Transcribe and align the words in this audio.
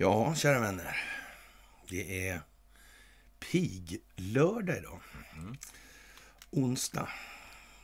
Ja, 0.00 0.34
kära 0.34 0.60
vänner. 0.60 0.96
Det 1.88 2.28
är 2.28 2.40
piglördag 3.38 4.76
idag. 4.78 5.00
Mm. 5.34 5.56
Onsdag. 6.50 7.08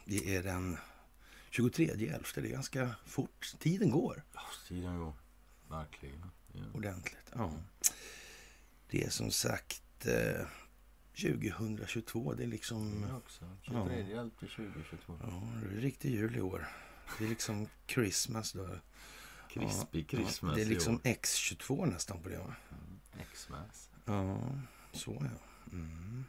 Det 0.05 0.37
är 0.37 0.43
den 0.43 0.77
23 1.51 1.91
11. 1.91 2.19
Det 2.35 2.41
är 2.41 2.47
ganska 2.47 2.95
fort. 3.07 3.55
Tiden 3.59 3.91
går. 3.91 4.23
Tiden 4.69 4.99
går. 4.99 5.13
Verkligen. 5.69 6.31
Ja. 6.53 6.61
Ordentligt. 6.75 7.33
Ja. 7.35 7.53
Det 8.91 9.05
är 9.05 9.11
som 9.11 9.31
sagt 9.31 10.07
eh, 10.07 10.47
2022. 11.13 12.35
Det 12.35 12.43
är 12.43 12.47
liksom... 12.47 13.07
Jag 13.09 13.17
också. 13.17 13.57
23 13.63 13.81
ja. 14.11 14.21
11 14.21 14.31
2022. 14.39 15.19
Ja, 15.23 15.43
det 15.63 15.77
är 15.77 15.81
riktig 15.81 16.11
jul 16.11 16.37
i 16.37 16.41
år. 16.41 16.69
Det 17.19 17.25
är 17.25 17.29
liksom 17.29 17.69
Christmas 17.87 18.53
då. 18.53 18.69
Krispig 19.61 20.11
Christmas 20.11 20.55
Det 20.55 20.63
är 20.63 20.67
liksom 20.67 21.01
X22 21.01 21.87
nästan 21.87 22.23
på 22.23 22.29
det. 22.29 22.39
Va? 22.39 22.55
Mm, 22.71 23.27
Xmas. 23.35 23.91
Ja, 24.05 24.39
så 24.93 25.13
ja. 25.21 25.73
Mm. 25.73 26.25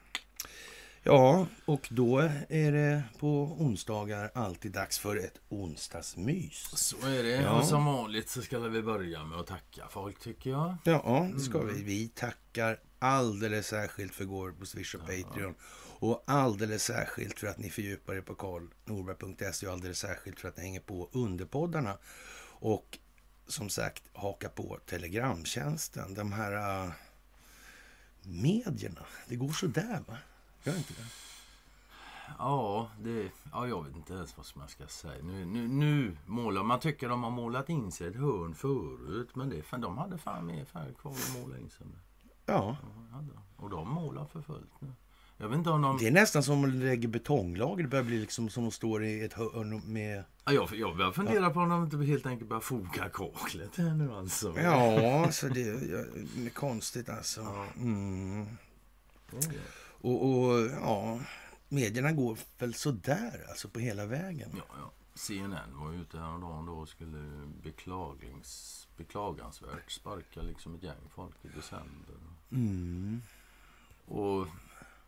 Ja, 1.08 1.48
och 1.66 1.88
då 1.92 2.20
är 2.50 2.72
det 2.72 3.04
på 3.20 3.56
onsdagar 3.60 4.32
alltid 4.34 4.72
dags 4.72 5.00
för 5.00 5.16
ett 5.18 5.40
onsdagsmys. 5.50 6.70
Så 6.74 7.08
är 7.08 7.24
det. 7.24 7.30
Ja. 7.30 7.60
Och 7.60 7.66
som 7.66 7.86
vanligt 7.86 8.30
så 8.30 8.42
ska 8.42 8.60
vi 8.60 8.82
börja 8.82 9.26
med 9.26 9.40
att 9.40 9.48
tacka 9.48 9.88
folk, 9.90 10.20
tycker 10.20 10.50
jag. 10.50 10.76
Ja, 10.84 11.30
det 11.34 11.40
ska 11.40 11.62
mm. 11.62 11.76
vi. 11.76 11.84
Vi 11.84 12.08
tackar 12.08 12.80
alldeles 13.00 13.68
särskilt 13.68 14.16
för 14.16 14.26
går 14.26 14.52
på 14.52 14.66
Swish 14.66 14.96
och 14.96 15.02
ja. 15.08 15.24
Patreon. 15.24 15.56
Och 16.00 16.24
alldeles 16.28 16.84
särskilt 16.84 17.40
för 17.40 17.48
att 17.48 17.58
ni 17.58 17.70
fördjupar 17.70 18.16
er 18.16 18.22
på 18.22 18.36
karlnorberg.se 18.36 19.68
och 19.68 19.74
alldeles 19.74 20.00
särskilt 20.00 20.40
för 20.40 20.48
att 20.48 20.58
ni 20.58 20.64
hänger 20.64 20.80
på 20.80 21.10
underpoddarna. 21.12 21.98
Och 22.60 23.00
som 23.48 23.70
sagt 23.70 24.04
haka 24.14 24.50
på 24.50 24.80
telegramtjänsten. 24.86 26.14
De 26.14 26.32
här 26.32 26.86
uh, 26.86 26.92
medierna. 28.22 29.06
Det 29.28 29.36
går 29.36 29.50
så 29.50 29.68
där 29.68 30.04
va? 30.08 30.18
Gör 30.64 30.78
inte 30.78 30.94
det? 30.94 31.06
Ja, 32.38 32.90
det, 33.00 33.32
ja, 33.52 33.68
jag 33.68 33.84
vet 33.84 33.96
inte 33.96 34.14
ens 34.14 34.38
vad 34.38 34.46
man 34.56 34.68
ska 34.68 34.88
säga. 34.88 35.24
Nu, 35.24 35.46
nu, 35.46 35.68
nu 35.68 36.18
målar 36.26 36.64
man 36.64 36.80
tycker 36.80 37.10
de 37.10 37.24
har 37.24 37.32
målat 37.32 37.70
in 37.70 37.92
sig 37.92 38.08
ett 38.08 38.16
hörn 38.16 38.56
förut. 38.56 39.36
Men 39.36 39.50
det, 39.50 39.62
för 39.62 39.78
de 39.78 39.98
hade 39.98 40.18
fan 40.18 40.46
mer 40.46 40.66
färg 40.66 40.94
kvar 40.94 41.12
att 41.12 41.42
måla 41.42 41.58
in 41.58 41.70
sig 41.70 41.88
med. 41.88 42.00
Ja. 42.46 42.78
ja 43.12 43.24
och 43.56 43.70
de 43.70 43.90
målar 43.90 44.26
för 44.26 44.42
fullt 44.42 44.82
nu. 44.82 44.92
Jag 45.38 45.50
vet 45.50 45.58
inte 45.58 45.70
om 45.70 45.82
de... 45.82 45.98
Det 45.98 46.08
är 46.08 46.12
nästan 46.12 46.44
som 46.44 46.64
att 46.64 46.74
lägga 46.74 47.08
betonglager. 47.08 47.84
Det 47.84 47.90
börjar 47.90 48.04
bli 48.04 48.20
liksom 48.20 48.50
som 48.50 48.68
att 48.68 48.74
stå 48.74 49.02
i 49.02 49.24
ett 49.24 49.34
hörn 49.34 49.94
med... 49.94 50.24
Ja, 50.46 50.52
jag, 50.52 50.70
jag 50.76 50.98
börjar 50.98 51.12
fundera 51.12 51.44
ja. 51.44 51.50
på 51.50 51.60
om 51.60 51.70
de 51.70 51.84
inte 51.84 51.98
helt 51.98 52.26
enkelt 52.26 52.50
börjar 52.50 52.62
foga 52.62 53.10
kaklet 53.10 53.76
här 53.76 53.94
nu 53.94 54.14
alltså. 54.14 54.54
Ja, 54.60 55.26
alltså 55.26 55.50
det 55.50 55.62
är 55.62 56.50
konstigt 56.50 57.10
alltså. 57.10 57.42
Ja. 57.42 57.66
Mm. 57.78 58.48
Och, 60.02 60.30
och, 60.30 60.60
ja, 60.82 61.20
medierna 61.70 62.12
går 62.12 62.38
väl 62.60 62.74
sådär 62.74 63.46
alltså 63.50 63.70
på 63.70 63.80
hela 63.80 64.06
vägen. 64.06 64.50
Ja, 64.54 64.64
ja. 64.80 64.92
CNN 65.16 65.80
var 65.80 65.94
ute 65.94 66.18
häromdagen 66.18 66.66
då 66.66 66.74
och 66.74 66.90
skulle 66.90 67.48
beklagings, 67.64 68.88
beklagansvärt 68.98 69.92
sparka 69.92 70.42
liksom 70.42 70.76
ett 70.76 70.84
gäng 70.84 71.10
folk 71.16 71.36
i 71.42 71.48
december. 71.48 72.16
Mm. 72.52 73.22
Och 74.06 74.48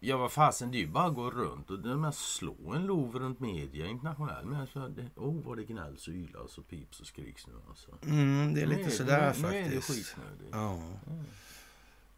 Ja, 0.01 0.17
vad 0.17 0.31
fasen, 0.31 0.71
det 0.71 0.77
är 0.77 0.79
ju 0.79 0.87
bara 0.87 1.05
att 1.05 1.15
gå 1.15 1.31
runt 1.31 1.69
och 1.69 2.13
slå 2.13 2.73
en 2.73 2.85
lov 2.85 3.19
runt 3.19 3.39
media 3.39 3.87
internationellt. 3.87 4.47
Men 4.47 4.61
alltså, 4.61 4.87
det, 4.87 5.09
oh, 5.15 5.43
vad 5.45 5.57
det 5.57 5.63
gnälls 5.63 6.07
och 6.07 6.13
ylas 6.13 6.57
och 6.57 6.67
pips 6.67 6.99
och 6.99 7.07
skriks 7.07 7.47
nu 7.47 7.53
alltså. 7.69 7.97
Mm, 8.03 8.53
det 8.53 8.61
är 8.61 8.65
lite 8.65 8.91
sådär 8.91 9.33
faktiskt. 9.33 9.51
Nu 9.51 9.57
är 9.57 9.69
det 9.69 9.81
skitnödigt. 9.81 10.49
Ja. 10.51 10.73
Mm. 10.73 11.25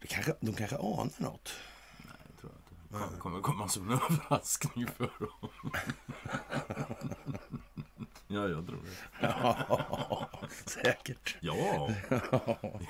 Det 0.00 0.06
kanske, 0.06 0.34
de 0.40 0.52
kanske 0.52 0.76
anar 0.76 1.22
något. 1.22 1.54
Nej, 1.98 2.16
det 2.26 2.40
tror 2.40 2.52
jag 2.52 2.98
inte. 3.00 3.14
Det 3.14 3.20
kommer 3.20 3.40
komma 3.40 3.68
som 3.68 3.90
en 3.90 3.98
överraskning 3.98 4.86
för 4.86 5.10
dem. 5.18 5.72
ja, 8.28 8.48
jag 8.48 8.66
tror 8.66 8.78
det. 8.82 8.90
Ja, 9.20 10.28
säkert. 10.66 11.36
Ja, 11.40 11.90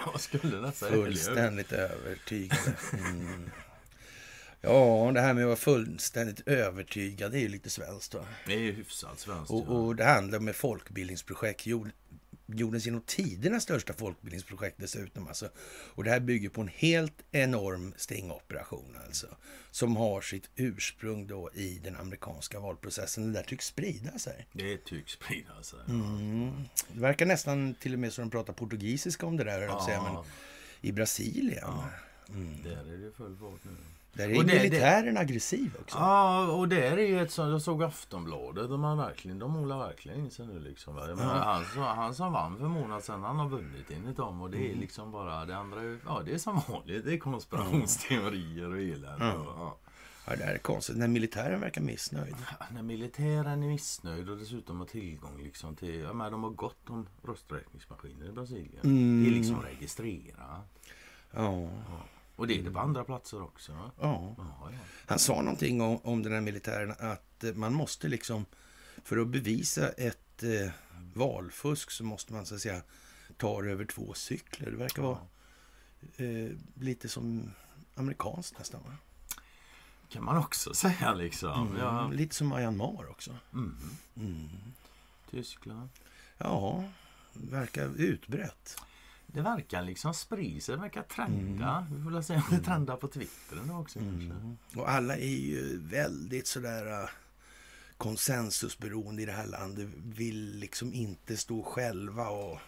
jag 0.05 0.21
skulle 0.21 0.61
nästan 0.61 0.89
Fullständigt 0.89 1.73
övertygad. 1.73 2.59
Mm. 2.93 3.51
Ja, 4.65 5.11
det 5.15 5.21
här 5.21 5.35
med 5.35 5.43
att 5.43 5.47
vara 5.47 5.57
fullständigt 5.57 6.49
övertygad, 6.49 7.33
det 7.33 7.39
är 7.39 7.41
ju 7.41 7.49
lite 7.49 7.71
svenskt. 7.71 8.15
Va? 8.15 8.27
Det 8.47 8.55
är 8.55 8.59
ju 8.59 8.73
hyfsat 8.73 9.21
svenskt. 9.21 9.51
Och, 9.51 9.69
och 9.69 9.97
det 9.97 10.05
handlar 10.05 10.39
om 10.39 10.49
ett 10.49 10.57
folkbildningsprojekt. 10.57 11.67
Jordens 12.47 12.87
genom 12.87 13.01
tiderna 13.01 13.61
största 13.61 13.93
folkbildningsprojekt 13.93 14.77
dessutom. 14.79 15.29
Alltså. 15.29 15.49
Och 15.95 16.05
det 16.05 16.11
här 16.11 16.21
bygger 16.21 16.49
på 16.49 16.61
en 16.61 16.69
helt 16.69 17.23
enorm 17.31 17.95
stingoperation 17.97 18.97
alltså. 19.07 19.27
Som 19.71 19.97
har 19.97 20.21
sitt 20.21 20.51
ursprung 20.57 21.27
då 21.27 21.51
i 21.55 21.81
den 21.85 21.97
amerikanska 21.97 22.61
valprocessen. 22.61 23.33
Det 23.33 23.39
där 23.39 23.47
tycks 23.47 23.67
sprida 23.67 24.19
sig. 24.19 24.47
Det 24.53 24.77
tycks 24.77 25.13
sprida 25.13 25.63
sig. 25.63 25.79
Mm. 25.89 26.53
Det 26.93 27.01
verkar 27.01 27.27
nästan 27.27 27.75
till 27.75 27.93
och 27.93 27.99
med 27.99 28.13
som 28.13 28.25
de 28.25 28.31
pratar 28.31 28.53
portugisiska 28.53 29.27
om 29.27 29.37
det 29.37 29.45
där. 29.45 29.61
Ja. 29.61 29.85
Säga, 29.87 30.03
men 30.03 30.25
I 30.81 30.93
Brasilien. 30.93 31.59
Ja. 31.63 31.89
Mm. 32.29 32.63
Där 32.63 32.93
är 32.95 32.99
det 32.99 33.13
full 33.13 33.37
fart 33.37 33.61
nu. 33.65 33.71
Där 34.13 34.29
är 34.29 34.39
och 34.39 34.45
det, 34.45 34.63
militären 34.63 35.15
det, 35.15 35.21
aggressiv 35.21 35.77
också. 35.81 35.99
Ja, 35.99 36.47
och 36.47 36.69
det 36.69 36.87
är 36.87 36.97
ju 36.97 37.23
ett 37.23 37.31
sånt, 37.31 37.51
jag 37.51 37.63
såg 37.63 37.83
Aftonbladet, 37.83 38.69
de, 38.71 38.85
har 38.85 38.97
verkligen, 38.97 39.39
de 39.39 39.51
målar 39.51 39.79
verkligen 39.79 40.19
in 40.19 40.31
sig 40.31 40.47
nu 40.47 40.61
liksom. 40.61 40.97
Jag 40.97 41.19
menar, 41.19 41.39
han, 41.39 41.97
han 41.97 42.15
som 42.15 42.33
vann 42.33 42.57
för 42.57 42.65
en 42.65 42.71
månad 42.71 43.05
sedan, 43.05 43.23
han 43.23 43.39
har 43.39 43.49
vunnit 43.49 43.91
enligt 43.91 44.17
dem 44.17 44.43
och 44.43 44.51
det 44.51 44.59
är 44.59 44.69
mm. 44.69 44.81
liksom 44.81 45.13
bara, 45.13 45.45
det 45.45 45.57
andra 45.57 45.83
ja 46.07 46.23
det 46.25 46.35
är 46.35 46.39
som 46.39 46.61
vanligt, 46.69 47.05
det 47.05 47.13
är 47.13 47.19
konspirationsteorier 47.19 48.71
och 48.71 48.81
elände. 48.81 49.25
Mm. 49.25 49.45
Ja. 49.47 49.79
Ja, 50.27 50.37
det 50.37 50.45
här 50.45 50.55
är 50.55 50.59
konstigt. 50.59 50.97
När 50.97 51.09
militären 51.09 51.61
verkar 51.61 51.81
missnöjd. 51.81 52.35
Ja, 52.61 52.67
när 52.75 52.83
militären 52.83 53.63
är 53.63 53.69
missnöjd 53.69 54.29
och 54.29 54.37
dessutom 54.37 54.79
har 54.79 54.87
tillgång 54.87 55.43
liksom 55.43 55.77
till... 55.77 56.01
Ja, 56.01 56.13
men 56.13 56.33
de 56.33 56.43
har 56.43 56.51
gott 56.51 56.91
om 56.91 57.07
rösträkningsmaskiner 57.25 58.27
i 58.27 58.33
Brasilien. 58.33 58.81
Mm. 58.85 59.23
Det 59.23 59.31
är 59.31 59.35
liksom 59.35 59.63
registrerat. 59.63 60.83
Ja. 61.31 61.69
Och 62.37 62.47
det 62.47 62.59
är 62.59 62.63
det 62.63 62.71
på 62.71 62.79
andra 62.79 63.05
platser 63.05 63.43
också? 63.43 63.91
Ja. 64.01 64.35
ja. 64.39 64.71
Han 65.07 65.19
sa 65.19 65.43
någonting 65.43 65.81
om, 65.81 65.99
om 66.03 66.23
den 66.23 66.33
här 66.33 66.41
militären 66.41 66.95
att 66.99 67.45
eh, 67.45 67.55
man 67.55 67.75
måste 67.75 68.09
liksom, 68.09 68.47
för 69.05 69.19
att 69.19 69.29
bevisa 69.29 69.89
ett 69.89 70.43
eh, 70.43 70.71
valfusk 71.15 71.91
så 71.91 72.05
måste 72.05 72.33
man 72.33 72.47
så 72.47 72.55
att 72.55 72.61
säga 72.61 72.83
ta 73.37 73.65
över 73.65 73.85
två 73.85 74.15
cykler. 74.15 74.71
Det 74.71 74.77
verkar 74.77 75.03
vara 75.03 75.19
eh, 76.17 76.51
lite 76.75 77.09
som 77.09 77.51
amerikanskt 77.95 78.59
nästan. 78.59 78.81
Va? 78.83 78.97
kan 80.13 80.25
man 80.25 80.37
också 80.39 80.75
säga 80.85 81.15
liksom. 81.15 81.67
Mm, 81.69 81.81
ja. 81.81 82.09
Lite 82.09 82.35
som 82.35 82.49
Myanmar 82.49 83.11
också. 83.11 83.37
Mm. 83.53 83.77
Mm. 84.17 84.49
Tyskland. 85.31 85.89
Ja, 86.39 86.85
verkar 87.33 87.91
utbrett. 87.97 88.77
Det 89.33 89.43
verkar 89.43 89.83
liksom 89.83 90.15
sprida 90.15 90.61
sig, 90.61 90.75
det 90.75 90.83
verkar 90.83 91.03
trenda. 91.03 91.71
Mm. 91.71 91.97
Vi 91.97 92.03
får 92.05 92.11
väl 92.11 92.25
se 92.25 92.35
om 92.35 92.43
det 92.49 92.55
mm. 92.55 92.65
trendar 92.65 92.97
på 92.97 93.09
Twitter 93.09 93.57
nu 93.67 93.73
också 93.73 93.99
mm. 93.99 94.59
Och 94.77 94.91
alla 94.91 95.17
är 95.17 95.37
ju 95.39 95.79
väldigt 95.79 96.47
sådär 96.47 97.03
uh, 97.03 97.09
konsensusberoende 97.97 99.23
i 99.23 99.27
det 99.27 99.33
här 99.33 99.47
landet. 99.47 99.89
Vill 99.97 100.59
liksom 100.59 100.95
inte 100.95 101.37
stå 101.37 101.63
själva 101.63 102.29
och... 102.29 102.59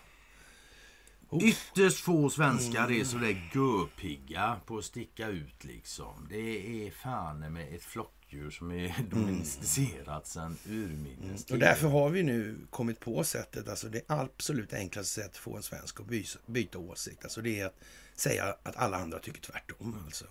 Oh. 1.29 1.45
Ytterst 1.45 2.01
få 2.01 2.31
svenskar 2.31 2.85
mm. 2.85 3.01
är 3.01 3.05
sådär 3.05 3.51
görpigga 3.55 4.57
på 4.67 4.79
att 4.79 4.85
sticka 4.85 5.29
ut 5.29 5.65
liksom. 5.65 6.27
Det 6.31 6.87
är 6.87 6.91
fan 6.91 7.53
med 7.53 7.75
ett 7.75 7.83
flock 7.83 8.24
djur 8.35 8.51
som 8.51 8.71
är 8.71 8.85
mm. 8.99 9.09
domesticerat 9.11 10.27
sedan 10.27 10.57
urminnes 10.69 11.51
mm. 11.51 11.53
Och 11.53 11.59
därför 11.59 11.89
har 11.89 12.11
vi 12.11 12.23
nu 12.23 12.57
kommit 12.71 13.01
på 13.01 13.25
sättet, 13.25 13.69
alltså 13.69 13.89
det 13.89 14.03
absolut 14.07 14.73
enklaste 14.73 15.13
sättet 15.13 15.31
att 15.31 15.37
få 15.37 15.57
en 15.57 15.63
svensk 15.63 16.01
att 16.01 16.07
byta, 16.07 16.39
byta 16.47 16.79
åsikt. 16.79 17.25
Alltså 17.25 17.41
det 17.41 17.61
är 17.61 17.67
att 17.67 17.77
säga 18.15 18.57
att 18.63 18.77
alla 18.77 18.97
andra 18.97 19.19
tycker 19.19 19.41
tvärtom. 19.41 19.97
Alltså. 20.05 20.25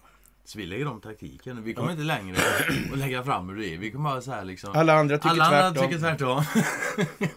Så 0.45 0.57
vi 0.57 0.65
lägger 0.65 0.87
om 0.87 1.01
taktiken. 1.01 1.63
Vi 1.63 1.73
kommer 1.73 1.87
ja. 1.87 1.91
inte 1.91 2.03
längre 2.03 2.37
att 2.91 2.97
lägga 2.97 3.23
fram 3.23 3.49
hur 3.49 3.57
det 3.57 3.73
är. 3.73 3.77
Vi 3.77 3.91
kommer 3.91 4.09
bara 4.09 4.21
säga 4.21 4.43
liksom... 4.43 4.75
Alla 4.75 4.93
andra 4.93 5.17
tycker 5.17 5.29
alla 5.29 5.49
tvärtom. 5.49 5.67
Andra 5.67 5.81
tycker 5.81 5.99
tvärtom. 5.99 6.43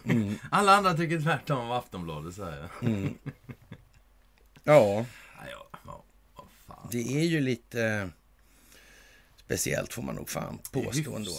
mm. 0.17 0.35
Alla 0.51 0.75
andra 0.75 0.93
tycker 0.93 1.21
tvärtom 1.21 1.67
vad 1.67 1.77
Aftonbladet 1.77 2.35
säger. 2.35 2.69
Mm. 2.81 3.17
Ja. 4.63 5.05
ja, 5.53 5.69
ja. 5.85 6.03
Det 6.91 7.17
är 7.21 7.23
ju 7.23 7.39
lite 7.39 8.09
speciellt 9.47 9.93
får 9.93 10.01
man 10.01 10.15
nog 10.15 10.29
fan 10.29 10.59
påstå 10.71 11.15
ändå. 11.15 11.31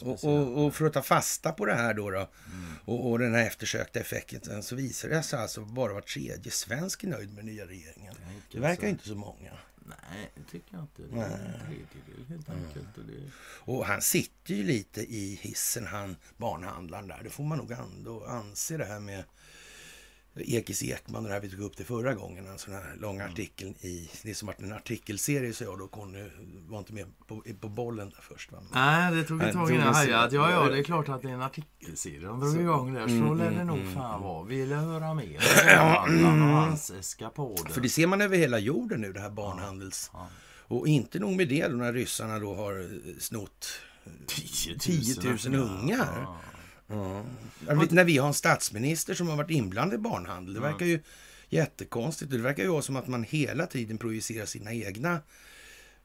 Och, 0.00 0.24
och, 0.24 0.64
och, 0.64 0.74
för 0.74 0.86
att 0.86 0.92
ta 0.92 1.02
fasta 1.02 1.52
på 1.52 1.66
det 1.66 1.74
här 1.74 1.94
då, 1.94 2.10
då 2.10 2.18
mm. 2.18 2.28
och, 2.84 3.10
och, 3.10 3.18
den 3.18 3.34
här 3.34 3.46
eftersökta 3.46 4.00
effekten 4.00 4.62
så 4.62 4.76
visar 4.76 5.08
det 5.08 5.22
sig 5.22 5.38
alltså 5.38 5.60
bara 5.60 5.92
var 5.92 6.00
tredje 6.00 6.52
svensk 6.52 7.04
är 7.04 7.08
nöjd 7.08 7.34
med 7.34 7.44
nya 7.44 7.66
regeringen. 7.66 8.14
Det 8.52 8.60
verkar 8.60 8.82
så. 8.82 8.88
inte 8.88 9.08
så 9.08 9.14
många. 9.14 9.52
Nej, 9.86 10.30
det 10.34 10.50
tycker 10.50 10.74
jag 10.74 10.82
inte. 10.82 11.02
Det 11.02 11.20
är 11.20 11.24
en 11.24 11.66
tredjedel 11.66 12.24
helt 12.28 12.50
enkelt. 12.50 12.98
Och, 12.98 13.04
det... 13.04 13.30
och 13.72 13.86
han 13.86 14.02
sitter 14.02 14.54
ju 14.54 14.62
lite 14.62 15.00
i 15.00 15.38
hissen, 15.42 15.86
han 15.86 16.16
barnhandlaren 16.36 17.08
där. 17.08 17.20
Det 17.22 17.30
får 17.30 17.44
man 17.44 17.58
nog 17.58 17.70
ändå 17.70 18.24
anse 18.24 18.76
det 18.76 18.84
här 18.84 19.00
med 19.00 19.24
Ekis 20.36 20.82
Ekman, 20.82 21.22
och 21.22 21.28
det 21.28 21.34
här 21.34 21.40
vi 21.40 21.50
tog 21.50 21.60
upp 21.60 21.76
det 21.76 21.84
förra 21.84 22.14
gången, 22.14 22.46
en 22.46 22.58
sån 22.58 22.74
här 22.74 22.96
lång 23.00 23.20
artikel 23.20 23.68
i, 23.68 24.10
det 24.22 24.30
är 24.30 24.34
som 24.34 24.48
att 24.48 24.60
en 24.60 24.72
artikelserie 24.72 25.52
så 25.52 25.64
jag 25.64 25.78
då 25.78 25.88
Conny 25.88 26.30
var 26.68 26.78
inte 26.78 26.92
med 26.92 27.06
på, 27.26 27.42
på 27.60 27.68
bollen 27.68 28.10
där 28.10 28.20
först 28.22 28.52
va? 28.52 28.58
Nej, 28.72 29.14
det 29.14 29.24
tog 29.24 29.38
Nej, 29.38 29.48
ett 29.48 29.54
tag 29.54 29.68
det 29.68 29.74
innan 29.74 29.86
jag 29.86 29.94
hajade 29.94 30.24
att 30.24 30.32
ja, 30.32 30.50
ja, 30.50 30.68
det 30.68 30.78
är 30.78 30.82
klart 30.82 31.08
att 31.08 31.22
det 31.22 31.28
är 31.28 31.32
en 31.32 31.42
artikelserie 31.42 32.26
de 32.26 32.40
drog 32.40 32.60
igång 32.60 32.94
där. 32.94 33.08
Så 33.08 33.14
Mm, 33.14 33.38
lär 33.38 33.44
det 33.44 33.54
mm, 33.54 33.66
nog 33.66 33.78
mm, 33.78 33.94
fan 33.94 34.22
vara. 34.22 34.44
Vill 34.44 34.70
jag 34.70 34.78
höra 34.78 35.14
mer 35.14 35.40
om 36.26 36.42
och 36.42 36.48
hans 36.48 36.90
eskapader? 36.90 37.72
För 37.72 37.80
det 37.80 37.88
ser 37.88 38.06
man 38.06 38.20
över 38.20 38.36
hela 38.36 38.58
jorden 38.58 39.00
nu, 39.00 39.12
det 39.12 39.20
här 39.20 39.30
barnhandels... 39.30 40.10
Ja. 40.12 40.28
Och 40.66 40.88
inte 40.88 41.18
nog 41.18 41.36
med 41.36 41.48
det 41.48 41.68
då 41.68 41.76
när 41.76 41.92
ryssarna 41.92 42.38
då 42.38 42.54
har 42.54 42.88
snott 43.20 43.66
10 44.26 44.78
10 44.78 45.14
000 45.50 45.54
ungar. 45.54 46.22
Ja. 46.22 46.40
Ja, 47.66 47.74
vi- 47.74 47.94
När 47.94 48.04
vi 48.04 48.18
har 48.18 48.28
en 48.28 48.34
statsminister 48.34 49.14
som 49.14 49.28
har 49.28 49.36
varit 49.36 49.50
inblandad 49.50 49.94
i 49.94 50.02
barnhandel. 50.02 50.54
Det 50.54 50.60
verkar 50.60 50.86
ju 50.86 51.00
jättekonstigt. 51.48 52.30
Det 52.30 52.38
verkar 52.38 52.62
ju 52.62 52.68
vara 52.68 52.82
som 52.82 52.96
att 52.96 53.06
man 53.08 53.22
hela 53.22 53.66
tiden 53.66 53.98
projicerar 53.98 54.46
sina 54.46 54.72
egna 54.72 55.18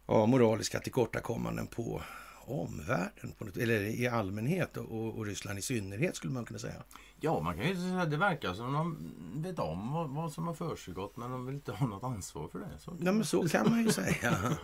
ja, 0.07 0.25
moraliska 0.25 0.79
tillkortakommanden 0.79 1.67
på 1.67 2.01
omvärlden. 2.41 3.31
På 3.37 3.45
något, 3.45 3.57
eller 3.57 3.81
i 3.81 4.07
allmänhet 4.07 4.77
och, 4.77 5.17
och, 5.17 5.25
Ryssland 5.25 5.59
i 5.59 5.61
synnerhet 5.61 6.15
skulle 6.15 6.33
man 6.33 6.45
kunna 6.45 6.59
säga. 6.59 6.83
Ja, 7.19 7.39
man 7.41 7.55
kan 7.57 7.67
ju 7.69 7.75
säga 7.75 8.01
att 8.01 8.11
det 8.11 8.17
verkar 8.17 8.53
som 8.53 8.73
de 8.73 8.97
vet 9.43 9.59
om 9.59 9.93
vad, 9.93 10.09
vad 10.09 10.31
som 10.31 10.47
har 10.47 10.53
försiggått 10.53 11.17
men 11.17 11.31
de 11.31 11.45
vill 11.45 11.55
inte 11.55 11.71
ha 11.71 11.87
något 11.87 12.03
ansvar 12.03 12.47
för 12.47 12.59
det. 12.59 12.69
Så. 12.79 12.97
Ja, 13.01 13.11
men 13.11 13.25
så 13.25 13.49
kan 13.49 13.69
man 13.69 13.83
ju 13.83 13.91
säga. 13.91 14.37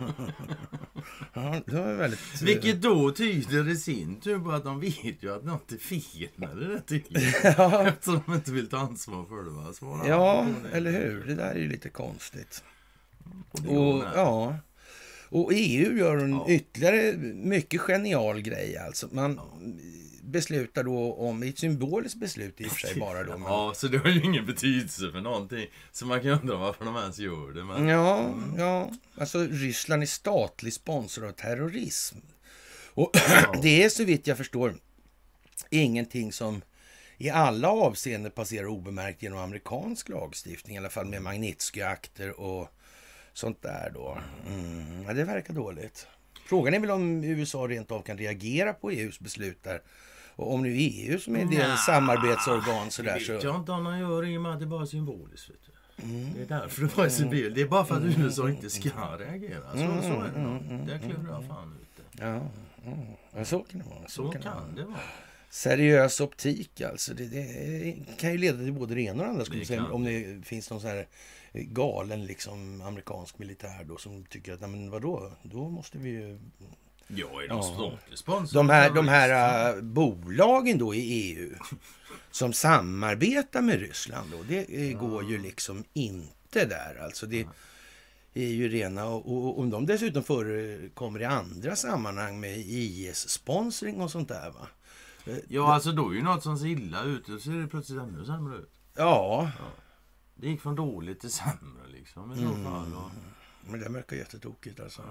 ja, 1.34 1.60
det 1.66 1.80
var 1.80 1.94
väldigt... 1.94 2.20
eh, 2.34 2.42
Vilket 2.46 2.82
då 2.82 3.10
tyder 3.12 3.68
i 3.68 3.76
sin 3.76 4.20
tur 4.20 4.38
på 4.38 4.52
att 4.52 4.64
de 4.64 4.80
vet 4.80 5.22
ju 5.22 5.34
att 5.34 5.44
något 5.44 5.72
är 5.72 5.76
fel 5.76 6.28
med 6.36 6.56
det 6.56 6.68
där. 6.88 7.54
Ja, 7.58 7.88
Eftersom 7.88 8.20
de 8.26 8.34
inte 8.34 8.52
vill 8.52 8.68
ta 8.68 8.76
ansvar 8.78 9.24
för 9.24 9.42
det. 9.44 9.50
Va? 9.50 9.72
Svara 9.72 10.08
ja, 10.08 10.46
eller 10.72 10.90
hur? 10.90 11.24
Det 11.26 11.34
där 11.34 11.50
är 11.50 11.58
ju 11.58 11.68
lite 11.68 11.88
konstigt. 11.88 12.64
Och 13.50 13.76
Och, 13.76 14.04
ja. 14.14 14.56
och 15.28 15.50
EU 15.54 15.98
gör 15.98 16.16
en 16.16 16.30
Ja. 16.30 16.46
ytterligare 16.48 17.16
mycket 17.34 17.80
genial 17.80 18.40
grej. 18.40 18.76
Alltså. 18.76 19.08
Man 19.12 19.40
beslutar 20.26 20.84
då 20.84 21.14
om, 21.14 21.42
ett 21.42 21.58
symboliskt 21.58 22.20
beslut 22.20 22.60
i 22.60 22.66
och 22.66 22.70
för 22.70 22.80
sig 22.88 23.00
bara 23.00 23.24
då. 23.24 23.32
Men, 23.32 23.42
Ja, 23.42 23.72
så 23.76 23.88
det 23.88 23.98
har 23.98 24.08
ju 24.08 24.22
ingen 24.22 24.46
betydelse 24.46 25.12
för 25.12 25.20
någonting. 25.20 25.66
Så 25.92 26.06
man 26.06 26.20
kan 26.20 26.30
undra 26.30 26.56
varför 26.56 26.84
de 26.84 26.96
ens 26.96 27.18
gör 27.18 27.52
det. 27.52 27.64
Men... 27.64 27.88
ja, 27.88 28.34
ja, 28.58 28.90
alltså 29.18 29.38
Ryssland 29.38 30.02
är 30.02 30.06
statlig 30.06 30.72
sponsor 30.72 31.26
av 31.26 31.32
terrorism. 31.32 32.16
Och 32.94 33.12
det 33.62 33.84
är 33.84 33.88
så 33.88 34.04
vitt 34.04 34.26
jag 34.26 34.36
förstår 34.36 34.74
ingenting 35.70 36.32
som 36.32 36.62
i 37.18 37.30
alla 37.30 37.68
avseenden 37.68 38.32
passerar 38.32 38.66
obemärkt 38.66 39.22
genom 39.22 39.38
amerikansk 39.38 40.08
lagstiftning, 40.08 40.76
i 40.76 40.78
alla 40.78 40.88
fall 40.88 41.06
med 41.06 41.22
Magnitsky-akter 41.22 42.40
och 42.40 42.68
sånt 43.32 43.62
där 43.62 43.90
då. 43.94 44.18
Mm, 44.48 45.02
ja, 45.02 45.12
det 45.12 45.24
verkar 45.24 45.54
dåligt. 45.54 46.06
Frågan 46.46 46.74
är 46.74 46.80
väl 46.80 46.90
om 46.90 47.24
USA 47.24 47.58
rent 47.58 47.90
av 47.90 48.02
kan 48.02 48.18
reagera 48.18 48.72
på 48.72 48.90
EUs 48.90 49.20
beslut 49.20 49.62
där. 49.62 49.82
Och 50.36 50.54
om 50.54 50.62
nu 50.62 50.68
EU 50.78 51.18
som 51.18 51.36
är 51.36 51.44
deras 51.44 51.50
Nja, 51.50 51.76
samarbetsorgan 51.76 52.84
Det 52.84 52.90
sådär 52.90 53.14
vet 53.14 53.26
så... 53.26 53.32
jag 53.46 53.56
inte 53.56 53.72
om 53.72 53.84
de 53.84 53.98
gör 53.98 54.26
i 54.26 54.36
och 54.38 54.42
med 54.42 54.52
att 54.52 54.60
det 54.60 54.66
bara 54.66 54.82
är 54.82 54.86
symboliskt. 54.86 55.50
Vet. 55.50 55.56
Mm. 56.04 56.34
Det 56.34 56.42
är 56.42 56.46
därför 56.60 56.82
det 56.82 56.96
bara 56.96 57.06
är 57.06 57.10
symboliskt. 57.10 57.54
Det 57.54 57.60
är 57.60 57.66
bara 57.68 57.84
för 57.84 57.94
att 57.94 58.02
USA 58.18 58.50
inte 58.50 58.70
ska 58.70 58.88
reagera. 59.18 59.72
Så, 59.72 59.78
så 59.78 60.20
är 60.22 60.32
det 60.34 60.40
nog. 60.40 60.86
Där 60.86 60.98
klurar 60.98 61.42
fan 61.42 61.76
ut 61.82 61.88
det. 61.96 62.24
Ja, 62.24 62.40
mm, 62.86 63.06
ja, 63.36 63.44
så 63.44 63.58
kan 63.58 63.80
det 63.80 63.86
vara. 63.86 64.08
Så 64.08 64.22
det 64.22 64.28
vara. 64.28 64.38
kan 64.42 64.74
det 64.74 64.84
vara. 64.84 65.00
Seriös 65.50 66.20
optik 66.20 66.80
alltså. 66.80 67.14
Det, 67.14 67.24
det 67.26 67.96
kan 68.18 68.32
ju 68.32 68.38
leda 68.38 68.58
till 68.58 68.72
både 68.72 68.94
det 68.94 69.00
ena 69.02 69.12
och 69.12 69.24
det 69.24 69.30
andra. 69.30 69.44
Skulle 69.44 69.60
Det 69.60 69.66
säga. 69.66 69.82
kan 69.82 69.92
Om 69.92 70.04
det 70.04 70.46
finns 70.46 70.70
någon 70.70 70.80
sån 70.80 70.90
här 70.90 71.06
galen 71.52 72.24
liksom, 72.26 72.80
amerikansk 72.82 73.38
militär 73.38 73.84
då, 73.84 73.96
som 73.96 74.24
tycker 74.24 74.52
att 74.52 74.60
nej, 74.60 74.70
men 74.70 74.90
vadå, 74.90 75.32
då 75.42 75.68
måste 75.68 75.98
vi 75.98 76.10
ju... 76.10 76.38
Jag 77.06 77.44
är 77.44 77.48
Ja. 77.48 77.54
någon 77.54 77.62
statlig 77.64 78.18
sponsor. 78.18 78.54
De 78.58 78.70
här, 78.70 78.90
de 78.90 79.08
här 79.08 79.74
äh, 79.76 79.82
bolagen 79.82 80.78
då 80.78 80.94
i 80.94 80.98
EU 81.00 81.54
som 82.30 82.52
samarbetar 82.52 83.62
med 83.62 83.80
Ryssland 83.80 84.30
då, 84.30 84.42
det 84.48 84.90
äh, 84.90 84.98
går 85.00 85.24
ju 85.30 85.38
liksom 85.42 85.84
inte 85.92 86.64
där. 86.64 86.98
Alltså 87.04 87.26
det 87.26 87.46
är 88.34 88.48
ju 88.48 88.68
rena... 88.68 89.06
Och, 89.06 89.58
om 89.58 89.70
de 89.70 89.86
dessutom 89.86 90.24
förekommer 90.24 91.20
i 91.20 91.24
andra 91.24 91.76
sammanhang 91.76 92.40
med 92.40 92.58
IS-sponsring 92.58 94.00
och 94.00 94.10
sånt 94.10 94.28
där 94.28 94.50
va. 94.50 94.68
Ja, 95.48 95.74
alltså 95.74 95.92
då 95.92 96.10
är 96.10 96.14
ju 96.14 96.22
något 96.22 96.42
som 96.42 96.58
ser 96.58 96.66
illa 96.66 97.02
ut 97.02 97.28
och 97.28 97.34
så 97.34 97.40
ser 97.40 97.50
det 97.52 97.66
plötsligt 97.68 98.00
ännu 98.00 98.24
sämre 98.24 98.56
ut. 98.58 98.70
Ja, 98.96 99.50
Det 100.34 100.48
gick 100.48 100.60
från 100.60 100.76
dåligt 100.76 101.20
till 101.20 101.30
sämre 101.32 101.88
liksom 101.92 102.32
i 102.32 102.36
så 102.36 102.42
Mm. 102.42 102.64
fall. 102.64 102.92
Och... 102.94 103.10
men 103.70 103.80
det 103.80 103.88
verkar 103.88 104.16
jättetokigt 104.16 104.80
alltså. 104.80 105.02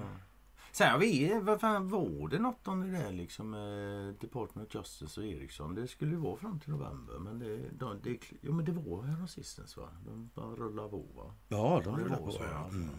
Sen 0.75 0.87
jag 0.87 0.99
vet, 0.99 1.43
vad 1.43 1.61
fan 1.61 1.89
var 1.89 2.27
det 2.29 2.39
något 2.39 2.67
om 2.67 2.81
det 2.91 2.97
där 2.99 3.11
liksom 3.11 3.49
med 3.49 4.15
Department 4.21 4.67
of 4.67 4.75
Justice 4.75 5.19
och 5.21 5.25
Ericsson? 5.27 5.75
Det 5.75 5.87
skulle 5.87 6.11
ju 6.11 6.17
vara 6.17 6.37
fram 6.37 6.59
till 6.59 6.69
november 6.69 7.19
men 7.19 7.39
det, 7.39 7.57
de, 7.79 7.99
det, 8.03 8.17
jo, 8.41 8.53
men 8.53 8.65
det 8.65 8.71
var 8.71 9.03
här 9.03 9.27
sistens 9.27 9.77
va? 9.77 9.89
De 10.05 10.29
bara 10.35 10.45
rullade 10.55 10.89
på 10.89 10.97
va? 10.97 11.33
Ja, 11.47 11.81
Ja, 11.85 11.91
de 11.91 12.09
var 12.09 12.17
på. 12.17 12.31
så, 12.31 12.43
Ja. 12.43 12.49
ja. 12.51 12.67
Mm. 12.69 12.89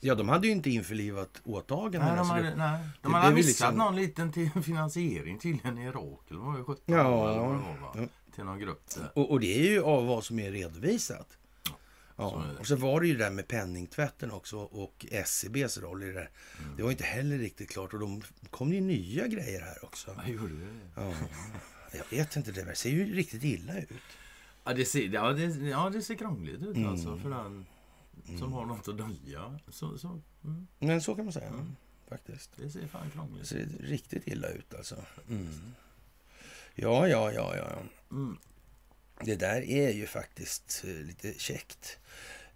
ja, 0.00 0.14
de 0.14 0.28
hade 0.28 0.46
ju 0.46 0.52
inte 0.52 0.70
införlivat 0.70 1.40
åtagandena. 1.44 2.04
Nej, 2.06 2.16
de 2.16 2.24
så 2.26 2.34
det- 2.34 2.42
hade, 2.42 2.56
nej. 2.56 2.80
det 2.82 2.90
De 3.02 3.14
hade 3.14 3.34
missat 3.34 3.48
liksom- 3.48 3.74
någon 3.76 3.96
liten 3.96 4.32
till 4.32 4.50
finansiering 4.62 5.38
tydligen 5.38 5.78
i 5.78 5.84
Irak. 5.84 6.20
Eller 6.30 6.40
vad 6.40 6.48
var 6.52 6.58
det, 6.58 6.64
17 6.64 6.94
Ja. 6.94 7.08
år 7.08 7.28
det 7.32 7.38
var, 7.40 7.48
va? 7.80 7.92
Ja. 7.94 8.06
Till 8.34 8.44
någon 8.44 8.58
grupp. 8.58 8.82
Och, 9.14 9.30
och 9.30 9.40
det 9.40 9.58
är 9.66 9.70
ju 9.70 9.82
av 9.82 10.06
vad 10.06 10.24
som 10.24 10.38
är 10.38 10.50
redovisat. 10.50 11.38
Ja, 12.22 12.44
det. 12.52 12.58
och 12.58 12.66
så 12.66 12.76
var 12.76 13.00
det 13.00 13.06
ju 13.06 13.16
det 13.16 13.24
där 13.24 13.30
med 13.30 13.48
penningtvätten 13.48 14.30
också 14.30 14.58
och 14.58 15.06
SCBs 15.10 15.78
roll 15.78 16.02
i 16.02 16.06
det 16.06 16.12
där. 16.12 16.30
Mm. 16.62 16.76
Det 16.76 16.82
var 16.82 16.90
inte 16.90 17.04
heller 17.04 17.38
riktigt 17.38 17.70
klart 17.70 17.94
och 17.94 18.00
de 18.00 18.22
kom 18.50 18.72
ju 18.72 18.80
nya 18.80 19.26
grejer 19.26 19.60
här 19.60 19.84
också. 19.84 20.14
Ja, 20.26 20.32
gjorde 20.32 20.54
det? 20.54 20.78
Ja, 20.96 21.14
jag 21.92 22.04
vet 22.18 22.36
inte, 22.36 22.52
det 22.52 22.74
ser 22.74 22.90
ju 22.90 23.14
riktigt 23.14 23.44
illa 23.44 23.78
ut. 23.78 23.88
Ja, 24.64 24.74
det 24.74 24.84
ser, 24.84 25.08
ja, 25.08 25.32
det, 25.32 25.44
ja, 25.44 25.90
det 25.90 26.02
ser 26.02 26.14
krångligt 26.14 26.62
ut 26.62 26.76
Mm. 26.76 26.88
alltså 26.88 27.16
för 27.18 27.30
den 27.30 27.66
som 28.38 28.52
har 28.52 28.66
något 28.66 28.88
att 28.88 28.96
dölja. 28.98 29.58
Så, 29.68 29.98
så, 29.98 30.20
mm, 30.44 30.66
Men 30.78 31.02
så 31.02 31.14
kan 31.14 31.24
man 31.24 31.32
säga, 31.32 31.66
faktiskt. 32.08 32.50
det 32.56 32.70
ser 32.70 32.86
fan 32.86 33.06
Det 33.06 33.12
krångligt 33.12 33.42
ut. 33.42 33.48
ser 33.48 33.66
riktigt 33.86 34.26
illa 34.26 34.48
ut 34.48 34.74
alltså. 34.74 34.96
Mm. 35.28 35.48
Ja, 36.74 37.08
ja, 37.08 37.32
ja, 37.32 37.56
ja. 37.56 37.78
Mm. 39.22 39.38
Det 39.38 39.46
där 39.46 39.62
är 39.70 39.90
ju 39.90 40.06
faktiskt 40.06 40.84
eh, 40.86 41.06
lite 41.06 41.38
käckt. 41.38 41.98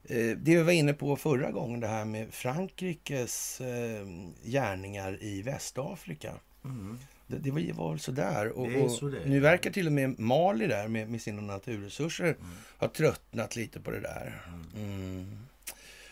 Eh, 0.04 0.16
Det 0.18 0.56
vi 0.56 0.62
var 0.62 0.72
inne 0.72 0.92
på 0.92 1.16
förra 1.16 1.50
gången, 1.50 1.80
det 1.80 1.86
här 1.86 2.04
med 2.04 2.34
Frankrikes 2.34 3.60
eh, 3.60 4.06
gärningar 4.44 5.22
i 5.22 5.42
Västafrika. 5.42 6.32
Mm. 6.64 6.98
Det, 7.26 7.38
det 7.38 7.50
var, 7.50 7.72
var 7.72 7.90
väl 7.90 8.00
sådär. 8.00 8.48
Och, 8.48 8.68
Det 8.68 8.74
är 8.74 8.84
och 8.84 8.90
sådär. 8.90 9.22
Nu 9.26 9.40
verkar 9.40 9.70
till 9.70 9.86
och 9.86 9.92
med 9.92 10.18
Mali 10.18 10.66
där 10.66 10.88
med, 10.88 11.08
med 11.10 11.22
sina 11.22 11.42
naturresurser 11.42 12.36
ha 12.78 12.88
tröttnat 12.88 13.56
lite 13.56 13.80
på 13.80 13.90
det 13.90 14.00
där. 14.00 14.42
Mm. 14.76 15.38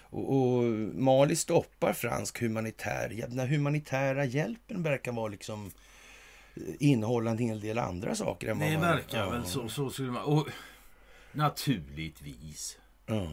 Och, 0.01 0.37
och 0.37 0.63
Mali 0.95 1.37
stoppar 1.37 1.93
fransk 1.93 2.41
humanitär 2.41 3.11
hjälp. 3.11 3.37
Den 3.37 3.49
humanitära 3.49 4.25
hjälpen 4.25 4.83
verkar 4.83 5.13
vara 5.13 5.29
liksom 5.29 5.71
innehålla 6.79 7.31
en 7.31 7.39
hel 7.39 7.61
del 7.61 7.79
andra 7.79 8.15
saker. 8.15 8.49
Än 8.49 8.59
Det 8.59 8.73
man, 8.73 8.81
verkar 8.81 9.19
ja. 9.19 9.31
väl 9.31 9.45
så. 9.45 9.69
så 9.69 9.91
skulle 9.91 10.11
man, 10.11 10.25
och 10.25 10.49
naturligtvis. 11.33 12.79
Ja. 13.07 13.29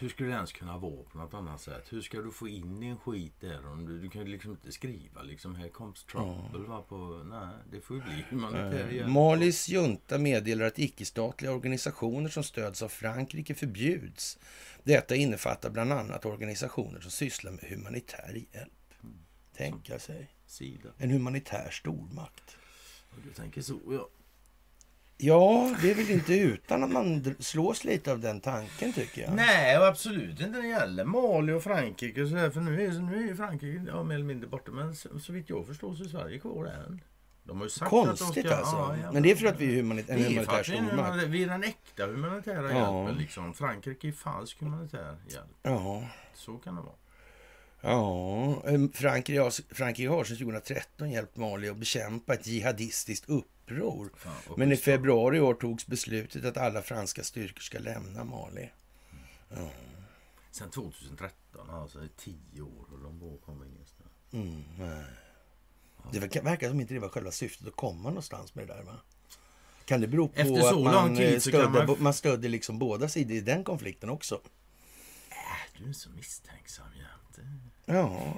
Hur 0.00 0.08
skulle 0.08 0.28
det 0.28 0.34
ens 0.34 0.52
kunna 0.52 0.78
vara 0.78 1.02
på 1.12 1.18
något 1.18 1.34
annat 1.34 1.60
sätt? 1.60 1.84
Hur 1.90 2.00
ska 2.00 2.20
du 2.20 2.30
få 2.30 2.48
in 2.48 2.80
din 2.80 2.96
skit 2.96 3.34
där? 3.40 3.66
Om 3.66 3.86
du, 3.86 4.00
du 4.00 4.08
kan 4.10 4.22
ju 4.22 4.28
liksom 4.28 4.50
inte 4.50 4.72
skriva 4.72 5.22
liksom 5.22 5.54
här 5.54 5.68
comes 5.68 6.04
trouble. 6.04 6.68
Va, 6.68 6.82
på, 6.88 6.96
nej, 7.24 7.48
det 7.72 7.80
får 7.80 7.96
ju 7.96 8.02
bli 8.02 8.24
humanitär 8.30 8.88
Eh, 8.88 8.94
hjälp. 8.96 9.10
Malis 9.10 9.68
junta 9.68 10.18
meddelar 10.18 10.66
att 10.66 10.78
icke-statliga 10.78 11.52
organisationer 11.52 12.28
som 12.28 12.42
stöds 12.44 12.82
av 12.82 12.88
Frankrike 12.88 13.54
förbjuds. 13.54 14.38
Detta 14.82 15.16
innefattar 15.16 15.70
bland 15.70 15.92
annat 15.92 16.24
organisationer 16.26 17.00
som 17.00 17.10
sysslar 17.10 17.52
med 17.52 17.64
humanitär 17.70 18.42
hjälp. 18.52 18.72
Tänka 19.56 19.98
sig. 19.98 20.30
Sida. 20.46 20.88
En 20.98 21.10
humanitär 21.10 21.70
stormakt. 21.70 22.56
Du 23.24 23.30
tänker 23.30 23.62
så, 23.62 23.78
ja. 23.90 24.08
Ja, 25.20 25.74
det 25.82 25.90
är 25.90 25.94
väl 25.94 26.10
inte 26.10 26.34
utan 26.38 26.84
att 26.84 26.90
man 26.90 27.34
slås 27.38 27.84
lite 27.84 28.12
av 28.12 28.20
den 28.20 28.40
tanken 28.40 28.92
tycker 28.92 29.22
jag. 29.22 29.32
Nej, 29.34 29.78
och 29.78 29.86
absolut 29.86 30.30
inte 30.30 30.46
när 30.50 30.62
det 30.62 30.68
gäller 30.68 31.04
Mali 31.04 31.52
och 31.52 31.62
Frankrike 31.62 32.22
och 32.22 32.28
sådär. 32.28 32.50
För 32.50 32.60
nu 32.60 32.84
är, 32.86 32.92
nu 32.92 33.16
är 33.16 33.22
ju 33.28 33.36
Frankrike 33.36 33.84
ja, 33.90 34.02
mer 34.02 34.14
eller 34.14 34.24
mindre 34.24 34.48
borta. 34.48 34.70
Men 34.72 34.94
så, 34.94 35.18
så 35.18 35.32
vitt 35.32 35.50
jag 35.50 35.66
förstår 35.66 35.94
så 35.94 36.04
är 36.04 36.08
Sverige 36.08 36.38
kvar 36.38 36.64
än. 36.64 37.00
De 37.44 37.56
har 37.56 37.64
ju 37.64 37.70
sagt 37.70 37.82
att 37.82 37.90
Konstigt 37.90 38.34
de 38.44 38.48
ska, 38.48 38.56
alltså. 38.56 38.76
Ja, 38.76 38.96
ja, 39.02 39.12
Men 39.12 39.22
det 39.22 39.30
är 39.30 39.36
för 39.36 39.46
att 39.46 39.60
vi 39.60 39.78
är 39.78 39.82
humanit- 39.82 40.10
en 40.10 40.24
humanitär 40.24 40.62
stormakt. 40.62 41.22
Vi 41.26 41.42
är 41.42 41.48
den 41.48 41.64
äkta 41.64 42.06
humanitära 42.06 42.72
Ja. 42.72 42.98
hjälpen. 42.98 43.18
Liksom. 43.22 43.54
Frankrike 43.54 44.08
är 44.08 44.12
falsk 44.12 44.60
humanitär 44.60 45.16
hjälp. 45.28 45.46
Ja, 45.62 46.08
Så 46.34 46.56
kan 46.56 46.74
det 46.74 46.82
vara. 46.82 46.94
Ja, 47.80 48.62
Frankrike 48.92 49.40
har, 49.40 49.74
Frankrike 49.74 50.08
har 50.08 50.24
sedan 50.24 50.36
2013 50.36 51.10
hjälpt 51.10 51.36
Mali 51.36 51.68
att 51.68 51.76
bekämpa 51.76 52.34
ett 52.34 52.46
jihadistiskt 52.46 53.28
uppror. 53.28 54.10
Fan, 54.16 54.32
Men 54.56 54.72
i 54.72 54.76
februari 54.76 55.36
i 55.36 55.40
år 55.40 55.54
togs 55.54 55.86
beslutet 55.86 56.44
att 56.44 56.56
alla 56.56 56.82
franska 56.82 57.22
styrkor 57.24 57.60
ska 57.60 57.78
lämna 57.78 58.24
Mali. 58.24 58.70
Sen 60.50 60.70
2013, 60.70 61.70
alltså 61.70 62.04
i 62.04 62.08
tio 62.18 62.62
år 62.62 62.86
och 62.92 62.98
de 63.02 63.18
bara 63.18 63.38
kommer 63.38 63.66
ingenstans. 63.66 64.10
Mm, 64.32 64.62
nej. 64.78 65.04
Det 66.12 66.18
verkar, 66.18 66.42
verkar 66.42 66.68
som 66.68 66.80
inte 66.80 66.94
det 66.94 67.00
var 67.00 67.08
själva 67.08 67.30
syftet 67.30 67.66
att 67.68 67.76
komma 67.76 68.08
någonstans 68.08 68.54
med 68.54 68.66
det 68.68 68.74
där 68.74 68.82
va? 68.82 68.96
Kan 69.84 70.00
det 70.00 70.06
bero 70.06 70.28
på 70.28 70.40
Efter 70.40 70.60
så 70.60 70.66
att 70.68 70.74
lång 70.74 70.84
man, 70.84 71.16
tid 71.16 71.34
eh, 71.34 71.40
stödde, 71.40 71.86
man- 71.86 71.96
man 72.02 72.14
stödde 72.14 72.48
liksom 72.48 72.78
båda 72.78 73.08
sidor 73.08 73.36
i 73.36 73.40
den 73.40 73.64
konflikten 73.64 74.10
också? 74.10 74.40
Äh, 75.30 75.78
du 75.78 75.88
är 75.88 75.92
så 75.92 76.10
misstänksam 76.10 76.86
jämt. 76.96 77.38
Ja, 77.88 78.34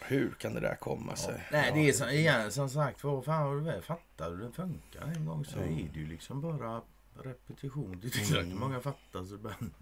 hur 0.00 0.30
kan 0.30 0.54
det 0.54 0.60
där 0.60 0.74
komma 0.74 1.16
sig? 1.16 1.48
Nej, 1.52 1.72
det 1.74 1.88
är 1.88 1.92
som, 1.92 2.08
igen, 2.08 2.52
som 2.52 2.70
sagt, 2.70 3.04
vad 3.04 3.24
fan 3.24 3.42
har 3.42 3.54
du 3.54 3.60
väl 3.60 3.82
fattar 3.82 4.30
du? 4.30 4.36
Det 4.36 4.52
funkar 4.52 5.02
en 5.16 5.26
gång 5.26 5.44
så 5.44 5.58
är 5.58 5.88
det 5.92 6.00
ju 6.00 6.06
liksom 6.06 6.40
bara 6.40 6.82
repetition. 7.22 7.98
Det 8.02 8.06
är 8.06 8.10
tillräckligt 8.10 8.58
många 8.58 8.80
fattar 8.80 9.24
så 9.24 9.36
bänder 9.36 9.72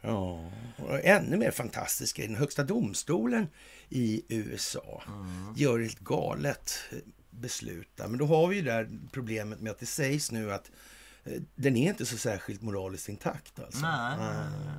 Ja, 0.00 0.50
och 0.76 1.04
ännu 1.04 1.36
mer 1.36 1.50
fantastiskt 1.50 2.18
är 2.18 2.26
den. 2.26 2.36
Högsta 2.36 2.62
domstolen 2.62 3.48
i 3.88 4.22
USA 4.28 5.02
gör 5.56 5.80
ett 5.80 5.98
galet 5.98 6.78
beslut. 7.30 7.88
Men 7.96 8.18
då 8.18 8.26
har 8.26 8.48
vi 8.48 8.56
ju 8.56 8.62
där 8.62 8.88
problemet 9.12 9.60
med 9.60 9.70
att 9.70 9.78
det 9.78 9.86
sägs 9.86 10.32
nu 10.32 10.52
att 10.52 10.70
den 11.54 11.76
är 11.76 11.88
inte 11.88 12.06
så 12.06 12.16
särskilt 12.16 12.62
moraliskt 12.62 13.08
intakt. 13.08 13.58
Alltså. 13.60 13.80
Nej, 13.80 14.18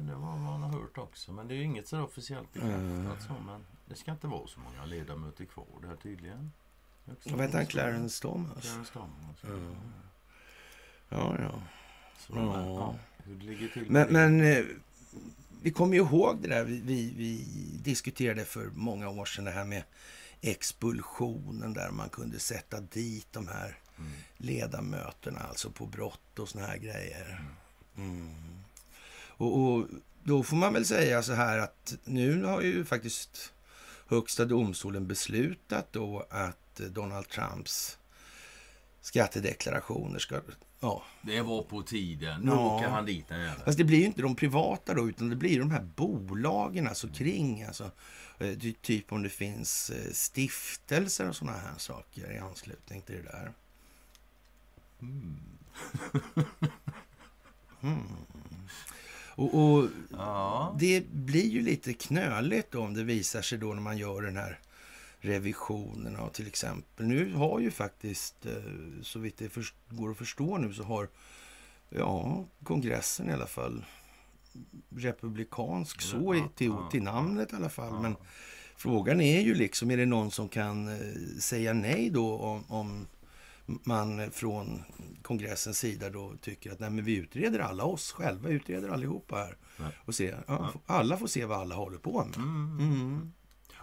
det 0.01 0.13
var 0.15 0.27
vad 0.27 0.39
man 0.39 0.63
har 0.63 0.69
hört 0.69 0.97
också. 0.97 1.31
Men 1.31 1.47
det 1.47 1.53
är 1.53 1.55
ju 1.55 1.63
inget 1.63 1.87
så 1.87 2.01
officiellt 2.01 2.53
bekräftat 2.53 3.27
så. 3.27 3.33
Men 3.45 3.65
det 3.85 3.95
ska 3.95 4.11
inte 4.11 4.27
vara 4.27 4.47
så 4.47 4.59
många 4.59 4.85
ledamöter 4.85 5.45
kvar 5.45 5.65
där 5.81 5.95
tydligen. 5.95 6.51
Vad 7.05 7.41
heter 7.41 7.57
han? 7.57 7.65
Clarence 7.65 8.21
Thomas? 8.21 8.61
Clarence 8.61 8.93
Thomas. 8.93 9.37
Ja, 11.09 11.35
ja. 11.39 11.61
Så, 12.19 12.33
men, 12.33 12.45
ja, 12.45 12.95
hur 13.17 13.35
det 13.35 13.45
ligger 13.45 13.67
till 13.67 13.91
Men, 13.91 14.13
men 14.13 14.41
eh, 14.41 14.65
vi 15.61 15.71
kommer 15.71 15.93
ju 15.95 16.01
ihåg 16.01 16.41
det 16.41 16.47
där 16.47 16.63
vi, 16.63 16.79
vi, 16.79 17.13
vi 17.17 17.45
diskuterade 17.83 18.45
för 18.45 18.65
många 18.65 19.09
år 19.09 19.25
sedan, 19.25 19.45
det 19.45 19.51
här 19.51 19.65
med 19.65 19.83
expulsionen 20.41 21.73
där 21.73 21.91
man 21.91 22.09
kunde 22.09 22.39
sätta 22.39 22.79
dit 22.79 23.27
de 23.31 23.47
här 23.47 23.77
Mm. 24.01 24.11
ledamöterna, 24.37 25.39
alltså 25.39 25.69
på 25.71 25.85
brott 25.85 26.39
och 26.39 26.49
såna 26.49 26.65
här 26.65 26.77
grejer. 26.77 27.41
Mm. 27.97 28.33
Och, 29.27 29.59
och 29.61 29.87
då 30.23 30.43
får 30.43 30.55
man 30.57 30.73
väl 30.73 30.85
säga 30.85 31.23
så 31.23 31.33
här 31.33 31.57
att 31.57 31.93
nu 32.03 32.43
har 32.43 32.61
ju 32.61 32.85
faktiskt 32.85 33.53
Högsta 34.07 34.45
domstolen 34.45 35.07
beslutat 35.07 35.87
då 35.93 36.27
att 36.29 36.75
Donald 36.75 37.29
Trumps 37.29 37.97
skattedeklarationer 39.01 40.19
ska 40.19 40.41
ja, 40.79 41.03
Det 41.21 41.41
var 41.41 41.63
på 41.63 41.81
tiden. 41.81 42.41
Nu 42.41 42.51
Ja. 42.51 42.75
åker 42.75 42.87
han 42.89 43.05
dit 43.05 43.27
den 43.27 43.39
jäveln. 43.41 43.61
Fast 43.65 43.77
det 43.77 43.83
blir 43.83 43.97
ju 43.99 44.05
inte 44.05 44.21
de 44.21 44.35
privata 44.35 44.93
då, 44.93 45.09
utan 45.09 45.29
det 45.29 45.35
blir 45.35 45.59
de 45.59 45.71
här 45.71 45.81
bolagen 45.95 46.87
alltså 46.87 47.07
kring. 47.07 47.63
Alltså, 47.63 47.91
eh, 48.39 48.57
ty- 48.59 48.73
typ 48.73 49.11
om 49.11 49.23
det 49.23 49.29
finns 49.29 49.89
eh, 49.89 50.11
stiftelser 50.13 51.29
och 51.29 51.35
såna 51.35 51.51
här 51.51 51.73
saker 51.77 52.31
i 52.31 52.37
anslutning 52.37 53.01
till 53.01 53.15
det 53.15 53.21
där. 53.31 53.51
Mm. 57.83 58.03
Och, 59.35 59.55
och 59.55 59.89
Ja. 60.11 60.75
det 60.79 61.07
blir 61.11 61.49
ju 61.49 61.61
lite 61.61 61.93
knöligt 61.93 62.75
om 62.75 62.93
det 62.93 63.03
visar 63.03 63.41
sig 63.41 63.57
då 63.57 63.73
när 63.73 63.81
man 63.81 63.97
gör 63.97 64.21
den 64.21 64.37
här 64.37 64.59
revisionen 65.19 66.15
av 66.15 66.29
till 66.29 66.47
exempel. 66.47 67.05
Nu 67.05 67.33
har 67.33 67.59
ju 67.59 67.71
faktiskt, 67.71 68.45
eh, 68.45 68.53
så 69.01 69.19
vitt 69.19 69.37
det 69.37 69.55
går 69.89 70.11
att 70.11 70.17
förstå 70.17 70.57
nu, 70.57 70.73
så 70.73 70.83
har 70.83 71.07
ja, 71.89 72.45
kongressen 72.63 73.29
i 73.29 73.33
alla 73.33 73.47
fall 73.47 73.85
republikansk 74.89 76.01
så 76.01 76.35
Ja, 76.35 76.49
till, 76.55 76.67
ja, 76.67 76.89
till 76.91 77.03
namnet 77.03 77.53
i 77.53 77.55
alla 77.55 77.69
fall. 77.69 78.01
Men 78.01 78.15
frågan 78.75 79.21
är 79.21 79.41
ju 79.41 79.53
liksom, 79.55 79.91
är 79.91 79.97
det 79.97 80.05
någon 80.05 80.31
som 80.31 80.49
kan 80.49 80.87
eh, 80.87 81.15
säga 81.39 81.73
nej 81.73 82.09
då 82.09 82.37
om, 82.37 82.63
om 82.67 83.07
man 83.65 84.31
från 84.31 84.83
kongressens 85.21 85.77
sida 85.79 86.09
då 86.09 86.33
tycker 86.41 86.71
att 86.71 86.79
nej, 86.79 86.89
men 86.89 87.05
vi 87.05 87.15
utreder 87.15 87.59
alla 87.59 87.83
oss 87.83 88.11
själva, 88.11 88.49
utreder 88.49 88.89
allihopa 88.89 89.35
här. 89.35 89.57
Och 90.05 90.15
se, 90.15 90.33
ja, 90.47 90.73
Alla 90.85 91.17
får 91.17 91.27
se 91.27 91.45
vad 91.45 91.59
alla 91.59 91.75
håller 91.75 91.97
på 91.97 92.25
med. 92.25 92.35
Mm. 92.37 93.31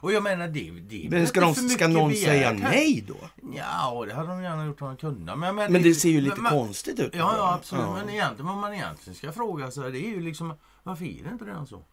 Och 0.01 0.13
jag 0.13 0.23
menar, 0.23 0.49
det, 0.49 0.71
det 0.71 1.07
Men 1.11 1.27
ska, 1.27 1.41
de, 1.41 1.55
ska 1.55 1.89
någon 1.89 2.11
begärt 2.11 2.25
säga 2.29 2.47
här. 2.49 2.55
nej 2.55 3.05
då? 3.09 3.17
Ja, 3.57 4.05
det 4.09 4.15
hade 4.15 4.29
de 4.29 4.43
gärna 4.43 4.67
gjort 4.67 4.83
om 4.83 4.89
de 4.89 4.97
kunde. 4.97 5.37
Men, 5.37 5.55
men, 5.55 5.73
Men 5.73 5.83
det 5.83 5.95
ser 5.95 6.09
ju 6.09 6.21
lite 6.21 6.41
men- 6.41 6.51
konstigt 6.53 7.01
ut. 7.01 7.15
Ja, 7.15 7.35
ja, 7.37 7.55
absolut. 7.55 7.85
Ja. 7.85 7.95
Men 7.97 8.09
egentligen, 8.11 8.47
vad 8.47 8.57
man 8.57 8.75
egentligen 8.75 9.15
ska 9.15 9.33
fråga 9.33 9.71
sig, 9.71 9.93
det 9.93 9.99
är 9.99 10.09
ju 10.11 10.21
liksom, 10.21 10.55
varför 10.83 11.05
är 11.05 11.25
det 11.25 11.31
inte 11.31 11.45
redan 11.45 11.67
så? 11.67 11.85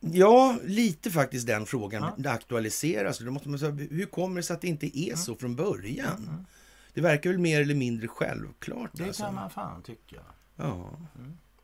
Ja, 0.00 0.56
lite 0.64 1.10
faktiskt 1.10 1.46
den 1.46 1.66
frågan 1.66 2.02
Ja. 2.02 2.14
det 2.18 2.30
aktualiseras. 2.30 3.18
Då 3.18 3.30
måste 3.30 3.48
man 3.48 3.58
säga, 3.58 3.72
hur 3.72 4.06
kommer 4.06 4.36
det 4.36 4.42
sig 4.42 4.54
att 4.54 4.60
det 4.60 4.68
inte 4.68 4.98
är 4.98 5.16
så 5.16 5.34
från 5.34 5.56
början? 5.56 6.46
Det 6.94 7.00
verkar 7.00 7.30
väl 7.30 7.38
mer 7.38 7.60
eller 7.60 7.74
mindre 7.74 8.08
självklart. 8.08 8.90
Det 8.92 9.04
alltså. 9.04 9.22
kan 9.22 9.34
man 9.34 9.50
fan 9.50 9.82
tycka. 9.82 10.20
ja. 10.56 10.90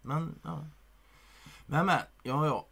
Men, 0.02 0.34
ja. 0.42 0.66
Men, 1.66 1.86
men, 1.86 1.98
ja, 2.22 2.46
ja. 2.46 2.66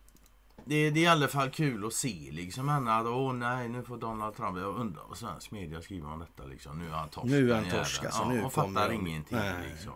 Det, 0.65 0.91
det 0.91 1.01
är 1.01 1.03
i 1.03 1.07
alla 1.07 1.29
fall 1.29 1.51
kul 1.51 1.87
att 1.87 1.93
se 1.93 2.29
liksom 2.33 2.69
att 2.69 3.07
åh 3.07 3.33
nej 3.33 3.69
nu 3.69 3.83
får 3.83 3.97
Donald 3.99 4.37
Trump, 4.37 4.59
jag 4.59 4.77
undrar 4.77 5.03
vad 5.09 5.19
svensk 5.19 5.51
media 5.51 5.83
skriver 5.83 6.09
om 6.13 6.19
detta 6.19 6.45
liksom. 6.45 6.79
Nu 6.79 6.87
är 6.87 6.91
han 6.93 7.09
torsk. 7.09 7.27
Nu 7.27 7.51
är 7.53 7.55
han 7.55 7.65
torsk, 7.71 8.05
alltså, 8.05 8.23
Ja, 8.23 8.29
nu 8.29 8.37
kommer 8.37 8.51
fattar 8.51 8.89
de. 8.89 8.95
ingenting 8.95 9.39
Nej. 9.39 9.69
liksom. 9.71 9.93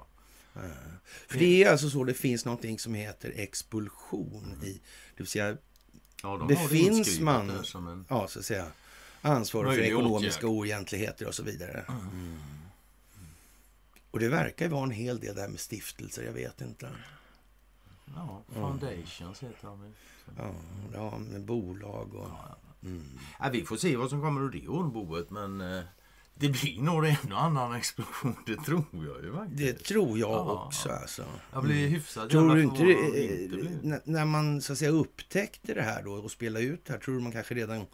För 1.29 1.39
det 1.39 1.65
är 1.65 1.71
alltså 1.71 1.91
så, 1.91 2.05
det 2.05 2.15
finns 2.15 2.45
någonting 2.45 2.79
som 2.79 2.95
heter 2.95 3.33
expulsion 3.37 4.61
i, 4.63 4.73
det 4.73 5.17
vill 5.17 5.27
säga, 5.27 5.57
Ja, 6.23 6.37
de 6.37 6.49
Det 6.49 6.57
finns 6.57 7.21
man- 7.21 7.51
en... 7.51 8.07
ja 8.09 8.29
så 8.29 8.39
att 8.39 8.45
säga, 8.45 8.67
ansvar 9.23 9.65
för 9.65 9.81
ekonomiska 9.81 10.47
åtgärd. 10.47 10.59
oegentligheter 10.59 11.27
och 11.29 11.35
så 11.35 11.43
vidare. 11.43 11.85
Mm. 11.89 12.39
Och 14.11 14.19
det 14.19 14.29
verkar 14.29 14.65
ju 14.65 14.71
vara 14.71 14.83
en 14.83 14.91
hel 14.91 15.21
del 15.21 15.35
där 15.35 15.49
med 15.49 15.61
stiftelser, 15.61 16.23
jag 16.23 16.33
vet 16.33 16.61
inte. 16.61 16.89
Ja, 18.17 18.43
Foundations 18.55 19.43
heter 19.43 19.67
de. 19.67 19.93
Ja, 20.39 20.55
ja 20.95 21.19
med 21.19 21.41
bolag 21.45 22.15
och... 22.15 22.29
Mm. 22.83 23.19
Ja, 23.41 23.49
vi 23.53 23.65
får 23.65 23.77
se 23.77 23.97
vad 23.97 24.11
som 24.11 24.21
kommer 24.21 24.41
ur 24.41 24.51
det 24.51 24.69
ormboet 24.69 25.31
men 25.31 25.61
eh, 25.61 25.83
det 26.35 26.49
blir 26.49 26.81
nog 26.81 27.07
en 27.07 27.33
och 27.33 27.43
annan 27.43 27.75
explosion, 27.75 28.37
det 28.47 28.57
tror 28.57 28.85
jag 28.93 29.25
ju 29.25 29.33
faktiskt. 29.33 29.59
Det 29.59 29.85
tror 29.85 30.19
jag 30.19 30.31
Ja. 30.31 30.65
också 30.67 30.89
alltså. 30.89 31.25
Jag 31.53 31.65
blir 31.65 31.89
hyfsat 31.89 32.31
Tror 32.31 32.55
du 32.55 32.63
inte, 32.63 32.83
det, 32.83 32.93
inte 32.93 34.01
när 34.05 34.25
man 34.25 34.63
så 34.63 34.73
att 34.73 34.79
säga 34.79 34.91
upptäckte 34.91 35.75
det 35.75 35.83
här 35.83 36.03
då 36.03 36.13
och 36.13 36.31
spelade 36.31 36.65
ut 36.65 36.85
det 36.85 36.93
här, 36.93 37.01
tror 37.01 37.15
du 37.15 37.21
man 37.21 37.33
kanske 37.33 37.55
redan 37.55 37.87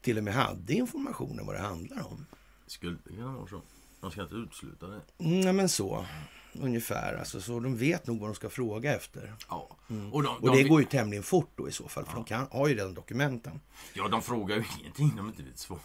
till 0.00 0.18
och 0.18 0.24
med 0.24 0.34
hade 0.34 0.74
informationen 0.74 1.46
vad 1.46 1.54
det 1.54 1.60
handlar 1.60 2.06
om? 2.06 2.26
Skulle 2.66 2.98
kunna 2.98 3.32
vara 3.32 3.46
så. 3.46 3.62
Man 4.00 4.10
ska 4.10 4.22
inte 4.22 4.34
utesluta 4.34 4.86
det. 4.86 5.00
Mm, 5.18 5.40
Nej 5.40 5.52
men 5.52 5.68
så, 5.68 6.06
ungefär. 6.52 7.14
Alltså, 7.14 7.40
så 7.40 7.60
de 7.60 7.76
vet 7.76 8.06
nog 8.06 8.20
vad 8.20 8.28
de 8.28 8.34
ska 8.34 8.50
fråga 8.50 8.94
efter. 8.96 9.34
Ja. 9.48 9.56
Och, 9.56 9.76
de, 9.88 9.94
Mm. 9.94 10.12
Och 10.12 10.22
de, 10.22 10.56
det 10.56 10.68
går 10.68 10.80
ju 10.80 10.86
tämligen 10.86 11.22
fort 11.22 11.50
då 11.56 11.68
i 11.68 11.72
så 11.72 11.88
fall, 11.88 12.04
för 12.04 12.14
de 12.14 12.24
kan, 12.24 12.46
har 12.50 12.68
ju 12.68 12.74
redan 12.74 12.94
dokumenten. 12.94 13.60
Ja, 13.94 14.08
de 14.08 14.22
frågar 14.22 14.56
ju 14.56 14.64
ingenting 14.80 15.16
de 15.16 15.28
inte 15.28 15.42
vet 15.42 15.58
svaret. 15.58 15.84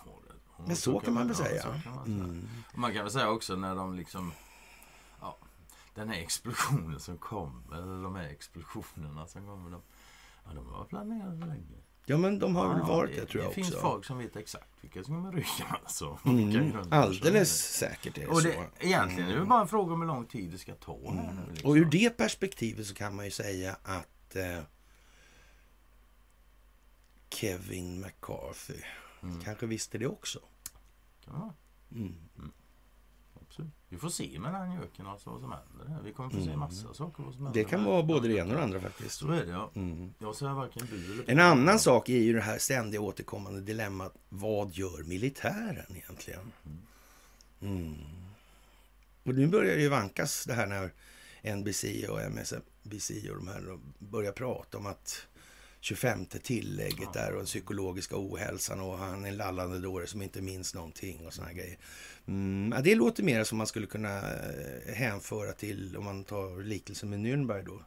Men 0.68 0.76
så 0.76 1.00
kan 1.00 1.14
man 1.14 1.28
väl 1.28 1.36
ja, 1.40 1.46
säga. 1.46 1.62
så 1.62 1.68
kan 1.84 1.96
man, 1.96 2.06
Mm. 2.06 2.42
säga. 2.42 2.50
Och 2.74 2.78
man 2.80 2.94
kan 2.94 3.04
väl 3.04 3.12
säga 3.12 3.30
också 3.30 3.56
när 3.56 3.76
de 3.76 3.96
liksom... 3.96 4.32
Ja, 5.22 5.38
den 5.96 6.10
här 6.10 6.20
explosionen 6.20 7.00
som 7.00 7.18
kommer, 7.18 7.76
eller 7.78 8.04
de 8.04 8.16
här 8.16 8.24
explosionerna 8.30 9.28
som 9.28 9.46
kommer. 9.46 9.70
De, 9.72 9.82
ja, 10.46 10.54
de 10.54 10.70
var 10.72 10.86
planerade 10.86 11.46
länge. 11.46 11.78
Ja 12.06 12.18
men 12.18 12.40
de 12.40 12.56
har 12.56 12.70
väl 12.70 12.78
Ja, 12.80 12.86
varit 12.88 13.16
det, 13.16 13.26
tror 13.26 13.44
jag 13.44 13.52
Det 13.52 13.56
finns 13.56 13.68
också. 13.70 13.82
folk 13.82 14.06
som 14.06 14.18
vet 14.18 14.36
exakt 14.36 14.70
vilka 14.82 15.04
som 15.04 15.16
kommer 15.16 15.32
ryka. 15.32 15.78
Alltså. 15.84 16.20
Mm, 16.26 16.78
alldeles 16.92 17.62
säkert 17.78 18.18
är 18.18 18.22
är 18.22 18.26
det 18.26 18.32
Och 18.32 18.42
så. 18.42 18.48
det, 18.48 18.70
egentligen 18.80 19.30
är 19.30 19.40
det 19.40 19.46
bara 19.46 19.62
en 19.62 19.68
fråga 19.68 19.94
om 19.94 20.00
hur 20.02 20.08
lång 20.08 20.26
tid 20.26 20.52
det 20.52 20.58
ska 20.58 20.76
ta. 20.76 21.00
Här 21.14 21.34
nu, 21.46 21.52
liksom. 21.52 21.70
Och 21.70 21.76
ur 21.76 21.86
det 21.86 22.10
perspektivet 22.18 22.86
så 22.88 22.94
kan 22.94 23.16
man 23.16 23.26
ju 23.26 23.32
säga 23.32 23.78
att 23.84 24.36
eh, 24.36 24.60
Kevin 27.30 28.02
McCarthy 28.02 28.82
Mm. 29.24 29.42
kanske 29.42 29.66
visste 29.66 29.98
det 29.98 30.08
också. 30.08 30.40
Ja, 31.26 31.54
Mm. 33.60 33.72
absolut. 33.72 33.74
Vi 33.90 33.98
får 33.98 34.10
se 34.10 34.40
med 34.40 34.54
den 34.54 34.74
göken 34.74 35.08
alltså 35.08 35.30
vad 35.30 35.42
som 35.42 35.52
händer. 35.52 36.04
Vi 36.04 36.14
kommer 36.14 36.30
få 36.30 36.46
se 36.46 36.58
massa 36.58 36.94
saker 36.94 37.24
vad 37.24 37.34
som 37.34 37.46
händer. 37.46 37.60
Mm. 37.60 37.64
Det 37.64 37.64
kan 37.64 37.84
vara 37.84 38.04
både 38.04 38.28
det 38.28 38.34
ena 38.34 38.50
och 38.50 38.58
det 38.58 38.64
andra 38.64 38.80
faktiskt. 38.80 39.20
Så 39.20 39.32
är 39.32 39.46
det 39.46 39.52
ja. 39.52 39.72
Mm. 39.76 40.14
Jag 40.20 40.36
säger 40.36 40.54
varken 40.54 40.88
bu 40.92 41.14
eller 41.14 41.32
En 41.32 41.40
annan 41.40 41.80
sak 41.80 42.10
är 42.10 42.18
ju 42.18 42.34
det 42.34 42.42
här 42.42 42.58
ständiga 42.58 43.02
återkommande 43.02 43.62
dilemmat. 43.62 44.14
Vad 44.30 44.72
gör 44.72 45.04
militären 45.04 45.96
egentligen? 45.96 46.52
Mm. 47.62 47.96
Och 49.24 49.36
nu 49.36 49.48
börjar 49.48 49.76
det 49.76 49.82
ju 49.82 49.90
vankas 49.90 50.46
det 50.46 50.54
här 50.54 50.68
när 50.68 50.92
NBC 51.56 51.84
och 52.10 52.22
MSNBC 52.22 53.30
och 53.30 53.36
de 53.36 53.48
här 53.48 53.80
börjar 54.00 54.32
prata 54.32 54.78
om 54.78 54.86
att 54.86 55.28
25 55.86 56.26
tillägget 56.26 57.14
där 57.14 57.32
och 57.32 57.38
den 57.38 57.46
psykologiska 57.46 58.16
ohälsan 58.18 58.80
och 58.80 58.98
han 58.98 59.26
är 59.26 59.30
en 59.30 59.38
lallande 59.38 59.80
dåre 59.80 60.08
som 60.08 60.22
inte 60.22 60.42
minns 60.42 60.76
någonting 60.76 61.26
och 61.26 61.34
såna 61.34 61.48
här 61.48 61.54
grejer. 61.54 61.78
Mm, 62.28 62.84
det 62.84 62.96
låter 62.96 63.24
mer 63.24 63.44
som 63.44 63.58
man 63.58 63.68
skulle 63.68 63.88
kunna 63.88 64.18
eh, 64.18 64.94
hänföra 64.94 65.52
till, 65.52 65.98
om 65.98 66.06
man 66.06 66.24
tar 66.24 66.64
liknelsen 66.64 67.10
med 67.10 67.20
Nürnberg 67.20 67.66
då, 67.66 67.82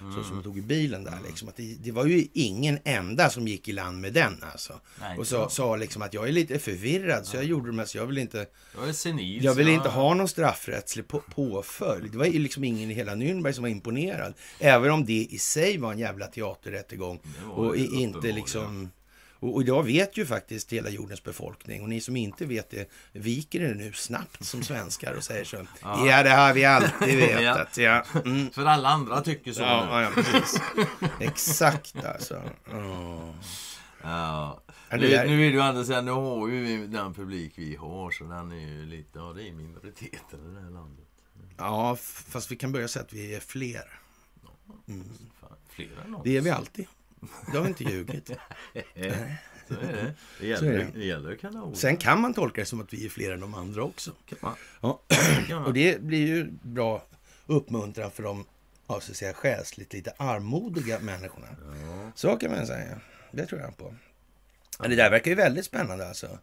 Mm. 0.00 0.14
Så 0.14 0.24
som 0.24 0.36
de 0.36 0.42
tog 0.42 0.58
i 0.58 0.62
bilen 0.62 1.04
där. 1.04 1.18
Liksom, 1.26 1.48
att 1.48 1.56
det, 1.56 1.74
det, 1.80 1.92
var 1.92 2.06
ju 2.06 2.26
ingen 2.32 2.78
enda 2.84 3.30
som 3.30 3.48
gick 3.48 3.68
i 3.68 3.72
land 3.72 4.00
med 4.00 4.12
den 4.12 4.44
alltså. 4.52 4.80
Nej, 5.00 5.18
och 5.18 5.26
sa, 5.26 5.48
sa 5.48 5.76
liksom 5.76 6.02
att 6.02 6.14
jag 6.14 6.28
är 6.28 6.32
lite 6.32 6.58
förvirrad 6.58 7.26
så 7.26 7.36
jag 7.36 7.44
gjorde 7.44 7.68
det 7.68 7.72
mest. 7.72 7.94
Jag 7.94 8.06
vill 8.06 8.18
inte... 8.18 8.46
Jag 8.74 8.88
är 8.88 8.92
senil. 8.92 9.44
Jag 9.44 9.54
vill 9.54 9.68
inte 9.68 9.88
ha 9.88 10.14
någon 10.14 10.28
straffrättslig 10.28 11.08
på, 11.08 11.20
påföljd. 11.34 12.12
Det 12.12 12.18
var 12.18 12.26
ju 12.26 12.38
liksom 12.38 12.64
ingen 12.64 12.90
i 12.90 12.94
hela 12.94 13.12
Nürnberg 13.12 13.52
som 13.52 13.62
var 13.62 13.68
imponerad. 13.68 14.34
Även 14.58 14.90
om 14.90 15.04
det 15.04 15.26
i 15.30 15.38
sig 15.38 15.78
var 15.78 15.92
en 15.92 15.98
jävla 15.98 16.26
teaterrättegång. 16.26 17.20
Och 17.54 17.76
inte 17.76 18.32
liksom... 18.32 18.90
Och, 19.40 19.54
och 19.54 19.62
idag 19.62 19.82
vet 19.82 20.16
ju 20.16 20.26
faktiskt 20.26 20.72
hela 20.72 20.88
jordens 20.88 21.22
befolkning. 21.24 21.82
Och 21.82 21.88
ni 21.88 22.00
som 22.00 22.16
inte 22.16 22.46
vet 22.46 22.70
det, 22.70 22.90
viker 23.12 23.60
er 23.60 23.74
nu 23.74 23.92
snabbt 23.92 24.44
som 24.44 24.62
svenskar 24.62 25.14
och 25.14 25.24
säger 25.24 25.44
så. 25.44 25.66
ja. 25.82 26.06
ja, 26.06 26.22
det 26.22 26.30
har 26.30 26.54
vi 26.54 26.64
alltid 26.64 27.16
vetat. 27.18 27.76
ja. 27.76 28.04
Mm. 28.24 28.50
För 28.50 28.64
alla 28.64 28.88
andra 28.88 29.20
tycker 29.20 29.52
så. 29.52 29.62
Ja, 29.62 30.02
ja 30.02 30.10
precis. 30.14 30.60
Exakt 31.20 32.04
alltså. 32.04 32.42
Oh. 32.72 33.30
Ja. 34.02 34.62
Nu, 34.90 34.98
nu 34.98 35.14
är 35.14 35.26
det 35.26 35.46
ju 35.46 35.60
andra 35.60 35.84
sidan, 35.84 36.04
nu 36.04 36.10
har 36.10 36.48
ju 36.48 36.86
den 36.86 37.14
publik 37.14 37.52
vi 37.56 37.76
har, 37.76 38.10
så 38.10 38.24
den 38.24 38.52
är 38.52 38.56
ju 38.56 38.86
lite, 38.86 39.18
ja 39.18 39.32
det 39.36 39.48
är 39.48 39.52
minoriteten 39.52 40.50
i 40.50 40.54
det 40.54 40.60
här 40.60 40.70
landet. 40.70 41.06
Ja, 41.56 41.96
fast 42.28 42.52
vi 42.52 42.56
kan 42.56 42.72
börja 42.72 42.88
säga 42.88 43.02
att 43.02 43.12
vi 43.12 43.34
är 43.34 43.40
fler. 43.40 44.00
Mm. 44.88 45.06
Fler 45.68 45.88
än 46.04 46.16
Det 46.24 46.36
är 46.36 46.40
vi 46.40 46.50
alltid. 46.50 46.86
Det 47.52 47.58
har 47.58 47.66
inte 47.66 47.84
ljugit. 47.84 48.26
Så 49.68 49.74
är 49.74 49.92
det. 49.92 50.14
Det 50.40 50.46
gäller, 50.46 50.90
det. 50.94 51.04
gäller 51.04 51.36
kanon. 51.36 51.76
Sen 51.76 51.96
kan 51.96 52.20
man 52.20 52.34
tolka 52.34 52.60
det 52.60 52.64
som 52.64 52.80
att 52.80 52.92
vi 52.92 53.04
är 53.06 53.08
fler 53.08 53.32
än 53.32 53.40
de 53.40 53.54
andra 53.54 53.82
också. 53.82 54.12
Ja. 54.80 55.00
Och 55.66 55.72
det 55.72 56.02
blir 56.02 56.26
ju 56.26 56.50
bra 56.62 57.02
uppmuntran 57.46 58.10
för 58.10 58.22
de 58.22 58.44
ja, 58.86 59.00
så 59.00 59.12
att 59.12 59.16
säga, 59.16 59.32
själsligt 59.32 59.92
lite 59.92 60.12
armodiga 60.16 60.98
människorna. 60.98 61.46
Ja. 61.86 62.12
Så 62.14 62.36
kan 62.36 62.50
man 62.50 62.66
säga. 62.66 63.00
Det 63.32 63.46
tror 63.46 63.60
jag 63.60 63.76
på. 63.76 63.94
Men 64.78 64.90
det 64.90 64.96
där 64.96 65.10
verkar 65.10 65.30
ju 65.30 65.34
väldigt 65.34 65.64
spännande 65.64 66.08
alltså. 66.08 66.38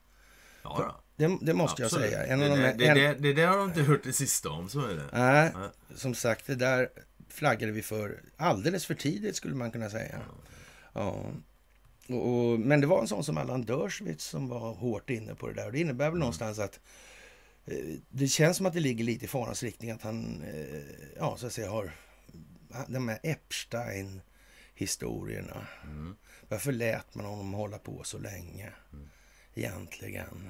Ja, 0.64 1.02
det, 1.16 1.38
det, 1.42 1.54
måste 1.54 1.86
Absolut. 1.86 2.12
jag 2.12 2.14
säga. 2.14 2.34
En 2.34 2.40
det, 2.40 2.48
de, 2.48 2.56
det, 2.56 2.88
en... 2.88 2.98
det, 2.98 3.14
det, 3.14 3.34
det 3.34 3.44
har 3.44 3.58
de 3.58 3.68
inte 3.68 3.82
hört 3.82 4.04
det 4.04 4.14
sista 4.14 4.50
om, 4.50 4.70
så 4.70 4.82
är 4.82 4.96
det. 4.96 5.06
Nej, 5.14 5.52
Nej, 5.56 5.70
som 5.96 6.16
sagt, 6.16 6.48
det 6.48 6.56
där 6.56 6.90
flaggade 7.30 7.72
vi 7.72 7.82
för 7.82 8.22
alldeles 8.38 8.86
för 8.86 8.94
tidigt 8.94 9.36
skulle 9.36 9.56
man 9.56 9.72
kunna 9.72 9.90
säga. 9.90 10.16
Ja. 10.28 10.34
Och, 10.98 11.26
och, 12.10 12.60
men 12.60 12.82
det 12.82 12.88
var 12.88 13.02
en 13.02 13.08
sån 13.08 13.24
som 13.24 13.38
Allan 13.38 13.66
Dershowitz 13.66 14.26
som 14.26 14.48
var 14.48 14.74
hårt 14.74 15.10
inne 15.10 15.36
på 15.36 15.48
det 15.48 15.54
där. 15.54 15.66
Och 15.66 15.72
det 15.72 15.80
innebär 15.80 16.06
väl 16.06 16.12
mm. 16.12 16.20
någonstans 16.20 16.60
att 16.60 16.80
eh, 17.66 17.96
det 18.10 18.28
känns 18.28 18.58
som 18.58 18.66
att 18.66 18.74
det 18.74 18.80
ligger 18.80 19.04
lite 19.04 19.26
i 19.26 19.28
farans 19.28 19.64
riktning 19.64 19.92
att 19.92 20.02
han, 20.02 20.44
eh, 20.44 20.82
ja 21.18 21.38
så 21.38 21.48
att 21.48 21.54
säga 21.54 21.70
har 21.70 21.92
de 22.88 23.08
här 23.08 23.20
Epstein-historierna. 23.24 25.68
Mm. 25.84 26.16
Varför 26.50 26.72
lät 26.72 27.16
man 27.16 27.26
honom 27.26 27.54
hålla 27.54 27.78
på 27.78 28.04
så 28.04 28.18
länge? 28.18 28.72
Mm. 28.94 29.10
Egentligen. 29.56 30.50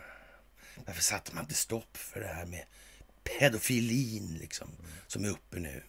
Varför 0.85 1.01
satte 1.01 1.35
man 1.35 1.43
inte 1.43 1.55
stopp 1.55 1.97
för 1.97 2.19
det 2.19 2.27
här 2.27 2.45
med 2.45 2.65
pedofilin 3.23 4.37
liksom, 4.39 4.67
mm. 4.67 4.81
som 5.07 5.25
är 5.25 5.29
uppe 5.29 5.59
nu? 5.59 5.83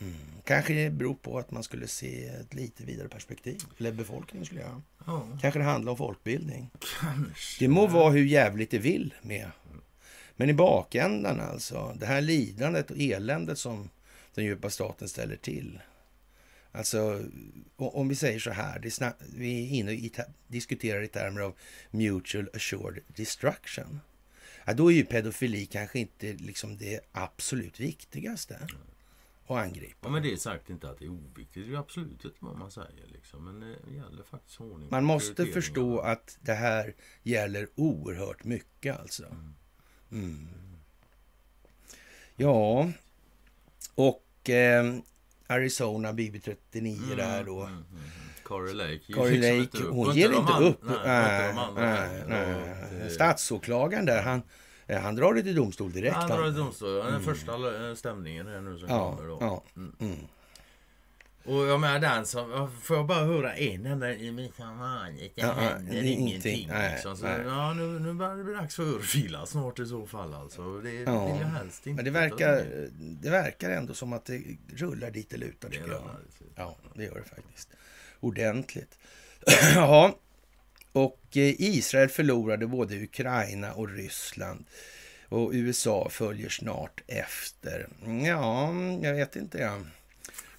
Mm. 0.00 0.14
Kanske 0.44 0.74
det 0.74 0.90
beror 0.90 1.14
på 1.14 1.38
att 1.38 1.50
man 1.50 1.62
skulle 1.62 1.86
se 1.86 2.26
ett 2.26 2.54
lite 2.54 2.84
vidare 2.84 3.08
perspektiv. 3.08 3.62
Eller 3.78 3.92
befolkningen 3.92 4.46
skulle 4.46 4.60
göra. 4.60 4.82
Ja. 5.06 5.28
Kanske 5.40 5.60
det 5.60 5.64
handlar 5.64 5.92
om 5.92 5.98
folkbildning. 5.98 6.70
Kanske. 7.00 7.64
Det 7.64 7.68
må 7.68 7.86
vara 7.86 8.10
hur 8.10 8.24
jävligt 8.24 8.70
det 8.70 8.78
vill 8.78 9.14
med. 9.22 9.50
Men 10.36 10.50
i 10.50 10.54
bakändan 10.54 11.40
alltså, 11.40 11.96
det 12.00 12.06
här 12.06 12.20
lidandet 12.20 12.90
och 12.90 12.96
eländet 12.98 13.58
som 13.58 13.90
den 14.34 14.44
djupa 14.44 14.70
staten 14.70 15.08
ställer 15.08 15.36
till. 15.36 15.80
Alltså, 16.72 17.24
om 17.76 18.08
vi 18.08 18.14
säger 18.14 18.38
så 18.38 18.50
här, 18.50 18.90
snabbt, 18.90 19.22
vi 19.36 19.64
är 19.64 19.74
inne 19.74 19.92
och 19.92 20.24
diskuterar 20.46 21.02
i 21.02 21.08
termer 21.08 21.40
av 21.40 21.54
mutual 21.90 22.50
assured 22.54 23.02
destruction. 23.06 24.00
Ja, 24.64 24.74
då 24.74 24.92
är 24.92 24.96
ju 24.96 25.04
pedofili 25.04 25.66
kanske 25.66 25.98
inte 25.98 26.32
liksom 26.32 26.76
det 26.76 27.00
absolut 27.12 27.80
viktigaste. 27.80 28.58
Och 29.48 29.60
angripa. 29.60 29.96
Ja, 30.00 30.08
men 30.08 30.22
det 30.22 30.32
är 30.32 30.36
sagt 30.36 30.70
inte 30.70 30.90
att 30.90 30.98
det 30.98 31.04
är 31.04 31.10
oviktigt. 31.10 31.68
Det 31.68 31.74
är 31.74 31.78
absolut 31.78 32.24
inte 32.24 32.36
vad 32.40 32.58
man 32.58 32.70
säger. 32.70 33.06
Liksom. 33.06 33.44
Men 33.44 33.60
det 33.60 33.94
gäller 33.94 34.22
faktiskt 34.22 34.60
ordning. 34.60 34.88
Man 34.90 35.04
måste 35.04 35.46
förstå 35.46 35.98
att 35.98 36.38
det 36.40 36.54
här 36.54 36.94
gäller 37.22 37.68
oerhört 37.74 38.44
mycket 38.44 39.00
alltså. 39.00 39.24
Mm. 39.24 39.54
Mm. 40.12 40.48
Ja, 42.36 42.90
och 43.94 44.50
eh, 44.50 44.94
Arizona 45.46 46.12
BB39 46.12 47.04
mm, 47.04 47.16
där 47.16 47.44
då. 47.44 47.62
Mm, 47.62 47.74
mm, 47.74 47.84
mm. 47.90 48.02
Corey 48.42 48.74
Lake. 48.74 49.12
Corey 49.12 49.60
Lake, 49.60 49.78
hon 49.82 50.14
ger 50.16 50.32
inte 50.32 50.52
upp. 50.52 50.80
Nej, 51.04 51.54
nej, 51.76 52.24
nej, 52.28 53.10
Statsåklagaren 53.10 54.06
där, 54.06 54.22
han 54.22 54.38
Eh, 54.38 54.42
han 54.96 55.14
drar 55.14 55.34
det 55.34 55.42
till 55.42 55.54
domstol 55.54 55.92
direkt. 55.92 56.16
Han 56.16 56.28
drar 56.28 56.42
det 56.42 56.52
till 56.52 56.60
domstol. 56.60 56.94
Den 56.94 57.08
mm. 57.08 57.22
första 57.22 57.88
eh, 57.88 57.94
stämningen 57.94 58.46
här 58.46 58.60
nu 58.60 58.78
som 58.78 58.88
ja, 58.88 59.16
kommer 59.16 59.28
då. 59.28 59.38
Ja. 59.40 59.64
Mm. 59.76 59.92
Mm. 60.00 60.18
Och 61.44 61.66
jag 61.66 61.80
menar 61.80 61.98
den 61.98 62.26
som, 62.26 62.70
får 62.80 62.96
jag 62.96 63.06
bara 63.06 63.24
höra 63.24 63.54
en 63.54 63.86
enda 63.86 64.14
i 64.14 64.32
mikrofönet. 64.32 65.32
Det 65.34 65.40
ja, 65.42 65.52
händer 65.52 65.92
det 65.92 66.08
ingenting. 66.08 66.68
Nej, 66.68 66.92
liksom. 66.92 67.16
Så, 67.16 67.24
nej. 67.24 67.40
Ja, 67.46 67.72
nu, 67.72 67.98
nu 67.98 68.12
börjar 68.12 68.36
det 68.36 68.44
bli 68.44 68.54
dags 68.54 68.76
för 68.76 68.82
örfila 68.82 69.46
snart 69.46 69.78
i 69.78 69.86
så 69.86 70.06
fall 70.06 70.34
alltså. 70.34 70.80
Det 70.80 70.92
ja. 70.92 71.26
vill 71.26 71.40
jag 71.40 71.48
helst 71.48 71.86
inte. 71.86 71.96
Men 71.96 72.04
det 72.04 72.20
verkar, 72.20 72.66
det 72.98 73.30
verkar 73.30 73.70
ändå 73.70 73.94
som 73.94 74.12
att 74.12 74.24
det 74.24 74.42
rullar 74.76 75.10
dit 75.10 75.30
det 75.30 75.36
lutar 75.36 75.68
tycker 75.68 75.88
jag. 75.92 76.02
Ja, 76.54 76.76
det 76.94 77.04
gör 77.04 77.14
det 77.14 77.36
faktiskt. 77.36 77.68
Ordentligt. 78.20 78.98
Jaha. 79.74 80.12
Och 80.98 81.36
eh, 81.36 81.54
Israel 81.60 82.08
förlorade 82.08 82.66
både 82.66 83.02
Ukraina 83.02 83.72
och 83.72 83.88
Ryssland. 83.88 84.64
Och 85.28 85.50
USA 85.52 86.08
följer 86.10 86.48
snart 86.48 87.00
efter. 87.06 87.88
Ja, 88.26 88.72
jag 89.02 89.14
vet 89.14 89.36
inte. 89.36 89.58
Ja. 89.58 89.78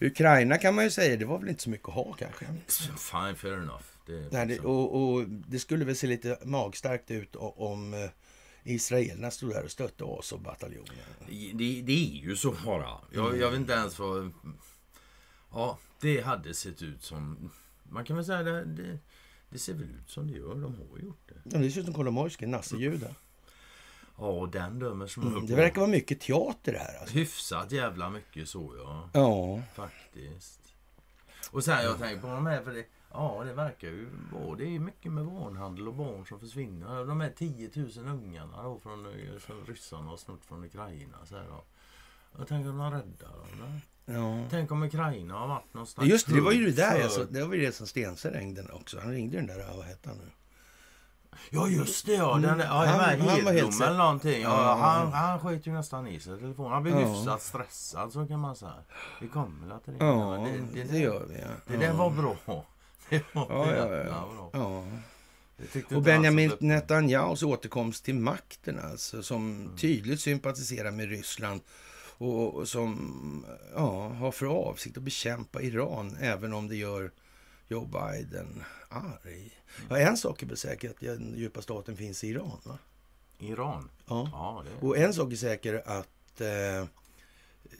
Ukraina 0.01 0.57
kan 0.57 0.75
man 0.75 0.83
ju 0.83 0.89
säga, 0.91 1.17
det 1.17 1.25
var 1.25 1.39
väl 1.39 1.49
inte 1.49 1.63
så 1.63 1.69
mycket 1.69 1.89
att 1.89 1.93
ha 1.93 2.13
kanske. 2.13 2.45
Fine, 2.97 3.35
fair 3.35 3.53
enough. 3.53 3.83
Det 4.05 4.31
Nej, 4.31 4.45
det, 4.45 4.59
och, 4.59 5.13
och, 5.13 5.25
det 5.29 5.59
skulle 5.59 5.85
väl 5.85 5.95
se 5.95 6.07
lite 6.07 6.39
magstarkt 6.43 7.11
ut 7.11 7.35
om 7.35 7.93
eh, 7.93 8.09
israelerna 8.63 9.31
stod 9.31 9.49
där 9.49 9.63
och 9.63 9.71
stötte 9.71 10.03
oss 10.03 10.31
och 10.31 10.39
bataljonen. 10.39 10.95
Det, 11.53 11.81
det, 11.81 11.93
är 11.93 12.23
ju 12.23 12.35
så 12.35 12.55
bara. 12.65 12.89
Jag, 13.11 13.27
mm. 13.27 13.39
jag 13.39 13.51
vet 13.51 13.59
inte 13.59 13.73
ens 13.73 13.99
vad... 13.99 14.31
Ja, 15.51 15.77
det 16.01 16.21
hade 16.21 16.53
sett 16.53 16.81
ut 16.81 17.03
som... 17.03 17.51
Man 17.83 18.05
kan 18.05 18.15
väl 18.15 18.25
säga 18.25 18.43
det, 18.43 18.65
det 18.65 18.99
det 19.49 19.59
ser 19.59 19.73
väl 19.73 19.83
ut 19.83 20.09
som 20.09 20.27
det 20.27 20.37
gör. 20.37 20.55
De 20.55 20.75
har 20.75 20.99
gjort 20.99 21.27
det. 21.27 21.35
Ja, 21.43 21.57
det 21.57 21.71
ser 21.71 21.79
ut 21.79 21.85
som 21.85 21.95
Kolomojskij, 21.95 22.47
Nasse-juda. 22.47 23.15
Ja, 24.17 24.25
och 24.25 24.49
den 24.49 24.79
dömer 24.79 25.07
som 25.07 25.27
mm, 25.27 25.45
Det 25.45 25.55
verkar 25.55 25.81
vara 25.81 25.91
mycket 25.91 26.19
teater 26.19 26.73
här. 26.73 26.99
Alltså. 26.99 27.17
Hyfsat 27.17 27.71
jävla 27.71 28.09
mycket 28.09 28.49
så, 28.49 28.75
ja. 28.77 29.09
Ja. 29.13 29.61
Faktiskt. 29.75 30.59
Och 31.51 31.63
sen 31.63 31.83
jag 31.83 31.99
tänker 31.99 32.21
på 32.21 32.27
de 32.27 32.45
här, 32.45 32.63
för 32.63 32.73
det, 32.73 32.85
ja 33.11 33.43
det 33.45 33.53
verkar 33.53 33.87
ju 33.87 34.07
vara, 34.33 34.55
det 34.55 34.75
är 34.75 34.79
mycket 34.79 35.11
med 35.11 35.25
barnhandel 35.25 35.87
och 35.87 35.93
barn 35.93 36.25
som 36.25 36.39
försvinner. 36.39 37.05
De 37.05 37.21
här 37.21 37.33
10 37.37 37.69
000 37.73 37.89
ungarna 37.97 38.63
då 38.63 38.79
från, 38.79 39.07
från 39.39 39.65
ryssarna 39.65 40.11
och 40.11 40.19
snott 40.19 40.45
från 40.45 40.63
Ukraina. 40.63 41.17
Så 41.25 41.35
här, 41.35 41.45
då. 41.47 41.63
Jag 42.37 42.47
tänker 42.47 42.69
om 42.69 42.77
de 42.77 42.91
räddar 42.91 43.29
dem. 43.29 43.81
Ja. 44.05 44.45
Tänk 44.49 44.71
om 44.71 44.83
Ukraina 44.83 45.33
har 45.33 45.47
varit 45.47 45.73
någonstans. 45.73 46.07
Just 46.07 46.27
det, 46.27 46.35
det 46.35 46.41
var 46.41 46.51
ju 46.51 46.65
det 46.65 46.71
där. 46.71 47.03
Alltså, 47.03 47.23
det 47.23 47.43
var 47.43 47.55
ju 47.55 47.65
det 47.65 47.71
som 47.71 47.87
Stense 47.87 48.29
ringde 48.29 48.63
också. 48.73 48.99
Han 48.99 49.11
ringde 49.11 49.37
den 49.37 49.47
där, 49.47 49.73
vad 49.75 49.85
hette 49.85 50.09
han 50.09 50.17
nu? 50.17 50.31
Ja 51.49 51.67
just 51.67 52.05
det 52.05 52.13
ja, 52.13 52.33
den 52.33 52.57
där, 52.57 52.65
ja, 52.65 52.85
han, 52.85 52.87
han 52.87 53.45
var 53.45 53.53
helt 53.53 53.81
eller 53.81 53.97
någonting. 53.97 54.41
Ja, 54.41 54.63
ja, 54.63 54.75
han, 54.75 55.13
han 55.13 55.39
sket 55.39 55.67
ju 55.67 55.71
nästan 55.71 56.07
i 56.07 56.19
sig 56.19 56.39
telefonen. 56.39 56.71
Han 56.71 56.83
blev 56.83 56.99
ja. 56.99 57.07
hyfsat 57.07 57.41
stressad 57.41 58.13
så 58.13 58.27
kan 58.27 58.39
man 58.39 58.55
säga. 58.55 58.73
Vi 59.21 59.27
kommer 59.27 59.75
att 59.75 59.87
ringa. 59.87 60.05
Ja, 60.05 60.47
det, 60.73 60.81
det, 60.81 60.91
det 60.91 60.99
gör 60.99 61.25
vi. 61.29 61.35
Ja. 61.39 61.47
Det 61.67 61.77
där 61.77 61.93
var 61.93 62.09
bra. 62.09 62.35
Det 63.09 63.23
var 63.33 63.47
ja, 63.49 63.75
ja, 63.75 63.95
ja. 63.95 64.49
bra. 64.51 64.83
Och 65.97 66.01
Benjamin 66.01 66.51
Netanyahus 66.59 67.43
återkomst 67.43 68.05
till 68.05 68.15
makten 68.15 68.79
alltså, 68.79 69.23
som 69.23 69.55
mm. 69.55 69.77
tydligt 69.77 70.21
sympatiserar 70.21 70.91
med 70.91 71.09
Ryssland 71.09 71.61
och 72.19 72.67
som 72.67 73.45
ja, 73.75 74.07
har 74.07 74.31
för 74.31 74.45
avsikt 74.45 74.97
att 74.97 75.03
bekämpa 75.03 75.61
Iran 75.61 76.17
även 76.19 76.53
om 76.53 76.67
det 76.67 76.75
gör 76.75 77.11
Joe 77.67 77.85
Biden 77.85 78.63
arg. 78.89 79.61
Ja, 79.89 79.97
en 79.97 80.17
sak 80.17 80.43
är 80.43 80.47
väl 80.47 80.57
säker, 80.57 80.89
att 80.89 80.99
den 80.99 81.33
djupa 81.37 81.61
staten 81.61 81.97
finns 81.97 82.23
i 82.23 82.27
Iran. 82.27 82.59
Va? 82.63 82.77
Iran? 83.39 83.89
Ja. 84.05 84.29
ja 84.31 84.63
det... 84.65 84.87
Och 84.87 84.97
en 84.97 85.13
sak 85.13 85.31
är 85.31 85.35
säker 85.35 85.83
att 85.85 86.41
eh, 86.41 86.85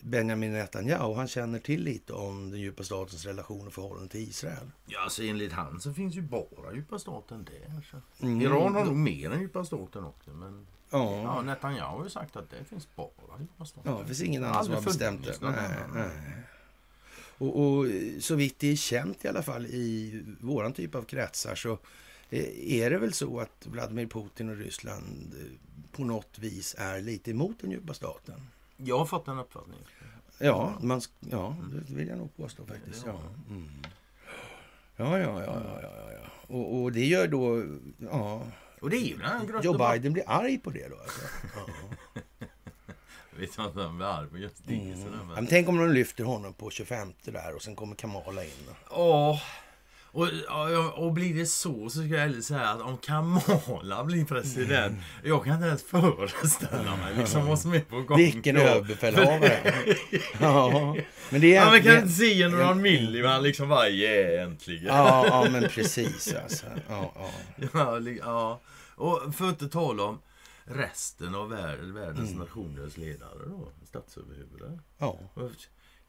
Benjamin 0.01 0.51
Netanyahu, 0.51 1.13
han 1.13 1.27
känner 1.27 1.59
till 1.59 1.83
lite 1.83 2.13
om 2.13 2.51
den 2.51 2.59
djupa 2.59 2.83
statens 2.83 3.25
relation 3.25 3.67
och 3.67 3.73
förhållande 3.73 4.09
till 4.09 4.29
Israel. 4.29 4.71
Ja, 4.85 5.03
alltså 5.03 5.23
enligt 5.23 5.51
han 5.51 5.81
så 5.81 5.93
finns 5.93 6.15
ju 6.15 6.21
bara 6.21 6.73
djupa 6.73 6.99
staten 6.99 7.45
där. 7.45 7.83
Mm. 8.21 8.41
Iran 8.41 8.75
har 8.75 8.85
nog 8.85 8.95
mer 8.95 9.31
än 9.31 9.41
djupa 9.41 9.65
staten 9.65 10.05
också. 10.05 10.31
Men 10.31 10.67
Ja, 10.89 11.21
ja, 11.23 11.41
Netanyahu 11.41 11.97
har 11.97 12.03
ju 12.03 12.09
sagt 12.09 12.35
att 12.35 12.49
det 12.49 12.63
finns 12.63 12.87
bara 12.95 13.65
staten. 13.65 13.91
ja 13.91 13.99
det 13.99 14.05
finns 14.05 14.21
ingen 14.21 14.43
annan 14.43 14.65
som 14.65 14.73
har 14.73 14.81
bestämt 14.81 15.25
det. 15.25 15.41
Nej, 15.41 15.79
nej. 15.93 16.09
Och, 17.37 17.59
och 17.59 17.85
så 18.19 18.35
vitt 18.35 18.59
det 18.59 18.71
är 18.71 18.75
känt 18.75 19.25
i 19.25 19.27
alla 19.27 19.41
fall 19.41 19.65
i 19.65 20.21
våran 20.41 20.73
typ 20.73 20.95
av 20.95 21.03
kretsar 21.03 21.55
så 21.55 21.71
eh, 22.29 22.79
är 22.81 22.89
det 22.89 22.97
väl 22.97 23.13
så 23.13 23.39
att 23.39 23.65
Vladimir 23.65 24.07
Putin 24.07 24.49
och 24.49 24.57
Ryssland 24.57 25.33
eh, 25.39 25.51
på 25.91 26.03
något 26.03 26.39
vis 26.39 26.75
är 26.77 27.01
lite 27.01 27.31
emot 27.31 27.59
den 27.61 27.71
djupa 27.71 27.93
staten. 27.93 28.47
Jag 28.77 28.97
har 28.97 29.05
fått 29.05 29.27
en 29.27 29.39
uppfattning. 29.39 29.79
Ja, 30.37 30.73
man, 30.81 31.01
ja 31.19 31.55
det 31.87 31.93
vill 31.95 32.07
jag 32.07 32.17
nog 32.17 32.35
påstå 32.37 32.65
faktiskt. 32.65 33.05
Ja, 33.05 33.19
mm. 33.49 33.69
ja, 34.95 35.19
ja, 35.19 35.43
ja, 35.43 35.61
ja, 35.63 35.79
ja, 35.81 36.11
ja. 36.11 36.55
Och, 36.55 36.81
och 36.81 36.91
det 36.91 37.05
gör 37.05 37.27
då... 37.27 37.63
Ja, 37.97 38.43
Och 38.81 38.89
det 38.89 38.97
är 38.97 39.05
ju 39.05 39.17
grötta 39.17 39.63
Joe 39.63 39.91
Biden 39.91 40.13
blir 40.13 40.23
arg 40.27 40.57
på 40.57 40.69
det 40.69 40.87
då 40.89 40.95
alltså. 40.95 41.21
Ja. 41.55 41.65
Vet 43.39 43.57
jag 43.57 43.65
inte 43.65 43.79
om 43.79 43.85
jag 43.85 43.95
blir 43.95 44.07
arg 44.07 44.29
på 44.29 44.37
just 44.37 44.67
det. 44.67 44.73
Mm. 44.73 45.27
men- 45.27 45.47
tänk 45.47 45.69
om 45.69 45.77
de 45.77 45.91
lyfter 45.91 46.23
honom 46.23 46.53
på 46.53 46.69
25 46.69 47.13
där 47.23 47.55
och 47.55 47.61
sen 47.61 47.75
kommer 47.75 47.95
Kamala 47.95 48.43
in. 48.43 48.49
Ja. 48.89 49.41
Och, 50.11 50.27
ja, 50.47 50.91
och 50.91 51.13
blir 51.13 51.33
det 51.35 51.45
så 51.45 51.89
så 51.89 51.99
ska 51.99 52.07
jag 52.07 52.19
hellre 52.19 52.41
säga 52.41 52.69
att 52.69 52.81
om 52.81 52.97
Kamala 52.97 54.03
blir 54.03 54.25
president. 54.25 54.97
Jag 55.23 55.43
kan 55.43 55.53
inte 55.53 55.67
ens 55.67 55.83
föreställa 55.83 56.95
mig 56.95 57.15
liksom 57.17 57.45
vad 57.45 57.59
som 57.59 57.73
är 57.73 57.79
på 57.79 58.01
gång. 58.01 58.17
Vilken 58.17 58.57
överbefälhavare. 58.57 59.73
ja, 60.39 60.95
men 61.29 61.41
det 61.41 61.55
är... 61.55 61.61
Ja, 61.65 61.71
men 61.71 61.83
kan 61.83 61.91
det- 61.93 61.99
inte 62.01 62.13
se 62.13 62.49
Milley 62.75 63.21
men 63.23 63.43
liksom 63.43 63.69
bara 63.69 63.89
yeah, 63.89 64.43
äntligen. 64.43 64.85
ja, 64.95 65.25
ja, 65.27 65.47
men 65.51 65.69
precis 65.69 66.33
alltså. 66.43 66.65
Ja, 66.89 67.13
ja. 67.73 67.99
Ja. 68.21 68.59
Och 68.95 69.35
för 69.35 69.45
att 69.45 69.51
inte 69.61 69.69
tala 69.69 70.03
om 70.03 70.21
resten 70.65 71.35
av 71.35 71.49
världen, 71.49 71.93
världens 71.93 72.29
Mm. 72.31 72.39
nationers 72.39 72.97
ledare 72.97 73.45
då. 73.47 73.71
Statsöverhuvuden. 73.87 74.81
ja. 74.97 75.19
Och 75.33 75.51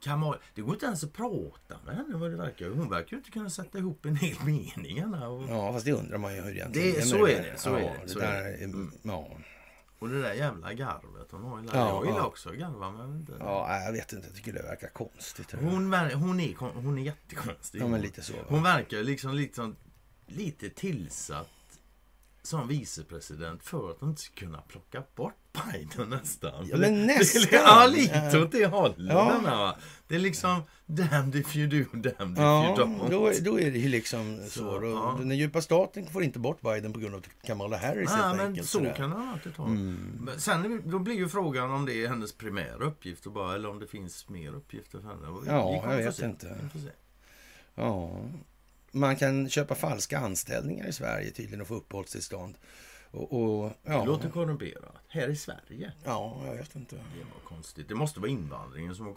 Kamal, 0.01 0.37
det 0.55 0.63
går 0.63 0.75
inte 0.75 0.87
ens 0.87 1.05
att 1.05 1.13
prata 1.13 1.75
med 1.87 1.97
henne 1.97 2.17
vad 2.17 2.31
det 2.31 2.37
verkar. 2.37 2.71
Hon 2.71 2.91
verkar 2.91 3.11
ju 3.11 3.17
inte 3.17 3.31
kunna 3.31 3.51
sätta 3.51 3.79
ihop 3.79 4.05
en 4.05 4.17
hel 4.17 4.37
mening. 4.45 5.15
Och, 5.15 5.45
Ja, 5.49 5.73
fast 5.73 5.85
det 5.85 5.93
undrar 5.93 6.19
man 6.19 6.35
ju 6.35 6.41
hur 6.43 6.51
egentligen 6.51 6.95
Det- 6.95 7.03
så 7.03 7.27
är 7.27 7.35
där. 7.43 7.51
det, 7.53 7.59
så 7.59 7.69
ja, 7.71 7.79
är 7.79 8.01
det, 8.03 8.09
så 8.09 8.19
där 8.19 8.33
är 8.33 8.43
det. 8.45 8.51
är- 8.51 8.65
Mm. 8.65 8.93
Ja. 9.03 9.29
och 9.99 10.09
det 10.09 10.23
där 10.23 10.33
jävla 10.35 10.73
garvet 10.73 11.29
hon 11.31 11.43
har. 11.43 11.59
Ja, 11.63 11.69
jag 11.75 12.05
gillar 12.07 12.19
ja. 12.19 12.27
också 12.27 12.49
att 12.49 12.55
garva 12.57 12.91
men 12.91 13.17
inte. 13.17 13.33
ja, 13.39 13.83
jag 13.85 13.93
vet 13.93 14.13
inte. 14.13 14.27
Jag 14.27 14.37
tycker 14.37 14.53
det 14.53 14.63
verkar 14.63 14.89
konstigt. 14.89 15.53
Hon, 15.61 15.95
ver- 15.95 16.15
hon, 16.15 16.41
är, 16.41 16.55
hon 16.75 16.99
är 16.99 17.03
jättekonstig. 17.03 17.81
Ja, 17.83 17.89
men 17.89 18.01
lite 18.01 18.23
så. 18.23 18.33
va? 18.33 18.39
Hon 18.49 18.63
verkar 18.63 19.03
liksom, 19.03 19.35
liksom 19.35 19.77
lite 20.27 20.71
tillsatt 20.71 21.49
som 22.43 22.69
vicepresident 22.69 23.63
för 23.63 23.91
att 23.91 23.97
hon 24.01 24.09
inte 24.09 24.23
ska 24.23 24.35
kunna 24.35 24.61
plocka 24.61 25.03
bort 25.15 25.35
Biden 25.73 26.09
nästan. 26.11 26.67
Ja, 26.71 26.77
men 26.77 27.07
nästan. 27.07 27.43
Ja, 27.53 27.87
lite 27.87 28.41
åt 28.43 28.53
det 28.53 28.67
hållet. 28.67 28.97
Ja. 29.15 29.41
va? 29.45 29.77
Det 30.09 30.15
är 30.15 30.19
liksom 30.19 30.63
damned 30.87 31.37
if 31.37 31.57
you 31.57 31.67
do, 31.69 31.85
damned 32.11 32.39
Ja, 32.45 32.73
if 32.73 32.79
you 32.79 32.89
don't. 32.89 33.11
då, 33.11 33.33
då 33.51 33.61
är 33.61 33.71
det 33.71 33.79
ju 33.79 33.89
liksom 33.89 34.41
så. 34.45 34.51
Så, 34.51 34.81
ja. 34.87 35.17
Den 35.19 35.37
djupa 35.39 35.61
staten 35.61 36.07
får 36.07 36.23
inte 36.23 36.39
bort 36.39 36.61
Biden 36.61 36.93
på 36.93 36.99
grund 36.99 37.15
av 37.15 37.25
Kamala 37.43 37.77
Harris 37.77 38.11
helt 38.11 38.37
men 38.37 38.47
enkelt. 38.47 38.69
så 38.69 38.79
sådär. 38.79 38.95
kan 38.95 39.11
det 39.11 39.17
alltid 39.17 39.55
ta. 39.57 39.65
Mm. 39.67 40.31
Sen 40.39 40.63
det- 40.63 40.91
då 40.91 40.99
blir 40.99 41.15
ju 41.15 41.29
frågan 41.29 41.71
om 41.71 41.87
det 41.87 42.05
är 42.05 42.09
hennes 42.09 42.33
primära 42.33 42.85
uppgift 42.85 43.25
bara, 43.25 43.55
eller 43.55 43.69
om 43.71 43.79
det 43.79 43.87
finns 43.87 44.29
mer 44.29 44.55
uppgifter 44.55 44.99
för 45.01 45.09
henne. 45.09 45.27
Ja, 45.47 45.83
jag 45.91 45.97
vet 45.97 46.19
inte. 46.23 46.57
Ja. 47.75 48.11
Man 48.93 49.17
kan 49.17 49.49
köpa 49.49 49.75
falska 49.75 50.19
anställningar 50.19 50.87
i 50.87 50.93
Sverige 50.93 51.31
tydligen 51.31 51.61
och 51.61 51.67
få 51.69 51.75
uppehållstillstånd. 51.75 52.55
Och, 53.11 53.33
och, 53.33 53.73
ja. 53.83 54.01
Det 54.01 54.07
låter 54.07 54.31
korrumperat. 54.31 54.95
Här 55.09 55.29
i 55.29 55.37
Sverige. 55.37 55.93
ja, 56.05 56.43
jag 56.47 56.55
vet 56.55 56.77
inte. 56.77 56.97
Det 56.97 57.25
var 57.35 57.57
konstigt. 57.57 57.89
Det 57.89 57.95
måste 57.95 58.21
vara 58.21 58.31
invandringen 58.31 58.95
som 58.95 59.07
har 59.07 59.13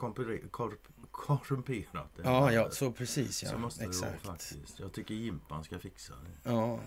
korrumperat 1.11 2.09
det. 2.15 2.21
Ja, 2.23 2.51
ja, 2.51 2.71
så 2.71 2.91
precis 2.91 3.37
Så 3.37 3.45
ja. 3.45 3.57
måste 3.57 3.83
det 3.83 3.89
Exakt. 3.89 4.25
vara 4.25 4.35
faktiskt. 4.35 4.79
Jag 4.79 4.93
tycker 4.93 5.13
Jimpan 5.13 5.63
ska 5.63 5.79
fixa 5.79 6.13
det. 6.13 6.49
Ja, 6.49 6.79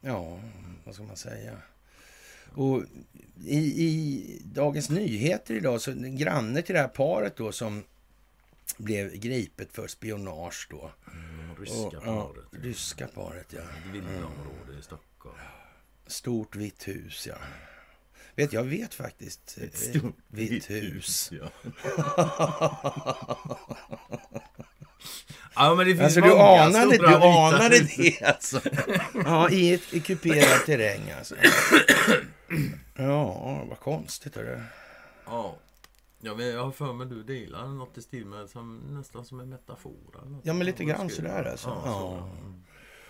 ja, 0.00 0.40
vad 0.84 0.94
ska 0.94 1.04
man 1.04 1.16
säga? 1.16 1.58
Och 2.54 2.82
i, 3.44 3.58
i 3.84 4.42
Dagens 4.44 4.90
Nyheter 4.90 5.54
idag 5.54 5.80
så 5.80 5.92
granne 5.96 6.62
till 6.62 6.74
det 6.74 6.80
här 6.80 6.88
paret 6.88 7.36
då 7.36 7.52
som 7.52 7.84
blev 8.76 9.12
gripet 9.14 9.72
för 9.72 9.86
spionage 9.86 10.66
då. 10.70 10.90
Mm, 11.12 11.45
ryska 11.60 11.76
Och, 11.76 11.94
ja, 11.94 12.00
paret. 12.32 12.64
ryska 12.64 13.06
paret, 13.06 13.46
ja. 13.52 13.60
Villaområde 13.92 14.78
i 14.80 14.82
Stockholm. 14.82 15.36
Stort 16.06 16.56
vitt 16.56 16.88
hus, 16.88 17.26
ja. 17.26 17.34
Vet, 18.34 18.52
jag 18.52 18.62
vet 18.64 18.94
faktiskt. 18.94 19.58
Ett 19.58 19.94
eh, 19.94 20.00
stort 20.00 20.16
vitt 20.28 20.70
hus. 20.70 21.30
Ja. 21.32 21.50
ja, 25.54 25.74
men 25.74 25.86
det 25.86 25.92
finns 25.96 26.00
Alltså 26.00 26.20
du 26.20 26.28
många 26.28 26.42
anade, 26.62 26.94
stora 26.94 27.08
du 27.10 27.14
anade 27.26 27.76
hus. 27.78 27.96
det 27.96 28.22
alltså. 28.26 28.60
Ja, 29.24 29.50
i 29.50 29.74
ett 29.74 29.94
i 29.94 30.00
kuperad 30.00 30.66
terräng 30.66 31.10
alltså. 31.18 31.34
Ja, 32.98 33.64
vad 33.68 33.80
konstigt. 33.80 34.36
Hörru. 34.36 34.60
Ja. 35.26 35.56
Ja, 36.20 36.42
jag 36.42 36.64
har 36.64 36.72
för 36.72 36.92
mig 36.92 37.06
du 37.06 37.22
delar 37.22 37.66
något 37.66 37.98
i 37.98 38.02
stil 38.02 38.26
med 38.26 38.48
som, 38.50 38.76
nästan 38.78 39.24
som 39.24 39.40
en 39.40 39.48
metafor. 39.48 40.22
eller. 40.22 40.38
Ja, 40.42 40.52
men 40.52 40.66
lite 40.66 40.84
grann 40.84 41.10
sådär 41.10 41.44
alltså. 41.44 41.68
Ja, 41.68 41.82
Ja. 41.84 42.30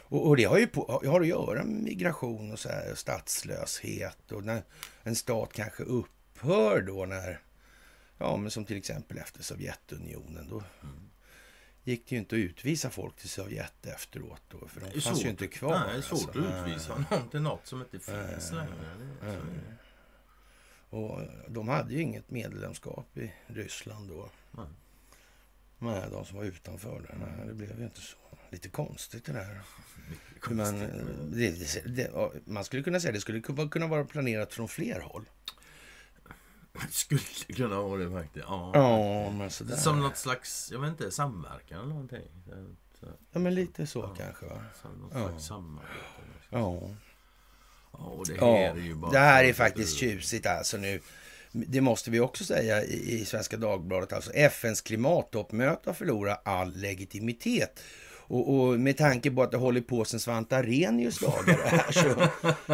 Och, 0.08 0.26
och 0.28 0.36
det 0.36 0.44
har 0.44 0.58
ju 0.58 0.66
på, 0.66 1.00
har 1.06 1.20
att 1.20 1.26
göra 1.26 1.64
med 1.64 1.82
migration 1.82 2.52
och 2.52 2.58
så 2.58 2.68
här, 2.68 2.94
statslöshet 2.94 4.32
och 4.32 4.44
när 4.44 4.62
en 5.02 5.16
stat 5.16 5.52
kanske 5.52 5.82
upphör 5.82 6.82
då 6.82 7.06
när, 7.06 7.40
ja 8.18 8.36
men 8.36 8.50
som 8.50 8.64
till 8.64 8.76
exempel 8.76 9.18
efter 9.18 9.42
Sovjetunionen 9.42 10.48
då 10.50 10.62
gick 11.84 12.08
det 12.08 12.14
ju 12.14 12.18
inte 12.18 12.34
att 12.34 12.38
utvisa 12.38 12.90
folk 12.90 13.16
till 13.16 13.28
Sovjet 13.28 13.86
efteråt 13.86 14.42
då 14.48 14.68
för 14.68 14.80
de 14.80 14.86
fanns 14.86 14.94
ju 14.96 15.00
svårt- 15.00 15.30
inte 15.30 15.46
kvar. 15.46 15.70
Nej, 15.78 15.88
det 15.92 15.98
är 15.98 16.02
svårt 16.02 16.36
alltså. 16.36 16.40
att 16.52 16.68
utvisa 16.68 17.04
någon 17.10 17.28
till 17.28 17.40
något 17.42 17.66
som 17.66 17.80
inte 17.80 17.98
finns 17.98 18.08
längre. 18.08 18.30
Det- 18.98 19.20
så 19.20 19.26
är 19.26 19.32
det. 19.32 19.76
Och 20.96 21.20
de 21.48 21.68
hade 21.68 21.94
ju 21.94 22.00
inget 22.02 22.30
medlemskap 22.30 23.18
i 23.18 23.32
Ryssland 23.46 24.08
då. 24.08 24.30
Nej. 24.50 24.66
Nej, 25.78 26.04
de 26.10 26.24
som 26.24 26.36
var 26.36 26.44
utanför 26.44 27.00
där. 27.00 27.16
Nej, 27.20 27.46
det 27.46 27.54
blev 27.54 27.78
ju 27.78 27.84
inte 27.84 28.00
så. 28.00 28.16
Lite 28.50 28.68
konstigt 28.68 29.24
det 29.24 29.32
där. 29.32 29.60
Mycket 30.10 30.50
Hur 30.50 30.56
man, 30.56 30.66
konstigt. 30.80 31.82
det, 31.84 31.84
det, 31.94 31.96
det, 32.04 32.32
man 32.44 32.64
skulle 32.64 32.82
kunna 32.82 33.00
säga 33.00 33.12
det 33.12 33.20
skulle 33.20 33.40
kunna 33.40 33.86
vara 33.86 34.04
planerat 34.04 34.54
från 34.54 34.68
fler 34.68 35.00
håll. 35.00 35.24
Det 36.72 36.92
skulle 36.92 37.56
kunna 37.56 37.80
vara 37.82 37.98
det 38.04 38.10
faktiskt. 38.10 38.44
Ja. 38.48 38.70
Ja, 38.74 39.30
men 39.30 39.50
sådär. 39.50 39.76
Som 39.76 40.00
något 40.00 40.16
slags, 40.16 40.68
jag 40.72 40.80
vet 40.80 40.90
inte, 40.90 41.10
samverkan 41.10 41.78
eller 41.78 41.88
någonting. 41.88 42.28
Ja, 43.32 43.38
men 43.38 43.54
lite 43.54 43.86
så 43.86 43.98
Ja. 43.98 44.14
kanske 44.24 44.46
va? 44.46 44.64
så, 44.82 44.88
något 44.88 45.10
Ja. 45.14 45.28
slags 45.28 45.44
samarbete. 45.46 45.92
liksom. 46.34 46.60
Ja. 46.60 46.90
Och 47.98 48.26
det 48.26 48.40
här 48.40 48.46
ja. 48.46 48.90
är 48.90 48.94
bara... 48.94 49.10
Det 49.10 49.18
här 49.18 49.44
är 49.44 49.52
faktiskt 49.52 49.96
tjusigt 49.96 50.46
alltså 50.46 50.76
nu. 50.76 51.00
Det 51.52 51.80
måste 51.80 52.10
vi 52.10 52.20
också 52.20 52.44
säga 52.44 52.84
i, 52.84 53.20
i 53.20 53.24
Svenska 53.24 53.56
Dagbladet. 53.56 54.12
Alltså 54.12 54.32
FNs 54.32 54.80
klimattoppmöte 54.80 55.88
har 55.90 55.94
förlorat 55.94 56.42
all 56.44 56.76
legitimitet. 56.76 57.80
Och, 58.28 58.54
och 58.54 58.80
med 58.80 58.96
tanke 58.96 59.30
på 59.30 59.42
att 59.42 59.50
det 59.50 59.56
håller 59.56 59.80
på 59.80 60.04
sen 60.04 60.20
Svante 60.20 60.56
Arrhenius 60.56 61.18
dagar 61.18 61.44
det 61.46 61.76
här 61.76 61.92
så... 61.92 62.28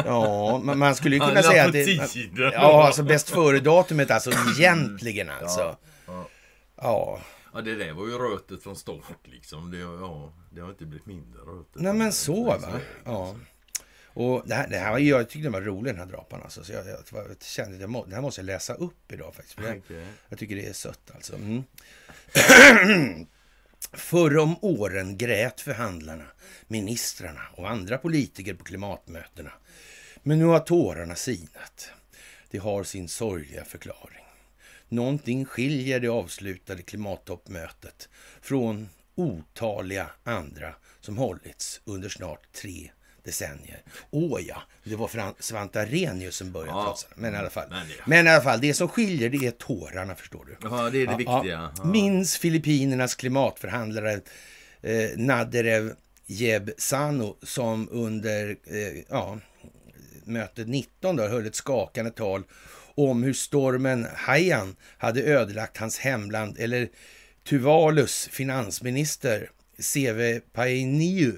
Ja, 0.05 0.57
man, 0.63 0.77
man 0.77 0.95
skulle 0.95 1.15
ju 1.15 1.19
kunna 1.19 1.31
Alla 1.31 1.43
säga 1.43 1.65
att 1.65 1.73
det... 1.73 2.07
tiden. 2.07 2.51
Ja, 2.53 2.85
alltså 2.85 3.03
bäst 3.03 3.29
före-datumet 3.29 4.11
alltså 4.11 4.31
egentligen 4.57 5.29
alltså. 5.29 5.59
Ja, 5.61 5.77
ja. 6.07 6.29
Ja. 6.75 7.19
Ja, 7.53 7.61
det 7.61 7.75
där 7.75 7.93
var 7.93 8.07
ju 8.07 8.17
rötet 8.17 8.63
från 8.63 8.75
start 8.75 9.19
liksom. 9.23 9.71
Det, 9.71 9.77
ja, 9.77 10.33
det 10.51 10.61
har 10.61 10.69
inte 10.69 10.85
blivit 10.85 11.05
mindre 11.05 11.41
rötet. 11.41 11.81
Nej 11.81 11.93
men 11.93 12.11
så 12.11 12.43
va. 12.43 12.57
Ja. 13.05 13.27
alltså. 13.27 13.35
Och 14.13 14.43
det 14.47 14.55
här, 14.55 14.67
det 14.67 14.77
här 14.77 14.91
var, 14.91 14.99
jag 14.99 15.29
tyckte 15.29 15.45
den 15.45 15.51
var 15.51 15.61
rolig 15.61 15.93
den 15.93 15.99
här 15.99 16.05
drapan 16.05 16.41
alltså. 16.43 16.63
Så 16.63 16.73
jag, 16.73 16.87
jag, 16.87 16.99
jag 17.11 17.43
kände 17.43 17.75
att 17.75 17.81
jag 17.81 17.89
må, 17.89 18.05
det 18.05 18.15
här 18.15 18.21
måste 18.21 18.41
jag 18.41 18.45
läsa 18.45 18.73
upp 18.73 19.11
idag 19.11 19.35
faktiskt. 19.35 19.57
Det, 19.57 19.77
Okej. 19.77 20.05
jag 20.29 20.39
tycker 20.39 20.55
det 20.55 20.65
är 20.65 20.73
sött 20.73 21.11
alltså. 21.15 21.35
Mm. 21.35 21.63
Förr 23.93 24.37
om 24.37 24.55
åren 24.61 25.17
grät 25.17 25.61
förhandlarna, 25.61 26.25
ministrarna 26.67 27.41
och 27.53 27.69
andra 27.69 27.97
politiker 27.97 28.53
på 28.53 28.63
klimatmötena. 28.63 29.51
Men 30.23 30.39
nu 30.39 30.45
har 30.45 30.59
tårarna 30.59 31.15
sinat. 31.15 31.89
Det 32.51 32.57
har 32.57 32.83
sin 32.83 33.07
sorgliga 33.07 33.65
förklaring. 33.65 34.25
Någonting 34.89 35.45
skiljer 35.45 35.99
det 35.99 36.07
avslutade 36.07 36.81
klimattoppmötet 36.81 38.09
från 38.41 38.89
otaliga 39.15 40.09
andra 40.23 40.75
som 40.99 41.17
hållits 41.17 41.81
under 41.85 42.09
snart 42.09 42.51
tre 42.51 42.91
decennier. 43.23 43.81
Åh 44.11 44.39
ja, 44.47 44.63
det 44.83 44.95
var 44.95 45.07
Fran- 45.07 45.35
Svante 45.39 45.81
Arrhenius 45.81 46.35
som 46.35 46.51
började 46.51 46.71
Ja. 46.77 46.83
trots 46.85 47.07
Men 47.15 47.33
i 47.33 47.37
alla 47.37 47.49
fall. 47.49 47.69
Men 47.69 47.87
det- 47.87 47.93
Men 48.05 48.27
i 48.27 48.29
alla 48.29 48.43
fall, 48.43 48.61
det 48.61 48.73
som 48.73 48.87
skiljer 48.87 49.29
det 49.29 49.47
är 49.47 49.51
tårarna 49.51 50.15
förstår 50.15 50.45
du. 50.45 50.57
Ja, 50.69 50.89
det 50.89 51.01
är 51.01 51.07
det 51.07 51.15
viktiga. 51.17 51.71
Ja. 51.77 51.85
Minns 51.85 52.37
Filippinernas 52.37 53.15
klimatförhandlare 53.15 54.13
eh, 54.81 55.09
Naderev 55.15 55.93
Jebsano 56.25 57.37
som 57.43 57.89
under 57.91 58.49
eh, 58.49 59.03
ja, 59.09 59.37
mötet 60.25 60.67
19 60.67 61.15
då, 61.15 61.23
höll 61.27 61.45
ett 61.47 61.55
skakande 61.55 62.11
tal 62.11 62.43
om 62.95 63.23
hur 63.23 63.33
stormen 63.33 64.07
Haiyan 64.15 64.75
hade 64.97 65.21
ödelagt 65.23 65.77
hans 65.77 65.99
hemland, 65.99 66.57
eller 66.59 66.89
Tuvalus 67.49 68.29
finansminister 68.31 69.49
CV 69.93 70.39
Painiu 70.53 71.31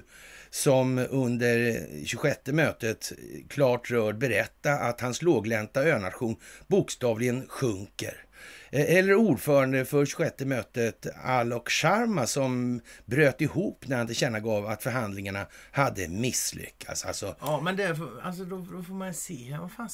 som 0.50 1.06
under 1.10 1.86
26 2.06 2.40
mötet 2.46 3.12
klart 3.48 3.90
rörd 3.90 4.18
berätta 4.18 4.72
att 4.72 5.00
hans 5.00 5.22
låglänta 5.22 5.82
önation 5.84 6.36
bokstavligen 6.66 7.48
sjunker. 7.48 8.22
Eh, 8.70 8.96
Eller 8.96 9.14
ordförande 9.14 9.84
för 9.84 10.06
26 10.06 10.40
mötet 10.40 11.06
Alok 11.24 11.70
Sharma 11.70 12.26
som 12.26 12.80
bröt 13.04 13.40
ihop 13.40 13.84
när 13.88 13.96
han 13.96 14.06
tillkännagav 14.06 14.66
att 14.66 14.82
förhandlingarna 14.82 15.46
hade 15.72 16.08
misslyckats. 16.08 17.04
Alltså, 17.04 17.36
Ja, 17.40 17.60
men 17.60 17.76
det, 17.76 17.98
alltså, 18.22 18.44
då, 18.44 18.66
då 18.72 18.82
får 18.82 18.94
man 18.94 19.14
se 19.14 19.52
här. 19.52 19.58
Vad 19.58 19.72
fan 19.72 19.88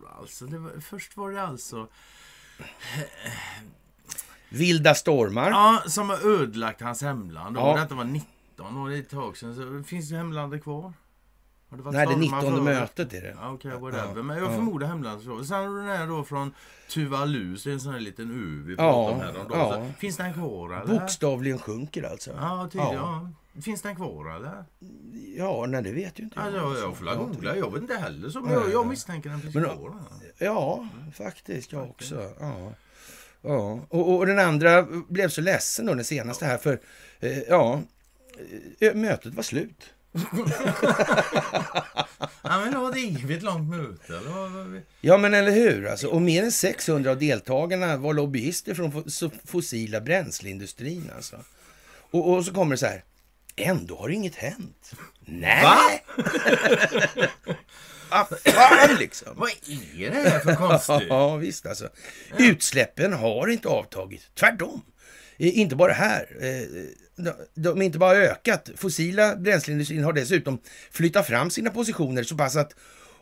du 0.00 0.08
alltså? 0.20 0.46
Var, 0.46 0.80
först 0.80 1.16
var 1.16 1.30
det 1.30 1.42
alltså... 1.42 1.88
vilda 4.48 4.94
stormar. 4.94 5.50
Ja, 5.50 5.82
som 5.86 6.08
har 6.10 6.42
ödelagt 6.42 6.80
hans 6.80 7.02
hemland. 7.02 7.56
Och 7.56 7.62
Ja. 7.62 7.76
Detta 7.76 7.94
var 7.94 8.04
19 8.58 8.82
och 8.82 8.88
det 8.90 8.96
ett 8.98 9.10
tag 9.10 9.36
sedan. 9.36 9.54
Så 9.54 9.88
finns 9.88 10.08
det 10.08 10.16
hemlandet 10.16 10.62
kvar? 10.62 10.92
Har 11.70 11.78
varit 11.78 11.94
Nej, 11.94 12.06
det 12.06 12.12
är 12.12 12.16
stormar 12.16 12.40
19 12.42 12.52
förut? 12.52 12.64
mötet 12.64 13.12
är 13.12 13.20
det. 13.22 13.36
Ja, 13.40 13.50
Okej, 13.52 13.70
whatever. 13.70 14.12
Ja, 14.16 14.22
Men 14.22 14.36
jag 14.38 14.46
ja. 14.46 14.54
förmodar 14.54 14.86
hemlandet 14.86 15.24
så. 15.24 15.44
Sen 15.44 15.56
har 15.56 15.68
du 15.68 15.76
den 15.76 15.86
här 15.86 16.06
då 16.06 16.24
från 16.24 16.54
Tuvalu, 16.90 17.56
så 17.56 17.68
är 17.68 17.70
det 17.70 17.76
en 17.76 17.80
sån 17.80 17.92
här 17.92 18.00
liten 18.00 18.30
u 18.30 18.62
vi 18.66 18.74
Ja, 18.78 19.08
pratade 19.18 19.38
om 19.40 19.46
här. 19.52 19.58
ja. 19.58 19.72
Så, 19.94 20.00
finns 20.00 20.16
den 20.16 20.32
kvar 20.34 20.72
eller? 20.82 21.00
Bokstavligen 21.00 21.58
sjunker 21.58 22.02
alltså. 22.10 22.30
Ja, 22.40 22.68
tydligen. 22.72 22.94
Ja. 22.94 23.30
Finns 23.62 23.82
den 23.82 23.96
kvar 23.96 24.36
eller? 24.36 24.64
Ja, 25.36 25.66
nej 25.68 25.82
det 25.82 25.92
vet 25.92 26.18
ju 26.20 26.24
inte 26.24 26.36
jag. 26.38 26.46
Alltså, 26.46 26.60
jag, 26.60 26.78
jag 26.90 26.96
får 26.96 27.04
la 27.04 27.12
Ja, 27.14 27.18
googla. 27.18 27.56
Jag 27.56 27.72
vet 27.72 27.82
inte 27.82 27.94
heller. 27.94 28.28
Så, 28.28 28.40
men 28.40 28.52
jag, 28.52 28.72
jag 28.72 28.86
misstänker 28.86 29.30
den 29.30 29.40
finns 29.40 29.54
Men- 29.54 29.64
kvar. 29.64 29.94
Ja, 30.38 30.88
faktiskt. 31.14 31.72
Jag 31.72 31.82
också. 31.90 32.30
Ja. 32.40 32.72
Ja. 33.42 33.80
Och, 33.88 34.16
och 34.16 34.26
den 34.26 34.38
andra 34.38 34.82
blev 35.08 35.28
så 35.28 35.40
ledsen 35.40 35.86
då, 35.86 35.94
den 35.94 36.04
senaste 36.04 36.44
här, 36.46 36.58
för 36.58 36.80
eh, 37.20 37.38
ja, 37.38 37.80
mötet 38.94 39.34
var 39.34 39.42
slut. 39.42 39.90
Ja, 42.42 42.58
men 42.60 42.70
det 42.72 42.78
var 42.78 42.90
ett 42.90 42.96
evigt 42.96 43.42
långt 43.42 43.70
möte. 43.70 44.20
Vi- 44.68 44.80
Ja, 45.00 45.16
men 45.18 45.34
eller 45.34 45.50
hur? 45.52 45.86
Alltså, 45.86 46.06
och 46.08 46.22
mer 46.22 46.42
än 46.42 46.52
600 46.52 47.10
av 47.10 47.18
deltagarna 47.18 47.96
var 47.96 48.14
lobbyister 48.14 48.74
från 48.74 49.04
fossila 49.44 50.00
bränsleindustrin. 50.00 51.10
Alltså. 51.16 51.36
Och, 52.10 52.32
och 52.32 52.44
så 52.44 52.52
kommer 52.54 52.70
det 52.70 52.78
så 52.78 52.86
här. 52.86 53.04
Ändå 53.56 53.96
har 53.98 54.08
inget 54.08 54.34
hänt. 54.34 54.92
Nej! 55.20 55.62
Va? 55.62 55.78
Vad 58.10 58.28
fan 58.40 58.96
liksom? 58.98 59.28
vad 59.36 59.50
är 59.50 60.10
det 60.10 60.30
här 60.30 60.40
för 60.40 60.54
konstigt? 60.54 61.02
Ja, 61.08 61.36
visst 61.36 61.66
alltså. 61.66 61.88
Utsläppen 62.38 63.12
har 63.12 63.48
inte 63.48 63.68
avtagit. 63.68 64.22
Tvärtom. 64.34 64.82
Eh, 65.38 65.58
inte 65.58 65.76
bara 65.76 65.92
här. 65.92 66.36
Eh, 66.40 66.68
de- 67.54 67.68
har 67.78 67.82
inte 67.82 67.98
bara 67.98 68.16
ökat. 68.18 68.70
Fossila 68.76 69.36
bränsleindustrin 69.36 70.04
har 70.04 70.12
dessutom 70.12 70.58
flyttat 70.90 71.26
fram 71.26 71.50
sina 71.50 71.70
positioner 71.70 72.22
så 72.22 72.36
pass 72.36 72.56
att 72.56 72.74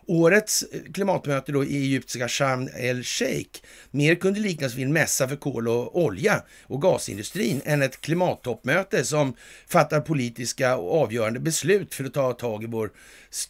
årets 0.07 0.63
eh, 0.71 0.91
klimatmöte 0.93 1.51
då 1.51 1.63
i 1.65 1.77
egyptiska 1.77 2.27
Sharm 2.27 2.69
el-Sheikh 2.77 3.59
mer 3.91 4.15
kunde 4.15 4.39
liknas 4.39 4.75
vid 4.75 4.85
en 4.85 4.93
mässa 4.93 5.27
för 5.27 5.35
kol 5.35 5.67
och 5.67 6.03
olja 6.03 6.43
och 6.63 6.81
gasindustrin 6.81 7.61
än 7.65 7.81
ett 7.81 8.01
klimattoppmöte 8.01 9.03
som 9.05 9.35
fattar 9.67 10.01
politiska 10.01 10.77
och 10.77 11.01
avgörande 11.01 11.39
beslut 11.39 11.93
för 11.93 12.03
att 12.03 12.13
ta 12.13 12.33
tag 12.33 12.63
i 12.63 12.67
vår 12.67 12.91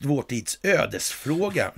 vår 0.01 0.21
tids 0.21 0.59
ödesfråga. 0.63 1.71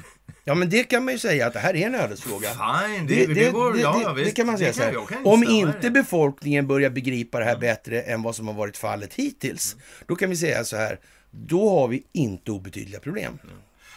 Ja, 0.44 0.56
men 0.56 0.70
det 0.70 0.84
kan 0.84 1.06
man 1.06 1.14
ju 1.14 1.18
säga 1.20 1.48
att 1.48 1.54
det 1.54 1.60
här 1.60 1.76
är 1.76 1.88
en 1.88 1.96
ödesfråga. 1.96 2.50
Fine, 2.50 3.08
det, 3.08 3.26
det, 3.26 3.52
går... 3.52 3.74
det, 3.74 3.80
ja, 3.80 3.94
det, 3.98 4.02
ja, 4.04 4.14
visst. 4.14 4.30
det 4.30 4.36
kan 4.36 4.48
man 4.48 4.58
säga 4.58 4.92
jag 4.94 5.08
kan 5.10 5.26
Om 5.26 5.44
inte 5.44 5.80
det. 5.82 5.92
befolkningen 5.92 6.68
börjar 6.68 6.90
begripa 6.90 7.40
det 7.40 7.46
här 7.46 7.58
bättre 7.58 8.02
än 8.02 8.22
vad 8.22 8.36
som 8.36 8.48
har 8.48 8.54
varit 8.56 8.78
fallet 8.78 9.14
hittills, 9.14 9.76
då 10.08 10.16
kan 10.16 10.30
vi 10.30 10.36
säga 10.36 10.64
så 10.64 10.76
här, 10.76 11.00
då 11.32 11.70
har 11.80 11.88
vi 11.88 12.04
inte 12.12 12.52
obetydliga 12.52 13.00
problem. 13.00 13.38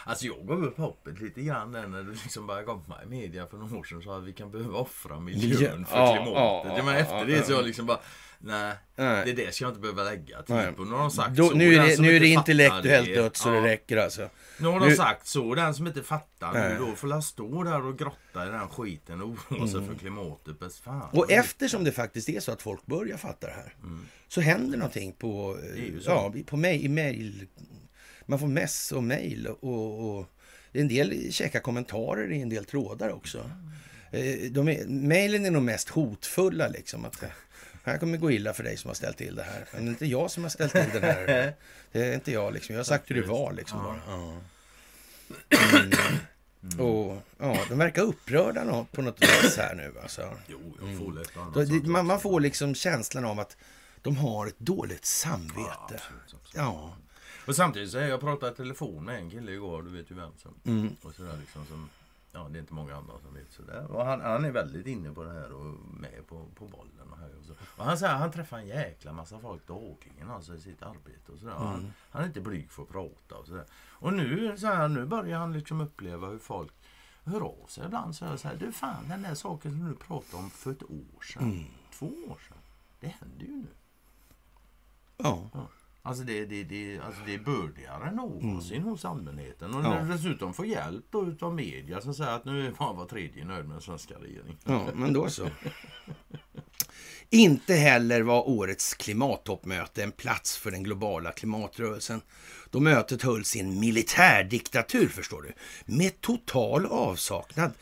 Alltså 0.05 0.27
jag 0.27 0.47
gav 0.47 0.65
upp 0.65 0.79
hoppet 0.79 1.21
lite 1.21 1.41
grann 1.41 1.73
där 1.73 1.87
när 1.87 2.03
det 2.03 2.11
liksom 2.23 2.47
började 2.47 2.67
komma 2.67 2.97
i 3.07 3.09
media 3.09 3.47
för 3.47 3.57
några 3.57 3.77
år 3.77 3.85
sedan 3.85 4.03
så 4.03 4.13
att 4.17 4.25
vi 4.25 4.33
kan 4.33 4.51
behöva 4.51 4.79
offra 4.79 5.21
miljön 5.21 5.87
för 5.87 5.99
Ja, 5.99 6.13
klimatet. 6.13 6.35
ja, 6.35 6.75
Ja, 6.77 6.83
men 6.85 6.95
ja, 6.95 7.01
efter 7.01 7.17
ja, 7.17 7.25
det 7.25 7.47
så 7.47 7.53
ja. 7.53 7.57
jag 7.57 7.67
liksom 7.67 7.87
bara 7.87 8.01
Nej, 8.45 8.75
Nej. 8.97 9.23
det 9.27 9.33
där 9.45 9.51
ska 9.51 9.65
jag 9.65 9.71
inte 9.71 9.81
behöva 9.81 10.03
lägga 10.03 10.43
tid 10.43 10.57
Nej. 10.57 10.73
på. 10.73 10.85
Nu 10.85 10.91
har 10.93 10.99
de 10.99 11.11
sagt 11.11 11.37
Då, 11.37 11.49
så. 11.49 11.55
nu 11.55 11.75
är 11.75 11.87
det, 11.87 12.01
nu 12.01 12.17
är 12.17 12.21
det 12.21 12.29
intellektuellt 12.29 13.07
det- 13.09 13.15
dött 13.15 13.37
så 13.37 13.49
ja. 13.49 13.55
det 13.55 13.61
räcker 13.69 13.97
alltså. 13.97 14.29
Nu 14.59 14.69
har 14.69 14.81
de 14.81 14.89
Nu- 14.89 14.97
sagt 14.97 15.27
så. 15.27 15.55
Den 15.55 15.75
som 15.75 15.87
inte 15.87 16.03
fattar 16.03 16.53
Nej. 16.53 16.73
nu 16.73 16.79
då 16.79 16.95
får 16.95 17.09
la 17.09 17.23
stå 17.23 17.63
där 17.65 17.87
och 17.87 17.99
grotta 17.99 18.47
i 18.47 18.49
den 18.51 18.69
skiten 18.69 19.23
och 19.23 19.29
oroa 19.29 19.69
sig 19.69 19.87
för 19.87 19.95
klimatet. 19.95 20.61
Bäst 20.61 20.79
fan. 20.85 21.09
Och 21.13 21.31
eftersom 21.31 21.85
det 21.85 21.93
faktiskt 21.93 22.29
är 22.29 22.41
så 22.41 22.53
att 22.53 22.63
folk 22.63 22.87
börjar 22.87 23.17
fatta 23.17 23.47
det 23.47 23.53
här, 23.53 23.75
så 24.29 24.41
händer 24.41 24.79
någonting 24.79 25.13
på, 25.13 25.57
Mm. 25.63 25.75
Det 25.75 26.07
är 26.07 26.11
ja, 26.11 26.33
på 26.47 26.57
mail, 26.57 26.85
i 26.85 26.89
mail. 26.89 27.47
Man 28.27 28.39
får 28.39 28.47
mess 28.47 28.93
och 28.93 29.03
mail 29.03 29.47
och, 29.47 30.19
och 30.19 30.27
en 30.73 30.89
del 30.89 31.33
käcka 31.33 31.61
kommentarer 31.61 32.33
i 32.33 32.43
en 32.43 32.49
del 32.49 32.65
trådar 32.65 33.11
också. 33.11 33.51
Eh, 34.13 34.51
De 34.51 34.69
är, 34.69 34.87
mailen 35.09 35.45
är 35.47 35.51
nog 35.51 35.63
mest 35.63 35.89
hotfulla 35.89 36.69
liksom. 36.69 37.05
Att, 37.05 37.25
här 37.91 37.99
kommer 37.99 38.19
gå 38.19 38.31
illa 38.31 38.53
för 38.53 38.65
dig 38.65 38.77
som 38.77 38.89
har 38.89 38.95
ställt 38.95 39.17
till 39.17 39.35
det 39.35 39.43
här. 39.43 39.65
Men 39.73 39.85
det 39.85 39.89
är 39.89 39.93
inte 39.93 40.07
jag 40.07 40.31
som 40.31 40.43
har 40.43 40.51
ställt 40.51 40.73
till 40.73 40.91
det 40.93 41.01
här. 41.01 41.55
Det 41.93 42.07
är 42.09 42.15
inte 42.15 42.33
jag 42.33 42.53
liksom. 42.55 42.75
Jag 42.75 42.81
har 42.81 42.85
sagt 42.85 43.11
hur 43.11 43.15
det 43.23 43.29
var 43.29 43.53
liksom 43.53 43.83
bara. 43.83 44.01
Ja. 44.07 44.37
Mm. 46.65 46.81
Och 46.81 47.23
ja, 47.39 47.59
de 47.69 47.79
verkar 47.79 48.03
upprörda 48.03 48.87
på 48.93 49.03
något 49.03 49.23
vis 49.23 49.57
här 49.57 49.75
nu 49.75 49.95
alltså. 50.03 50.37
Jo, 50.47 50.59
jag 50.81 50.99
får 50.99 51.13
lätt 51.13 51.37
annat 51.37 51.69
sånt 51.69 51.87
man, 51.87 52.07
man 52.07 52.21
får 52.21 52.41
liksom 52.41 52.75
känslan 52.75 53.25
av 53.25 53.41
att 53.41 53.57
de 54.03 54.17
har 54.17 54.47
ett 54.47 54.59
dåligt 54.59 55.01
Ja, 55.03 55.07
samvete. 55.07 55.71
absolut, 55.85 56.23
absolut. 56.25 56.53
Ja. 56.55 56.97
Och 57.47 57.57
samtidigt 57.57 57.91
så 57.91 57.99
är 57.99 58.09
jag 58.09 58.21
pratade 58.21 58.53
i 58.53 58.55
telefon 58.57 59.05
med 59.05 59.17
en 59.17 59.31
kille 59.31 59.53
igår, 59.53 59.83
du 59.83 59.91
vet 59.91 60.11
ju 60.11 60.15
vem 60.15 60.31
som. 60.43 60.55
Mm. 60.65 60.97
Och 61.03 61.15
sådär 61.15 61.37
liksom 61.41 61.67
som, 61.67 61.89
ja 62.33 62.49
det 62.51 62.59
är 62.59 62.61
inte 62.61 62.75
många 62.75 62.97
andra 62.97 63.21
som 63.21 63.35
vet 63.35 63.53
sådär. 63.53 63.91
Och 63.91 64.05
han, 64.07 64.21
han 64.21 64.45
är 64.45 64.51
väldigt 64.51 64.87
inne 64.87 65.13
på 65.13 65.25
det 65.25 65.33
här 65.33 65.53
och 65.53 65.65
med 66.01 66.27
på, 66.27 66.47
på 66.55 66.67
bollen 66.69 67.13
och 67.13 67.19
här 67.19 67.39
och 67.39 67.45
så. 67.45 67.53
Och 67.77 67.85
han 67.85 67.99
säger 67.99 68.15
han 68.15 68.33
träffar 68.33 68.59
en 68.59 68.67
jäkla 68.67 69.13
massa 69.13 69.39
folk 69.39 69.67
dagligen 69.67 70.31
alltså 70.31 70.55
i 70.55 70.61
sitt 70.61 70.83
arbete 70.83 71.33
och 71.33 71.39
sådär. 71.39 71.55
Och 71.55 71.67
Han, 71.67 71.93
han 72.11 72.23
är 72.23 72.27
inte 72.27 72.41
blyg 72.41 72.71
för 72.71 72.83
att 72.83 72.89
prata 72.89 73.35
och 73.35 73.47
sådär. 73.47 73.65
Och 73.75 74.13
nu, 74.13 74.57
så 74.59 74.67
här, 74.67 74.89
nu 74.89 75.07
börjar 75.07 75.39
han 75.39 75.53
liksom 75.53 75.81
uppleva 75.81 76.27
hur 76.27 76.39
folk 76.39 76.73
hör 77.25 77.41
av 77.41 77.67
sig 77.67 77.85
ibland. 77.85 78.17
Så 78.17 78.25
här, 78.27 78.57
du 78.57 78.73
fan 78.73 79.09
den 79.09 79.23
där 79.23 79.35
saken 79.35 79.71
som 79.73 79.89
du 79.89 79.95
pratade 79.95 80.43
om 80.43 80.51
för 80.51 80.71
ett 80.71 80.83
år 80.83 81.23
sedan. 81.23 81.67
Två 81.93 82.07
år 82.07 82.39
sedan. 82.49 82.59
Det 83.01 83.09
händer 83.09 83.47
ju 83.47 83.57
nu. 83.57 83.67
Ja. 85.17 85.51
Ja. 85.55 85.67
Alltså 86.05 86.25
det, 86.25 86.45
det, 86.47 86.65
det, 86.65 86.99
alltså 86.99 87.21
det 87.27 87.35
är 87.35 87.39
bördigare 87.39 88.09
än 88.09 88.15
någonsin 88.15 88.83
hos 88.83 89.05
allmänheten. 89.05 89.75
Och 89.75 89.81
Mm. 89.81 89.93
Ja. 90.09 90.15
dessutom 90.15 90.55
får 90.55 90.67
hjälp 90.67 91.05
då 91.11 91.27
utav 91.27 91.55
media 91.55 92.01
som 92.01 92.15
säger 92.15 92.31
att 92.31 92.45
nu 92.45 92.67
är 92.67 92.71
bara 92.71 92.93
var 92.93 93.07
tredje 93.07 93.45
nöjd 93.45 93.65
med 93.65 93.75
den 93.75 93.81
svenska 93.83 94.15
regeringen. 94.15 94.57
ja, 94.65 94.87
men 94.95 95.13
då 95.13 95.29
så. 95.29 95.49
Inte 97.31 97.75
heller 97.75 98.23
var 98.23 98.49
årets 98.49 98.95
klimattoppmöte 98.95 100.03
en 100.03 100.13
plats 100.13 100.57
för 100.57 100.71
den 100.71 100.83
globala 100.83 101.33
klimatrörelsen. 101.33 102.21
Då 102.71 102.81
mötet 102.81 103.23
hölls 103.23 103.57
i 103.57 103.61
en 103.61 103.81
militärdiktatur, 103.81 105.09
förstår 105.09 105.43
du, 105.43 105.53
med 105.95 106.21
total 106.21 106.87
avsaknad 106.87 107.73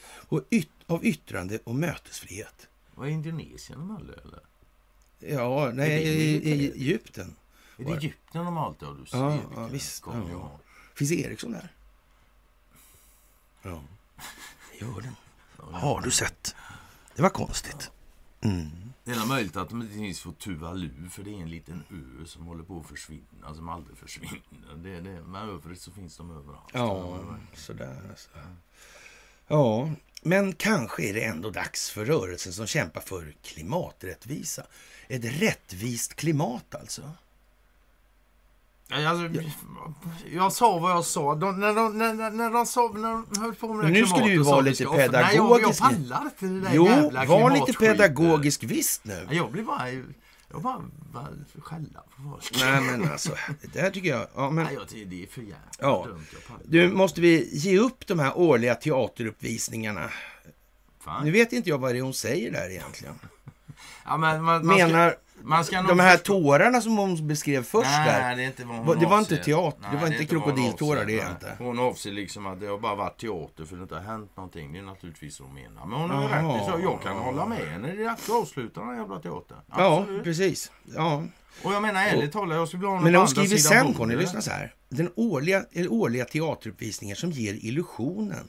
yt- 0.50 0.68
av 0.86 1.04
yttrande 1.04 1.58
och 1.64 1.74
mötesfrihet. 1.74 2.68
Vad 2.94 3.08
är 3.08 3.12
Indonesien 3.12 3.78
de 3.78 3.90
höll 3.90 4.10
eller? 4.24 4.40
Ja, 5.34 5.70
nej, 5.74 6.02
i, 6.02 6.36
i 6.36 6.40
militär? 6.50 6.74
Egypten. 6.80 7.34
Är 7.80 7.84
det 7.84 7.92
Egypten 7.92 8.44
de 8.44 8.58
alltid 8.58 8.88
har? 8.88 8.94
Du 8.94 9.06
ser 9.06 9.18
Ja, 9.18 9.38
ja, 9.54 9.66
visst. 9.66 10.02
Ja. 10.06 10.12
har. 10.12 10.58
Finns 10.94 11.12
Eriksson 11.12 11.52
där? 11.52 11.72
Ja, 13.62 13.82
gör 14.80 15.00
den. 15.00 15.16
Har 15.72 16.00
du 16.00 16.10
sett? 16.10 16.54
Det 17.16 17.22
var 17.22 17.30
konstigt. 17.30 17.90
Mm. 18.40 18.70
Det 19.04 19.10
är 19.10 19.26
möjligt 19.26 19.56
att 19.56 19.68
de 19.68 19.82
inte 19.82 19.94
finns 19.94 20.22
på 20.22 20.32
Tuvalu 20.32 21.08
för 21.10 21.22
det 21.22 21.30
är 21.30 21.42
en 21.42 21.50
liten 21.50 21.84
ö 21.90 22.26
som 22.26 22.46
håller 22.46 22.64
på 22.64 22.80
att 22.80 22.86
försvinna, 22.86 23.54
som 23.54 23.68
aldrig 23.68 23.98
försvinner. 23.98 24.40
Det, 24.76 25.00
det, 25.00 25.22
men 25.22 25.48
övrigt 25.48 25.80
så 25.80 25.90
finns 25.90 26.16
de 26.16 26.30
överallt. 26.30 26.70
Ja, 26.72 27.18
sådär. 27.54 28.14
Så. 28.16 28.28
Ja, 29.46 29.90
men 30.22 30.52
kanske 30.52 31.02
är 31.02 31.14
det 31.14 31.24
ändå 31.24 31.50
dags 31.50 31.90
för 31.90 32.04
rörelsen 32.04 32.52
som 32.52 32.66
kämpar 32.66 33.00
för 33.00 33.34
klimaträttvisa. 33.42 34.66
Ett 35.08 35.24
rättvist 35.24 36.14
klimat 36.14 36.74
alltså. 36.74 37.02
Alltså, 38.90 39.40
jag 40.32 40.52
sa 40.52 40.78
vad 40.78 40.90
jag 40.90 41.04
sa. 41.04 41.34
De, 41.34 41.60
när, 41.60 41.74
de, 41.74 41.98
när, 41.98 42.30
när 42.30 42.50
de 42.50 42.66
sa, 42.66 42.88
när 42.94 43.12
de 43.12 43.40
höll 43.40 43.54
på 43.54 43.74
med 43.74 43.86
det 43.86 43.92
Nu 43.92 44.06
ska 44.06 44.18
du 44.20 44.30
ju 44.32 44.38
vara 44.42 44.60
lite 44.60 44.84
offra- 44.84 44.96
Nej, 44.96 45.36
jag, 45.36 45.50
jag 45.50 45.56
pedagogisk. 45.58 45.80
pallar 45.80 46.24
inte 46.24 46.46
det 46.46 46.60
där 46.60 46.70
Jo, 46.74 46.86
jävla 46.86 47.24
var 47.24 47.50
lite 47.50 47.72
pedagogisk 47.72 48.64
visst 48.64 49.04
nu. 49.04 49.28
Jag 49.30 49.52
blir 49.52 49.62
bara... 49.62 49.90
Jag 50.52 50.62
bara, 50.62 50.80
bara 51.12 51.28
skälla 51.62 52.00
på 52.16 52.22
folk. 52.30 52.60
Nej 52.60 52.80
men 52.80 53.12
alltså, 53.12 53.30
det 53.72 53.80
här 53.80 53.90
tycker 53.90 54.08
jag... 54.08 54.26
Ja, 54.34 54.50
men, 54.50 54.64
Nej, 54.64 54.74
jag 54.74 54.88
tycker 54.88 55.06
det 55.06 55.22
är 55.22 55.26
för 55.26 55.40
jävla 55.40 55.56
Ja. 55.78 56.06
dumt. 56.08 56.24
Du, 56.64 56.88
måste 56.88 57.20
vi 57.20 57.48
ge 57.52 57.78
upp 57.78 58.06
de 58.06 58.18
här 58.18 58.38
årliga 58.38 58.74
teateruppvisningarna? 58.74 60.10
Fan. 61.04 61.24
Nu 61.24 61.30
vet 61.30 61.52
inte 61.52 61.70
jag 61.70 61.78
vad 61.78 61.94
det 61.94 61.98
är 61.98 62.02
hon 62.02 62.14
säger 62.14 62.52
där 62.52 62.70
egentligen. 62.70 63.14
Ja, 64.04 64.16
men, 64.16 64.42
man, 64.44 64.66
man 64.66 64.76
Menar 64.76 65.10
ska, 65.10 65.18
de 65.88 66.00
här 66.00 66.16
förstå- 66.16 66.24
tårarna 66.42 66.80
som 66.80 66.96
hon 66.96 67.26
beskrev 67.28 67.62
först 67.62 67.90
Nej, 67.90 68.20
där. 68.20 68.36
det 68.36 68.44
inte 68.44 68.64
hon 68.64 68.98
det 68.98 69.06
var 69.06 69.18
inte 69.18 69.36
teater, 69.36 69.88
det 69.92 69.96
var 69.96 70.06
inte 70.06 70.24
krokodiltårar, 70.24 71.04
det 71.04 71.12
är 71.20 71.24
Nej. 71.24 71.32
inte. 71.32 71.54
Hon 71.58 71.78
avser 71.78 72.10
liksom 72.10 72.46
att 72.46 72.60
det 72.60 72.66
har 72.66 72.78
bara 72.78 72.94
varit 72.94 73.20
teater 73.20 73.64
för 73.64 73.76
det 73.76 73.82
inte 73.82 73.94
har 73.94 74.02
hänt 74.02 74.36
någonting. 74.36 74.72
Det 74.72 74.78
är 74.78 74.82
naturligtvis 74.82 75.40
vad 75.40 75.48
hon 75.48 75.54
menar. 75.62 75.86
Men 75.86 76.00
hon 76.00 76.10
har 76.10 76.22
Jaha. 76.22 76.56
rätt 76.58 76.64
så. 76.64 76.80
Jag 76.82 77.02
kan 77.02 77.16
hålla 77.16 77.46
med 77.46 77.58
henne. 77.58 77.92
Det 77.92 78.02
är 78.02 78.06
dags 78.06 78.28
att 78.30 78.36
avsluta 78.36 78.80
den 78.80 78.88
här 78.88 78.96
jävla 78.96 79.18
teatern. 79.18 79.58
Ja, 79.76 79.98
Absolut. 80.00 80.24
precis. 80.24 80.72
Ja. 80.96 81.22
Och 81.64 81.72
jag 81.74 81.82
menar 81.82 82.02
ärligt 82.02 82.32
talat, 82.32 82.56
jag 82.56 82.68
skulle 82.68 82.82
någon 82.82 83.02
Men 83.04 83.14
hon 83.14 83.28
skriver 83.28 83.56
sen, 83.56 83.94
Conny, 83.94 84.16
lyssna 84.16 84.40
så 84.40 84.50
här. 84.50 84.74
Den 84.88 85.10
årliga, 85.16 85.64
eller 85.72 85.92
årliga 85.92 86.24
teateruppvisningar 86.24 87.14
som 87.14 87.30
ger 87.30 87.54
illusionen 87.54 88.48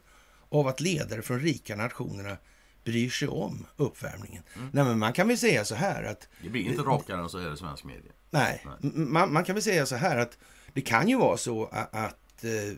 av 0.50 0.68
att 0.68 0.82
ledare 0.82 1.22
från 1.22 1.40
rika 1.40 1.76
nationerna 1.76 2.38
bryr 2.84 3.10
sig 3.10 3.28
om 3.28 3.66
uppvärmningen. 3.78 4.44
Mm. 4.56 4.70
Nej, 4.74 4.84
men 4.84 5.00
man 5.00 5.14
kan 5.14 5.28
väl 5.28 5.38
säga 5.38 5.66
så 5.66 5.76
här 5.76 6.04
att 6.04 6.28
Det 6.44 6.50
blir 6.50 6.62
inte 6.62 6.82
rakare 6.82 7.22
än 7.22 7.30
så 7.30 7.38
är 7.38 7.50
det 7.50 7.58
svensk 7.58 7.84
media. 7.84 8.12
Nej, 8.30 8.66
m- 8.84 9.08
man, 9.14 9.34
man 9.34 9.44
kan 9.44 9.56
väl 9.56 9.64
säga 9.64 9.86
så 9.86 9.96
här 9.96 10.18
att 10.18 10.38
det 10.74 10.82
kan 10.82 11.10
ju 11.10 11.18
vara 11.18 11.38
så 11.38 11.66
att, 11.66 11.96
att 11.96 12.44
eh, 12.44 12.78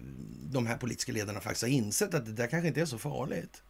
de 0.52 0.66
här 0.68 0.78
politiska 0.78 1.12
ledarna 1.12 1.39
faktiskt 1.39 1.62
har 1.63 1.70
insett 1.70 2.13
att 2.13 2.26
det 2.26 2.32
där 2.32 2.48
kanske 2.48 2.68
inte 2.68 2.82
är 2.82 2.86
så 2.86 2.98
farligt. 2.98 3.63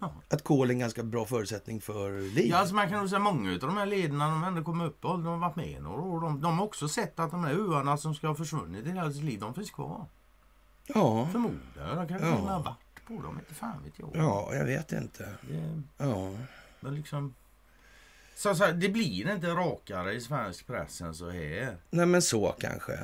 Ja. 0.00 0.12
Att 0.30 0.44
kol 0.44 0.68
är 0.68 0.72
en 0.72 0.78
ganska 0.78 1.02
bra 1.02 1.24
förutsättning 1.26 1.80
för 1.80 2.20
liv. 2.34 2.46
Ja, 2.50 2.56
alltså 2.56 2.74
man 2.74 2.88
kan 2.88 2.98
nog 2.98 3.08
säga 3.08 3.18
många 3.18 3.52
av 3.52 3.58
de 3.58 3.76
här 3.76 3.86
ledarna, 3.86 4.28
de 4.30 4.44
ändå 4.44 4.62
kommer 4.62 4.84
upp 4.84 5.04
och 5.04 5.10
de 5.18 5.26
har 5.26 5.36
varit 5.36 5.56
med 5.56 5.82
några 5.82 6.02
år. 6.02 6.20
De, 6.20 6.40
de 6.40 6.58
har 6.58 6.64
också 6.64 6.88
sett 6.88 7.18
att 7.18 7.30
de 7.30 7.44
här 7.44 7.52
öarna 7.54 7.96
som 7.96 8.14
ska 8.14 8.28
ha 8.28 8.34
försvunnit 8.34 8.86
i 8.86 8.90
deras 8.90 9.16
liv, 9.16 9.40
de 9.40 9.54
finns 9.54 9.70
kvar. 9.70 10.06
Ja, 10.86 11.28
Förmodligen. 11.32 11.96
De 11.96 12.08
kanske 12.08 12.26
Ja. 12.28 12.34
har 12.34 12.62
varit 12.62 12.87
på 13.08 13.22
dem, 13.22 13.38
inte 13.38 13.54
fan 13.54 13.82
vet 13.84 13.98
jag. 13.98 14.10
ja, 14.14 14.54
jag 14.54 14.64
vet 14.64 14.92
inte. 14.92 15.28
Det, 15.40 15.82
Ja. 15.96 16.32
men 16.80 16.94
liksom... 16.94 17.34
Så, 18.36 18.54
så 18.54 18.64
här, 18.64 18.72
det 18.72 18.88
blir 18.88 19.32
inte 19.34 19.46
rakare 19.46 20.12
i 20.12 20.20
svensk 20.20 20.66
press 20.66 21.00
än 21.00 21.14
så 21.14 21.30
här. 21.30 21.76
Nej, 21.90 22.06
men 22.06 22.22
så 22.22 22.54
kanske. 22.58 22.98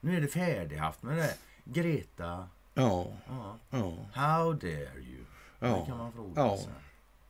Nu 0.00 0.16
är 0.16 0.20
det 0.20 0.28
färdighaft 0.28 1.02
med 1.02 1.16
det. 1.16 1.34
Greta, 1.64 2.48
Ja, 2.74 3.06
ja. 3.28 3.58
ja, 3.70 3.96
how 4.12 4.52
dare 4.52 4.72
you? 5.00 5.24
Det 5.60 5.66
kan 5.66 5.84
ja. 5.88 5.96
man 5.96 6.12
fråga 6.12 6.32
Ja. 6.36 6.56
sig. 6.58 6.68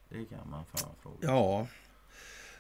Det 0.09 0.25
kan 0.25 0.51
man 0.51 0.65
fan 0.75 0.91
fråga 1.03 1.17
ja. 1.21 1.67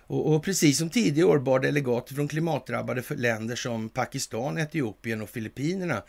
Och, 0.06 0.34
och 0.34 0.44
precis 0.44 0.78
som 0.78 0.90
tidigare 0.90 1.28
år 1.28 1.38
bar 1.38 1.58
delegater 1.60 2.14
från 2.14 2.28
klimatdrabbade 2.28 3.02
för 3.02 3.16
länder 3.16 3.56
som 3.56 3.88
Pakistan, 3.88 4.58
Etiopien 4.58 5.22
och 5.22 5.30
Filippinerna 5.30 6.02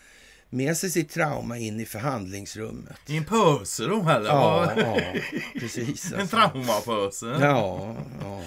med 0.53 0.77
sig 0.77 0.89
sitt 0.89 1.09
trauma 1.09 1.57
in 1.57 1.79
i 1.79 1.85
förhandlingsrummet. 1.85 2.97
I 3.07 3.17
en 3.17 3.25
pöse 3.25 3.85
då 3.85 4.09
eller? 4.09 4.29
Ja, 4.29 4.71
Ja. 4.77 4.83
ja 5.01 5.21
precis. 5.59 6.11
En 6.13 6.19
Alltså. 6.19 6.35
traumapöse. 6.37 7.25
Ja, 7.41 7.95
ja. 8.21 8.41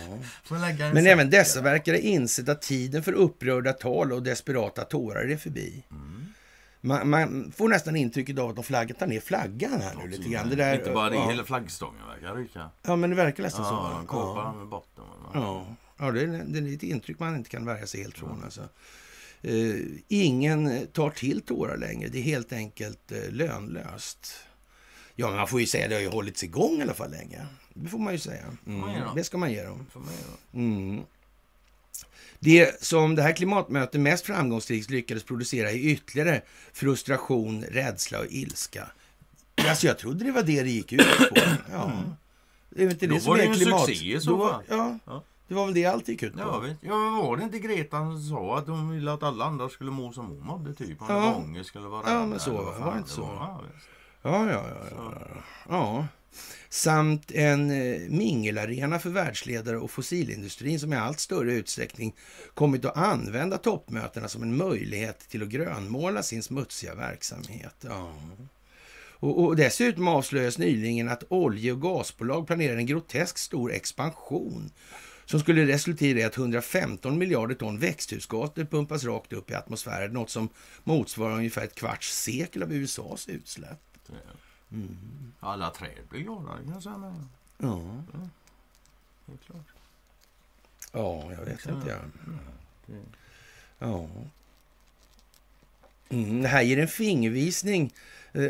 En 0.56 0.94
Men 0.94 1.06
även 1.06 1.30
dessa 1.30 1.60
verkar 1.60 1.92
ha 1.92 1.98
insett 1.98 2.48
att 2.48 2.62
tiden 2.62 3.02
för 3.02 3.12
upprörda 3.12 3.72
tal 3.72 4.12
och 4.12 4.22
desperata 4.22 4.84
tårar 4.84 5.30
är 5.30 5.36
förbi. 5.36 5.84
Mm. 5.90 6.26
Man, 6.80 7.08
man 7.10 7.52
får 7.56 7.68
nästan 7.68 7.96
intrycket 7.96 8.38
av 8.38 8.48
att 8.50 8.54
de 8.56 8.64
flaggar 8.64 9.06
ner 9.06 9.20
flaggan 9.20 9.80
här 9.80 9.94
nu 10.02 10.08
lite 10.08 10.28
grann. 10.28 10.48
Det 10.50 10.56
där, 10.56 10.78
Inte 10.78 10.90
bara 10.90 11.10
det, 11.10 11.16
ja. 11.16 11.28
hela 11.30 11.44
flaggstången 11.44 12.06
verkar 12.08 12.34
ryka. 12.36 12.70
ja, 12.82 12.96
men 12.96 13.10
det 13.10 13.16
verkar 13.16 13.42
nästan 13.42 13.64
så. 13.64 13.70
Ja, 13.70 13.80
va? 13.82 13.90
de 13.96 14.06
kapar 14.06 14.42
Ja. 14.42 14.52
med 14.52 14.68
botten. 14.68 15.04
Ja, 15.34 15.66
ja 15.98 16.10
det, 16.10 16.20
är, 16.22 16.42
det 16.46 16.58
är 16.58 16.74
ett 16.74 16.82
intryck 16.82 17.18
man 17.18 17.36
inte 17.36 17.50
kan 17.50 17.66
värja 17.66 17.86
sig 17.86 18.02
helt 18.02 18.18
från. 18.18 18.42
Alltså. 18.44 18.60
Eh, 19.44 19.80
ingen 20.09 20.87
tar 20.87 21.11
till 21.11 21.40
tårar 21.40 21.76
längre. 21.76 22.09
Det 22.09 22.18
är 22.18 22.22
helt 22.22 22.52
enkelt 22.52 23.12
eh, 23.12 23.30
lönlöst. 23.30 24.33
Ja, 25.14 25.26
men 25.26 25.37
man 25.37 25.48
får 25.48 25.61
ju 25.61 25.66
säga 25.66 25.85
att 25.85 25.90
det 25.90 25.96
har 25.96 26.02
ju 26.02 26.09
hållits 26.09 26.44
igång 26.44 26.78
i 26.78 26.83
alla 26.83 26.94
fall 26.94 27.11
länge. 27.11 27.46
Det 27.74 27.88
får 27.88 27.98
man 27.98 28.12
ju 28.12 28.18
säga. 28.18 28.44
Mm, 28.66 28.80
det 28.80 29.12
då? 29.16 29.24
ska 29.24 29.38
man 29.38 29.52
ge 29.52 29.62
dem. 29.62 29.87
Då. 29.94 30.00
Mm. 30.59 31.02
Det 32.38 32.83
som 32.83 33.14
det 33.14 33.22
här 33.22 33.33
klimatmötet 33.33 34.00
mest 34.00 34.26
framgångsrikt 34.26 34.90
lyckades 34.90 35.24
producera 35.24 35.70
är 35.70 35.76
ytterligare 35.76 36.42
frustration, 36.72 37.64
rädsla 37.64 38.18
och 38.18 38.26
ilska. 38.30 38.88
Alltså 39.68 39.87
jag 39.87 39.98
trodde 39.98 40.24
det 40.24 40.33
var 40.33 40.42
det 40.42 40.62
det 40.62 40.70
gick 40.70 40.92
ut 40.92 41.18
på. 41.30 41.37
Ja. 41.72 42.02
Det 42.70 42.85
är 42.85 42.90
inte 42.90 43.07
Då 43.07 43.14
det 43.14 43.20
som 43.20 43.30
var 43.30 43.37
det 43.37 43.42
är 43.42 43.46
ju 43.46 43.52
en 43.52 43.59
klimat... 43.59 43.87
succé 43.87 44.16
i 44.16 44.20
så 44.20 44.30
Då 44.30 44.48
fall. 44.48 44.62
Ja, 44.68 44.98
Ja. 45.07 45.24
Det 45.48 45.54
var 45.54 45.64
väl 45.64 45.74
det 45.74 45.85
allt 45.87 46.09
gick 46.09 46.22
ut 46.22 46.33
på. 46.35 46.40
Ja, 46.40 46.59
vet. 46.59 46.76
ja, 46.80 46.98
men 46.98 47.16
var 47.16 47.37
det 47.37 47.42
inte 47.42 47.59
Greta 47.59 47.96
som 47.98 48.20
sa 48.22 48.59
att 48.59 48.68
hon 48.68 48.90
ville 48.90 49.12
att 49.12 49.22
alla 49.22 49.44
andra 49.44 49.68
skulle 49.68 49.90
må 49.90 50.12
som 50.12 50.26
hon 50.26 50.40
mådde? 50.46 50.74
Typ. 50.74 51.00
Om 51.02 51.07
Ja. 51.09 51.14
det 51.14 51.20
var 51.20 51.35
ångest 51.37 51.68
skulle 51.68 51.88
vara 51.88 52.11
Ja, 52.11 52.26
men 52.26 52.40
så 52.40 52.50
eller 52.50 52.62
var 52.62 52.72
vad 52.72 52.80
Var 52.80 52.92
det 52.92 52.98
inte 52.98 53.11
så? 53.11 53.22
Ja, 53.22 53.61
ja, 54.22 54.50
ja. 54.50 54.62
ja, 54.90 55.14
ja. 55.20 55.42
ja. 55.68 56.07
Samt 56.68 57.30
en 57.30 57.70
eh, 57.70 58.00
mingelarena 58.09 58.98
för 58.98 59.11
världsledare 59.11 59.78
och 59.78 59.90
fossilindustrin 59.90 60.80
som 60.80 60.92
i 60.92 60.96
allt 60.96 61.20
större 61.20 61.52
utsträckning 61.52 62.14
kommit 62.54 62.85
att 62.85 62.96
använda 62.96 63.59
toppmötena 63.59 64.28
som 64.28 64.42
en 64.42 64.57
möjlighet 64.57 65.18
till 65.28 65.42
att 65.42 65.48
grönmåla 65.48 66.22
sin 66.22 66.42
smutsiga 66.42 66.94
verksamhet. 66.94 67.76
Ja. 67.80 68.12
Och, 69.24 69.44
och 69.44 69.57
dessutom 69.57 70.09
avslöjas 70.09 70.59
nyligen 70.59 71.09
att 71.09 71.24
olje 71.28 71.72
och 71.72 71.83
gasbolag 71.83 72.46
planerar 72.46 72.76
en 72.76 72.87
grotesk 72.87 73.38
stor 73.38 73.72
expansion 73.72 74.70
som 75.26 75.40
skulle 75.40 75.66
resultera 75.66 76.18
i 76.18 76.22
att 76.24 76.37
115 76.37 77.18
miljarder 77.18 77.54
ton 77.54 77.78
växthusgaser 77.78 78.64
pumpas 78.64 79.04
rakt 79.04 79.32
upp 79.32 79.50
i 79.50 79.54
atmosfären, 79.54 80.12
något 80.12 80.30
som 80.30 80.48
motsvarar 80.84 81.34
ungefär 81.37 81.64
ett 81.64 81.74
kvarts 81.74 82.12
sekel 82.14 82.62
av 82.62 82.72
USAs 82.72 83.28
utsläpp. 83.28 83.80
Det- 84.06 84.16
Alla 85.40 85.70
träd 85.70 85.98
blir 86.10 86.20
glada, 86.20 86.56
det 86.56 86.64
kan 86.64 86.72
jag 86.72 86.82
säga. 86.82 86.98
med. 86.98 87.24
Ja, 87.58 88.02
Helt 89.26 89.44
klart. 89.46 89.66
ja 90.92 91.32
jag 91.32 91.44
vet 91.44 91.66
inte. 91.66 91.88
Ja. 91.88 91.96
det- 92.87 93.02
Ja. 93.78 94.08
Mm, 96.08 96.42
det 96.42 96.48
här 96.48 96.62
ger 96.62 96.78
en 96.78 96.88
fingervisning 96.88 97.94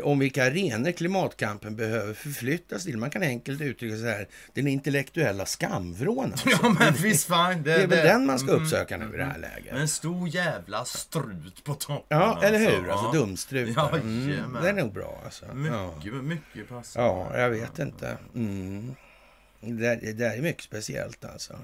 om 0.02 0.18
vilka 0.18 0.44
arenor 0.46 0.92
klimatkampen 0.92 1.76
behöver 1.76 2.14
förflyttas 2.14 2.84
till. 2.84 2.98
Man 2.98 3.10
kan 3.10 3.22
enkelt 3.22 3.60
uttrycka 3.60 3.96
så 3.96 4.04
här, 4.06 4.28
den 4.52 4.66
intellektuella 4.66 5.46
skamvrån. 5.46 6.24
Alltså. 6.32 6.48
Ja, 6.50 6.76
men 6.78 6.94
visst 6.94 7.26
fan. 7.26 7.62
Det 7.62 7.72
är 7.72 7.86
väl 7.86 8.06
den 8.06 8.26
man 8.26 8.38
ska 8.38 8.52
uppsöka 8.52 8.96
nu 8.96 9.14
i 9.14 9.16
det 9.16 9.24
här 9.24 9.38
läget. 9.38 9.74
En 9.74 9.88
stor 9.88 10.28
jävla 10.28 10.84
strut 10.84 11.64
på 11.64 11.74
toppen. 11.74 12.18
Ja, 12.18 12.40
eller 12.42 12.58
hur? 12.58 12.90
Alltså 12.90 13.06
Ja. 13.06 13.10
dumstrut. 13.14 13.72
Ja, 13.76 13.90
Mm, 13.96 14.56
det 14.62 14.68
är 14.68 14.72
nog 14.72 14.92
bra 14.92 15.20
alltså. 15.24 15.44
Ja. 15.46 15.94
Mycket, 15.96 16.14
mycket 16.24 16.68
passar. 16.68 17.02
ja, 17.02 17.38
jag 17.38 17.50
vet 17.50 17.78
inte. 17.78 18.16
Mm. 18.34 18.94
Det, 19.60 20.12
det 20.12 20.24
är 20.26 20.42
mycket 20.42 20.62
speciellt 20.64 21.24
alltså. 21.24 21.58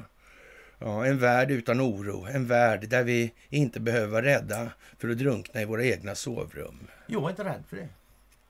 Ja, 0.78 1.06
en 1.06 1.18
värld 1.18 1.50
utan 1.50 1.80
oro. 1.80 2.26
En 2.32 2.46
värld 2.46 2.88
där 2.88 3.02
vi 3.02 3.32
inte 3.48 3.80
behöver 3.80 4.06
vara 4.06 4.22
rädda 4.24 4.70
för 4.98 5.08
att 5.08 5.18
drunkna 5.18 5.62
i 5.62 5.64
våra 5.64 5.84
egna 5.84 6.14
sovrum. 6.14 6.78
Jag 7.06 7.24
är 7.24 7.30
inte 7.30 7.44
rädd 7.44 7.62
för 7.68 7.76
det. 7.76 7.88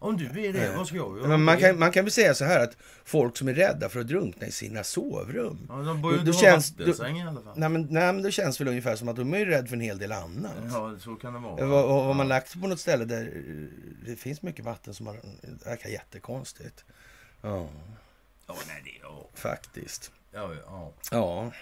Om 0.02 0.16
du 0.16 0.44
är 0.44 0.52
det, 0.52 0.72
vad 0.76 0.86
ska 0.86 0.96
jag 0.96 1.18
göra? 1.18 1.36
Man, 1.36 1.58
kan, 1.58 1.78
man 1.78 1.92
kan 1.92 2.04
väl 2.04 2.12
säga 2.12 2.34
så 2.34 2.44
här 2.44 2.60
att 2.60 2.76
folk 3.04 3.36
som 3.36 3.48
är 3.48 3.54
rädda 3.54 3.88
för 3.88 4.00
att 4.00 4.08
drunkna 4.08 4.46
i 4.46 4.52
sina 4.52 4.84
sovrum. 4.84 5.66
Ja, 5.68 5.74
de 5.74 6.02
bor 6.02 6.12
ju 6.12 6.16
Då- 6.16 6.20
inte 6.20 6.32
då 6.32 6.38
känns- 6.38 6.78
vattensäng 6.78 7.18
i 7.20 7.26
alla 7.26 7.40
fall. 7.42 7.52
Nej 7.56 7.68
men, 7.68 7.82
nej, 7.90 8.12
men 8.12 8.22
det 8.22 8.32
känns 8.32 8.60
väl 8.60 8.68
ungefär 8.68 8.96
som 8.96 9.08
att 9.08 9.16
de 9.16 9.34
är 9.34 9.46
rädda 9.46 9.66
för 9.66 9.74
en 9.74 9.80
hel 9.80 9.98
del 9.98 10.12
annat. 10.12 10.52
Ja, 10.72 10.94
så 11.00 11.14
kan 11.14 11.32
det 11.32 11.38
vara. 11.38 11.66
Vad 12.06 12.16
man 12.16 12.28
lagt 12.28 12.48
sig 12.50 12.60
på 12.60 12.66
något 12.68 12.80
ställe 12.80 13.04
där 13.04 13.22
eh, 13.22 13.66
det 14.06 14.16
finns 14.16 14.42
mycket 14.42 14.64
vatten 14.64 14.94
som 14.94 15.06
har- 15.06 15.20
verkar 15.64 15.88
jättekonstigt. 15.90 16.84
Ja, 17.42 17.68
Ja, 18.46 18.54
nej, 18.68 18.82
det... 18.84 18.90
Ja, 19.02 19.28
faktiskt. 19.34 20.12
ja, 20.34 20.50
ja. 20.66 20.92
Ja. 21.10 21.52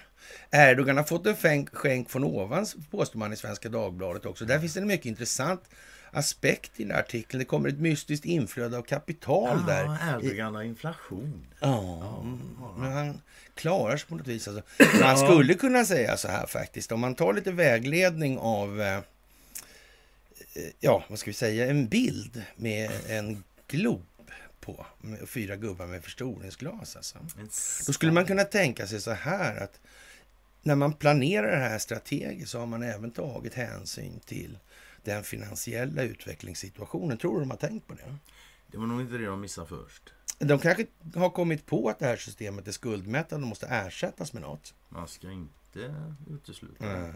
Erdogan 0.50 0.96
har 0.96 1.04
fått 1.04 1.26
en 1.26 1.66
skänk, 1.72 2.10
från 2.10 2.24
ovan, 2.24 2.66
påstår 2.90 3.18
man 3.18 3.32
i 3.32 3.36
Svenska 3.36 3.68
Dagbladet 3.68 4.26
också. 4.26 4.44
Där 4.44 4.58
finns 4.58 4.74
det 4.74 4.80
mycket 4.80 5.06
intressant 5.06 5.62
aspekt 6.10 6.80
i 6.80 6.82
den 6.82 6.92
här 6.92 6.98
artikeln. 6.98 7.38
Det 7.38 7.44
kommer 7.44 7.68
ett 7.68 7.78
mystiskt 7.78 8.24
inflöde 8.24 8.78
av 8.78 8.82
kapital 8.82 9.66
där. 9.66 9.84
Ja, 9.84 9.98
Erdogan 10.16 10.54
har 10.54 10.62
inflation. 10.62 11.46
Ja, 11.60 12.24
men 12.78 12.92
han 12.92 13.20
klarar 13.54 13.96
sig 13.96 14.08
på 14.08 14.14
något 14.14 14.26
vis. 14.26 14.48
Alltså. 14.48 14.62
Man 15.00 15.18
skulle 15.18 15.54
kunna 15.54 15.84
säga 15.84 16.16
så 16.16 16.28
här 16.28 16.46
faktiskt, 16.46 16.92
om 16.92 17.00
man 17.00 17.14
tar 17.14 17.32
lite 17.32 17.52
vägledning 17.52 18.38
av, 18.38 18.80
eh, 18.80 18.96
eh, 18.96 19.02
ja, 20.80 21.04
vad 21.08 21.18
ska 21.18 21.30
vi 21.30 21.34
säga, 21.34 21.70
en 21.70 21.88
bild 21.88 22.42
med 22.56 22.90
en 23.08 23.44
glob 23.68 24.04
på, 24.60 24.86
fyra 25.26 25.56
gubbar 25.56 25.86
med 25.86 26.04
förstoringsglas. 26.04 26.96
Alltså. 26.96 27.18
Då 27.86 27.92
skulle 27.92 28.12
man 28.12 28.26
kunna 28.26 28.44
tänka 28.44 28.86
sig 28.86 29.00
så 29.00 29.12
här 29.12 29.56
att 29.56 29.80
när 30.62 30.74
man 30.74 30.92
planerar 30.92 31.50
det 31.50 31.68
här 31.68 31.78
strategiskt 31.78 32.50
så 32.50 32.58
har 32.58 32.66
man 32.66 32.82
även 32.82 33.10
tagit 33.10 33.54
hänsyn 33.54 34.20
till 34.20 34.58
den 35.04 35.24
finansiella 35.24 36.02
utvecklingssituationen. 36.02 37.18
Tror 37.18 37.34
du 37.34 37.40
de 37.40 37.50
har 37.50 37.56
tänkt 37.56 37.86
på 37.86 37.94
det? 37.94 38.16
Det 38.66 38.78
var 38.78 38.86
nog 38.86 39.00
inte 39.00 39.18
det 39.18 39.26
de 39.26 39.40
missade 39.40 39.66
först. 39.68 40.12
De 40.38 40.58
kanske 40.58 40.86
har 41.14 41.30
kommit 41.30 41.66
på 41.66 41.88
att 41.88 41.98
det 41.98 42.06
här 42.06 42.16
systemet 42.16 42.68
är 42.68 42.72
skuldmättande 42.72 43.44
och 43.44 43.48
måste 43.48 43.66
ersättas 43.66 44.32
med 44.32 44.42
något. 44.42 44.74
Man 44.88 45.08
ska 45.08 45.30
inte 45.30 45.94
utesluta 46.30 46.86
mm. 46.86 47.14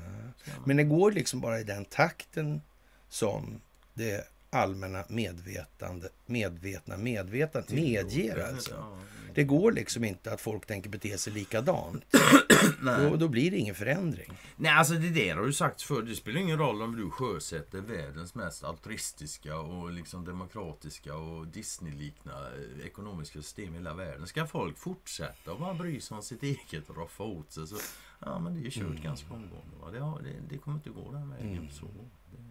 Men 0.66 0.76
det 0.76 0.84
går 0.84 1.12
liksom 1.12 1.40
bara 1.40 1.60
i 1.60 1.64
den 1.64 1.84
takten 1.84 2.62
som 3.08 3.60
det 3.94 4.28
allmänna 4.50 5.04
medvetande, 5.08 6.08
medvetna 6.26 6.96
medvetandet 6.96 7.70
medger. 7.70 8.48
Alltså. 8.48 8.98
Det 9.34 9.44
går 9.44 9.72
liksom 9.72 10.04
inte 10.04 10.32
att 10.32 10.40
folk 10.40 10.66
tänker 10.66 10.90
bete 10.90 11.18
sig 11.18 11.32
likadant. 11.32 12.04
då, 12.80 13.16
då 13.16 13.28
blir 13.28 13.50
det 13.50 13.56
ingen 13.56 13.74
förändring. 13.74 14.32
Nej, 14.56 14.72
alltså 14.72 14.94
det 14.94 15.10
där 15.10 15.36
har 15.36 15.42
du 15.42 15.52
sagt 15.52 15.82
för 15.82 16.02
Det 16.02 16.14
spelar 16.14 16.40
ingen 16.40 16.58
roll 16.58 16.82
om 16.82 16.96
du 16.96 17.10
sjösätter 17.10 17.80
världens 17.80 18.34
mest 18.34 18.64
altruistiska 18.64 19.56
och 19.58 19.92
liksom 19.92 20.24
demokratiska 20.24 21.16
och 21.16 21.46
Disney-liknande 21.46 22.50
ekonomiska 22.84 23.42
system 23.42 23.74
i 23.74 23.76
hela 23.76 23.94
världen. 23.94 24.26
Ska 24.26 24.46
folk 24.46 24.78
fortsätta 24.78 25.52
och 25.52 25.60
bara 25.60 25.74
bry 25.74 26.00
sig 26.00 26.14
om 26.14 26.22
sitt 26.22 26.42
eget 26.42 26.90
och 26.90 26.96
roffa 26.96 27.22
åt 27.22 27.52
sig 27.52 27.66
så 27.66 27.76
ja, 28.18 28.38
men 28.38 28.54
det 28.54 28.60
är 28.60 28.64
ju 28.64 28.70
kört 28.70 28.82
mm. 28.82 29.02
ganska 29.02 29.34
omgående. 29.34 29.76
Va? 29.80 29.90
Det, 29.90 30.30
det, 30.30 30.36
det, 30.48 30.58
kommer 30.58 30.76
inte 30.76 30.90
gå 30.90 31.12
den 31.12 31.30
vägen. 31.30 31.58
Mm. 31.58 31.70
Så, 31.70 31.86
det, 32.30 32.44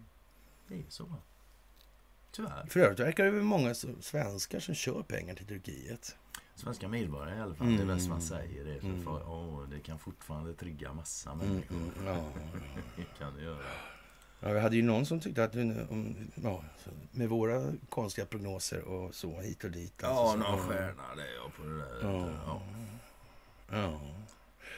det 0.68 0.82
är 0.82 0.86
så. 0.90 1.16
Tyvärr. 2.32 2.66
För 2.70 2.80
övrigt 2.80 3.00
verkar 3.00 3.26
det 3.26 3.32
vara 3.32 3.44
många 3.44 3.74
svenskar 4.02 4.60
som 4.60 4.76
kör 4.76 5.04
pengar 5.04 5.36
till 5.36 5.46
Turkiet. 5.48 6.16
Svenska 6.62 6.88
medborgare 6.88 7.38
i 7.38 7.42
alla 7.42 7.56
fall. 7.56 7.68
Mm. 7.68 7.78
Det 7.78 7.94
är 7.94 7.96
bäst 7.96 8.10
man 8.10 8.22
säger 8.22 8.66
det. 8.66 8.80
För, 8.80 8.88
mm. 8.88 9.04
för 9.04 9.12
oh, 9.12 9.70
det 9.70 9.80
kan 9.80 10.00
fortfarande 10.00 10.54
trigga 10.54 10.94
massa 10.94 11.32
mm, 11.32 11.48
människor. 11.48 11.76
Mm. 11.76 11.92
Ja. 12.06 12.24
det 12.96 13.04
kan 13.20 13.36
det 13.36 13.44
göra. 13.44 13.58
Ja, 14.40 14.52
vi 14.52 14.60
hade 14.60 14.76
ju 14.76 14.82
någon 14.82 15.06
som 15.06 15.20
tyckte 15.20 15.44
att 15.44 15.56
ja, 16.36 16.64
med 17.12 17.30
våra 17.30 17.74
konstiga 17.90 18.26
prognoser 18.26 18.82
och 18.82 19.16
så 19.16 19.40
hit 19.40 19.64
och 19.64 19.72
dit. 19.72 20.04
Alltså, 20.04 20.24
ja, 20.24 20.36
någon 20.36 20.60
stjärna 20.60 21.16
det 21.16 21.34
jag 21.44 21.56
på 21.56 21.64
det 21.64 21.78
där. 21.78 22.00
Ja. 22.02 22.30
ja. 22.46 22.62
ja. 23.72 24.00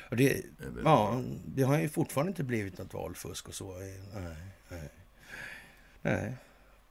Och 0.09 0.17
det, 0.17 0.45
ja, 0.83 1.21
det 1.45 1.63
har 1.63 1.79
ju 1.79 1.89
fortfarande 1.89 2.29
inte 2.29 2.43
blivit 2.43 2.77
något 2.77 2.93
valfusk 2.93 3.47
och 3.47 3.53
så. 3.53 3.77
Nej, 3.77 4.01
nej. 4.69 4.89
nej. 6.01 6.37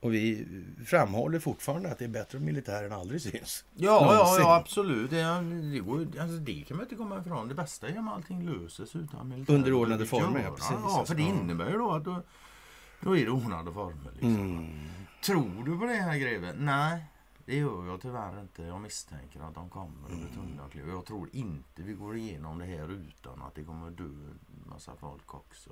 Och 0.02 0.14
vi 0.14 0.46
framhåller 0.86 1.38
fortfarande 1.38 1.92
att 1.92 1.98
det 1.98 2.04
är 2.04 2.08
bättre 2.08 2.38
om 2.38 2.44
militären 2.44 2.92
aldrig 2.92 3.22
syns. 3.22 3.64
Ja, 3.74 4.14
ja, 4.14 4.36
ja 4.38 4.56
absolut. 4.56 5.10
Det, 5.10 5.22
det, 5.72 5.78
går, 5.78 6.00
alltså, 6.00 6.36
det 6.36 6.64
kan 6.68 6.76
man 6.76 6.86
inte 6.86 6.96
komma 6.96 7.20
ifrån. 7.20 7.48
Det 7.48 7.54
bästa 7.54 7.88
är 7.88 7.98
om 7.98 8.08
allting 8.08 8.42
löses 8.42 8.96
utan 8.96 9.28
militär. 9.28 9.54
Underordnade 9.54 10.06
former, 10.06 10.42
ja, 10.42 10.50
precis. 10.50 10.76
Ja, 10.82 11.04
för 11.06 11.14
det 11.14 11.22
innebär 11.22 11.70
ju 11.70 11.78
då 11.78 11.90
att 11.90 12.04
då, 12.04 12.22
då 13.00 13.16
är 13.16 13.24
det 13.24 13.30
ordnade 13.30 13.72
former. 13.72 14.12
Liksom. 14.12 14.36
Mm. 14.36 14.88
Tror 15.24 15.64
du 15.64 15.78
på 15.78 15.84
det 15.84 15.94
här 15.94 16.18
greven? 16.18 16.56
Nej, 16.58 17.04
det 17.44 17.56
gör 17.56 17.86
jag 17.86 18.00
tyvärr 18.00 18.40
inte. 18.40 18.62
Jag 18.62 18.80
misstänker 18.80 19.40
att 19.40 19.54
de 19.54 19.70
kommer 19.70 20.06
att 20.06 20.16
bli 20.16 20.26
tvungna 20.34 20.62
att 20.62 20.74
Jag 20.74 21.06
tror 21.06 21.28
inte 21.32 21.82
vi 21.82 21.92
går 21.92 22.16
igenom 22.16 22.58
det 22.58 22.64
här 22.64 22.88
utan 22.92 23.42
att 23.42 23.54
det 23.54 23.64
kommer 23.64 23.90
dö 23.90 24.04
en 24.04 24.70
massa 24.70 24.96
folk 24.96 25.34
också. 25.34 25.70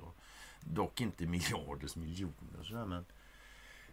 Dock 0.61 1.01
inte 1.01 1.25
miljarders 1.25 1.95
miljoner 1.95 2.63
sådär, 2.63 2.85
men 2.85 3.05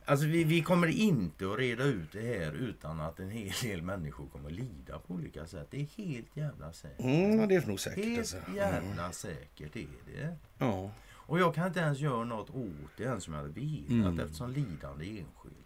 Alltså 0.09 0.27
vi, 0.27 0.45
vi, 0.45 0.63
kommer 0.63 0.87
inte 0.87 1.53
att 1.53 1.59
reda 1.59 1.85
ut 1.85 2.13
det 2.13 2.21
här 2.21 2.53
utan 2.53 3.01
att 3.01 3.21
en 3.21 3.31
hel 3.31 3.53
del 3.63 3.83
människor 3.83 4.27
kommer 4.27 4.51
lida 4.51 4.99
på 4.99 5.15
olika 5.15 5.47
sätt. 5.47 5.67
Det 5.71 5.81
är 5.81 6.05
helt 6.05 6.37
jävla 6.37 6.73
säkert. 6.73 7.01
Mm, 7.01 7.49
det 7.49 7.55
är 7.55 7.67
nog 7.67 7.81
säkert. 7.81 8.05
Helt 8.05 8.19
alltså. 8.19 8.37
jävla 8.57 9.03
mm. 9.03 9.13
säkert 9.13 9.77
är 9.77 9.87
det. 10.15 10.37
Ja. 10.59 10.91
Och 11.11 11.41
jag 11.41 11.55
kan 11.55 11.67
inte 11.67 11.81
ens 11.81 11.99
göra 11.99 12.25
något 12.25 12.51
åt 12.51 12.97
det 12.97 13.05
ens 13.05 13.25
som 13.25 13.35
jag 13.35 13.41
hade 13.41 13.53
velat 13.53 13.91
mm. 13.91 14.21
eftersom 14.21 14.51
lidande 14.51 15.05
är 15.05 15.11
enskilt. 15.11 15.57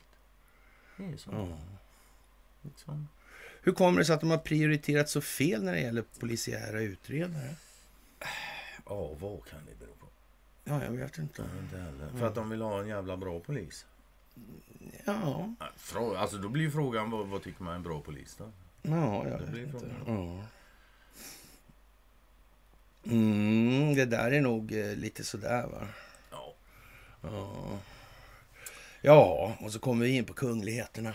Det 0.97 1.05
är 1.05 1.16
så. 1.16 1.30
Ja. 1.32 1.59
Liksom. 2.62 3.09
Hur 3.62 3.72
kommer 3.72 3.99
det 3.99 4.05
sig 4.05 4.14
att 4.14 4.20
de 4.20 4.30
har 4.30 4.38
prioriterat 4.38 5.09
så 5.09 5.20
fel 5.20 5.64
när 5.64 5.72
det 5.72 5.80
gäller 5.80 6.05
polisiära 6.20 6.80
utredare? 6.80 7.55
Ja, 8.86 9.14
vad 9.20 9.45
kan 9.45 9.59
det 9.66 9.78
bero 9.78 9.95
på? 10.01 10.07
Ja, 10.64 10.84
jag 10.84 10.90
vet 10.90 11.18
inte. 11.18 11.43
Jag 11.43 11.64
inte 11.64 11.78
heller. 11.78 12.18
För 12.18 12.26
att 12.26 12.34
de 12.34 12.51
vill 12.51 12.62
ha 12.62 12.80
en 12.80 12.88
jävla 12.88 13.16
bra 13.16 13.40
polis. 13.40 13.86
Ja. 15.05 15.55
Alltså 16.16 16.37
då 16.37 16.49
blir 16.49 16.70
frågan 16.70 17.11
vad, 17.11 17.26
vad 17.26 17.43
tycker 17.43 17.62
man 17.62 17.72
är 17.72 17.76
en 17.76 17.83
bra 17.83 18.01
polis 18.01 18.37
då? 18.39 18.51
Ja, 18.83 19.28
jag 19.28 19.39
vet 19.39 19.57
inte. 19.57 19.87
Ja. 20.07 20.45
Mm, 23.05 23.95
det 23.95 24.05
där 24.05 24.30
är 24.33 24.41
nog 24.41 24.72
eh, 24.72 24.97
lite 24.97 25.24
sådär 25.24 25.66
va? 25.66 25.89
Ja. 26.30 26.55
ja. 27.22 27.78
Ja, 29.01 29.53
och 29.61 29.72
så 29.72 29.78
kommer 29.78 30.05
vi 30.05 30.16
in 30.16 30.24
på 30.24 30.35
kungligheterna. 30.35 31.14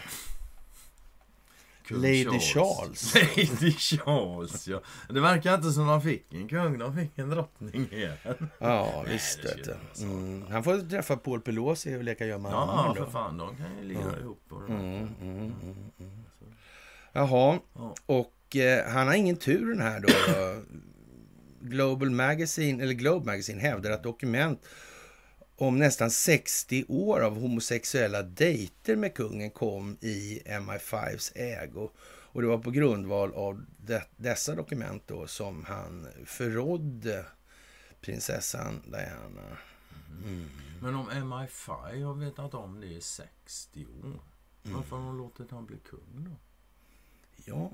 Kung 1.88 2.02
Lady 2.02 2.40
Charles. 2.40 3.14
Charles. 3.14 3.16
Lady 3.38 3.72
Charles, 3.72 4.68
ja. 4.68 4.82
Det 5.10 5.20
verkar 5.20 5.56
inte 5.56 5.72
som 5.72 5.88
de 5.88 6.02
fick 6.02 6.34
en 6.34 6.48
kung, 6.48 6.78
de 6.78 6.96
fick 6.96 7.18
en 7.18 7.30
drottning 7.30 7.90
igen. 7.92 8.18
Ja, 8.60 9.04
visst. 9.08 9.40
Mm. 10.00 10.46
Han 10.50 10.64
får 10.64 10.90
träffa 10.90 11.18
Paul 11.18 11.42
Pelosi 11.42 11.96
och 11.96 12.04
leka 12.04 12.26
gömma 12.26 12.50
Ja, 12.52 12.96
för 12.98 13.06
fan. 13.06 13.38
De 13.38 13.56
kan 13.56 13.78
ju 13.78 13.88
lira 13.88 14.02
mm. 14.02 14.20
ihop. 14.20 14.42
Och 14.50 14.70
mm, 14.70 14.82
mm, 14.82 15.10
mm, 15.22 15.54
mm, 16.00 16.24
Jaha, 17.12 17.60
ja. 17.74 17.96
och 18.06 18.56
eh, 18.56 18.88
han 18.88 19.08
har 19.08 19.14
ingen 19.14 19.38
tur 19.38 19.70
den 19.70 19.82
här 19.82 20.00
då. 20.00 20.08
Global 21.60 22.10
Magazine, 22.10 22.84
eller 22.84 22.94
Globe 22.94 23.26
Magazine 23.26 23.62
hävdar 23.62 23.92
att 23.92 24.04
dokument 24.04 24.66
om 25.58 25.80
nästan 25.80 26.12
60 26.12 26.86
år 26.88 27.22
av 27.22 27.40
homosexuella 27.40 28.24
dejter 28.24 28.96
med 28.96 29.14
kungen 29.14 29.52
kom 29.52 29.98
i 30.02 30.42
MI5s 30.46 31.32
ägo. 31.36 31.90
Och 32.00 32.42
det 32.42 32.48
var 32.48 32.58
på 32.58 32.72
grundval 32.72 33.34
av 33.34 33.66
de, 33.78 34.02
dessa 34.16 34.56
dokument 34.56 35.04
då 35.08 35.28
som 35.28 35.66
han 35.66 36.08
förrådde 36.26 37.26
prinsessan 38.02 38.82
Diana. 38.86 39.58
Mm. 40.24 40.50
Men 40.82 40.96
om 40.96 41.10
MI5 41.10 42.04
har 42.04 42.14
vetat 42.14 42.54
om 42.54 42.80
det 42.82 42.88
i 42.88 43.02
60 43.02 43.86
år, 43.86 44.20
varför 44.64 44.96
har 44.96 45.06
de 45.06 45.18
låtit 45.18 45.52
han 45.52 45.66
bli 45.66 45.78
kung 45.78 46.26
då? 46.30 46.32
Ja, 47.46 47.72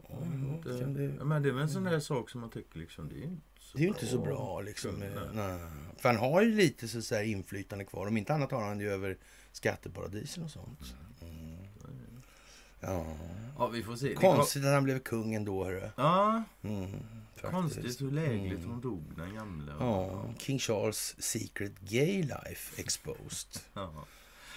det, 0.64 0.86
det, 0.86 1.26
men 1.26 1.44
det 1.44 1.50
är 1.50 1.54
väl 1.54 1.62
en 1.62 1.70
sån 1.70 1.84
där 1.84 2.00
sak 2.00 2.30
som 2.30 2.42
man 2.42 2.50
tycker 2.50 2.80
liksom, 2.80 3.10
det 3.10 3.24
är 3.24 3.38
Det 3.74 3.80
är 3.80 3.82
ju 3.82 3.88
inte 3.88 4.06
så 4.06 4.18
bra 4.20 4.62
liksom. 4.62 5.04
Nej. 5.34 5.60
För 5.98 6.10
han 6.10 6.18
har 6.18 6.42
ju 6.42 6.56
lite 6.56 6.88
så, 6.88 7.02
så 7.02 7.22
inflytande 7.22 7.86
kvar. 7.86 8.08
Om 8.08 8.18
inte 8.18 8.34
annat 8.34 8.52
har 8.52 8.64
han 8.64 8.80
ju 8.80 8.92
över 8.92 9.18
skatteparadisen 9.52 10.44
och 10.44 10.50
sånt. 10.50 10.96
Mm. 11.22 11.58
Ja. 12.80 13.06
ja, 13.58 13.68
vi 13.68 13.84
får 13.84 13.96
se. 13.96 14.14
Konstigt 14.14 14.66
att 14.66 14.74
han 14.74 14.84
blev 14.84 15.00
kung 15.00 15.34
ändå, 15.34 15.66
hörru. 15.66 15.90
Ja. 15.96 16.44
Mm, 16.64 17.04
Konstigt 17.42 18.02
hur 18.02 18.12
lägligt 18.12 18.60
mm. 18.60 18.70
hon 18.70 18.82
dog, 18.82 19.04
den 19.18 19.36
gamla. 19.36 19.74
Ja, 19.80 20.26
King 20.40 20.60
Charles 20.60 21.16
Secret 21.20 21.80
Gay 21.80 22.22
Life 22.22 22.82
Exposed. 22.82 23.62
Ja. 23.74 23.94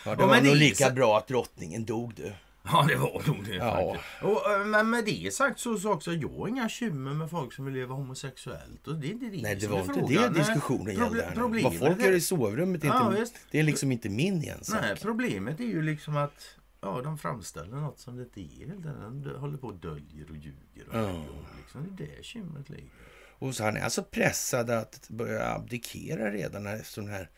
Ja, 0.04 0.14
det 0.14 0.22
ja, 0.22 0.26
var 0.26 0.40
nog 0.40 0.56
lika 0.56 0.88
så... 0.88 0.94
bra 0.94 1.18
att 1.18 1.26
drottningen 1.26 1.84
dog 1.84 2.14
du. 2.14 2.32
Ja, 2.72 2.86
det 2.88 2.96
var 2.96 3.22
nog 3.26 3.44
det 3.44 3.54
ja. 3.54 3.96
Och, 4.22 4.52
eh, 4.52 4.66
men 4.66 4.90
med 4.90 5.04
det 5.04 5.34
sagt 5.34 5.60
så, 5.60 5.78
så 5.78 5.92
också, 5.92 6.12
jag 6.12 6.28
har 6.28 6.48
inga 6.48 6.68
kymmer 6.68 7.14
med 7.14 7.30
folk 7.30 7.52
som 7.52 7.64
vill 7.64 7.74
leva 7.74 7.94
homosexuellt. 7.94 8.86
Och 8.86 8.94
det 8.94 9.06
är 9.06 9.10
inte 9.10 9.26
det 9.26 9.42
Nej, 9.42 9.56
det 9.56 9.66
var 9.66 9.80
inte 9.80 9.94
frågan. 9.94 10.32
det 10.32 10.38
diskussionen 10.38 10.94
gällde. 10.94 11.32
Proble 11.34 11.62
Vad 11.62 11.78
folk 11.78 12.02
gör 12.02 12.12
i 12.12 12.20
sovrummet 12.20 12.84
är 12.84 12.88
ja, 12.88 13.18
inte, 13.18 13.32
det 13.50 13.58
är 13.58 13.62
liksom 13.62 13.92
inte 13.92 14.08
min 14.08 14.44
ensak. 14.44 14.82
Nej, 14.82 14.96
problemet 15.02 15.60
är 15.60 15.64
ju 15.64 15.82
liksom 15.82 16.16
att 16.16 16.56
ja, 16.80 17.00
de 17.02 17.18
framställer 17.18 17.76
något 17.76 17.98
som 17.98 18.16
det 18.16 18.22
inte 18.22 18.40
är. 18.40 18.66
De 18.66 19.40
håller 19.40 19.58
på 19.58 19.66
och 19.66 19.74
döljer 19.74 20.30
och 20.30 20.36
ljuger. 20.36 20.88
Och 20.88 20.96
ja. 20.96 21.24
liksom, 21.58 21.96
det 21.96 22.04
är 22.04 22.08
där 22.08 22.22
kymret 22.22 22.68
ligger. 22.68 22.90
Och 23.38 23.54
så 23.54 23.64
han 23.64 23.76
är 23.76 23.80
alltså 23.80 24.02
pressad 24.02 24.70
att 24.70 25.08
börja 25.08 25.54
abdikera 25.54 26.30
redan 26.30 26.62
när 26.62 27.00
den 27.00 27.08
här 27.08 27.30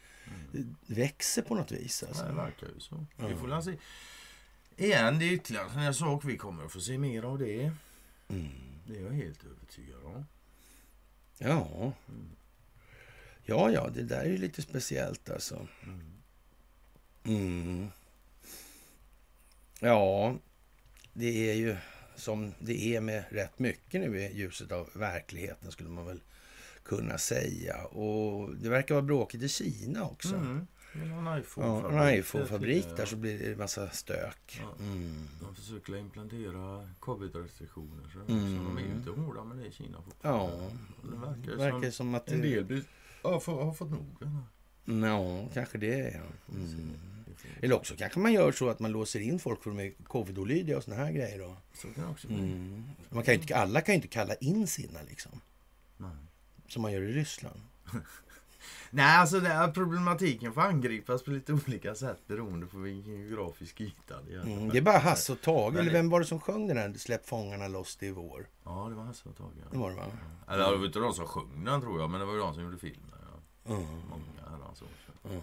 mm. 0.55 0.76
växer 0.87 1.43
på 1.43 1.55
något 1.55 1.72
vis. 1.72 2.05
Alltså. 2.09 2.24
Ja, 2.24 2.29
det 2.29 2.37
verkar 2.37 2.66
ju 2.66 2.81
så. 2.81 3.07
Vi 3.16 3.35
får 3.35 3.61
se 3.61 3.72
igen, 4.79 5.18
det 5.18 5.24
är 5.24 5.33
ytterligare 5.33 5.87
en 5.87 5.95
sak. 5.95 6.24
Vi 6.24 6.37
kommer 6.37 6.64
att 6.64 6.72
få 6.72 6.81
se 6.81 6.99
mer 6.99 7.22
av 7.22 7.39
det. 7.39 7.72
Mm. 8.29 8.49
Det 8.87 8.99
är 8.99 9.03
jag 9.03 9.11
helt 9.11 9.45
övertygad 9.45 10.05
om. 10.05 10.26
Ja. 11.39 11.93
Ja, 13.45 13.70
ja, 13.70 13.89
det 13.95 14.03
där 14.03 14.20
är 14.20 14.29
ju 14.29 14.39
lite 14.39 14.62
speciellt 14.62 15.31
alltså. 15.31 15.66
Mm. 15.83 16.01
mm. 17.24 17.89
Ja, 19.81 20.37
det 21.12 21.51
är 21.51 21.55
ju 21.55 21.76
som 22.16 22.55
det 22.59 22.97
är 22.97 23.01
med 23.01 23.24
rätt 23.31 23.59
mycket 23.59 24.01
nu 24.01 24.20
i 24.20 24.37
ljuset 24.37 24.72
av 24.72 24.91
verkligheten 24.95 25.72
skulle 25.72 25.89
man 25.89 26.07
väl 26.07 26.20
kunna 26.83 27.18
säga. 27.18 27.85
Och 27.85 28.57
det 28.57 28.68
verkar 28.68 28.95
vara 28.95 29.03
bråkigt 29.03 29.43
i 29.43 29.49
Kina 29.49 30.05
också. 30.05 30.35
Mm. 30.35 30.66
En 30.93 31.39
iPhone-fabrik 31.39 32.86
ja, 32.91 32.97
där 32.97 33.07
så 33.07 33.16
blir 33.16 33.39
det 33.39 33.53
en 33.53 33.59
massa 33.59 33.91
stök. 33.91 34.61
Ja. 34.61 34.84
Mm. 34.84 35.28
De 35.41 35.55
försöker 35.55 35.97
implementera 35.97 36.89
covid-restriktioner. 37.01 38.09
Så, 38.12 38.32
mm. 38.32 38.64
de 38.64 38.78
är 38.78 38.82
ju 38.82 38.93
inte 38.93 39.11
hårda 39.11 39.45
med 39.45 39.57
det 39.57 39.66
i 39.66 39.72
Kina 39.72 40.03
fortfarande. 40.03 40.53
Ja, 40.53 40.70
det 41.03 41.16
verkar, 41.16 41.51
det 41.51 41.57
verkar 41.57 41.80
som, 41.80 41.93
som, 41.93 42.14
att 42.14 42.28
en 42.28 42.41
del 42.41 42.64
blir 42.64 42.82
har 43.22 43.41
få, 43.41 43.64
har 43.64 43.72
fått 43.72 43.91
nog. 43.91 44.07
Ja, 44.84 45.49
kanske 45.55 45.78
det. 45.78 46.11
Ja. 46.14 46.55
Mm. 46.55 46.91
Eller 47.62 47.74
också 47.74 47.95
kanske 47.97 48.18
man 48.18 48.32
gör 48.32 48.53
så 48.53 48.68
att 48.68 48.80
man 48.80 48.93
låser 48.93 49.20
in 49.20 49.39
folk 49.39 49.62
för 49.62 49.70
de 49.70 49.78
är 49.78 49.93
covid-olydiga 50.05 50.76
och 50.76 50.84
såna 50.84 50.97
här 50.97 51.12
grejer. 51.12 51.39
Då. 51.39 51.57
Så 51.74 51.89
kan 51.89 52.11
också. 52.11 52.28
Mm. 52.28 52.84
Man 53.09 53.24
kan 53.24 53.34
inte, 53.34 53.57
alla 53.57 53.80
kan 53.80 53.93
ju 53.93 53.97
inte 53.97 54.09
kalla 54.09 54.34
in 54.34 54.66
sina 54.66 55.03
liksom. 55.09 55.41
Nej. 55.97 56.11
Som 56.68 56.82
man 56.82 56.93
gör 56.93 57.03
i 57.03 57.12
Ryssland. 57.12 57.61
Nej, 58.90 59.16
alltså 59.18 59.40
det 59.40 59.48
här 59.48 59.72
problematiken 59.72 60.52
får 60.52 60.60
angripas 60.60 61.22
på 61.22 61.30
lite 61.30 61.52
olika 61.52 61.94
sätt 61.94 62.18
beroende 62.26 62.66
på 62.66 62.78
vilken 62.78 63.12
geografisk 63.28 63.80
yta 63.80 64.22
det 64.22 64.32
gäller. 64.32 64.52
Mm. 64.52 64.68
Det 64.68 64.78
är 64.78 64.82
bara 64.82 64.98
Hasse 64.98 65.32
och 65.32 65.40
Tage. 65.40 65.74
Eller 65.74 65.84
det- 65.84 65.90
vem 65.90 66.10
var 66.10 66.20
det 66.20 66.26
som 66.26 66.40
sjöng 66.40 66.66
den 66.68 66.76
där 66.76 66.98
Släpp 66.98 67.28
fångarna 67.28 67.68
loss 67.68 67.96
det 67.96 68.08
är 68.08 68.12
vår? 68.12 68.48
Ja, 68.64 68.86
det 68.90 68.94
var 68.94 69.04
Hasse 69.04 69.28
och 69.28 69.36
Tage. 69.36 69.50
Det 69.56 69.76
Ja. 69.76 69.80
var 69.80 69.90
det 69.90 69.96
va? 69.96 70.06
Eller 70.48 70.70
det 70.72 70.76
var 70.78 70.86
inte 70.86 70.98
de 70.98 71.14
som 71.14 71.26
sjöng 71.26 71.64
den 71.64 71.80
tror 71.80 72.00
jag, 72.00 72.10
men 72.10 72.20
det 72.20 72.26
var 72.26 72.32
ju 72.34 72.38
de 72.40 72.54
som 72.54 72.62
gjorde 72.62 72.78
filmen. 72.78 73.10
Ja. 73.64 73.74
Mm. 73.74 73.86
Många 74.10 74.50
herrans 74.50 74.82
år 74.82 74.88
sedan. 75.06 75.40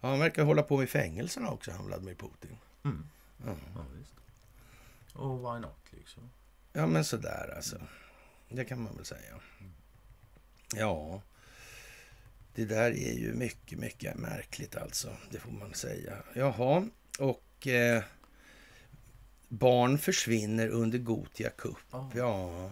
Ja, 0.00 0.08
han 0.08 0.18
verkar 0.18 0.44
hålla 0.44 0.62
på 0.62 0.76
med 0.76 0.88
fängelserna 0.90 1.50
också, 1.50 1.70
han 1.70 1.86
Vladimir 1.86 2.14
Putin. 2.14 2.56
Mm. 2.84 3.04
Ja. 3.46 3.52
Ja, 3.74 3.84
visst. 3.98 4.14
Och 5.14 5.38
why 5.38 5.60
not 5.60 5.76
liksom? 5.90 6.30
Ja, 6.72 6.86
men 6.86 7.04
sådär 7.04 7.52
alltså. 7.56 7.76
Det 8.48 8.64
kan 8.64 8.82
man 8.82 8.96
väl 8.96 9.04
säga. 9.04 9.34
Ja, 10.74 11.22
det 12.54 12.64
där 12.64 12.90
är 12.90 13.12
ju 13.12 13.34
mycket, 13.34 13.78
mycket 13.78 14.16
märkligt 14.16 14.76
alltså. 14.76 15.08
Det 15.30 15.38
får 15.38 15.52
man 15.52 15.74
säga. 15.74 16.12
Jaha, 16.34 16.88
och 17.18 17.66
eh, 17.66 18.02
barn 19.48 19.98
försvinner 19.98 20.68
under 20.68 20.98
Gotia 20.98 21.50
Cup. 21.50 21.76
Ja. 21.90 22.10
Ja, 22.14 22.70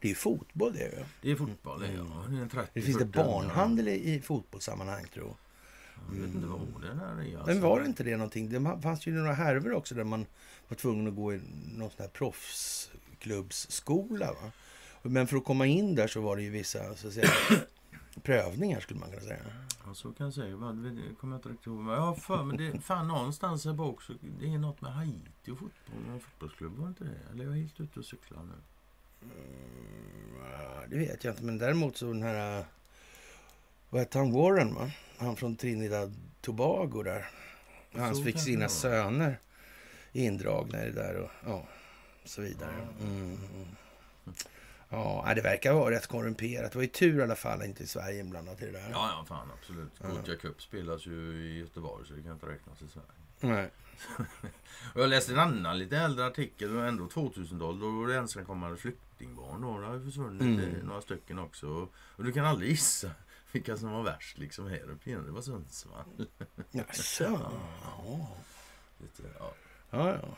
det 0.00 0.06
är 0.06 0.10
ju 0.10 0.14
fotboll 0.14 0.72
det 0.72 0.78
ju. 0.78 1.04
Det 1.22 1.30
är 1.30 1.36
fotboll, 1.36 1.80
det 1.80 1.86
är 1.86 1.96
ja. 1.96 2.24
Det, 2.28 2.36
är 2.36 2.40
en 2.42 2.48
30, 2.48 2.70
Det 2.74 2.82
finns 2.82 2.98
det 2.98 3.04
40 3.04 3.18
barnhandel 3.18 3.88
i, 3.88 4.14
i 4.14 4.20
fotbollssammanhang 4.20 5.04
tror 5.14 5.26
jag. 5.26 5.36
Jag 6.12 6.16
vet 6.20 6.34
inte 6.34 6.46
vad 6.46 6.60
det 6.82 6.88
där 6.88 7.22
är. 7.22 7.36
Alltså. 7.36 7.52
Men 7.52 7.60
var 7.60 7.80
det 7.80 7.86
inte 7.86 8.04
det 8.04 8.16
någonting? 8.16 8.50
Det 8.50 8.78
fanns 8.82 9.06
ju 9.06 9.12
några 9.12 9.32
härvor 9.32 9.72
också 9.72 9.94
där 9.94 10.04
man 10.04 10.26
var 10.68 10.76
tvungen 10.76 11.08
att 11.08 11.14
gå 11.14 11.34
i 11.34 11.40
någon 11.76 11.90
sån 11.90 12.00
här 12.00 12.08
proffsklubbsskola. 12.08 14.32
Va? 14.32 14.50
Men 15.02 15.26
för 15.26 15.36
att 15.36 15.44
komma 15.44 15.66
in 15.66 15.94
där 15.94 16.06
så 16.06 16.20
var 16.20 16.36
det 16.36 16.42
ju 16.42 16.50
vissa 16.50 16.94
så 16.94 17.08
att 17.08 17.14
säga, 17.14 17.30
prövningar 18.22 18.80
skulle 18.80 19.00
man 19.00 19.10
kunna 19.10 19.22
säga. 19.22 19.38
Ja, 19.86 19.94
så 19.94 20.12
kan 20.12 20.24
jag 20.26 20.34
säga. 20.34 20.56
Vad- 20.56 20.76
Det 20.76 21.14
kommer 21.20 21.34
jag 21.34 21.38
inte 21.38 21.48
riktigt 21.48 21.66
ihåg. 21.66 21.76
Men 21.80 21.98
har 21.98 22.14
för 22.14 22.42
mig 22.44 22.58
det. 22.58 22.80
Fan, 22.80 23.08
någonstans 23.08 23.64
här 23.64 23.72
bak 23.72 24.02
så 24.02 24.12
det 24.40 24.46
är 24.54 24.58
något 24.58 24.80
med 24.80 24.92
Haiti 24.92 25.50
och 25.50 25.58
fotboll. 25.58 25.70
Någon 26.08 26.20
fotbollsklubb, 26.20 26.76
var 26.76 26.88
inte 26.88 27.04
det? 27.04 27.18
Eller 27.32 27.44
är 27.44 27.48
jag 27.48 27.56
helt 27.56 27.80
ute 27.80 27.98
och 28.00 28.04
cyklar 28.06 28.42
nu? 28.42 28.54
Ja, 30.52 30.82
det 30.90 30.96
vet 30.98 31.24
jag 31.24 31.32
inte, 31.32 31.44
men 31.44 31.58
däremot 31.58 31.96
så 31.96 32.06
den 32.06 32.22
här... 32.22 32.58
äh, 32.58 32.64
Vad 33.90 34.00
hette 34.00 34.18
han? 34.18 34.32
Warren, 34.32 34.74
va? 34.74 34.90
Han 35.18 35.36
från 35.36 35.56
Trinidad 35.56 36.14
Tobago 36.40 37.02
där. 37.02 37.26
Han 37.96 38.16
Så 38.16 38.22
fick 38.24 38.40
sina 38.40 38.68
söner 38.68 39.38
indragna 40.12 40.84
i 40.84 40.90
det 40.90 40.92
där 41.02 41.16
och 41.16 41.30
ja, 41.46 41.66
så 42.24 42.42
vidare. 42.42 42.72
Ja. 43.00 43.04
Mm. 43.06 43.38
Ja, 44.94 45.32
det 45.34 45.40
verkar 45.42 45.72
vara 45.72 45.94
rätt 45.94 46.06
korrumperat. 46.06 46.72
Det 46.72 46.78
var 46.78 46.82
ju 46.82 46.88
tur 46.88 47.18
i 47.18 47.22
alla 47.22 47.36
fall 47.36 47.62
inte 47.62 47.86
Sverige 47.86 48.20
inblandat 48.20 48.62
i 48.62 48.66
det 48.66 48.72
där. 48.72 48.88
Ja, 48.90 49.10
ja, 49.18 49.24
fan 49.28 49.48
absolut. 49.58 49.90
Gothia 49.98 50.36
Cup 50.36 50.62
spelas 50.62 51.06
ju 51.06 51.12
i 51.34 51.58
Göteborg 51.58 52.06
så 52.06 52.14
det 52.14 52.22
kan 52.22 52.32
inte 52.32 52.46
räknas 52.46 52.82
i 52.82 52.88
Sverige. 52.88 53.08
Nej. 53.58 53.70
Jag 54.94 55.08
läste 55.10 55.32
en 55.32 55.38
annan 55.38 55.78
lite 55.78 55.96
äldre 55.96 56.26
artikel, 56.26 56.76
ändå 56.78 57.04
2000-tal. 57.04 57.80
Då 57.80 57.90
var 57.90 58.08
det 58.08 58.16
ensamkommande 58.16 58.76
flyktingbarn. 58.76 59.60
Det 59.80 59.86
har 59.86 60.04
försvunnit 60.04 60.42
Mm. 60.42 60.86
några 60.86 61.00
stycken 61.00 61.38
också. 61.38 61.88
Och 61.94 62.24
du 62.24 62.32
kan 62.32 62.44
aldrig 62.44 62.70
gissa 62.70 63.10
vilka 63.52 63.76
som 63.76 63.90
var 63.92 64.02
värst 64.02 64.38
liksom 64.38 64.66
här 64.68 64.90
uppe 64.90 65.10
igen. 65.10 65.24
Det 65.26 65.30
var 65.32 65.42
Sundsvall. 65.42 66.26
Jaså? 66.70 67.24
Ja. 67.24 68.28
Lite, 68.98 69.22
ja. 69.38 69.52
Ja, 69.90 70.08
ja. 70.14 70.28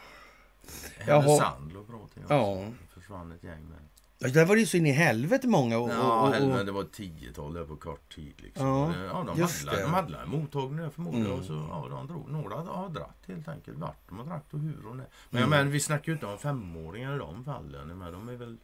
Härnösand 0.98 1.72
låg 1.72 1.86
bra 1.86 2.08
till 2.14 2.22
också. 2.22 2.34
Ja. 2.34 2.54
Det 2.80 2.94
försvann 3.00 3.32
ett 3.32 3.42
gäng 3.44 3.64
med. 3.68 3.78
Ja, 4.18 4.28
Där 4.28 4.44
var 4.44 4.54
det 4.54 4.60
ju 4.60 4.66
så 4.66 4.76
in 4.76 4.86
i 4.86 4.90
helvete 4.92 5.48
många. 5.48 5.78
Och, 5.78 5.90
Ja, 5.90 6.20
och, 6.20 6.32
helvete, 6.34 6.60
och, 6.60 6.66
det 6.66 6.72
var 6.72 6.82
ett 6.82 6.92
tiotal 6.92 7.54
där 7.54 7.64
på 7.64 7.76
kort 7.76 8.14
tid. 8.14 8.32
Liksom. 8.36 8.66
Ja, 8.66 8.94
Ja, 9.04 9.24
de, 9.36 9.40
det. 9.70 9.82
de 9.82 9.94
hade 9.94 10.18
en 10.18 10.28
mottagning 10.30 10.76
där 10.76 10.90
förmodligen. 10.90 11.26
Mm. 11.26 11.38
Och 11.38 11.44
så, 11.44 11.52
ja, 11.70 11.86
de 11.90 12.06
drog, 12.06 12.30
några 12.30 12.56
har 12.56 12.88
dratt 12.88 13.22
helt 13.26 13.48
enkelt. 13.48 13.78
Vart 13.78 14.08
de 14.08 14.18
har 14.18 14.24
dratt 14.26 14.54
och 14.54 14.60
hur 14.60 14.86
och 14.86 14.96
när. 14.96 15.06
Men, 15.30 15.42
Mm. 15.42 15.50
men 15.50 15.70
vi 15.70 15.80
snackar 15.80 16.06
ju 16.06 16.12
inte 16.12 16.26
om 16.26 16.38
femåringar 16.38 17.14
i 17.16 17.18
de 17.18 17.44
fallen. 17.44 17.98
Men 17.98 18.12
de 18.12 18.28
är 18.28 18.36
väl 18.36 18.56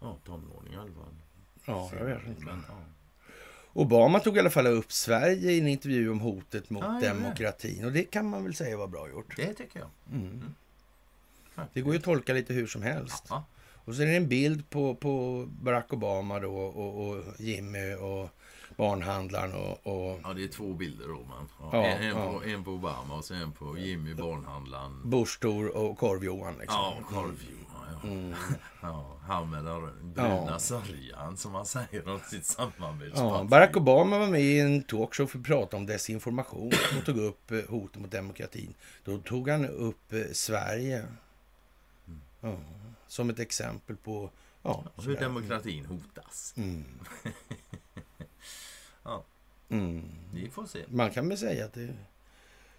ja, 0.00 0.16
tonåringar 0.24 0.78
i 0.78 0.80
alla 0.80 0.92
fall. 0.92 1.14
ja, 1.64 1.90
jag 1.98 2.04
vet 2.04 2.26
inte. 2.26 2.44
Men, 2.44 2.64
ja. 2.68 2.74
Obama 3.72 4.18
tog 4.20 4.36
i 4.36 4.40
alla 4.40 4.50
fall 4.50 4.66
upp 4.66 4.92
Sverige 4.92 5.50
i 5.50 5.60
en 5.60 5.68
intervju 5.68 6.10
om 6.10 6.20
hotet 6.20 6.70
mot 6.70 6.82
Ja, 6.84 7.00
ja, 7.02 7.08
demokratin. 7.14 7.84
Och 7.84 7.92
det 7.92 8.02
kan 8.04 8.30
man 8.30 8.44
väl 8.44 8.54
säga 8.54 8.76
var 8.76 8.86
bra 8.86 9.08
gjort. 9.08 9.36
Det 9.36 9.54
tycker 9.54 9.78
jag. 9.80 9.88
Mm. 10.12 10.54
Faktiskt. 11.54 11.74
Det 11.74 11.80
går 11.80 11.92
ju 11.92 11.98
att 11.98 12.04
tolka 12.04 12.32
lite 12.32 12.54
hur 12.54 12.66
som 12.66 12.82
helst. 12.82 13.24
Ja. 13.28 13.44
Och 13.84 13.94
så 13.94 14.02
är 14.02 14.06
det 14.06 14.16
en 14.16 14.28
bild 14.28 14.70
på, 14.70 14.94
på 14.94 15.44
Barack 15.62 15.92
Obama 15.92 16.40
då 16.40 16.54
och, 16.56 17.08
och 17.08 17.24
Jimmy 17.38 17.94
och 17.94 18.28
barnhandlaren 18.76 19.52
och... 19.52 19.86
och 19.86 20.20
ja, 20.24 20.32
det 20.32 20.44
är 20.44 20.48
två 20.48 20.72
bilder 20.72 21.08
då. 21.08 21.14
Men, 21.28 21.48
ja. 21.60 21.70
Ja, 21.72 21.84
en, 21.86 22.06
ja. 22.06 22.32
På, 22.32 22.44
en 22.44 22.64
på 22.64 22.70
Obama 22.70 23.14
och 23.14 23.24
sen 23.24 23.36
en 23.36 23.52
på 23.52 23.78
Jimmy, 23.78 24.14
barnhandlaren. 24.14 25.02
Bush-Thor 25.04 25.68
och 25.68 25.98
Korv-Johan 25.98 26.54
liksom. 26.60 26.78
Ja, 26.80 26.96
korv-Johan. 27.08 27.98
Ja. 28.02 28.08
Mm. 28.08 28.34
Ja, 28.84 29.16
han 29.22 29.50
med 29.50 29.64
den 29.64 30.12
bruna 30.14 30.46
Ja. 30.48 30.58
sörjan 30.58 31.36
som 31.36 31.54
han 31.54 31.66
säger 31.66 32.08
om 32.08 32.20
sitt 32.30 32.46
samarbetsparti. 32.46 33.34
Ja, 33.38 33.44
Barack 33.50 33.76
Obama 33.76 34.18
var 34.18 34.26
med 34.26 34.40
i 34.40 34.60
en 34.60 34.82
talkshow 34.82 35.26
för 35.26 35.38
att 35.38 35.44
prata 35.44 35.76
om 35.76 35.86
desinformation 35.86 36.72
och 36.98 37.04
tog 37.04 37.16
upp 37.18 37.50
eh, 37.50 37.58
hotet 37.68 38.02
mot 38.02 38.10
demokratin. 38.10 38.74
Då 39.04 39.18
tog 39.18 39.48
han 39.48 39.64
upp 39.66 40.12
eh, 40.12 40.20
Sverige 40.32 41.04
ja, 42.40 42.56
som 43.12 43.30
ett 43.30 43.38
exempel 43.38 43.96
på 43.96 44.30
ja, 44.62 44.84
Hur 45.04 45.16
demokratin 45.16 45.86
hotas. 45.86 46.54
Mm. 46.56 46.84
Ja. 49.02 49.24
Mm. 49.68 50.08
Vi 50.34 50.50
får 50.50 50.66
se. 50.66 50.84
Man 50.88 51.10
kan 51.10 51.28
väl 51.28 51.38
säga 51.38 51.64
att 51.64 51.72
det, 51.72 51.94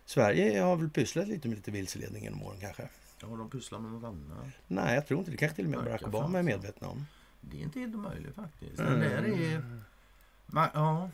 Sverige 0.05 0.61
har 0.61 0.75
väl 0.75 0.89
pysslat 0.89 1.27
lite 1.27 1.47
med 1.47 1.57
lite 1.57 1.71
vilseledning 1.71 2.23
genom 2.23 2.43
åren 2.43 2.57
kanske. 2.61 2.89
Ja, 3.21 3.27
de 3.27 3.49
pysslar 3.49 3.79
med 3.79 3.91
något 3.91 4.03
annat. 4.03 4.45
Nej, 4.67 4.95
jag 4.95 5.07
tror 5.07 5.19
inte 5.19 5.31
det. 5.31 5.37
kanske 5.37 5.55
till 5.55 5.65
och 5.65 5.71
med 5.71 5.83
Barack 5.83 6.03
Obama 6.07 6.39
är 6.39 6.43
medvetna 6.43 6.87
om. 6.87 7.05
Det 7.41 7.57
är 7.57 7.61
inte 7.61 7.79
helt 7.79 7.95
omöjligt 7.95 8.35
faktiskt. 8.35 8.79
Mm. 8.79 8.99
Det 8.99 9.09
där 9.09 9.23
är... 9.23 9.81
Man, 10.45 10.69
ja, 10.73 11.09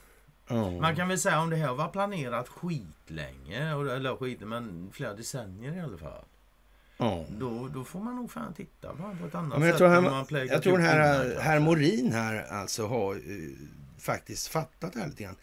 Ja. 0.48 0.72
man 0.72 0.96
kan 0.96 1.08
väl 1.08 1.20
säga 1.20 1.42
om 1.42 1.50
det 1.50 1.56
här 1.56 1.74
var 1.74 1.88
planerat 1.90 2.50
skitlänge, 2.50 3.72
eller 3.96 4.16
skit, 4.16 4.40
men 4.40 4.90
flera 4.94 5.14
decennier 5.14 5.76
i 5.76 5.80
alla 5.80 5.98
fall. 5.98 6.26
Ja. 7.02 7.26
Då, 7.40 7.68
då 7.74 7.84
får 7.84 8.00
man 8.00 8.16
nog 8.16 8.32
fan 8.32 8.54
titta 8.54 8.90
på 8.90 9.16
på 9.22 9.26
ett 9.28 9.36
annat 9.36 9.52
Ja, 9.54 9.60
men 9.60 9.68
jag 9.68 9.70
sätt. 9.70 9.78
tror, 9.78 9.88
han, 9.88 10.04
man 10.04 10.26
jag 10.48 10.64
tror 10.64 10.78
den 10.78 10.88
här, 10.88 11.40
herr 11.40 11.60
Morin 11.60 12.12
här 12.12 12.46
alltså 12.52 12.88
har 12.88 13.16
eh, 13.16 13.22
faktiskt 14.00 14.48
fattat 14.48 14.94
det 14.94 15.00
här 15.00 15.08
lite 15.08 15.24
grann. 15.24 15.36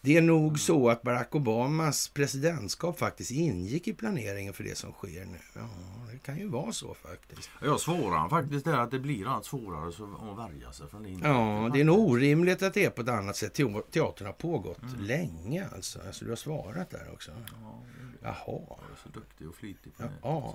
Det 0.00 0.16
är 0.16 0.22
nog 0.22 0.58
så 0.60 0.88
att 0.90 1.02
Barack 1.02 1.34
Obamas 1.34 2.08
presidentskap 2.08 2.98
faktiskt 2.98 3.30
ingick 3.30 3.88
i 3.88 3.92
planeringen 3.92 4.52
för 4.52 4.64
det 4.64 4.78
som 4.78 4.92
sker 4.92 5.24
nu. 5.24 5.38
Ja, 5.54 5.68
det 6.12 6.18
kan 6.18 6.38
ju 6.38 6.48
vara 6.48 6.72
så 6.72 6.94
faktiskt. 6.94 7.50
Jag 7.62 7.80
svarar 7.80 8.16
han 8.18 8.30
faktiskt 8.30 8.66
att 8.66 8.90
det 8.90 8.98
blir 8.98 9.28
allt 9.28 9.44
svårare 9.44 9.88
att 9.88 10.38
värja 10.38 10.72
sig 10.72 10.88
från 10.88 11.02
det. 11.02 11.10
Ja, 11.28 11.70
det 11.72 11.80
är 11.80 11.84
nog 11.84 11.98
orimligt 12.10 12.62
att 12.62 12.74
det 12.74 12.84
är 12.84 12.90
på 12.90 13.02
ett 13.02 13.08
annat 13.08 13.36
sätt. 13.36 13.54
Te- 13.54 13.82
Teatern 13.90 14.26
har 14.26 14.32
pågått 14.32 14.82
Mm. 14.82 15.00
länge 15.04 15.68
alltså. 15.74 15.98
alltså. 16.06 16.24
Du 16.24 16.30
har 16.30 16.36
svarat 16.36 16.90
där 16.90 17.10
också. 17.12 17.30
Ja, 17.62 17.82
Jaha. 18.22 18.34
Jag 18.46 18.78
är 18.92 19.02
så 19.02 19.08
duktig 19.08 19.48
och 19.48 19.54
flitig 19.54 19.96
på 19.96 20.02
det. 20.02 20.10
Ja. 20.22 20.54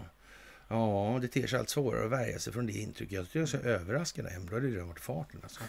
Ja, 0.72 1.20
det 1.22 1.28
ter 1.28 1.48
sig 1.48 1.60
allt 1.60 1.70
svårare 1.70 2.06
att 2.06 2.12
värja 2.12 2.40
sig 2.40 2.54
från 2.54 2.66
det 2.66 2.74
intrycket. 2.74 3.16
Jag 3.16 3.26
tycker 3.26 3.40
jag 3.40 3.44
är 3.44 3.48
så 3.48 3.58
överraskad. 3.58 4.26
Ändå 4.26 4.54
har 4.54 4.62
det 4.62 4.82
varit 4.82 5.00
farten 5.00 5.40
alltså. 5.44 5.62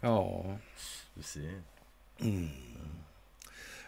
Ja. 0.00 0.58
Du 1.14 1.22
ser. 1.22 1.62
Mm. 2.20 2.48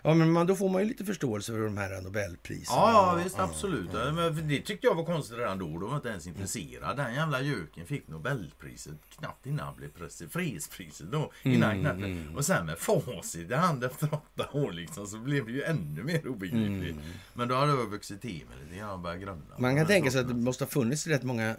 Ja, 0.09 0.15
men 0.15 0.33
man, 0.33 0.47
då 0.47 0.57
får 0.57 0.69
man 0.69 0.83
ju 0.83 0.89
lite 0.89 1.05
förståelse 1.05 1.53
för 1.53 1.61
de 1.61 1.77
här 1.77 2.01
Nobelpriserna. 2.03 2.77
Ja, 2.79 3.17
ja 3.17 3.23
visst 3.25 3.39
absolut. 3.39 3.93
Men 3.93 4.35
för 4.37 4.43
det 4.43 4.61
tyckte 4.61 4.87
jag 4.87 4.95
var 4.95 5.05
konstigt 5.05 5.39
redan 5.39 5.59
då. 5.59 5.67
De 5.67 5.89
var 5.91 5.97
inte 5.97 6.09
ens 6.09 6.27
intresserade. 6.27 7.03
Den 7.03 7.15
jävla 7.15 7.41
göken 7.41 7.87
fick 7.87 8.09
Nobelpriset 8.09 8.95
knappt 9.19 9.47
innan 9.47 9.67
han 9.67 9.77
blev 9.77 9.89
president. 9.89 10.33
Fredspriset 10.33 11.13
då. 11.13 11.33
Innan 11.43 11.71
Mm, 11.71 11.81
knappt. 11.83 11.97
mm. 11.99 12.37
Och 12.37 12.45
sen 12.45 12.67
med 12.67 12.79
facit 12.79 13.51
i 13.51 13.55
hand 13.55 13.85
efter 13.85 14.09
åtta 14.15 14.49
år 14.53 14.73
liksom 14.73 15.07
så 15.07 15.19
blev 15.19 15.47
det 15.47 15.53
ju 15.53 15.63
ännu 15.63 16.03
mer 16.05 16.29
obegripligt. 16.29 16.97
Mm. 16.97 17.05
Men 17.35 17.49
då 17.49 17.55
hade 17.55 17.73
jag 17.73 17.87
vuxit 17.91 18.21
till 18.21 18.43
mig 18.49 18.65
lite 18.65 18.79
grann 18.79 18.91
och 18.91 18.99
börjat 19.01 19.21
grunna. 19.21 19.43
Man 19.59 19.71
kan 19.71 19.75
Men 19.77 19.87
tänka 19.87 20.11
sig 20.11 20.21
att 20.21 20.29
det 20.29 20.35
måste 20.35 20.65
ha 20.65 20.69
funnits 20.71 21.07
rätt 21.07 21.23
många 21.23 21.57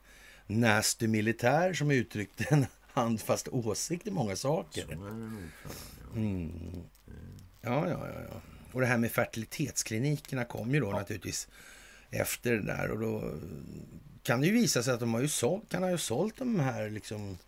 nasty 0.46 1.08
militär 1.08 1.72
som 1.74 1.90
uttryckte 1.90 2.44
en 2.50 2.66
handfast 2.92 3.48
åsikt 3.48 4.06
i 4.06 4.10
många 4.10 4.36
saker. 4.36 4.86
ja. 4.90 4.96
Mm. 6.16 6.82
Ja, 7.62 7.88
ja, 7.88 8.08
ja, 8.08 8.20
ja. 8.30 8.40
Och 8.72 8.80
det 8.80 8.86
här 8.86 8.98
med 8.98 9.12
fertilitetsklinikerna 9.12 10.44
kom 10.44 10.74
ju 10.74 10.80
då 10.80 10.90
naturligtvis 10.90 11.48
efter 12.10 12.52
det 12.52 12.62
där. 12.62 12.90
Och 12.90 12.98
då 12.98 13.34
kan 14.22 14.40
det 14.40 14.46
ju 14.46 14.52
visa 14.52 14.82
sig 14.82 14.94
att 14.94 15.00
de 15.00 15.14
har 15.14 15.20
ju 15.20 15.28
sålt, 15.28 15.68
kan 15.68 15.82
ha 15.82 15.90
ju 15.90 15.98
sålt 15.98 16.36
de 16.36 16.60
här 16.60 16.90
liksom 16.90 17.38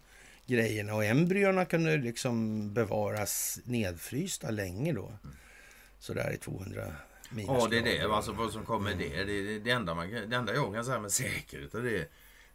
grejerna 0.47 0.95
och 0.95 1.05
embryona 1.05 1.65
kunde 1.65 1.97
liksom 1.97 2.69
bevaras 2.75 3.61
nedfrysta 3.65 4.51
länge 4.51 4.93
då. 4.93 5.13
Sådär 5.99 6.33
i 6.35 6.37
200 6.37 6.93
minus. 7.31 7.49
Ja, 7.49 7.69
det 7.71 7.79
är 7.79 7.83
det. 7.83 8.15
Alltså 8.15 8.33
vad 8.33 8.53
som 8.53 8.65
kommer 8.65 8.95
det. 8.95 9.25
Det, 9.25 9.43
det, 9.43 9.59
det, 9.59 9.71
enda 9.71 9.95
man, 9.95 10.11
det 10.11 10.37
enda 10.37 10.55
jag 10.55 10.75
kan 10.75 10.85
säga 10.85 11.01
med 11.01 11.13
säkerhet 11.13 11.75
är 11.75 11.83
det. 11.83 12.09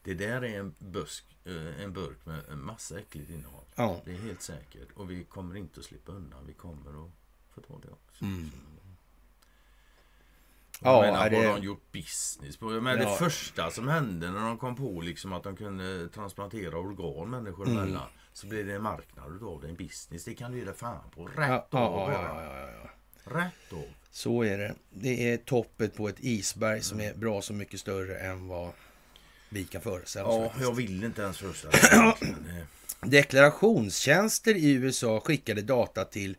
Det 0.03 0.14
där 0.14 0.43
är 0.43 0.60
en, 0.60 0.76
busk, 0.80 1.26
eh, 1.45 1.84
en 1.84 1.93
burk 1.93 2.26
med 2.26 2.39
en 2.51 2.66
massa 2.66 2.99
äckligt 2.99 3.30
innehåll. 3.30 3.66
Ja. 3.76 4.01
Det 4.05 4.12
är 4.12 4.18
helt 4.18 4.41
säkert. 4.41 4.91
Och 4.95 5.12
vi 5.12 5.24
kommer 5.24 5.57
inte 5.57 5.80
att 5.80 5.86
slippa 5.86 6.12
undan. 6.12 6.47
Vi 6.47 6.53
kommer 6.53 7.05
att 7.05 7.12
få 7.68 7.74
ta 7.74 7.80
det 7.88 7.91
också. 7.93 8.26
Mm. 8.26 8.51
Ja, 10.82 11.01
menar, 11.01 11.18
är 11.18 11.20
har 11.20 11.30
det- 11.30 11.60
de 11.60 11.64
gjort 11.66 11.91
business 11.91 12.57
på? 12.57 12.74
Jag 12.74 12.84
menar, 12.84 13.03
Ja. 13.03 13.10
Det 13.10 13.16
första 13.18 13.72
som 13.72 13.88
hände 13.88 14.32
när 14.32 14.39
de 14.41 14.57
kom 14.57 14.76
på 14.76 15.01
liksom 15.01 15.34
att 15.34 15.43
de 15.43 15.55
kunde 15.55 16.10
transplantera 16.10 16.78
organ 16.78 17.30
människor 17.30 17.68
Mm. 17.68 17.78
emellan. 17.80 18.07
Så 18.34 18.47
blev 18.47 18.66
det 18.68 18.76
en 18.76 18.82
marknad 18.82 19.36
utav 19.36 19.62
det, 19.62 19.68
en 19.70 19.76
business. 19.76 20.24
Det 20.26 20.34
kan 20.34 20.51
du 20.51 20.57
ge 20.57 20.66
dig 20.66 20.74
fan 20.74 21.10
på. 21.16 21.26
Rätt 21.26 21.68
Ja, 21.70 21.80
av 21.80 21.91
bara. 21.91 22.14
ja, 22.14 22.43
ja, 22.43 22.70
ja. 22.84 22.89
Rätt 23.39 23.74
av. 23.74 23.84
Så 24.12 24.43
är 24.43 24.57
det. 24.57 24.76
Det 24.89 25.32
är 25.34 25.38
toppet 25.38 25.95
på 25.95 26.10
ett 26.10 26.20
isberg 26.20 26.82
som 26.82 26.99
är 26.99 27.14
bra 27.14 27.41
så 27.41 27.53
mycket 27.53 27.80
större 27.80 28.18
än 28.20 28.47
vad 28.47 28.72
vi 29.49 29.64
kan 29.64 29.82
föreställa 29.82 30.28
oss. 30.28 30.36
Ja, 30.36 30.43
faktiskt. 30.43 30.64
jag 30.70 30.76
vill 30.76 31.03
inte 31.03 31.22
ens 31.22 31.38
föreställa 31.38 32.05
mig. 32.05 32.16
Det- 33.01 33.10
Deklarationstjänster 33.10 34.55
i 34.55 34.72
USA 34.72 35.20
skickade 35.20 35.62
data 35.62 36.05
till 36.05 36.38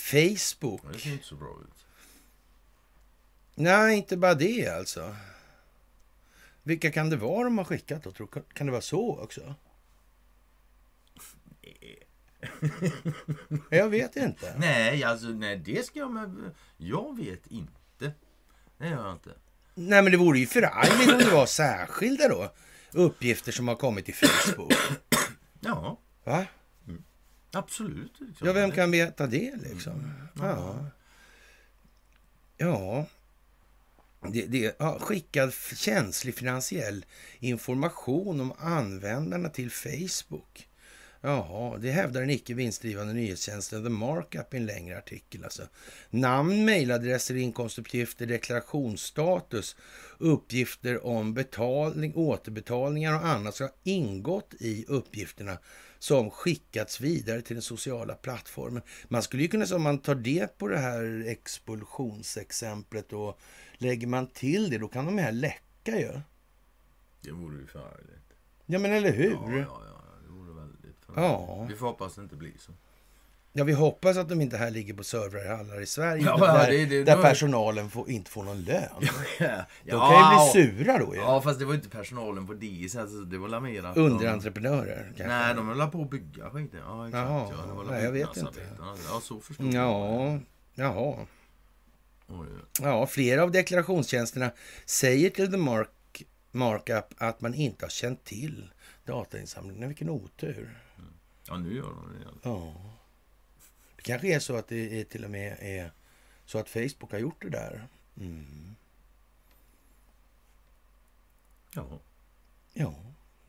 Facebook. 0.00 0.80
Det 0.92 0.98
ser 0.98 1.12
inte 1.12 1.24
så 1.24 1.34
bra 1.34 1.56
ut. 1.68 1.86
Nej, 3.54 3.96
inte 3.96 4.16
bara 4.16 4.34
det 4.34 4.68
alltså. 4.68 5.16
Vilka 6.62 6.92
kan 6.92 7.10
det 7.10 7.16
vara 7.16 7.44
de 7.44 7.58
har 7.58 7.64
skickat 7.64 8.04
då? 8.04 8.26
Kan 8.26 8.66
det 8.66 8.72
vara 8.72 8.82
så 8.82 9.18
också? 9.18 9.54
Jag 13.70 13.88
vet 13.88 14.16
inte. 14.16 14.54
Nej, 14.58 15.04
alltså 15.04 15.26
nej, 15.28 15.56
det 15.56 15.86
ska 15.86 15.98
jag 15.98 16.10
med... 16.10 16.54
Jag 16.76 17.16
vet 17.16 17.46
inte. 17.46 18.12
Det 18.78 18.88
gör 18.88 19.04
jag 19.06 19.12
inte. 19.12 19.30
Nej, 19.74 20.02
men 20.02 20.12
det 20.12 20.18
vore 20.18 20.38
ju 20.38 20.46
förargligt 20.46 21.12
om 21.12 21.18
det 21.18 21.30
var 21.30 21.46
särskilda 21.46 22.28
då. 22.28 22.52
Uppgifter 22.92 23.52
som 23.52 23.68
har 23.68 23.74
kommit 23.74 24.04
till 24.04 24.14
Facebook. 24.14 24.72
Ja, 25.60 25.98
Va? 26.24 26.46
Absolut. 27.52 28.12
liksom. 28.20 28.46
Ja, 28.46 28.52
vem 28.52 28.70
kan 28.70 28.90
veta 28.90 29.26
det 29.26 29.54
liksom? 29.56 30.12
Ja. 30.34 30.86
Ja. 32.56 33.06
Det, 34.32 34.46
det, 34.46 34.76
ja, 34.78 34.98
skickad 35.00 35.52
känslig 35.76 36.34
finansiell 36.34 37.04
information 37.38 38.40
om 38.40 38.52
användarna 38.58 39.48
till 39.48 39.70
Facebook. 39.70 40.68
Jaha, 41.22 41.78
det 41.78 41.90
hävdar 41.90 42.20
den 42.20 42.30
icke 42.30 42.54
vinstdrivande 42.54 43.12
nyhetstjänsten 43.12 43.84
The 43.84 43.90
Markup 43.90 44.54
i 44.54 44.56
en 44.56 44.66
längre 44.66 44.98
artikel. 44.98 45.44
Alltså. 45.44 45.62
Namn, 46.10 46.64
mejladresser, 46.64 47.36
inkomstuppgifter, 47.36 48.26
deklarationsstatus, 48.26 49.76
uppgifter 50.18 51.06
om 51.06 51.34
betalning, 51.34 52.14
återbetalningar 52.14 53.14
och 53.14 53.26
annat 53.26 53.54
som 53.54 53.64
har 53.64 53.92
ingått 53.92 54.54
i 54.58 54.84
uppgifterna 54.88 55.58
som 56.00 56.30
skickats 56.30 57.00
vidare 57.00 57.42
till 57.42 57.56
den 57.56 57.62
sociala 57.62 58.14
plattformen. 58.14 58.82
Man 59.08 59.22
skulle 59.22 59.42
ju 59.42 59.48
kunna 59.48 59.66
säga 59.66 59.76
om 59.76 59.82
man 59.82 59.98
tar 59.98 60.14
det 60.14 60.58
på 60.58 60.68
det 60.68 60.78
här 60.78 61.24
expulsionsexemplet 61.26 63.12
och 63.12 63.38
lägger 63.78 64.06
man 64.06 64.26
till 64.26 64.70
det, 64.70 64.78
då 64.78 64.88
kan 64.88 65.06
de 65.06 65.18
här 65.18 65.32
läcka 65.32 66.00
ju. 66.00 66.20
Det 67.20 67.30
vore 67.30 67.58
ju 67.58 67.66
förargligt. 67.66 68.32
Ja, 68.66 68.78
men 68.78 68.92
eller 68.92 69.12
hur? 69.12 69.30
Ja, 69.30 69.50
ja, 69.50 69.82
ja. 69.86 70.02
Det 70.22 70.28
vore 70.32 70.54
väldigt 70.54 71.04
förargligt. 71.04 71.48
Ja. 71.48 71.66
Vi 71.68 71.76
får 71.76 71.86
hoppas 71.86 72.14
det 72.14 72.22
inte 72.22 72.36
blir 72.36 72.58
så. 72.58 72.72
Ja, 73.52 73.64
vi 73.64 73.72
hoppas 73.72 74.16
att 74.16 74.28
de 74.28 74.40
inte 74.40 74.56
här 74.56 74.70
ligger 74.70 74.94
på 74.94 75.04
servrar 75.04 75.80
i 75.82 75.86
Sverige. 75.86 76.24
Ja, 76.24 76.36
där, 76.36 76.70
det- 76.70 76.84
det- 76.86 77.04
där 77.04 77.22
personalen 77.22 77.90
får, 77.90 78.10
inte 78.10 78.30
får 78.30 78.42
någon 78.42 78.62
lön. 78.62 78.82
ja, 79.38 79.64
De 79.84 79.90
kan 79.90 80.32
ju 80.32 80.52
bli 80.52 80.62
sura 80.82 80.98
då 80.98 81.14
ju. 81.14 81.20
Ja, 81.20 81.40
fast 81.40 81.58
det 81.58 81.64
var 81.64 81.74
inte 81.74 81.88
personalen 81.88 82.46
på 82.46 82.54
DIS. 82.54 82.96
Alltså, 82.96 83.16
det 83.16 83.38
var 83.38 83.48
la 83.48 83.60
mer 83.60 83.82
att 83.84 83.96
Underentreprenörer. 83.96 85.12
De, 85.16 85.22
nej, 85.24 85.54
de 85.54 85.68
höll 85.68 85.90
på 85.90 86.02
att 86.02 86.10
bygga 86.10 86.50
skiten. 86.50 86.80
Ja, 86.86 87.08
exakt. 87.08 87.28
Jaha, 87.30 87.48
ja, 87.50 87.66
det 87.66 87.72
var 87.72 87.84
nej, 87.84 88.04
jag 88.04 88.12
vet 88.12 88.34
byggnadsarbetarna. 88.34 88.96
Ja, 89.08 89.20
så 89.22 89.40
förstår 89.40 89.66
jag. 89.66 89.74
Ja, 89.74 90.38
jaha. 90.74 91.14
Oj, 92.28 92.46
Ja, 92.82 93.06
flera 93.06 93.42
av 93.42 93.50
deklarationstjänsterna 93.50 94.50
säger 94.86 95.30
till 95.30 95.50
The 95.50 95.56
Mark, 95.56 96.22
Markup 96.52 97.04
att 97.18 97.40
man 97.40 97.54
inte 97.54 97.84
har 97.84 97.90
känt 97.90 98.24
till 98.24 98.70
datainsamlingen. 99.04 99.88
Vilken 99.88 100.10
otur. 100.10 100.78
Ja, 101.48 101.56
nu 101.58 101.74
gör 101.74 101.82
de 101.82 102.12
det. 102.18 102.48
Ja. 102.48 102.72
Det 104.00 104.04
kanske 104.04 104.34
är 104.34 104.38
så 104.38 104.56
att 104.56 104.68
det 104.68 105.00
är 105.00 105.04
till 105.04 105.24
och 105.24 105.30
med 105.30 105.56
är 105.60 105.92
så 106.44 106.58
att 106.58 106.68
Facebook 106.68 107.10
har 107.12 107.18
gjort 107.18 107.42
det 107.42 107.48
där. 107.50 107.88
Mm. 108.16 108.74
Ja. 111.74 112.00
Ja, 112.72 112.94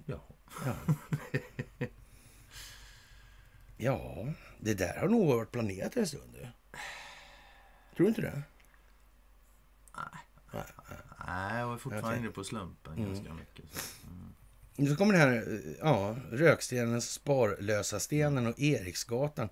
Ja. 0.05 0.21
ja. 0.65 0.75
ja, 3.77 4.25
det 4.59 4.73
där 4.73 4.97
har 4.99 5.07
nog 5.07 5.27
varit 5.27 5.51
planerat 5.51 5.97
en 5.97 6.07
stund. 6.07 6.35
Tror 7.95 8.03
du 8.05 8.07
inte 8.07 8.21
det? 8.21 8.41
Nej, 11.27 11.59
jag 11.59 11.73
är 11.73 11.77
fortfarande 11.77 12.17
inne 12.19 12.29
på 12.29 12.43
slumpen 12.43 12.93
Mm. 12.93 13.13
ganska 13.13 13.33
mycket. 13.33 13.65
Så. 13.73 14.85
Så 14.87 14.95
kommer 14.95 15.13
den 15.13 15.21
här 15.21 15.35
eh, 15.53 15.71
ja, 15.79 16.15
Rökstenens 16.31 17.09
Sparlösa 17.11 17.99
stenen 17.99 18.47
och 18.47 18.59
Eriksgatan. 18.59 19.49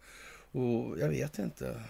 Och 0.51 0.99
jag 0.99 1.09
vet 1.09 1.39
inte. 1.39 1.81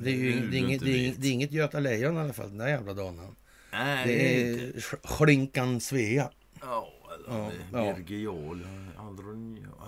Det 0.00 0.10
är 0.10 0.14
ju 0.14 0.50
det 0.50 0.56
är 0.56 0.58
inget, 0.58 0.72
inte 0.72 0.84
det 0.84 0.90
är, 0.90 1.10
vet. 1.10 1.22
det 1.22 1.28
är 1.28 1.32
inget 1.32 1.52
Göta 1.52 1.80
Lejon 1.80 2.16
i 2.16 2.18
alla 2.20 2.32
fall, 2.32 2.48
den 2.48 2.58
där 2.58 2.68
jävla 2.68 2.94
danan. 2.94 3.36
Nej, 3.72 4.06
Det 4.06 4.42
är 4.42 4.80
Schlinkan 5.06 5.80
Svea. 5.80 6.30
Ja, 6.60 6.92
eller 7.14 7.52
Ja. 7.72 7.94
Birger 7.94 8.18
Jarl. 8.18 8.62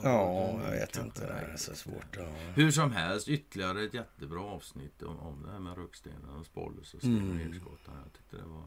Ja, 0.03 0.61
jag 0.65 0.71
vet 0.71 0.97
inte. 0.97 1.27
Det 1.27 1.33
är 1.53 1.57
så 1.57 1.75
svårt. 1.75 2.17
Ja. 2.17 2.29
Hur 2.55 2.71
som 2.71 2.93
helst, 2.93 3.29
ytterligare 3.29 3.85
ett 3.85 3.95
jättebra 3.95 4.41
avsnitt 4.41 5.03
om, 5.03 5.17
om 5.19 5.43
det 5.47 5.53
här 5.53 5.59
med 5.59 5.77
Rökstenen 5.77 6.31
och 6.41 6.47
Spoilers 6.47 6.95
och 6.95 7.05
Mm. 7.05 7.31
mm. 7.31 7.41
Eriksgatan. 7.41 7.95
Jag 8.05 8.13
tyckte 8.13 8.37
det 8.37 8.49
var... 8.49 8.65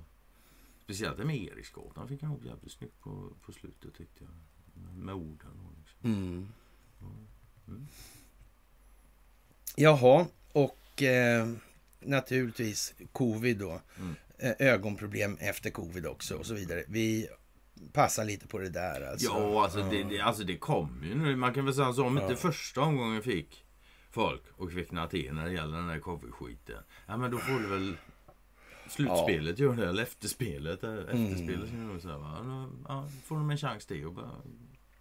Speciellt 0.83 1.17
det 1.17 1.25
med 1.25 1.37
Eriksgatan 1.37 2.07
fick 2.07 2.21
han 2.21 2.31
ihop 2.31 2.45
jävligt 2.45 2.71
snyggt 2.71 2.99
på, 2.99 3.29
på 3.45 3.51
slutet 3.51 3.93
tyckte 3.97 4.23
jag. 4.23 4.33
Med 4.95 5.15
orden 5.15 5.59
och 5.65 5.73
liksom. 5.79 5.99
Mm. 6.13 6.47
Mm. 7.67 7.87
Jaha, 9.75 10.25
och 10.51 11.01
eh, 11.03 11.47
naturligtvis 11.99 12.93
covid 13.11 13.57
då. 13.57 13.81
Mm. 13.97 14.15
Eh, 14.37 14.53
ögonproblem 14.59 15.37
efter 15.39 15.69
covid 15.69 16.05
också 16.05 16.35
och 16.35 16.45
så 16.45 16.53
vidare. 16.53 16.83
Vi 16.87 17.27
passar 17.93 18.25
lite 18.25 18.47
på 18.47 18.59
det 18.59 18.69
där 18.69 19.01
alltså. 19.11 19.25
Ja, 19.25 19.63
alltså, 19.63 19.89
Det, 19.89 20.03
det, 20.03 20.19
alltså 20.19 20.43
det 20.43 20.57
kom 20.57 21.03
ju 21.03 21.15
nu. 21.15 21.35
Man 21.35 21.53
kan 21.53 21.65
väl 21.65 21.73
säga 21.73 21.93
så, 21.93 22.05
om 22.05 22.17
inte 22.17 22.31
Ja. 22.33 22.37
första 22.37 22.81
omgången 22.81 23.21
fick 23.21 23.65
folk 24.11 24.41
och 24.57 24.71
kvickna 24.71 25.07
till 25.07 25.33
när 25.33 25.45
det 25.45 25.53
gäller 25.53 25.77
den 25.77 25.87
där 25.87 25.99
covid-skiten. 25.99 26.75
Ja, 27.07 27.17
men 27.17 27.31
då 27.31 27.37
får 27.37 27.59
du 27.59 27.67
väl 27.67 27.97
slutspelet 28.89 29.59
göra 29.59 29.75
det, 29.75 29.87
eller 29.89 30.03
efterspelet. 30.03 30.83
eh, 30.83 30.93
Efterspelet 30.93 31.67
ska 31.67 31.77
jag 31.77 31.85
nog 31.87 32.01
säga. 32.01 32.17
Va? 32.17 32.37
Då, 32.43 32.69
Ja, 32.87 33.09
får 33.25 33.35
de 33.35 33.49
en 33.49 33.57
chans 33.57 33.85
till 33.85 34.07
att 34.07 34.13
börja 34.15 34.31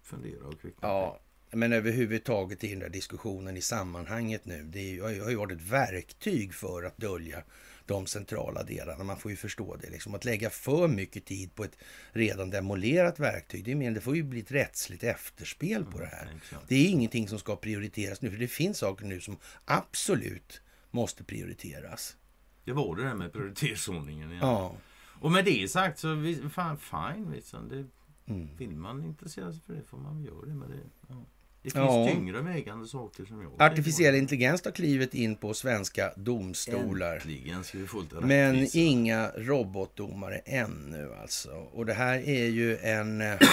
fundera 0.03 0.47
och 0.47 0.61
kvickna 0.61 0.87
Ja, 0.87 1.19
men 1.55 1.73
överhuvudtaget 1.73 2.63
i 2.63 2.69
den 2.69 2.79
där 2.79 2.89
diskussionen 2.89 3.57
i 3.57 3.61
sammanhanget 3.61 4.45
nu. 4.45 4.63
Det 4.63 4.79
är 4.97 5.01
har 5.23 5.29
ju- 5.29 5.35
varit 5.35 5.57
ett 5.57 5.69
verktyg 5.69 6.53
för 6.53 6.83
att 6.83 6.97
dölja 6.97 7.43
de 7.85 8.05
centrala 8.07 8.63
delarna. 8.63 9.03
Man 9.03 9.17
får 9.17 9.31
ju 9.31 9.37
förstå 9.37 9.75
det. 9.75 9.89
Liksom. 9.89 10.15
Att 10.15 10.25
lägga 10.25 10.49
för 10.49 10.87
mycket 10.87 11.25
tid 11.25 11.55
på 11.55 11.63
ett 11.63 11.77
redan 12.11 12.49
demolerat 12.49 13.19
verktyg, 13.19 13.65
det, 13.65 13.75
mer, 13.75 13.91
det 13.91 14.01
får 14.01 14.15
ju 14.15 14.23
bli 14.23 14.39
ett 14.39 14.51
rättsligt 14.51 15.03
efterspel 15.03 15.85
på 15.85 15.99
det 15.99 16.05
här. 16.05 16.33
Exakt. 16.37 16.63
Det 16.67 16.75
är 16.75 16.89
ingenting 16.89 17.27
som 17.27 17.39
ska 17.39 17.55
prioriteras 17.55 18.21
nu, 18.21 18.31
för 18.31 18.37
det 18.37 18.47
finns 18.47 18.77
saker 18.77 19.05
nu 19.05 19.21
som 19.21 19.37
absolut 19.65 20.61
måste 20.91 21.23
prioriteras. 21.23 22.17
Det 22.65 22.71
var 22.71 22.95
det 22.95 23.03
där 23.03 23.15
med 23.15 23.33
prioritetsordningen. 23.33 24.31
Ja. 24.31 24.75
Och 25.19 25.31
med 25.31 25.45
det 25.45 25.71
sagt 25.71 25.99
så, 25.99 26.15
vi, 26.15 26.35
fan, 26.49 26.77
fine. 26.79 27.31
Liksom. 27.31 27.69
Det, 27.69 27.85
Mm. 28.27 28.47
vill 28.57 28.75
man 28.75 29.03
intressera 29.03 29.51
sig 29.51 29.61
för 29.61 29.73
det 29.73 29.83
får 29.83 29.97
man 29.97 30.23
göra 30.23 30.45
det. 30.45 30.53
Men 30.53 30.69
det, 30.69 30.77
ja. 31.07 31.25
Det 31.63 31.69
finns 31.69 31.75
Ja. 31.75 32.09
tyngre 32.13 32.41
vägande 32.41 32.87
saker 32.87 33.25
som 33.25 33.41
jag 33.41 33.61
Artificiell 33.61 34.15
intelligens 34.15 34.61
tar 34.61 34.71
klivet 34.71 35.13
in 35.13 35.35
på 35.35 35.53
svenska 35.53 36.13
domstolar. 36.15 37.15
Äntligen 37.15 37.63
ska 37.63 37.77
vi 37.77 37.87
få 37.87 38.01
lite 38.01 38.15
Men 38.15 38.53
rättvisa. 38.53 38.77
inga 38.79 39.31
robotdomare 39.35 40.37
ännu 40.37 41.13
alltså. 41.21 41.51
Och 41.51 41.85
det 41.85 41.93
här 41.93 42.19
är 42.29 42.45
ju 42.45 42.77
en... 42.77 43.21
eh, 43.21 43.39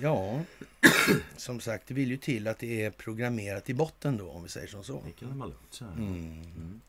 Ja, 0.00 0.40
som 1.36 1.60
sagt, 1.60 1.86
det 1.88 1.94
vill 1.94 2.10
ju 2.10 2.16
till 2.16 2.48
att 2.48 2.58
det 2.58 2.82
är 2.84 2.90
programmerat 2.90 3.70
i 3.70 3.74
botten 3.74 4.16
då, 4.16 4.30
om 4.30 4.42
vi 4.42 4.48
säger 4.48 4.66
som 4.66 4.84
så. 4.84 5.02
Det 5.06 5.12
kan 5.26 5.38
man 5.38 5.48
lugnt 5.48 5.74
säga. 5.74 5.90
Mm. 5.90 6.80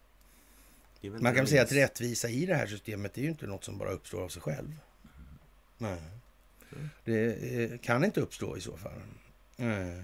Väl 1.01 1.21
Man 1.21 1.35
kan 1.35 1.47
säga 1.47 1.61
att 1.61 1.71
rättvisa 1.71 2.29
i 2.29 2.45
det 2.45 2.55
här 2.55 2.67
systemet 2.67 3.17
är 3.17 3.21
ju 3.21 3.29
inte 3.29 3.47
något 3.47 3.63
som 3.63 3.77
bara 3.77 3.91
uppstår 3.91 4.21
av 4.23 4.29
sig 4.29 4.41
själv. 4.41 4.75
Nej. 5.77 6.01
Det 7.05 7.33
eh, 7.63 7.77
kan 7.79 8.03
inte 8.05 8.21
uppstå 8.21 8.57
i 8.57 8.61
så 8.61 8.77
fall. 8.77 9.01
Nej. 9.55 10.03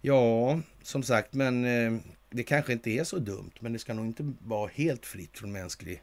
Ja, 0.00 0.60
som 0.82 1.02
sagt, 1.02 1.32
men 1.34 1.64
eh, 1.64 2.00
det 2.30 2.42
kanske 2.42 2.72
inte 2.72 2.90
är 2.90 3.04
så 3.04 3.18
dumt. 3.18 3.50
Men 3.60 3.72
det 3.72 3.78
ska 3.78 3.94
nog 3.94 4.06
inte 4.06 4.32
vara 4.44 4.70
helt 4.74 5.06
fritt 5.06 5.38
från 5.38 5.52
mänsklig 5.52 6.02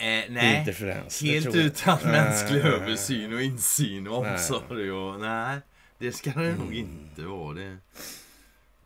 Eh, 0.00 0.04
nej, 0.30 0.54
helt 0.64 0.76
tror 0.78 0.90
jag. 0.90 1.56
utan 1.56 1.98
mänsklig 2.04 2.62
Nej. 2.64 2.72
översyn 2.72 3.32
och 3.34 3.42
insyn 3.42 4.08
och 4.08 4.16
omsorg. 4.18 4.90
Och, 4.92 5.20
nej, 5.20 5.58
det 5.98 6.12
ska 6.12 6.30
det 6.30 6.52
nog 6.54 6.66
Mm. 6.66 6.78
inte 6.78 7.22
vara. 7.22 7.54
Det, 7.54 7.76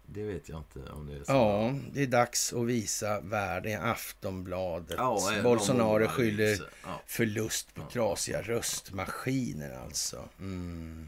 det 0.07 0.23
vet 0.23 0.49
jag 0.49 0.59
inte 0.59 0.91
om 0.93 1.07
det 1.07 1.13
är 1.17 1.25
så. 1.25 1.33
Ja, 1.33 1.75
det 1.93 2.03
är 2.03 2.07
dags 2.07 2.53
att 2.53 2.67
visa 2.67 3.21
världen. 3.21 3.83
Aftonbladet. 3.83 4.95
Ja, 4.99 5.33
Bolsonaro 5.43 6.07
skyller. 6.09 6.59
Ja. 6.85 7.01
förlust 7.07 7.75
på 7.75 7.83
trasiga 7.93 8.43
röstmaskiner 8.43 9.79
alltså. 9.85 10.29
Mm. 10.39 11.07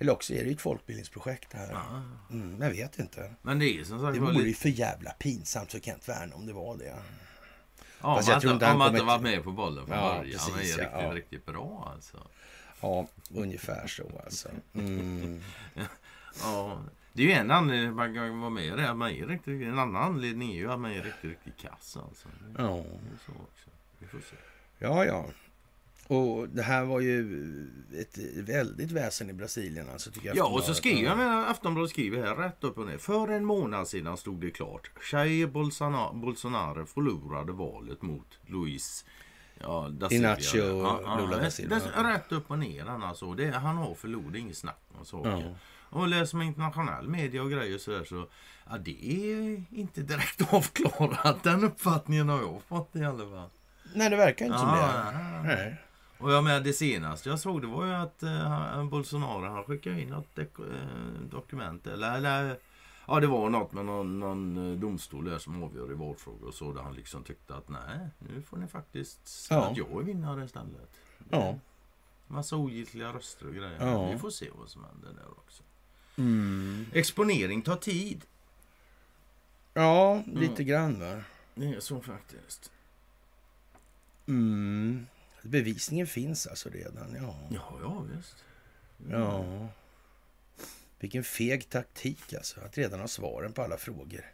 Eller 0.00 0.12
också 0.12 0.34
är 0.34 0.44
det 0.44 0.50
ett 0.50 0.60
folkbildningsprojekt 0.60 1.50
det 1.50 1.58
här. 1.58 1.72
Ja. 1.72 2.02
Mm, 2.30 2.62
jag 2.62 2.70
vet 2.70 2.98
inte. 2.98 3.34
Men 3.42 3.58
det 3.58 3.78
är 3.78 3.84
som 3.84 4.00
sagt 4.00 4.14
Det 4.14 4.20
vore 4.20 4.48
ju 4.48 4.54
för 4.54 4.68
jävla 4.68 5.10
pinsamt 5.10 5.72
för 5.72 5.80
Kent 5.80 6.08
Werner 6.08 6.36
om 6.36 6.46
det 6.46 6.52
var 6.52 6.76
det. 6.76 6.96
Ja, 8.02 8.16
fast 8.16 8.28
om 8.28 8.32
jag 8.32 8.34
man 8.34 8.40
tror 8.40 8.52
inte, 8.52 8.66
han 8.66 8.78
man 8.78 8.88
inte 8.88 8.98
kommer- 9.00 9.12
varit 9.12 9.22
med 9.22 9.44
på 9.44 9.52
bollen 9.52 9.86
från 9.86 9.96
Ja, 9.96 10.02
början. 10.18 10.38
Han 10.40 10.50
är 10.50 10.56
precis, 10.56 10.76
riktigt, 10.76 10.92
ja, 10.92 11.02
ja. 11.02 11.14
riktigt 11.14 11.46
bra 11.46 11.92
alltså. 11.94 12.26
Ja, 12.80 13.06
ungefär 13.34 13.86
så 13.86 14.20
alltså. 14.24 14.48
Mm. 14.74 15.40
Ja, 16.42 16.82
det 17.12 17.22
är 17.22 17.26
ju 17.26 17.32
en 17.32 17.50
anledning 17.50 17.94
man 17.94 18.14
kan 18.14 18.40
vara 18.40 18.50
med 18.50 18.64
i 18.64 18.70
det. 18.70 18.94
Man 18.94 19.10
är 19.10 19.26
riktigt, 19.26 19.62
en 19.62 19.78
annan 19.78 19.96
anledning 20.02 20.52
är 20.52 20.56
ju 20.56 20.72
att 20.72 20.80
man 20.80 20.90
är 20.90 21.02
riktigt, 21.02 21.30
riktigt 21.30 21.56
kass 21.58 21.96
alltså. 22.08 22.28
Ja. 22.58 22.84
så 23.26 23.32
också. 23.32 23.70
Vi 23.98 24.06
får 24.06 24.18
se. 24.18 24.36
ja, 24.78 25.04
ja. 25.04 25.24
Och 26.10 26.48
det 26.48 26.62
här 26.62 26.84
var 26.84 27.00
ju 27.00 27.20
ett 28.00 28.18
väldigt 28.48 28.90
väsen 28.92 29.30
i 29.30 29.32
Brasilien 29.32 29.86
alltså, 29.92 30.10
tycker 30.10 30.28
jag. 30.28 30.36
Ja, 30.36 30.44
och 30.46 30.62
så 30.62 30.74
skriver 30.74 31.02
jag 31.08 31.18
med 31.18 31.50
Aftonbladet 31.50 31.90
skriver 31.90 32.22
här 32.26 32.34
rätt 32.34 32.64
upp 32.64 32.78
och 32.78 32.86
ner. 32.86 32.98
För 32.98 33.28
en 33.28 33.44
månad 33.44 33.88
sedan 33.88 34.16
stod 34.16 34.40
det 34.40 34.50
klart. 34.50 34.90
Jair 35.12 35.46
Bolsona- 35.46 36.20
Bolsonaro 36.20 36.86
förlorade 36.86 37.52
valet 37.52 38.02
mot 38.02 38.38
Luis 38.46 39.04
Ja, 39.60 39.88
da. 39.90 40.08
Inacio 40.10 40.62
Lula 41.18 41.36
da 41.38 41.50
Silva. 41.50 41.76
Rätt 42.14 42.32
upp 42.32 42.50
och 42.50 42.58
ner 42.58 42.86
alltså. 42.86 43.34
Det, 43.34 43.50
han 43.50 43.76
har 43.76 43.94
förlorat, 43.94 44.34
inget 44.36 44.56
snack 44.56 44.80
om 44.98 45.04
saker. 45.04 45.30
Ja. 45.30 45.54
Och 45.98 46.08
läser 46.08 46.36
man 46.36 46.46
internationell 46.46 47.08
media 47.08 47.42
och 47.42 47.50
grejer 47.50 47.78
så 47.78 47.90
där 47.90 48.04
så 48.04 48.26
ja, 48.70 48.78
det 48.78 49.04
är 49.04 49.64
inte 49.70 50.00
direkt 50.02 50.52
avklarat. 50.54 51.42
Den 51.42 51.64
uppfattningen 51.64 52.28
har 52.28 52.38
jag 52.40 52.62
fått 52.68 52.96
i 52.96 53.04
alla 53.04 53.30
fall. 53.30 53.50
Nej, 53.94 54.10
det 54.10 54.16
verkar 54.16 54.46
inte 54.46 54.58
som 54.58 54.68
Ja, 54.68 54.74
det. 54.74 54.80
ja, 55.18 55.30
ja. 55.34 55.42
Nej. 55.42 55.76
Och 56.20 56.32
jag 56.32 56.44
menar 56.44 56.60
det 56.60 56.72
senaste 56.72 57.28
jag 57.28 57.40
såg 57.40 57.60
det 57.60 57.66
var 57.66 57.86
ju 57.86 57.92
att 57.92 58.22
eh, 58.22 58.84
Bolsonaro 58.84 59.48
han 59.48 59.64
skickade 59.64 60.00
in 60.02 60.08
något 60.08 60.38
eh, 60.38 60.44
dokument 61.30 61.86
eller, 61.86 62.16
eller 62.16 62.58
Ja 63.06 63.20
det 63.20 63.26
var 63.26 63.48
något 63.50 63.72
med 63.72 63.84
någon, 63.84 64.20
någon 64.20 64.72
eh, 64.72 64.78
domstol 64.78 65.24
där 65.24 65.38
som 65.38 65.62
avgör 65.62 65.90
i 65.92 65.94
valfrågor 65.94 66.48
och 66.48 66.54
så 66.54 66.72
där 66.72 66.82
han 66.82 66.94
liksom 66.94 67.24
tyckte 67.24 67.54
att 67.54 67.68
nej 67.68 68.08
nu 68.18 68.42
får 68.42 68.56
ni 68.56 68.66
faktiskt 68.66 69.28
säga 69.28 69.60
Ja. 69.60 69.70
att 69.70 69.76
jag 69.76 69.90
är 70.00 70.04
vinnare 70.04 70.44
istället. 70.44 70.90
Ja. 71.30 71.58
Massa 72.26 72.56
ogiltiga 72.56 73.12
röster 73.12 73.46
och 73.46 73.54
grejer. 73.54 73.76
Ja. 73.80 74.10
Vi 74.10 74.18
får 74.18 74.30
se 74.30 74.48
vad 74.58 74.68
som 74.68 74.84
händer 74.84 75.22
där 75.22 75.30
också. 75.30 75.62
Mm. 76.16 76.86
Exponering 76.92 77.62
tar 77.62 77.76
tid. 77.76 78.24
Ja, 79.74 80.22
lite 80.26 80.64
grann 80.64 81.00
va. 81.00 81.22
Det 81.54 81.66
är 81.74 81.80
så 81.80 82.00
faktiskt. 82.00 82.72
Mm. 84.26 85.06
Bevisningen 85.42 86.06
finns 86.06 86.46
alltså 86.46 86.68
redan. 86.68 87.16
Ja. 87.22 87.34
Ja, 87.50 87.78
ja 87.82 88.00
visst. 88.16 88.36
ja. 89.10 89.44
Vilken 90.98 91.24
feg 91.24 91.68
taktik 91.68 92.34
alltså. 92.34 92.60
Att 92.60 92.78
redan 92.78 93.00
ha 93.00 93.08
svaren 93.08 93.52
på 93.52 93.62
alla 93.62 93.76
frågor. 93.76 94.24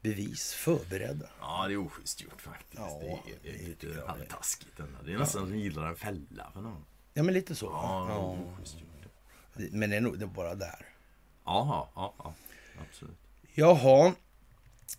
Bevis 0.00 0.52
förberedda. 0.52 1.26
Ja, 1.40 1.64
det 1.68 1.72
är 1.74 1.86
oschysst 1.86 2.22
gjort 2.22 2.42
faktiskt. 2.42 2.74
Ja, 2.82 2.98
det 3.02 3.08
är, 3.08 3.18
det 3.42 3.48
är 3.64 3.68
lite 3.68 4.02
halvtaskigt. 4.06 4.70
Det 5.04 5.12
är 5.12 5.18
nästan 5.18 5.46
som 5.46 5.58
gillar 5.58 5.86
en 5.88 5.96
fälla 5.96 6.50
för 6.52 6.60
någon. 6.60 6.84
Ja, 7.14 7.22
men 7.22 7.34
lite 7.34 7.54
så. 7.54 7.66
Ja, 7.66 8.06
Ja. 8.08 8.38
Men 9.70 9.90
det 9.90 9.96
är 9.96 10.00
nog 10.00 10.18
det 10.18 10.24
är 10.24 10.26
bara 10.26 10.54
där. 10.54 10.86
Ja, 11.44 11.90
ja, 11.94 12.14
ja, 12.18 12.34
absolut. 12.88 13.16
Jaha. 13.54 14.14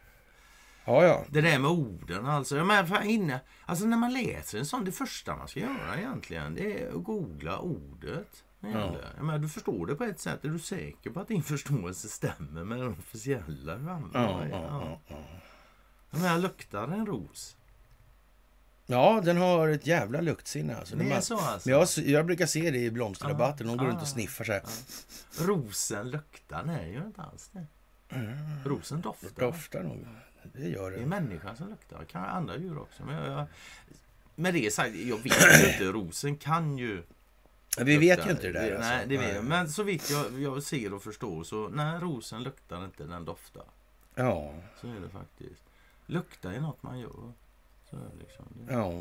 ja, 0.86 0.92
ja. 0.92 1.02
Ja, 1.02 1.04
ja. 1.06 1.24
Det 1.28 1.40
där 1.40 1.58
med 1.58 1.70
orden 1.70 2.26
alltså. 2.26 2.54
Menar, 2.54 2.84
fan 2.86 3.02
inne, 3.06 3.40
alltså 3.66 3.84
när 3.86 3.96
man 3.96 4.12
läser 4.12 4.58
en 4.58 4.66
sån, 4.66 4.84
det 4.84 4.92
första 4.92 5.36
man 5.36 5.48
ska 5.48 5.60
göra 5.60 5.96
egentligen 5.98 6.54
det 6.54 6.82
är 6.82 6.88
att 6.88 7.04
googla 7.04 7.58
ordet. 7.58 8.44
det. 8.60 8.98
Jag 9.16 9.24
menar, 9.24 9.38
du 9.38 9.48
förstår 9.48 9.86
det 9.86 9.94
på 9.94 10.04
ett 10.04 10.20
sätt. 10.20 10.44
Är 10.44 10.48
du 10.48 10.58
säker 10.58 11.10
på 11.10 11.20
att 11.20 11.28
din 11.28 11.42
förståelse 11.52 12.08
stämmer 12.08 12.64
med 12.64 12.78
den 12.78 12.88
officiella? 12.92 13.72
Ja, 13.86 14.00
Ja, 14.14 14.46
ja, 14.48 14.48
ja, 14.50 15.00
ja. 15.08 15.16
Jag 16.10 16.20
menar, 16.20 16.38
luktar 16.38 16.88
en 16.88 17.06
ros? 17.06 17.56
ja, 18.86 19.20
den 19.24 19.36
har 19.36 19.68
ett 19.68 19.86
jävla 19.86 20.20
luktsinne. 20.20 20.76
Alltså. 20.76 20.96
Det 20.96 21.10
är 21.12 21.20
så 21.20 21.38
alltså? 21.38 21.68
Men 21.68 21.78
jag, 21.78 21.88
jag 21.96 22.26
brukar 22.26 22.46
se 22.46 22.70
det 22.70 22.78
i 22.78 22.90
blomsterrabatten. 22.90 23.66
De 23.66 23.76
går 23.76 23.86
Ah, 23.86 23.88
runt 23.88 24.02
och 24.02 24.08
sniffar 24.08 24.44
så 24.44 24.52
här. 24.52 24.62
Rosen 25.46 26.10
luktar? 26.10 26.64
Nej, 26.64 26.92
gör 26.92 27.06
inte 27.06 27.22
alls 27.22 27.50
det. 27.52 27.66
Rosen 28.64 29.00
doftar. 29.00 29.40
Doftar 29.46 29.82
nog. 29.82 30.06
Det 30.52 30.68
gör 30.68 30.90
Det 30.90 30.96
är 30.96 31.00
det. 31.00 31.06
människan 31.06 31.56
som 31.56 31.68
luktar. 31.68 32.04
Kanske 32.04 32.30
andra 32.30 32.56
djur 32.56 32.78
också. 32.78 33.04
Men 33.04 33.14
jag, 33.14 33.38
jag, 33.38 33.46
med 34.34 34.54
det 34.54 34.72
sagt, 34.74 34.94
jag 34.94 35.16
vet 35.18 35.62
ju 35.64 35.72
inte. 35.72 35.84
Rosen 35.84 36.36
kan 36.36 36.78
ju 36.78 37.02
Vi 37.78 37.96
vet 37.96 38.16
lukta. 38.18 38.24
ju 38.26 38.30
inte 38.30 38.46
det 38.46 38.52
där. 38.52 38.78
Nej, 38.78 38.92
alltså. 38.94 39.08
det 39.08 39.16
vet 39.16 39.34
jag. 39.34 39.44
Men 39.44 39.68
så 39.68 39.82
vitt 39.82 40.10
jag, 40.10 40.40
jag 40.40 40.62
ser 40.62 40.94
och 40.94 41.02
förstår 41.02 41.44
så 41.44 41.68
nej, 41.68 41.98
rosen 42.00 42.42
luktar 42.42 42.84
inte, 42.84 43.04
den 43.04 43.24
doftar. 43.24 43.64
Ja, 44.14 44.54
Så 44.80 44.86
är 44.88 45.00
det 45.00 45.08
faktiskt. 45.08 45.62
Lukta 46.06 46.52
är 46.54 46.60
något 46.60 46.82
man 46.82 46.98
gör. 46.98 47.32
Så 47.90 47.96
är 47.96 48.00
det 48.00 48.18
liksom. 48.18 48.44
Ja. 48.70 48.92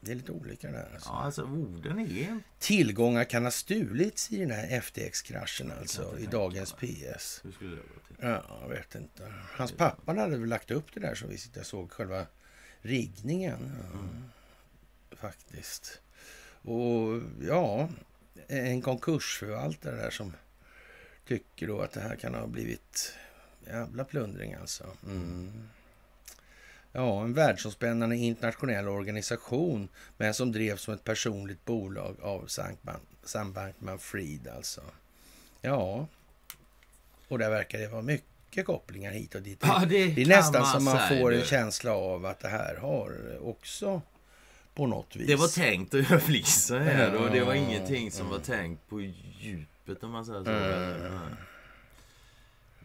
Det 0.00 0.12
är 0.12 0.16
lite 0.16 0.32
olika 0.32 0.70
där. 0.70 0.90
Alltså. 0.94 1.08
Ja, 1.08 1.22
alltså 1.22 1.42
orden 1.42 1.98
är... 1.98 2.40
Tillgångar 2.58 3.24
kan 3.24 3.44
ha 3.44 3.50
stulits 3.50 4.32
i 4.32 4.38
den 4.38 4.50
här 4.50 4.80
FTX-kraschen 4.80 5.72
alltså. 5.80 6.18
I 6.18 6.26
dagens. 6.26 6.72
PS. 6.72 7.40
Hur 7.44 7.52
skulle 7.52 7.70
det 7.70 7.82
gå 7.82 8.00
till? 8.06 8.16
Ja, 8.18 8.58
jag 8.62 8.68
vet 8.68 8.94
inte. 8.94 9.32
Hans 9.56 9.72
pappa 9.72 10.12
hade 10.12 10.38
väl 10.38 10.48
lagt 10.48 10.70
upp 10.70 10.94
det 10.94 11.00
där 11.00 11.14
som 11.14 11.28
vi 11.28 11.38
sitter 11.38 11.62
såg, 11.62 11.92
själva 11.92 12.26
riggningen. 12.80 13.72
Ja, 13.92 15.16
Faktiskt. 15.16 16.00
Och 16.62 17.22
ja, 17.40 17.88
en 18.48 18.82
konkursförvaltare 18.82 19.96
där 19.96 20.10
som 20.10 20.32
tycker 21.26 21.66
då 21.66 21.80
att 21.80 21.92
det 21.92 22.00
här 22.00 22.16
kan 22.16 22.34
ha 22.34 22.46
blivit 22.46 23.14
jävla 23.66 24.04
plundring 24.04 24.54
alltså. 24.54 24.84
Mm. 25.06 25.68
Ja, 26.92 27.24
en 27.24 27.34
världsomspännande 27.34 28.16
internationell 28.16 28.88
organisation 28.88 29.88
men 30.16 30.34
som 30.34 30.52
drevs 30.52 30.82
som 30.82 30.94
ett 30.94 31.04
personligt 31.04 31.64
bolag 31.64 32.16
av 32.22 32.46
Sam 33.24 33.52
Bankman-Fried 33.52 34.56
alltså. 34.56 34.80
Ja, 35.60 36.06
och 37.28 37.38
där 37.38 37.50
verkar 37.50 37.78
det 37.78 37.88
vara 37.88 38.02
mycket 38.02 38.66
kopplingar 38.66 39.12
hit 39.12 39.34
och 39.34 39.42
dit. 39.42 39.58
Ja, 39.62 39.82
det 39.88 40.06
det 40.06 40.22
är 40.22 40.26
nästan 40.26 40.62
man 40.62 40.72
som 40.72 40.84
man 40.84 41.08
får 41.08 41.34
en 41.34 41.44
känsla 41.44 41.92
av 41.92 42.26
att 42.26 42.40
det 42.40 42.48
här 42.48 42.76
har 42.76 43.38
också 43.42 44.02
på 44.74 44.86
något 44.86 45.16
vis. 45.16 45.26
Det 45.26 45.36
var 45.36 45.48
tänkt 45.48 45.94
att 45.94 46.00
göra 46.10 46.20
flisa 46.20 46.78
här 46.78 47.14
och 47.14 47.30
det 47.30 47.44
var 47.44 47.54
ingenting 47.54 48.10
som 48.10 48.28
var 48.28 48.38
tänkt 48.38 48.88
på 48.88 49.00
djupet 49.00 50.04
om 50.04 50.10
man 50.10 50.24
säger 50.24 50.44
så. 50.44 50.50
Mm. 50.50 51.20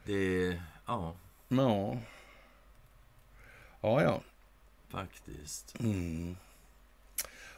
Det, 0.06 0.62
ja, 0.86 1.16
Ja. 1.48 1.98
Ja, 3.86 4.04
ja. 4.04 4.22
faktiskt. 4.90 5.80
Mm. 5.80 6.36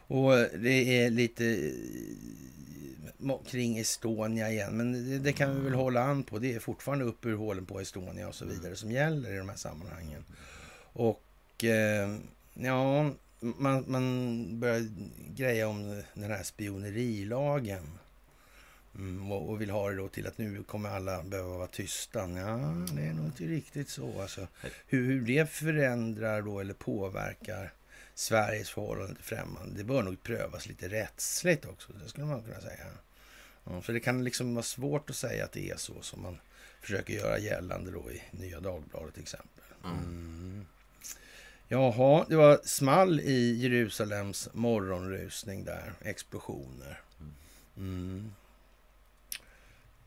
Och 0.08 0.32
det 0.60 1.04
är 1.04 1.10
lite 1.10 1.46
eh, 3.28 3.38
kring 3.48 3.78
Estonia 3.78 4.52
igen. 4.52 4.78
Men 4.78 5.10
det, 5.10 5.20
det 5.20 5.34
kan 5.34 5.56
vi 5.56 5.62
väl 5.62 5.74
hålla 5.74 6.04
an 6.04 6.24
på. 6.24 6.40
Det 6.40 6.54
är 6.54 6.60
fortfarande 6.60 7.06
upp 7.06 7.26
ur 7.26 7.36
hålen 7.36 7.66
på 7.66 7.80
Estonia 7.80 8.28
och 8.28 8.36
så 8.36 8.46
vidare 8.46 8.76
som 8.76 8.92
gäller 8.92 9.34
i 9.34 9.38
de 9.38 9.50
här 9.50 9.56
sammanhangen. 9.56 10.26
Och 10.94 11.64
eh, 11.64 12.18
ja, 12.54 13.12
man, 13.40 13.84
man 13.88 14.60
börjar 14.60 14.88
greja 15.36 15.68
om 15.68 16.04
den 16.14 16.32
här 16.32 16.44
spionerilagen. 16.44 18.00
Mm, 18.98 19.32
och, 19.32 19.50
och 19.50 19.62
vill 19.62 19.70
ha 19.70 19.89
det 19.89 19.95
då 19.95 20.08
till 20.08 20.28
att 20.28 20.38
nu 20.38 20.64
kommer 20.64 20.89
alla 20.89 21.24
behöva 21.24 21.58
vara 21.58 21.68
tysta. 21.68 22.20
Ja, 22.20 22.86
det 22.95 23.02
är 23.02 23.14
nog 23.14 23.26
inte 23.26 23.43
riktigt 23.43 23.89
så. 23.89 24.22
Alltså, 24.22 24.48
hur, 24.88 25.06
hur 25.06 25.22
det 25.22 25.50
förändrar 25.50 26.41
då 26.41 26.60
eller 26.60 26.74
påverkar 26.74 27.74
Sveriges 28.16 28.70
förhållande 28.70 29.16
till 29.16 29.24
främmande, 29.24 29.78
det 29.78 29.84
bör 29.84 30.04
nog 30.04 30.24
prövas 30.24 30.68
lite 30.68 30.89
rättsligt 30.89 31.66
också. 31.66 31.93
Det 31.93 32.10
skulle 32.10 32.26
man 32.26 32.43
kunna 32.43 32.62
säga. 32.62 32.86
Ja, 33.64 33.82
för 33.82 33.93
det 33.93 34.00
kan 34.00 34.24
liksom 34.24 34.56
vara 34.56 34.64
svårt 34.64 35.10
att 35.10 35.16
säga 35.16 35.45
att 35.45 35.52
det 35.52 35.70
är 35.70 35.78
så 35.78 36.02
som 36.02 36.22
man 36.22 36.38
försöker 36.82 37.14
göra 37.14 37.39
gällande 37.39 37.91
då 37.91 38.12
i 38.12 38.22
Nya 38.32 38.60
Dagbladet 38.60 39.14
till 39.14 39.24
exempel. 39.24 39.64
Mm. 39.84 40.66
Jaha, 41.68 42.26
det 42.30 42.36
var 42.36 42.60
small 42.64 43.20
i 43.20 43.56
Jerusalems 43.56 44.50
morgonrusning 44.54 45.64
där. 45.64 45.93
Explosioner. 46.02 47.02
Mm. 47.78 48.32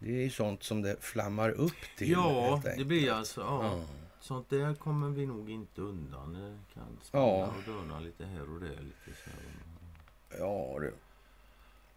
Det 0.03 0.11
är 0.11 0.23
ju 0.23 0.31
sånt 0.31 0.63
som 0.63 0.83
det 0.83 0.97
flammar 1.01 1.51
upp 1.51 1.97
till. 1.97 2.11
Ja, 2.11 2.63
det 2.77 2.85
blir 2.85 3.13
alltså... 3.13 3.41
Ja. 3.41 3.65
ja. 3.65 3.85
Sånt 4.21 4.51
där 4.51 4.75
kommer 4.75 5.09
vi 5.09 5.27
nog 5.27 5.51
inte 5.51 5.81
undan. 5.81 6.33
Det 6.33 6.75
kan 6.75 6.99
spänna 7.03 7.25
ja. 7.25 7.55
och 7.59 7.73
döna 7.73 8.01
lite 8.01 8.25
här 8.25 8.55
och 8.55 8.61
där. 8.61 8.69
Lite 8.69 9.21
så. 9.25 9.31
Ja, 10.39 10.79
det 10.81 10.93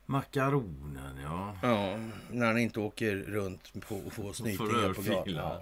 Makaronen, 0.05 1.17
ja. 1.23 1.55
Ja, 1.61 1.97
när 2.31 2.45
han 2.45 2.57
inte 2.57 2.79
åker 2.79 3.15
runt 3.15 3.73
på, 3.87 4.01
får 4.09 4.33
snytingar 4.33 4.93
på 4.93 5.01
gatan. 5.01 5.33
Ja, 5.35 5.61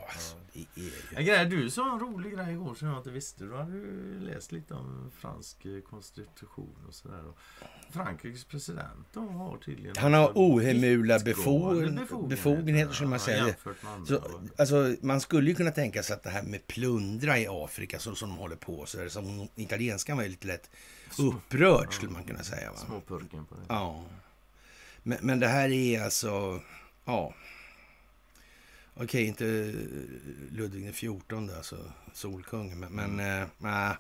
ja. 1.16 1.22
ja. 1.22 1.46
Du 1.46 1.70
sa 1.70 1.94
en 1.94 2.00
rolig 2.00 2.34
grej 2.34 2.52
igår 2.54 2.76
som 2.76 2.88
jag 2.88 2.98
inte 2.98 3.10
visste. 3.10 3.44
Du 3.44 3.56
hade 3.56 3.78
läst 4.20 4.52
lite 4.52 4.74
om 4.74 5.12
fransk 5.20 5.66
konstitution 5.90 6.76
och 6.88 6.94
sådär. 6.94 7.24
Frankrikes 7.90 8.46
president 8.46 9.08
då 9.14 9.20
har 9.22 9.58
tydligen... 9.58 9.96
Han 9.98 10.14
har 10.14 10.32
ohemula 10.36 11.20
befog 11.20 12.00
befogenheter, 12.30 12.94
skulle 12.94 13.10
man 13.10 13.20
säga. 13.20 13.56
Så, 14.08 14.20
alltså, 14.58 14.96
man 15.02 15.22
skulle 15.22 15.50
ju 15.50 15.56
kunna 15.56 15.72
tänka 15.72 16.04
sig 16.04 16.14
att 16.14 16.24
det 16.24 16.30
här 16.30 16.44
med 16.44 16.68
plundra 16.68 17.40
i 17.40 17.48
Afrika, 17.50 18.00
så 18.00 18.16
som 18.16 18.30
de 18.30 18.38
håller 18.38 18.56
på, 18.56 18.86
så 18.86 18.98
där, 18.98 19.10
som 19.10 19.48
italienskan 19.56 20.18
var 20.18 20.24
ju 20.24 20.30
lite 20.30 20.48
lätt 20.48 20.70
upprörd, 21.20 21.94
skulle 21.94 22.12
man 22.12 22.24
kunna 22.24 22.44
säga. 22.44 22.72
Va? 22.72 22.78
Småpurken 22.78 23.46
på 23.46 23.56
det. 23.56 23.62
Ja. 23.68 24.04
Men, 25.04 25.18
men 25.22 25.40
det 25.40 25.48
här 25.48 25.70
är 25.70 26.04
alltså, 26.04 26.60
ja. 27.06 27.34
Okej, 28.94 29.26
inte 29.26 29.74
Ludvig 30.52 30.96
XIV, 30.96 31.22
alltså 31.58 31.78
Solkungen, 32.14 32.80
men, 32.80 32.92
men 33.12 33.42
äh, 33.64 33.96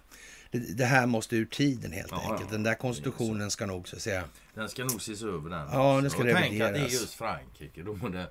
det, 0.51 0.77
det, 0.77 0.85
här 0.85 1.05
måste 1.05 1.35
ur 1.35 1.45
tiden 1.45 1.91
helt 1.91 2.11
ja, 2.11 2.31
enkelt. 2.31 2.51
Den 2.51 2.63
där 2.63 2.75
konstitutionen 2.75 3.51
ska 3.51 3.65
nog 3.65 3.87
så 3.87 3.99
säga... 3.99 4.23
Den 4.53 4.69
ska 4.69 4.83
nog 4.83 4.97
ses 4.97 5.23
över 5.23 5.49
den. 5.49 5.67
Ja, 5.71 6.01
den 6.01 6.09
ska 6.09 6.23
revideras. 6.23 6.49
Tänk 6.49 6.61
att 6.61 6.73
det 6.73 6.79
är 6.79 7.01
just 7.01 7.13
Frankrike. 7.13 7.83
Då 7.83 7.93
det 7.93 8.27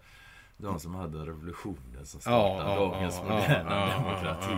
de 0.63 0.81
som 0.81 0.95
hade 0.95 1.19
revolutionen 1.19 2.07
som 2.07 2.21
startade 2.21 2.71
ja, 2.71 2.77
dagens 2.77 3.15
ja, 3.15 3.35
moderna 3.35 3.87
demokrati. 3.87 4.55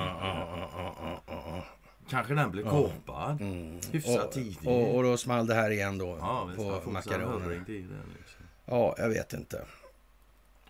Kanske 2.09 2.34
den 2.34 2.50
blev 2.50 2.64
kapad. 2.64 3.40
Mm. 3.40 3.80
Hyfsat 3.92 4.32
tidigt. 4.32 4.66
Och, 4.66 4.96
och 4.96 5.03
då 5.03 5.16
small 5.16 5.46
det 5.46 5.55
här 5.55 5.70
igen 5.70 5.98
då 5.98 6.16
ja, 6.20 6.50
på 6.57 6.90
makaroner. 6.90 7.64
Liksom. 7.66 8.46
Ja, 8.64 8.94
jag 8.98 9.09
vet 9.09 9.32
inte. 9.32 9.64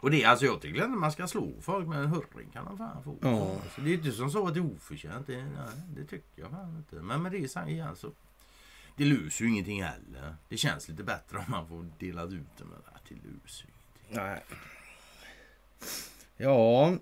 Och 0.01 0.11
det, 0.11 0.25
alltså 0.25 0.47
jag 0.47 0.61
tycker 0.61 0.85
inte 0.85 0.99
man 0.99 1.13
ska 1.13 1.27
slå 1.27 1.53
folk 1.61 1.89
med 1.89 1.99
en 1.99 2.07
hurring 2.07 2.51
kan 2.53 2.65
de 2.65 2.79
fan 2.79 3.03
få. 3.05 3.17
Ja. 3.21 3.51
Alltså, 3.63 3.81
det 3.81 3.91
är 3.91 3.95
inte 3.95 4.13
som 4.13 4.31
så 4.31 4.49
att 4.49 4.55
det 4.55 4.61
är 4.61 4.75
oförtjänt. 4.75 5.27
Det, 5.27 5.37
nej, 5.37 5.83
det 5.97 6.05
tycker 6.05 6.43
jag 6.43 6.51
fan 6.51 6.77
inte. 6.77 6.97
Men 6.97 7.23
med 7.23 7.33
det 7.33 7.51
sagt 7.51 7.69
igen 7.69 7.97
så. 7.97 8.11
Det 8.97 9.05
löser 9.05 9.45
ju 9.45 9.51
ingenting 9.51 9.83
heller. 9.83 10.37
Det 10.49 10.57
känns 10.57 10.89
lite 10.89 11.03
bättre 11.03 11.39
om 11.39 11.45
man 11.49 11.69
får 11.69 11.87
dela 11.99 12.23
ut 12.23 12.57
det. 12.59 12.65
Men 12.65 12.79
det 13.09 13.15
löser 13.15 13.67
ju 13.67 13.73
ingenting. 13.73 14.25
Nej. 14.25 14.45
Ja, 16.37 16.97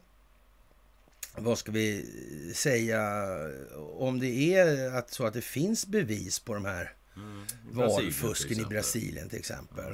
vad 1.37 1.59
ska 1.59 1.73
vi 1.73 2.07
säga, 2.55 3.25
om 3.99 4.21
det 4.21 4.55
är 4.55 4.91
att, 4.95 5.11
så 5.11 5.27
att 5.27 5.35
det 5.35 5.43
finns 5.43 5.87
bevis 5.87 6.39
på 6.39 6.55
de 6.55 6.65
här 6.65 6.93
mm. 7.17 7.47
valfusken 7.71 8.61
i 8.61 8.65
Brasilien 8.65 9.29
till 9.29 9.39
exempel. 9.39 9.93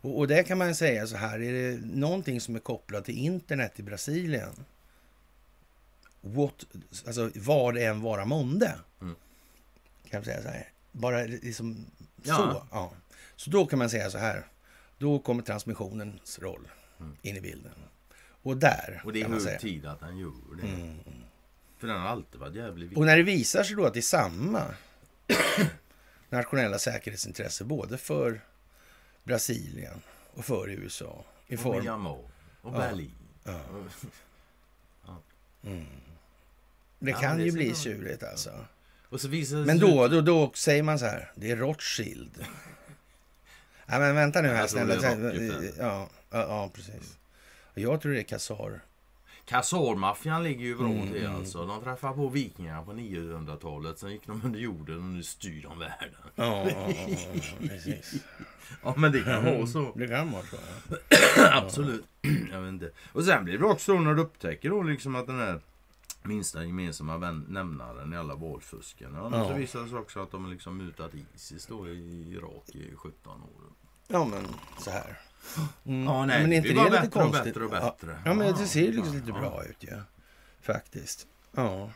Och, 0.00 0.18
och 0.18 0.28
det 0.28 0.42
kan 0.42 0.58
man 0.58 0.74
säga 0.74 1.06
så 1.06 1.16
här, 1.16 1.42
är 1.42 1.52
det 1.52 1.80
någonting 1.86 2.40
som 2.40 2.56
är 2.56 2.60
kopplat 2.60 3.04
till 3.04 3.18
internet 3.18 3.80
i 3.80 3.82
Brasilien, 3.82 4.64
what, 6.20 6.64
alltså 7.06 7.30
vad 7.34 7.74
det 7.74 7.84
än 7.84 8.00
vara 8.00 8.24
månde, 8.24 8.74
mm. 9.00 9.14
kan 10.10 10.18
man 10.18 10.24
säga 10.24 10.42
så 10.42 10.48
här, 10.48 10.68
bara 10.92 11.22
liksom 11.22 11.86
ja. 12.22 12.36
så. 12.36 12.66
Ja. 12.70 12.92
Så 13.36 13.50
då 13.50 13.66
kan 13.66 13.78
man 13.78 13.90
säga 13.90 14.10
så 14.10 14.18
här, 14.18 14.46
då 14.98 15.18
kommer 15.18 15.42
transmissionens 15.42 16.38
roll 16.38 16.68
mm. 17.00 17.16
in 17.22 17.36
i 17.36 17.40
bilden. 17.40 17.72
Och 18.42 18.56
där, 18.56 19.00
Och 19.04 19.12
det 19.12 19.22
är 19.22 19.28
hög 19.28 19.60
tid 19.60 19.86
att 19.86 20.00
han 20.00 20.18
gör 20.18 20.56
det. 20.62 20.68
Mm. 20.68 20.98
För 21.78 21.86
den 21.86 22.00
har 22.00 22.08
alltid 22.08 22.40
varit 22.40 22.54
jävligt 22.54 22.84
viktig. 22.84 22.98
Och 22.98 23.06
när 23.06 23.16
det 23.16 23.22
visar 23.22 23.62
sig 23.62 23.76
då 23.76 23.86
att 23.86 23.94
det 23.94 24.00
är 24.00 24.02
samma 24.02 24.64
nationella 26.28 26.78
säkerhetsintresse 26.78 27.64
både 27.64 27.98
för 27.98 28.40
Brasilien 29.24 30.00
och 30.34 30.44
för 30.44 30.70
USA. 30.70 31.24
I 31.48 31.56
och 31.56 31.60
form... 31.60 31.82
Myanmar 31.82 32.18
och 32.60 32.72
Berlin. 32.72 33.12
Ja. 33.44 33.60
ja. 35.06 35.22
Mm. 35.64 35.86
Det 36.98 37.12
kan 37.12 37.38
det 37.38 37.44
ju 37.44 37.52
bli 37.52 37.74
tjurigt 37.74 38.22
alltså. 38.22 38.64
Men 39.66 39.78
då, 39.78 40.08
då, 40.08 40.20
då 40.20 40.52
säger 40.54 40.82
man 40.82 40.98
så 40.98 41.04
här, 41.04 41.32
det 41.34 41.50
är 41.50 41.56
Rothschild. 41.56 42.30
ja, 43.86 43.98
men 43.98 44.14
vänta 44.14 44.42
nu 44.42 44.48
här 44.48 44.66
snälla. 44.66 44.94
Ja, 45.78 45.78
ja, 45.78 46.08
ja, 46.30 46.70
precis. 46.74 47.16
Jag 47.74 48.00
tror 48.00 48.12
det 48.12 48.20
är 48.20 48.22
Khazar. 48.22 48.80
Khazar-maffian 49.44 50.42
ligger 50.42 50.64
ju 50.64 50.76
bra 50.76 50.86
mm, 50.86 51.12
till 51.12 51.24
mm. 51.24 51.36
alltså. 51.36 51.66
De 51.66 51.82
träffade 51.82 52.14
på 52.14 52.28
vikingarna 52.28 52.82
på 52.82 52.92
900-talet. 52.92 53.98
Sen 53.98 54.12
gick 54.12 54.26
de 54.26 54.42
under 54.44 54.60
jorden 54.60 54.96
och 54.96 55.02
nu 55.02 55.22
styr 55.22 55.62
de 55.62 55.78
världen. 55.78 56.14
Ja, 56.34 56.68
precis. 57.60 58.14
ja, 58.82 58.94
men 58.96 59.12
det 59.12 59.22
kan 59.22 59.44
vara 59.44 59.66
så. 59.66 59.92
Det 59.94 60.08
kan 60.08 60.32
vara 60.32 60.42
så. 60.42 60.56
Absolut. 61.52 62.04
Jag 62.52 62.60
vet 62.60 62.68
inte. 62.68 62.90
Och 63.12 63.24
sen 63.24 63.44
blir 63.44 63.58
det 63.58 63.64
också 63.64 64.00
när 64.00 64.14
du 64.14 64.22
upptäcker 64.22 64.70
då 64.70 64.82
liksom 64.82 65.16
att 65.16 65.26
den 65.26 65.38
här 65.38 65.60
minsta 66.22 66.64
gemensamma 66.64 67.30
nämnaren 67.48 68.12
i 68.12 68.16
alla 68.16 68.34
valfusken. 68.34 69.14
Ja, 69.14 69.30
ja. 69.32 69.48
Så 69.48 69.54
visar 69.54 69.82
det 69.82 69.88
sig 69.88 69.98
också 69.98 70.20
att 70.20 70.30
de 70.30 70.44
har 70.44 70.50
liksom 70.50 70.76
mutat 70.76 71.12
Isis 71.34 71.66
då 71.66 71.88
i 71.88 72.32
Irak 72.32 72.68
i 72.74 72.96
17 72.96 73.42
år. 73.42 73.48
Ja, 74.08 74.24
men 74.24 74.46
så 74.78 74.90
här. 74.90 75.18
Mm. 75.84 76.04
Ja, 76.04 76.26
nej, 76.26 76.42
men 76.42 76.52
inte 76.52 76.68
det, 76.68 76.74
det 76.74 76.84
lite 76.84 76.90
bättre 76.90 77.10
konstigt? 77.10 77.56
och 77.56 77.70
bättre 77.70 77.86
och 77.86 77.94
bättre. 77.94 78.22
Ja, 78.24 78.34
men 78.34 78.54
det 78.54 78.66
ser 78.66 78.80
ju 78.80 78.92
liksom 78.92 79.14
lite 79.14 79.32
bra 79.32 79.64
ut 79.64 79.76
ja. 79.78 79.96
Faktiskt. 80.60 81.26
Ja. 81.52 81.90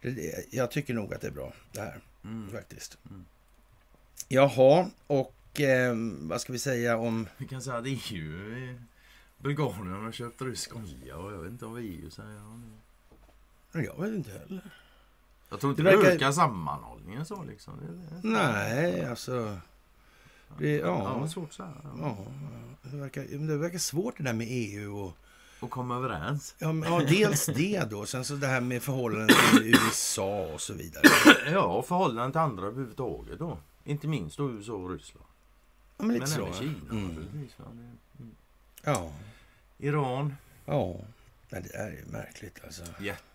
Det, 0.00 0.44
jag 0.50 0.70
tycker 0.70 0.94
nog 0.94 1.14
att 1.14 1.20
det 1.20 1.26
är 1.26 1.32
bra 1.32 1.52
det 1.72 1.80
här. 1.80 2.00
Mm. 2.24 2.50
Faktiskt. 2.52 2.98
Mm. 3.10 3.24
Jaha, 4.28 4.90
och 5.06 5.60
eh, 5.60 5.94
vad 6.20 6.40
ska 6.40 6.52
vi 6.52 6.58
säga 6.58 6.96
om... 6.96 7.28
Vi 7.36 7.48
kan 7.48 7.62
säga 7.62 7.76
att 7.76 7.84
EU... 7.86 8.78
Bulgarien 9.38 10.04
har 10.04 10.12
köpt 10.12 10.42
rysk 10.42 10.76
olja 10.76 11.16
och 11.16 11.32
jag 11.32 11.38
vet 11.38 11.50
inte 11.50 11.64
vad 11.64 11.80
EU 11.80 12.10
säger 12.10 12.40
Jag 13.72 14.00
vet 14.00 14.14
inte 14.14 14.30
heller. 14.30 14.60
Jag 15.50 15.60
tror 15.60 15.72
inte 15.72 15.82
det, 15.82 15.96
verkar... 15.96 16.10
ökar 16.10 16.32
sammanhållningen 16.32 17.26
så 17.26 17.44
liksom. 17.44 17.78
Det, 17.80 18.16
det 18.16 18.28
Nej, 18.28 19.06
alltså... 19.06 19.58
Det, 20.58 20.76
ja, 20.76 21.18
ja, 21.20 21.28
svårt 21.28 21.52
så 21.52 21.62
här. 21.62 21.74
Ja, 22.00 22.16
det, 22.82 22.96
verkar, 22.96 23.22
det 23.22 23.56
verkar 23.56 23.78
svårt 23.78 24.16
det 24.16 24.24
där 24.24 24.32
med 24.32 24.46
EU 24.50 24.98
och... 24.98 25.16
Och 25.60 25.70
komma 25.70 25.96
överens. 25.96 26.54
Ja, 26.58 26.74
ja, 26.84 27.00
dels 27.08 27.46
det 27.46 27.90
då. 27.90 28.06
Sen 28.06 28.24
så 28.24 28.34
det 28.34 28.46
här 28.46 28.60
med 28.60 28.82
förhållandet 28.82 29.36
till 29.50 29.66
USA 29.66 30.46
och 30.54 30.60
så 30.60 30.74
vidare. 30.74 31.04
Ja, 31.52 31.64
och 31.64 31.86
förhållanden 31.86 32.32
till 32.32 32.40
andra 32.40 32.66
överhuvudtaget 32.66 33.38
då. 33.38 33.58
Inte 33.84 34.06
minst 34.06 34.36
då 34.36 34.50
USA 34.50 34.72
och 34.72 34.90
Ryssland. 34.90 35.26
Ja, 35.96 36.04
men 36.04 36.14
lite 36.14 36.38
men 36.40 36.52
så. 36.52 36.58
Kina 36.58 36.90
mm. 36.90 37.10
mm. 37.10 38.34
Ja. 38.82 39.12
Iran. 39.78 40.34
Ja. 40.64 40.96
Men 41.50 41.62
det 41.62 41.76
är 41.76 41.90
ju 41.90 42.04
märkligt 42.06 42.60
alltså. 42.64 42.82
Jätte 43.00 43.33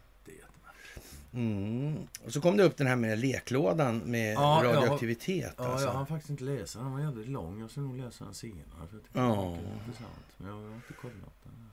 Mm. 1.33 2.07
Och 2.25 2.33
så 2.33 2.41
kom 2.41 2.57
det 2.57 2.63
upp 2.63 2.77
den 2.77 2.87
här 2.87 2.95
med 2.95 3.19
leklådan 3.19 3.97
med 3.97 4.33
ja, 4.33 4.61
radioaktivitet. 4.63 5.53
Ja, 5.57 5.63
alltså. 5.63 5.87
jag 5.87 5.93
har 5.93 6.05
faktiskt 6.05 6.29
inte 6.29 6.43
läst 6.43 6.73
den. 6.73 6.83
Den 6.83 6.93
var 6.93 6.99
jävligt 6.99 7.27
lång. 7.27 7.59
Jag 7.59 7.71
ska 7.71 7.81
nog 7.81 7.97
läsa 7.97 8.25
den 8.25 8.33
senare. 8.33 8.87
För 8.89 8.97
jag 9.13 9.23
ja. 9.23 9.57
det 9.61 9.67
är 9.67 9.73
intressant. 9.73 10.25
Men 10.37 10.47
jag 10.47 10.55
har 10.55 10.75
inte 10.75 10.93
kollat 10.93 11.43
den. 11.43 11.69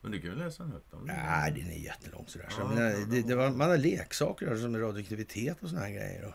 Men 0.00 0.12
du 0.12 0.20
kan 0.20 0.30
ju 0.30 0.36
läsa 0.36 0.62
den 0.62 0.72
högt 0.72 0.86
Nej, 1.04 1.52
den 1.52 1.70
är 1.70 1.78
jättelång 1.78 2.24
sådär. 2.26 2.48
Så, 2.50 2.60
ja, 2.60 2.68
men, 2.68 3.10
det, 3.10 3.22
det 3.22 3.34
var, 3.34 3.50
man 3.50 3.70
har 3.70 3.76
leksaker 3.76 4.56
som 4.56 4.78
radioaktivitet 4.78 5.62
och 5.62 5.68
såna 5.68 5.80
här 5.80 5.90
grejer. 5.90 6.24
Och. 6.24 6.34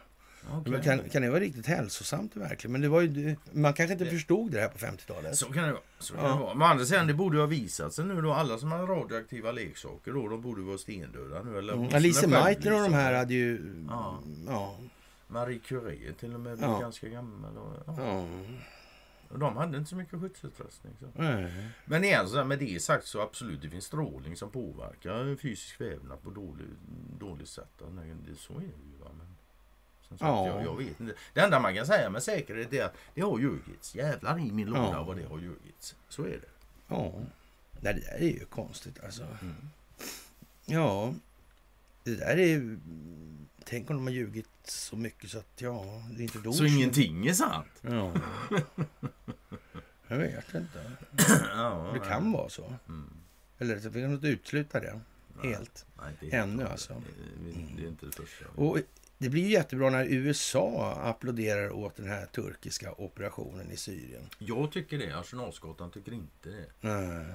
Okay. 0.53 0.81
Kan, 0.81 1.09
kan 1.09 1.21
det 1.21 1.29
vara 1.29 1.39
riktigt 1.39 1.65
hälsosamt 1.65 2.35
verkligen? 2.35 2.71
Men 2.71 2.81
det 2.81 2.87
var 2.87 3.01
ju, 3.01 3.35
man 3.51 3.73
kanske 3.73 3.93
inte 3.93 4.05
det... 4.05 4.11
förstod 4.11 4.51
det 4.51 4.59
här 4.59 4.67
på 4.67 4.77
50-talet. 4.77 5.37
Så 5.37 5.45
kan 5.45 5.63
det 5.63 5.71
vara. 5.71 5.81
Så 5.99 6.13
kan 6.13 6.23
ja. 6.23 6.33
det 6.33 6.39
vara. 6.39 6.53
Men 6.53 6.67
andra 6.67 6.85
sidan, 6.85 7.07
det 7.07 7.13
borde 7.13 7.37
ju 7.37 7.41
ha 7.41 7.47
visat 7.47 7.93
sig 7.93 8.05
nu 8.05 8.21
då. 8.21 8.33
Alla 8.33 8.57
som 8.57 8.71
har 8.71 8.87
radioaktiva 8.87 9.51
leksaker 9.51 10.13
då, 10.13 10.27
de 10.27 10.41
borde 10.41 10.61
vara 10.61 10.77
stendöda 10.77 11.43
nu. 11.43 11.57
Eller 11.57 11.73
mm. 11.73 11.89
Alice 11.93 12.27
Meitner 12.27 12.73
och 12.73 12.81
de 12.81 12.93
här 12.93 13.13
hade 13.13 13.33
ju... 13.33 13.75
Ja. 13.89 14.19
ja. 14.47 14.77
Marie 15.27 15.59
Curie 15.59 16.13
till 16.13 16.33
och 16.33 16.39
med 16.39 16.57
blev 16.57 16.69
ja. 16.69 16.79
ganska 16.79 17.07
gammal. 17.07 17.57
Och, 17.57 17.93
ja. 17.97 18.25
Och 19.29 19.39
de 19.39 19.57
hade 19.57 19.77
inte 19.77 19.89
så 19.89 19.95
mycket 19.95 20.21
skyddsutrustning. 20.21 20.93
Så. 20.99 21.05
Nej. 21.13 21.71
Men 21.85 22.03
igen, 22.03 22.27
så 22.27 22.43
med 22.43 22.59
det 22.59 22.81
sagt 22.81 23.05
så 23.05 23.21
absolut, 23.21 23.61
det 23.61 23.69
finns 23.69 23.85
strålning 23.85 24.35
som 24.35 24.51
påverkar 24.51 25.35
fysisk 25.35 25.81
vävnad 25.81 26.21
på 26.23 26.29
dåligt, 26.29 26.67
dåligt 27.19 27.49
sätt. 27.49 27.81
Så 28.37 28.53
är 28.53 28.59
det 28.59 28.65
ju. 28.65 28.97
Va? 28.99 29.09
Men, 29.17 29.34
som 30.17 30.27
sagt, 30.27 30.29
Ja. 30.29 30.47
jag, 30.47 30.65
jag 30.65 30.77
vet 30.77 30.99
inte. 30.99 31.13
Det 31.33 31.39
enda 31.41 31.59
man 31.59 31.75
kan 31.75 31.85
säga 31.85 32.09
med 32.09 32.23
säkerhet 32.23 32.73
är 32.73 32.85
att 32.85 32.95
det 33.13 33.21
har 33.21 33.39
ljugits. 33.39 33.95
Jävlar 33.95 34.39
i 34.39 34.51
min 34.51 34.67
låda 34.67 34.89
Ja. 34.91 35.03
vad 35.03 35.17
det 35.17 35.25
har 35.25 35.39
ljugits. 35.39 35.95
Så 36.09 36.23
är 36.23 36.29
det. 36.29 36.49
Ja. 36.87 37.13
Nej, 37.81 37.93
det 37.93 37.99
där 37.99 38.13
är 38.17 38.29
ju 38.29 38.45
konstigt 38.45 39.03
alltså. 39.03 39.23
Mm. 39.23 39.55
Ja, 40.65 41.13
det 42.03 42.15
där 42.15 42.37
är. 42.37 42.77
Tänk 43.65 43.89
om 43.89 43.95
de 43.95 44.03
har 44.05 44.13
ljugit 44.13 44.47
så 44.63 44.95
mycket 44.95 45.29
så 45.29 45.37
att 45.37 45.61
ja, 45.61 46.03
det 46.11 46.21
är 46.21 46.23
inte 46.23 46.39
då. 46.39 46.53
Så 46.53 46.65
ingenting 46.65 47.27
är 47.27 47.33
sant. 47.33 47.67
Ja. 47.81 48.11
Jag 50.07 50.17
vet 50.17 50.53
inte. 50.53 50.91
ja, 51.49 51.91
Det 51.93 51.99
kan 52.09 52.31
vara 52.31 52.49
så. 52.49 52.73
Mm. 52.87 53.09
Eller 53.59 53.79
så 53.79 53.89
vi 53.89 54.01
kan 54.01 54.13
inte 54.13 54.27
utesluta 54.27 54.79
det 54.79 54.99
helt. 55.43 55.85
Nej, 56.01 56.13
det 56.19 56.35
Ännu 56.35 56.63
alltså. 56.67 56.93
Det, 56.93 57.51
det 57.77 57.83
är 57.83 57.87
inte 57.87 58.05
det 58.05 58.11
första. 58.11 58.45
Och 58.55 58.77
det 59.17 59.29
blir 59.29 59.43
ju 59.43 59.49
jättebra 59.51 59.89
när 59.89 60.05
USA 60.05 60.93
applåderar 61.03 61.69
åt 61.71 61.95
den 61.95 62.07
här 62.07 62.25
turkiska 62.25 62.91
operationen 62.91 63.71
i 63.71 63.77
Syrien. 63.77 64.29
Jag 64.39 64.71
tycker 64.71 64.97
det. 64.97 65.19
Arsenalsgatan 65.19 65.91
tycker 65.91 66.13
inte 66.13 66.49
det. 66.49 66.65
Nej. 66.81 67.25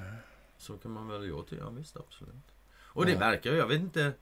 Så 0.58 0.76
kan 0.78 0.90
man 0.90 1.08
väl, 1.08 1.28
jag 1.28 1.46
tycker, 1.46 1.62
ja 1.62 1.70
visst 1.70 1.96
absolut. 1.96 2.34
Och 2.76 3.06
det 3.06 3.12
Ja. 3.12 3.18
verkar, 3.18 3.52
jag 3.52 3.66
vet 3.66 3.80
inte. 3.80 4.12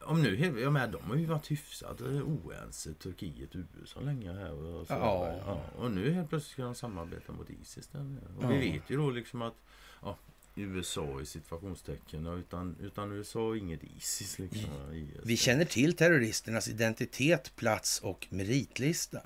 Om 0.00 0.22
nu, 0.22 0.60
jag 0.60 0.72
menar, 0.72 0.86
de 0.92 1.02
har 1.02 1.16
ju 1.16 1.26
varit 1.26 1.50
hyfsat 1.50 2.00
oense, 2.00 2.94
Turkiet 2.94 3.54
och 3.54 3.60
USA 3.80 4.00
länge 4.00 4.32
här. 4.32 4.52
Och, 4.52 4.86
så, 4.86 4.92
Ja. 4.92 5.34
ja. 5.46 5.60
och 5.76 5.90
nu 5.90 6.10
helt 6.10 6.28
plötsligt 6.28 6.52
ska 6.52 6.62
de 6.62 6.74
samarbeta 6.74 7.32
mot 7.32 7.50
Isis. 7.50 7.86
Där. 7.88 8.16
Och 8.38 8.44
Ja. 8.44 8.48
vi 8.48 8.58
vet 8.72 8.90
ju 8.90 8.96
då 8.96 9.10
liksom 9.10 9.42
att 9.42 9.54
ja, 10.02 10.16
USA 10.62 11.20
i 11.22 11.26
situationstecken, 11.26 12.26
utan, 12.26 12.76
utan 12.82 13.12
USA 13.12 13.56
inget 13.56 13.80
Isis. 13.98 14.38
Liksom, 14.38 14.92
IS. 14.92 15.08
Vi 15.22 15.36
känner 15.36 15.64
till 15.64 15.96
terroristernas 15.96 16.68
identitet, 16.68 17.56
plats 17.56 18.00
och 18.00 18.26
meritlista. 18.30 19.20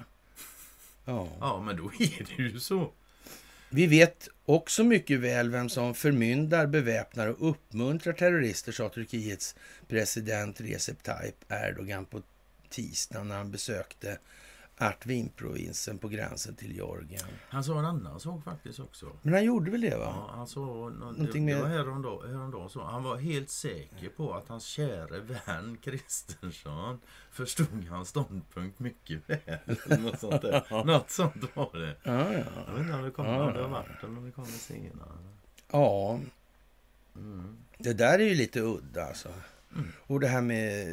Ja. 1.05 1.29
Ja, 1.41 1.63
men 1.67 1.77
då 1.77 1.93
är 1.99 2.27
det 2.37 2.43
ju 2.43 2.61
så. 2.61 2.93
Vi 3.71 3.87
vet 3.87 4.29
också 4.45 4.85
mycket 4.85 5.21
väl 5.21 5.51
vem 5.51 5.69
som 5.69 5.95
förmyndar, 5.95 6.67
beväpnar 6.67 7.27
och 7.27 7.51
uppmuntrar 7.51 8.13
terrorister, 8.13 8.73
sa 8.73 8.89
Turkiets 8.89 9.55
president 9.89 10.61
Recep 10.61 11.03
Tayyip 11.03 11.45
Erdogan 11.49 12.05
på 12.05 12.23
tisdagen 12.69 13.29
när 13.29 13.37
han 13.37 13.51
besökte 13.51 14.19
Artvinprovinsen 14.79 15.99
på 15.99 16.09
gränsen 16.09 16.55
till 16.57 16.73
Georgien. 16.77 17.25
Han 17.49 17.65
sa 17.65 17.79
en 17.79 17.85
annan 17.85 18.21
sak 18.21 18.45
faktiskt 18.45 18.81
också. 18.81 19.07
Men 19.23 19.35
han 19.35 19.45
gjorde 19.45 19.71
väl 19.71 19.81
det 19.81 19.97
va? 19.97 20.05
Ja, 20.17 20.31
han 20.35 20.47
sa, 20.47 20.61
nå- 20.61 20.89
det, 20.91 20.97
Någonting 20.99 21.47
det 21.47 21.53
med- 21.55 21.63
var 21.63 21.69
häromdagen, 21.69 22.35
häromdagen 22.35 22.71
så. 22.71 22.85
Han 22.85 23.03
var 23.03 23.17
helt 23.17 23.51
säker 23.51 24.09
på 24.09 24.35
att 24.35 24.49
hans 24.49 24.65
käre 24.65 25.21
vän 25.21 25.77
Kristensson 25.83 27.01
förstod 27.31 27.85
hans 27.91 28.09
ståndpunkt 28.09 28.79
mycket 28.79 29.21
väl. 29.31 29.59
Något 30.01 30.21
sånt, 30.21 30.43
där. 30.43 30.85
Något 30.85 31.11
sånt 31.11 31.57
var 31.57 31.79
det. 31.79 31.97
Ja, 32.03 32.33
Jag 32.33 32.45
ja. 32.67 32.73
vet 32.73 32.81
inte 32.81 32.95
om 32.95 33.03
det 33.03 33.11
kommer, 33.11 33.31
Ja. 33.33 33.51
det 33.53 33.67
varit 33.69 33.99
eller 34.05 34.19
om 34.19 34.25
det 34.25 34.31
kommer 34.33 34.49
senare. 34.49 35.19
ja 35.73 36.21
Mm. 37.17 37.57
det 37.79 37.93
där 37.93 38.19
är 38.19 38.25
ju 38.25 38.35
lite 38.35 38.61
udda 38.61 39.05
alltså. 39.05 39.29
Mm. 39.75 39.89
Och 40.07 40.21
det 40.21 40.27
här 40.29 40.41
med 40.43 40.87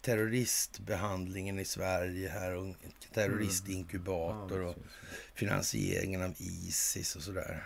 terroristbehandlingen 0.00 1.58
i 1.58 1.64
Sverige 1.64 2.28
här 2.28 2.54
och 2.56 2.74
terroristinkubator 3.14 4.60
och 4.62 4.74
precis. 4.74 4.90
finansieringen 5.34 6.22
av 6.22 6.34
Isis 6.38 7.16
och 7.16 7.22
sådär. 7.22 7.62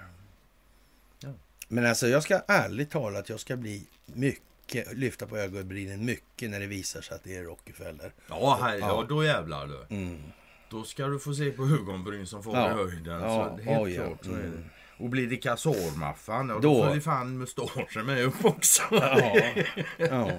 Ja. 1.20 1.32
Men 1.68 1.86
alltså 1.86 2.09
jag 2.09 2.22
ska 2.22 2.38
ärligt 2.49 2.90
talat, 2.90 3.28
jag 3.28 3.40
ska 3.40 3.57
bli 3.57 3.86
mycket, 4.07 4.97
lyfta 4.97 5.26
på 5.26 5.36
ögonbrynen 5.38 6.05
mycket 6.05 6.51
när 6.51 6.61
det 6.61 6.66
visar 6.66 7.01
sig 7.01 7.14
att 7.14 7.24
det 7.24 7.36
är 7.36 7.42
Rockefeller. 7.42 8.12
ja, 8.28 8.59
här, 8.62 8.78
Ja. 8.78 8.86
ja, 8.88 9.07
då 9.09 9.24
jävlar 9.24 9.66
du. 9.66 9.97
Mm. 9.97 10.22
Då 10.70 10.84
ska 10.84 11.07
du 11.07 11.18
få 11.18 11.34
se 11.34 11.51
på 11.51 11.62
ögonbryn 11.62 12.26
som 12.26 12.42
får 12.42 12.57
Ja. 12.57 12.70
i 12.70 12.74
höjden. 12.74 13.20
Ja, 13.20 13.57
så 13.59 13.62
helt 13.62 13.94
ja. 13.94 14.05
klart 14.07 14.24
så 14.24 14.30
är 14.30 14.34
Mm. 14.34 14.51
det. 14.53 14.62
Och 14.99 15.09
blir 15.09 15.26
det 15.26 15.36
Khazar-maffian, 15.36 16.49
ja, 16.49 16.55
då, 16.55 16.61
Då- 16.61 16.84
följer 16.84 17.01
fan 17.01 17.38
mustaschen 17.38 18.07
med 18.07 18.24
upp 18.24 18.44
också. 18.44 18.82
Ja. 18.90 19.36
ja. 19.99 20.30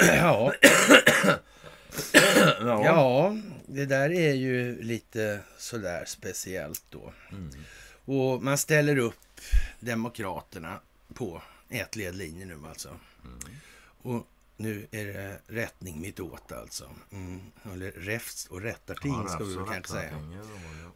ja. 0.00 0.52
ja. 2.60 2.84
ja, 2.84 3.36
det 3.66 3.86
där 3.86 4.12
är 4.12 4.34
ju 4.34 4.82
lite 4.82 5.40
sådär 5.58 6.04
speciellt 6.06 6.84
då. 6.90 7.12
Mm. 7.30 7.50
Och 8.04 8.42
man 8.42 8.58
ställer 8.58 8.98
upp 8.98 9.40
Demokraterna 9.80 10.80
på 11.14 11.42
ett 11.68 11.96
ledlinje 11.96 12.46
nu 12.46 12.58
alltså. 12.68 12.88
Mm. 13.24 13.38
Och 14.02 14.26
nu 14.56 14.86
är 14.90 15.04
det 15.04 15.40
rättning 15.46 16.00
mittåt 16.00 16.52
alltså. 16.52 16.90
Mm. 17.12 17.40
Eller 17.72 17.90
räfst 17.90 18.46
och 18.46 18.60
rättarting 18.60 19.12
Ja, 19.12 19.28
ska 19.28 19.44
vi 19.44 19.54
kanske 19.54 19.92
säga. 19.92 20.10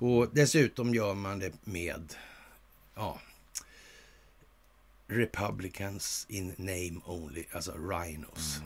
Och 0.01 0.28
dessutom 0.32 0.94
gör 0.94 1.14
man 1.14 1.38
det 1.38 1.66
med 1.66 2.14
ja, 2.94 3.18
Republicans 5.07 6.26
in 6.28 6.55
name 6.57 7.01
only, 7.05 7.44
alltså 7.53 7.72
rhinos. 7.72 8.61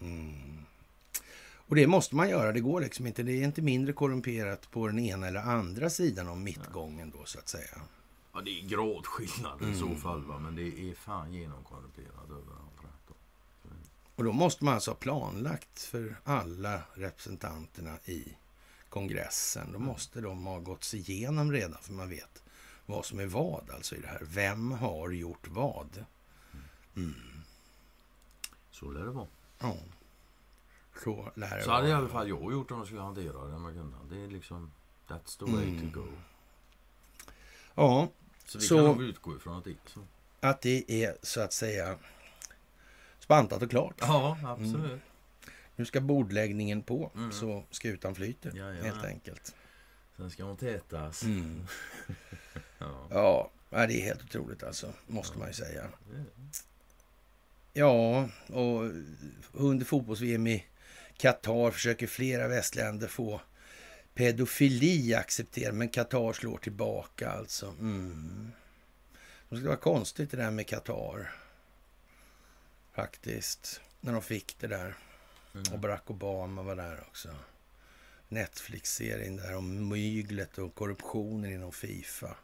Mm. 0.00 0.58
Och 1.68 1.76
det 1.76 1.86
måste 1.86 2.16
man 2.16 2.28
göra, 2.30 2.52
det 2.52 2.60
går 2.60 2.80
liksom 2.80 3.06
inte. 3.06 3.22
Det 3.22 3.32
är 3.32 3.44
inte 3.44 3.62
mindre 3.62 3.92
korrumperat 3.92 4.70
på 4.70 4.86
den 4.86 4.98
ena 4.98 5.26
eller 5.28 5.40
andra 5.40 5.90
sidan 5.90 6.28
om 6.28 6.42
mittgången 6.44 7.10
då 7.10 7.24
så 7.24 7.38
att 7.38 7.48
säga. 7.48 7.80
Ja, 8.32 8.40
det 8.40 8.50
är 8.50 8.62
gradskillnad 8.62 9.62
Mm. 9.62 9.74
i 9.74 9.78
så 9.78 9.94
fall, 9.94 10.24
va? 10.24 10.38
men 10.38 10.56
det 10.56 10.90
är 10.90 10.94
fan 10.94 11.32
genomkorrumperat 11.32 12.24
överallt. 12.24 12.64
Och 14.14 14.24
då 14.24 14.32
måste 14.32 14.64
man 14.64 14.74
alltså 14.74 14.90
ha 14.90 14.96
planlagt 14.96 15.82
för 15.82 16.16
alla 16.24 16.82
representanterna 16.94 17.98
i 18.04 18.28
kongressen. 18.90 19.72
Då 19.72 19.78
måste 19.78 20.20
de 20.20 20.46
ha 20.46 20.58
gått 20.58 20.84
sig 20.84 21.00
igenom 21.10 21.52
redan 21.52 21.82
för 21.82 21.92
man 21.92 22.08
vet 22.10 22.42
vad 22.86 23.04
som 23.04 23.18
är 23.20 23.26
vad 23.26 23.70
alltså 23.70 23.94
i 23.96 24.00
det 24.00 24.08
här. 24.08 24.20
Vem 24.22 24.70
har 24.72 25.10
gjort 25.10 25.48
vad? 25.48 26.04
Så 28.70 28.90
lär 28.90 29.04
det 29.04 29.10
vara. 29.10 29.26
Ja. 29.58 29.76
Så 31.04 31.30
lär 31.34 31.56
det 31.56 31.62
Så 31.64 31.70
hade 31.70 31.88
i 31.88 31.92
alla 31.92 32.08
fall 32.08 32.28
jag 32.28 32.52
gjort 32.52 32.70
om 32.70 32.78
jag 32.78 32.86
skulle 32.86 33.00
hantera 33.02 33.44
det 33.46 33.58
med 33.58 33.74
kunderna. 33.74 34.04
Det 34.10 34.16
är 34.24 34.28
liksom, 34.28 34.70
that's 35.08 35.38
the 35.38 35.52
way 35.52 35.68
Mm. 35.68 35.92
to 35.92 36.00
go. 36.00 36.06
Ja, 37.74 38.08
Så 38.46 38.58
vi 38.58 38.64
Så- 38.64 38.76
kan 38.76 38.84
nog 38.84 39.02
utgå 39.02 39.36
ifrån 39.36 39.58
att 39.58 39.64
det 39.64 39.70
är 39.70 39.76
så. 39.86 40.00
att 40.40 40.60
det 40.62 40.90
är 41.04 41.16
så 41.22 41.40
att 41.40 41.52
säga 41.52 41.98
spantat 43.18 43.62
och 43.62 43.70
klart. 43.70 43.94
Ja, 44.00 44.38
absolut. 44.44 45.00
Nu 45.78 45.84
ska 45.84 46.00
bordläggningen 46.00 46.82
på 46.82 47.10
Mm. 47.14 47.32
så 47.32 47.64
skutan 47.70 48.14
flyter 48.14 48.50
Jajamän. 48.56 48.84
helt 48.84 49.04
enkelt. 49.04 49.54
Sen 50.16 50.30
ska 50.30 50.44
hon 50.44 50.56
tätas. 50.56 51.22
Mm. 51.22 51.66
Ja. 52.78 53.06
Ja, 53.10 53.50
ja, 53.70 53.86
det 53.86 54.00
är 54.00 54.04
helt 54.04 54.22
otroligt 54.24 54.62
alltså, 54.62 54.92
måste 55.06 55.38
man 55.38 55.48
ju 55.48 55.54
säga. 55.54 55.88
Ja, 57.72 58.28
och 58.46 58.90
under 59.52 59.84
fotbolls-VM 59.84 60.46
i 60.46 60.64
Qatar 61.16 61.70
försöker 61.70 62.06
flera 62.06 62.48
västländer 62.48 63.08
få 63.08 63.40
pedofili 64.14 65.14
accepterad, 65.14 65.74
men 65.74 65.88
Qatar 65.88 66.32
slår 66.32 66.58
tillbaka 66.58 67.30
alltså. 67.30 67.66
Mm. 67.66 68.52
Det 69.48 69.56
skulle 69.56 69.68
vara 69.68 69.76
konstigt 69.80 70.30
det 70.30 70.36
där 70.36 70.50
med 70.50 70.66
Qatar. 70.66 71.34
Faktiskt. 72.92 73.80
När 74.00 74.12
de 74.12 74.22
fick 74.22 74.56
det 74.60 74.66
där. 74.66 74.94
Mm. 75.54 75.72
Och 75.72 75.78
Barack 75.78 76.10
Obama 76.10 76.62
var 76.62 76.76
där 76.76 77.00
också. 77.08 77.28
Netflix-serien 78.28 79.36
där 79.36 79.56
om 79.56 79.88
myglet 79.88 80.58
och 80.58 80.74
korruptionen 80.74 81.52
inom 81.52 81.72
Fifa. 81.72 82.36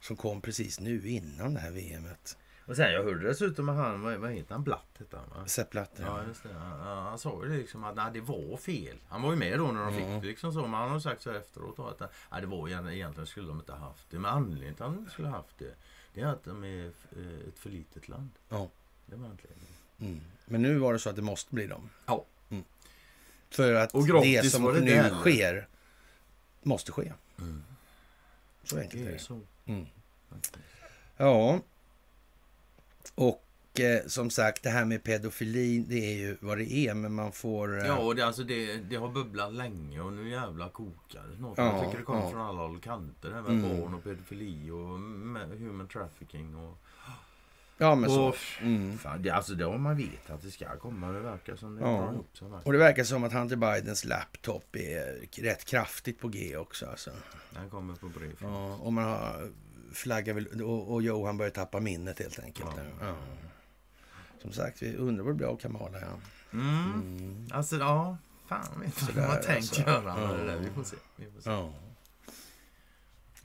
Som 0.00 0.16
kom 0.16 0.40
precis 0.40 0.80
nu 0.80 1.08
innan 1.08 1.54
det 1.54 1.60
här 1.60 1.70
VMet. 1.70 2.36
Och 2.66 2.76
sen 2.76 2.92
jag 2.92 3.04
hörde 3.04 3.28
dessutom 3.28 3.68
att 3.68 3.76
han, 3.76 4.02
vad, 4.02 4.16
vad 4.16 4.30
heter 4.30 4.54
han, 4.54 4.64
Blatt 4.64 4.96
hette 4.98 5.16
han 5.16 5.28
va? 5.28 5.46
Sepp 5.46 5.70
Blatter. 5.70 6.02
Ja, 6.04 6.24
just 6.28 6.42
det. 6.42 6.52
Han, 6.52 6.80
han- 6.80 7.18
sa 7.18 7.44
ju 7.44 7.56
liksom 7.56 7.84
att 7.84 7.96
nej, 7.96 8.10
det 8.12 8.20
var 8.20 8.56
fel. 8.56 8.96
Han 9.08 9.22
var 9.22 9.30
ju 9.30 9.36
med 9.36 9.58
då 9.58 9.72
när 9.72 9.84
de 9.84 9.92
fick 9.94 10.04
Mm. 10.04 10.20
det 10.20 10.26
liksom 10.26 10.52
så. 10.52 10.60
Men 10.62 10.70
han 10.74 10.90
har 10.90 11.00
sagt 11.00 11.22
så 11.22 11.30
efteråt 11.30 11.76
då 11.76 11.86
att 11.86 12.00
nej, 12.32 12.40
det 12.40 12.46
var 12.46 12.68
egentligen, 12.68 13.26
skulle 13.26 13.48
de 13.48 13.58
inte 13.60 13.72
ha 13.72 13.78
haft 13.78 14.10
det. 14.10 14.18
Men 14.18 14.30
anledningen 14.30 14.74
till 14.74 14.84
att 14.84 14.94
de 14.94 15.10
skulle 15.10 15.28
ha 15.28 15.36
haft 15.36 15.58
det, 15.58 15.74
det 16.14 16.20
är 16.20 16.26
att 16.26 16.44
de 16.44 16.64
är 16.64 16.84
eh, 16.86 17.48
ett 17.48 17.58
för 17.58 17.70
litet 17.70 18.08
land. 18.08 18.30
Ja. 18.48 18.68
Det 19.06 19.16
var 19.16 19.28
anledningen. 19.28 19.74
Mm. 20.00 20.20
Men 20.50 20.62
nu 20.62 20.78
var 20.78 20.92
det 20.92 20.98
så 20.98 21.10
att 21.10 21.16
det 21.16 21.22
måste 21.22 21.54
bli 21.54 21.66
dem. 21.66 21.90
Ja. 22.06 22.24
Mm. 22.50 22.64
För 23.50 23.74
att 23.74 23.90
det 24.22 24.50
som 24.50 24.64
det 24.64 24.80
nu 24.80 24.90
där. 24.90 25.10
sker 25.10 25.68
måste 26.62 26.92
ske. 26.92 27.12
Mm. 27.38 27.62
Så 28.64 28.78
enkelt 28.78 29.02
Det 29.04 29.08
är 29.08 29.12
det. 29.12 29.18
så. 29.18 29.40
Mm. 29.66 29.86
Ja. 31.16 31.60
Och 33.14 33.80
eh, 33.80 34.06
som 34.06 34.30
sagt, 34.30 34.62
det 34.62 34.70
här 34.70 34.84
med 34.84 35.02
pedofili, 35.02 35.78
det 35.78 36.12
är 36.12 36.16
ju 36.16 36.36
vad 36.40 36.58
det 36.58 36.72
är, 36.72 36.94
men 36.94 37.12
man 37.14 37.32
får... 37.32 37.78
Eh... 37.78 37.86
Ja, 37.86 37.96
och 37.98 38.16
det, 38.16 38.26
alltså, 38.26 38.44
det, 38.44 38.76
det 38.76 38.96
har 38.96 39.08
bubblat 39.08 39.54
länge 39.54 40.00
och 40.00 40.12
nu 40.12 40.28
jävla 40.30 40.68
kokar 40.68 41.22
det 41.30 41.36
snart. 41.36 41.58
Ja, 41.58 41.64
Jag 41.76 41.84
tycker 41.84 41.98
det 41.98 42.04
kommer 42.04 42.20
ja. 42.22 42.30
från 42.30 42.40
alla 42.40 42.60
håll 42.60 42.76
och 42.76 42.82
kanter. 42.82 43.28
Det 43.28 43.34
här 43.34 43.42
med 43.42 43.50
Mm. 43.50 43.80
barn 43.80 43.94
och 43.94 44.04
pedofili 44.04 44.70
och 44.70 44.78
human 45.58 45.88
trafficking 45.92 46.56
och... 46.56 46.78
Ja, 47.80 47.94
men 47.94 48.10
så. 48.10 48.24
och 48.28 48.36
Mm. 48.62 48.98
fan, 48.98 49.22
det, 49.22 49.30
alltså 49.30 49.54
det 49.54 49.64
har 49.64 49.78
man 49.78 49.96
vet 49.96 50.30
att 50.30 50.42
det 50.42 50.50
ska 50.50 50.76
komma. 50.76 51.12
Det 51.12 51.20
verkar 51.20 51.56
som 51.56 51.74
det 51.76 51.82
Ja. 51.82 52.12
ihop 52.12 52.36
sig. 52.38 52.48
Och 52.64 52.72
det 52.72 52.78
verkar 52.78 53.04
som 53.04 53.24
att 53.24 53.32
Hunter 53.32 53.56
Bidens 53.56 54.04
laptop 54.04 54.76
är 54.76 55.42
rätt 55.42 55.64
kraftigt 55.64 56.18
på 56.20 56.28
G 56.28 56.56
också. 56.56 56.86
Alltså. 56.86 57.10
Den 57.50 57.70
kommer 57.70 57.94
på 57.94 58.08
brev. 58.08 58.36
Ja, 58.40 58.74
och 58.74 58.92
man 58.92 59.04
har 59.04 59.50
flaggar 59.92 60.34
väl, 60.34 60.62
och, 60.62 60.92
och 60.92 61.02
Johan 61.02 61.36
börjar 61.36 61.50
tappa 61.50 61.80
minnet 61.80 62.18
helt 62.18 62.38
enkelt. 62.38 62.70
Ja. 62.76 63.06
Ja. 63.06 63.14
Som 64.42 64.52
sagt, 64.52 64.82
vi 64.82 64.96
undrar 64.96 65.24
vad 65.24 65.32
det 65.34 65.36
blir 65.36 65.46
av 65.46 65.56
Kamala. 65.56 65.98
Ja. 66.00 66.06
Mm. 66.52 66.92
Mm. 66.94 67.48
Alltså, 67.52 67.76
ja. 67.76 68.16
Fan, 68.48 68.80
vet 68.80 69.00
inte 69.02 69.12
vad 69.20 69.24
jag 69.24 69.42
tänkt 69.42 69.56
alltså. 69.58 69.80
göra 69.80 70.14
med 70.14 70.22
Ja. 70.22 70.32
det 70.32 70.46
där. 70.46 70.56
Vi 70.58 70.70
får 70.70 70.84
se. 70.84 70.96
Vi 71.16 71.26
får 71.30 71.40
se. 71.40 71.50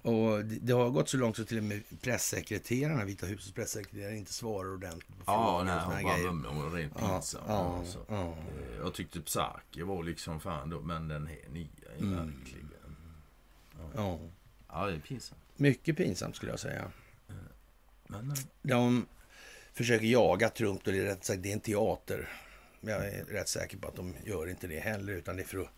Ja. 0.06 0.12
Och 0.12 0.46
det, 0.46 0.74
har 0.74 0.90
gått 0.90 1.10
så 1.10 1.18
långt 1.18 1.36
så 1.38 1.46
till 1.46 1.58
och 1.58 1.64
med 1.64 1.82
pressekreterarna, 2.02 3.06
Vita 3.06 3.26
husets 3.26 3.52
pressekreterare, 3.52 4.18
inte 4.18 4.34
svarar 4.34 4.74
ordentligt 4.74 5.08
på 5.18 5.24
Ja, 5.26 5.58
frågor 5.60 5.64
nej, 6.04 6.26
hon 6.28 6.42
bara 6.44 6.54
var 6.54 6.70
rent 6.70 6.94
Ja, 7.00 7.10
pinsam. 7.14 7.42
ja, 7.48 7.78
alltså. 7.80 8.06
ja. 8.10 8.24
Eh, 8.30 8.78
Jag 8.80 8.94
tyckte 8.94 9.22
Psaki 9.22 9.82
var 9.82 10.04
liksom 10.04 10.40
fan 10.40 10.70
då, 10.70 10.82
men 10.82 11.08
den 11.08 11.28
här 11.28 11.38
nya 11.50 11.68
är 11.98 12.02
Mm. 12.02 12.16
verkligen... 12.16 12.70
Ja. 13.96 14.20
Ja, 14.68 14.86
det 14.88 14.94
är 14.96 15.00
pinsamt. 15.00 15.42
Mycket 15.56 15.98
pinsamt 15.98 16.36
skulle 16.36 16.52
jag 16.52 16.60
säga. 16.60 16.92
Men, 18.08 18.32
eh, 18.32 18.38
De 18.62 19.06
försöker 19.74 20.06
jaga 20.06 20.50
Trump 20.50 20.88
och 20.88 20.94
det 20.94 21.00
är 21.00 21.04
rätt 21.04 21.26
sagt 21.26 21.44
det 21.44 21.50
är 21.50 21.54
en 21.54 21.60
teater. 21.60 22.30
Jag 22.82 23.08
är 23.08 23.26
rätt 23.26 23.50
säker 23.50 23.78
på 23.78 23.88
att 23.88 23.96
de 23.96 24.14
gör 24.26 24.50
inte 24.50 24.68
det 24.68 24.80
heller 24.80 25.14
utan 25.14 25.36
det 25.36 25.42
är 25.44 25.48
för 25.48 25.58
att 25.60 25.70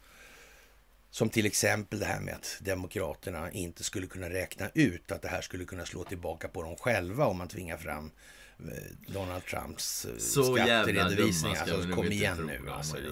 som 1.09 1.29
till 1.29 1.45
exempel 1.45 1.99
det 1.99 2.05
här 2.05 2.19
med 2.19 2.33
att 2.33 2.57
Demokraterna 2.61 3.51
inte 3.51 3.83
skulle 3.83 4.07
kunna 4.07 4.29
räkna 4.29 4.69
ut 4.73 5.11
att 5.11 5.21
det 5.21 5.27
här 5.27 5.41
skulle 5.41 5.65
kunna 5.65 5.85
slå 5.85 6.03
tillbaka 6.03 6.47
på 6.47 6.63
dem 6.63 6.75
själva 6.75 7.25
om 7.25 7.37
man 7.37 7.47
tvingar 7.47 7.77
fram 7.77 8.11
eh, 8.59 9.13
Donald 9.13 9.45
Trumps 9.45 10.05
eh, 10.05 10.17
så 10.17 10.57
jävla 10.57 10.63
dumma 10.63 10.83
skatteredovisningar. 10.83 11.65
ska 11.65 11.73
Alltså, 11.75 11.91
kom 11.91 12.11
igen 12.11 12.37
nu. 12.47 12.69
Alltså, 12.69 12.97
det, 12.97 13.11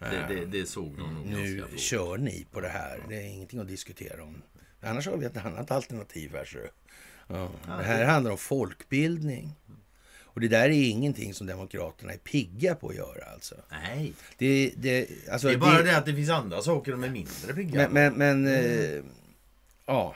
Nej. 0.00 0.26
Det, 0.28 0.34
det, 0.34 0.46
det 0.46 0.66
såg 0.66 0.96
de 0.96 1.14
nog 1.14 1.26
nu 1.26 1.64
kör 1.76 2.18
ni 2.18 2.46
på 2.52 2.60
det 2.60 2.68
här. 2.68 3.04
Det 3.08 3.14
är 3.14 3.26
ingenting 3.26 3.60
att 3.60 3.68
diskutera 3.68 4.22
om. 4.22 4.42
Annars 4.80 5.06
har 5.06 5.16
vi 5.16 5.26
ett 5.26 5.36
annat 5.36 5.70
alternativ 5.70 6.32
här. 6.34 6.44
Så. 6.44 6.58
Ja. 7.26 7.50
Det 7.66 7.82
här 7.82 8.04
handlar 8.04 8.30
om 8.30 8.38
folkbildning. 8.38 9.54
Och 10.34 10.40
det 10.40 10.48
där 10.48 10.64
är 10.64 10.88
ingenting 10.88 11.34
som 11.34 11.46
Demokraterna 11.46 12.12
är 12.12 12.18
pigga 12.18 12.74
på 12.74 12.88
att 12.88 12.94
göra 12.96 13.24
alltså. 13.34 13.54
Nej, 13.70 14.12
Det, 14.38 14.72
det, 14.76 15.08
alltså, 15.30 15.48
det 15.48 15.54
är 15.54 15.58
bara 15.58 15.82
det 15.82 15.96
att 15.96 16.06
det 16.06 16.14
finns 16.14 16.30
andra 16.30 16.62
saker 16.62 16.92
de 16.92 17.04
är 17.04 17.08
mindre 17.10 17.54
pigga 17.54 17.88
Men, 17.88 17.92
men, 17.92 18.14
men 18.44 18.46
Mm. 18.54 18.98
eh, 18.98 19.04
ja, 19.86 20.14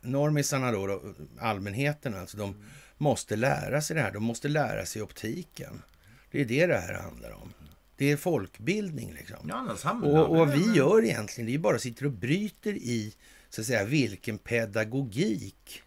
normisarna 0.00 0.72
då, 0.72 0.86
då, 0.86 1.02
allmänheten 1.40 2.14
alltså, 2.14 2.36
de 2.36 2.54
måste 2.98 3.36
lära 3.36 3.82
sig 3.82 3.96
det 3.96 4.02
här. 4.02 4.12
De 4.12 4.22
måste 4.24 4.48
lära 4.48 4.86
sig 4.86 5.02
optiken. 5.02 5.82
Det 6.30 6.40
är 6.40 6.44
det 6.44 6.66
det 6.66 6.78
här 6.78 6.94
handlar 6.94 7.30
om. 7.30 7.52
Det 7.96 8.10
är 8.10 8.16
folkbildning 8.16 9.14
liksom. 9.18 9.36
Ja, 9.48 9.76
Och, 10.02 10.30
och 10.30 10.36
vad 10.36 10.48
det 10.48 10.56
vi 10.56 10.72
gör 10.76 11.04
egentligen, 11.04 11.46
det 11.46 11.54
är 11.54 11.58
bara 11.58 11.78
sitter 11.78 12.06
och 12.06 12.12
bryter 12.12 12.72
i 12.72 13.14
så 13.50 13.60
att 13.60 13.66
säga, 13.66 13.84
vilken 13.84 14.38
pedagogik 14.38 15.82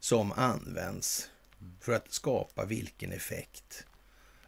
som 0.00 0.32
används 0.32 1.30
för 1.80 1.92
att 1.92 2.12
skapa 2.12 2.64
vilken 2.64 3.12
effekt. 3.12 3.86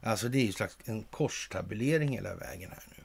Alltså 0.00 0.28
det 0.28 0.38
är 0.38 0.44
ju 0.44 0.52
slags 0.52 0.76
en 0.84 1.02
korstabulering 1.02 2.08
hela 2.08 2.34
vägen 2.34 2.70
här 2.70 2.84
nu. 2.96 3.04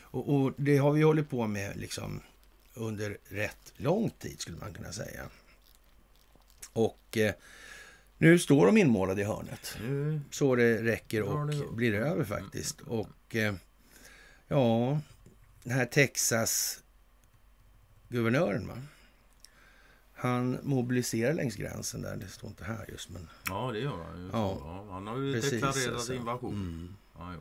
Och, 0.00 0.34
och 0.34 0.52
det 0.56 0.76
har 0.76 0.92
vi 0.92 1.02
hållit 1.02 1.30
på 1.30 1.46
med 1.46 1.76
liksom 1.76 2.20
under 2.74 3.18
rätt 3.28 3.72
lång 3.76 4.10
tid 4.10 4.40
skulle 4.40 4.56
man 4.56 4.72
kunna 4.72 4.92
säga. 4.92 5.28
Och 6.72 7.16
eh, 7.16 7.34
nu 8.18 8.38
står 8.38 8.66
de 8.66 8.76
inmålade 8.76 9.20
i 9.20 9.24
hörnet 9.24 9.76
Nu, 9.80 10.20
så 10.30 10.56
det 10.56 10.82
räcker 10.82 11.22
och 11.22 11.46
det 11.46 11.72
blir 11.72 11.94
över 11.94 12.24
faktiskt. 12.24 12.80
Och 12.80 13.36
eh, 13.36 13.54
ja, 14.48 15.00
den 15.62 15.72
här 15.72 15.86
Texas-guvernören, 15.86 18.68
va? 18.68 18.82
Han 20.18 20.58
mobiliserar 20.62 21.32
längs 21.34 21.56
gränsen 21.56 22.02
där. 22.02 22.16
Det 22.16 22.28
står 22.28 22.50
inte 22.50 22.64
här 22.64 22.86
just, 22.88 23.08
men 23.10 23.28
ja, 23.48 23.72
det 23.72 23.78
gör 23.78 24.04
han 24.04 24.22
ju. 24.22 24.28
Ja. 24.32 24.58
Ja, 24.64 24.86
han 24.90 25.06
har 25.06 25.18
ju 25.18 25.32
Precis, 25.32 25.50
deklarerat 25.50 25.94
alltså. 25.94 26.14
invasion. 26.14 26.52
mm, 26.54 26.96
Ja, 27.18 27.32
jo. 27.34 27.40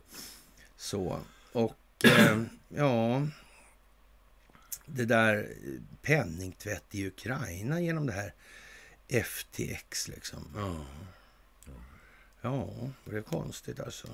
så. 0.76 1.20
Och 1.52 2.06
eh, 2.06 2.42
ja, 2.70 3.28
det 4.86 5.06
där 5.06 5.54
penningtvätt 6.02 6.96
i 6.96 7.08
Ukraina 7.08 7.82
genom 7.82 8.06
det 8.06 8.14
här 8.14 8.34
FTX 9.24 10.08
liksom. 10.08 10.48
Ja, 10.56 10.86
ja 12.42 12.70
det 13.06 13.18
är 13.18 13.22
konstigt 13.22 13.80
alltså. 13.80 14.08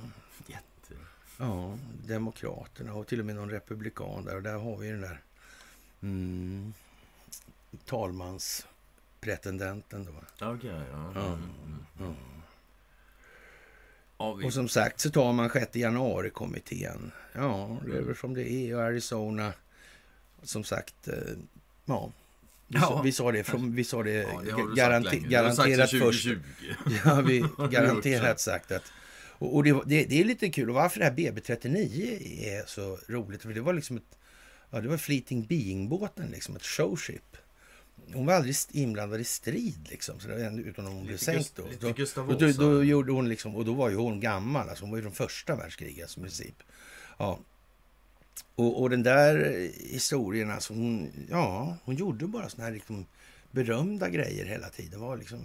Jätte. 0.47 0.93
Ja, 1.37 1.77
Demokraterna 2.07 2.93
och 2.93 3.07
till 3.07 3.19
och 3.19 3.25
med 3.25 3.35
någon 3.35 3.49
republikan 3.49 4.25
där. 4.25 4.35
Och 4.35 4.43
där 4.43 4.57
har 4.57 4.77
vi 4.77 4.89
den 4.89 5.01
där 5.01 5.21
mm, 6.01 6.73
talmanspretendenten 7.85 10.05
då. 10.05 10.11
Okej, 10.45 10.69
ja. 10.91 11.11
Ja, 11.15 11.25
Mm, 11.25 11.49
mm. 11.69 11.85
ja. 11.99 12.13
Ja, 14.17 14.33
vi, 14.33 14.45
Och 14.45 14.53
som 14.53 14.69
sagt 14.69 14.99
så 14.99 15.09
tar 15.09 15.33
man 15.33 15.49
6 15.49 15.75
januari-kommittén. 15.75 17.11
Ja, 17.33 17.77
det 17.85 17.97
är 17.97 18.01
väl 18.01 18.15
som 18.15 18.33
det 18.33 18.51
är. 18.51 18.75
Och 18.75 18.81
Arizona, 18.81 19.53
som 20.43 20.63
sagt, 20.63 21.07
eh, 21.07 21.13
ja. 21.85 22.11
Vi, 22.67 22.77
Ja. 22.77 22.81
sa, 22.81 23.01
vi 23.01 23.11
sa 23.11 23.31
det, 23.31 23.43
från, 23.43 23.75
vi 23.75 23.83
sa 23.83 24.03
det, 24.03 24.11
ja, 24.13 24.41
det 24.45 24.51
sagt 24.51 24.75
garanterat 25.29 25.89
först. 25.91 26.23
2020. 26.23 26.39
Ja, 27.05 27.21
vi 27.21 27.45
garanterat 27.71 28.39
sagt 28.39 28.71
att... 28.71 28.91
Och, 29.39 29.55
och 29.55 29.63
det, 29.63 29.71
det, 29.85 30.05
det 30.05 30.19
är 30.21 30.23
lite 30.23 30.49
kul. 30.49 30.69
Och 30.69 30.75
varför 30.75 30.99
det 30.99 31.05
här 31.05 31.11
BB39 31.13 32.21
är 32.47 32.63
så 32.67 32.97
roligt. 33.07 33.41
För 33.41 33.53
det 33.53 33.61
var 33.61 33.73
liksom 33.73 33.97
ett... 33.97 34.17
Ja, 34.69 34.81
det 34.81 34.87
var 34.87 34.97
Fleeting 34.97 35.45
Being-båten, 35.45 36.31
liksom 36.31 36.55
ett 36.55 36.65
showship. 36.65 37.30
Hon 38.13 38.25
var 38.25 38.33
aldrig 38.33 38.55
inblandad 38.71 39.21
i 39.21 39.23
strid, 39.23 39.87
liksom. 39.89 40.19
Så 40.19 40.27
det 40.27 40.51
utan 40.65 40.85
hon 40.85 41.05
blev 41.05 41.17
sänkt 41.17 41.55
då. 41.55 41.63
Då, 41.79 41.93
då, 42.15 42.23
Vasa. 42.23 42.61
då 42.61 42.83
gjorde 42.83 43.11
hon 43.11 43.29
liksom... 43.29 43.55
Och 43.55 43.65
då 43.65 43.73
var 43.73 43.89
ju 43.89 43.95
hon 43.95 44.19
gammal. 44.19 44.69
Alltså 44.69 44.83
hon 44.83 44.91
var 44.91 44.97
ju 44.97 45.03
från 45.03 45.11
första 45.13 45.55
världskriget, 45.55 46.03
alltså, 46.03 46.19
i 46.19 46.23
princip. 46.23 46.63
Ja. 47.17 47.39
Och, 48.55 48.81
och 48.81 48.89
den 48.89 49.03
där 49.03 49.35
historien, 49.79 50.51
alltså 50.51 50.73
hon... 50.73 51.11
Ja, 51.29 51.77
hon 51.83 51.95
gjorde 51.95 52.27
bara 52.27 52.49
såna 52.49 52.63
här 52.63 52.71
liksom 52.71 53.05
berömda 53.51 54.09
grejer 54.09 54.45
hela 54.45 54.69
tiden. 54.69 54.99
var 55.01 55.17
liksom 55.17 55.41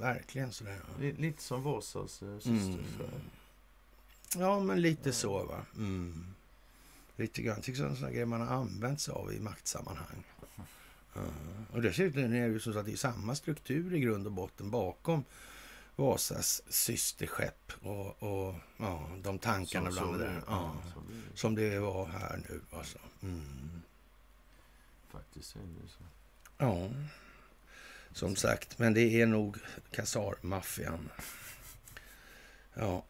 verkligen 0.00 0.52
sådär. 0.52 0.80
Li- 1.00 1.14
Lite 1.18 1.42
som 1.42 1.62
Vasas 1.62 2.22
eh, 2.22 2.36
syster. 2.38 2.54
Mm. 2.54 3.20
Ja, 4.38 4.60
men 4.60 4.82
lite 4.82 5.12
så 5.12 5.44
va. 5.44 5.66
Mm. 5.76 6.26
Lite 7.16 7.42
grann. 7.42 7.60
Tycker 7.60 7.82
jag 7.82 7.96
sådana 7.96 8.10
grejer 8.12 8.26
man 8.26 8.40
har 8.40 8.54
använt 8.54 9.00
sig 9.00 9.12
av 9.14 9.32
i 9.32 9.40
maktsammanhang. 9.40 10.24
Ja. 11.14 11.20
Och 11.72 11.82
dessutom 11.82 12.22
är 12.22 12.28
det 12.28 12.36
ju 12.36 12.60
så 12.60 12.78
att 12.78 12.86
det 12.86 12.92
är 12.92 12.96
samma 12.96 13.34
struktur 13.34 13.94
i 13.94 14.00
grund 14.00 14.26
och 14.26 14.32
botten 14.32 14.70
bakom 14.70 15.24
Vasas 15.96 16.62
systerskepp 16.68 17.72
och, 17.82 18.22
och 18.22 18.54
ja, 18.76 19.10
de 19.22 19.38
tankarna 19.38 19.90
så 19.90 20.00
bland 20.00 20.12
det 20.12 20.18
blir 20.18 20.26
där. 20.26 20.34
det. 20.34 20.42
Ja. 20.46 20.76
det. 21.08 21.38
Som 21.38 21.54
det 21.54 21.78
var 21.78 22.06
här 22.06 22.40
nu 22.48 22.60
alltså. 22.72 22.98
Mm. 23.22 23.82
Faktiskt 25.10 25.56
är 25.56 25.60
det 25.60 25.88
så. 25.88 26.04
Ja, 26.58 26.90
som 28.12 28.36
sagt. 28.36 28.78
Men 28.78 28.94
det 28.94 29.20
är 29.20 29.26
nog 29.26 29.56
Khazar-maffian. 29.90 31.08
Ja, 32.74 33.04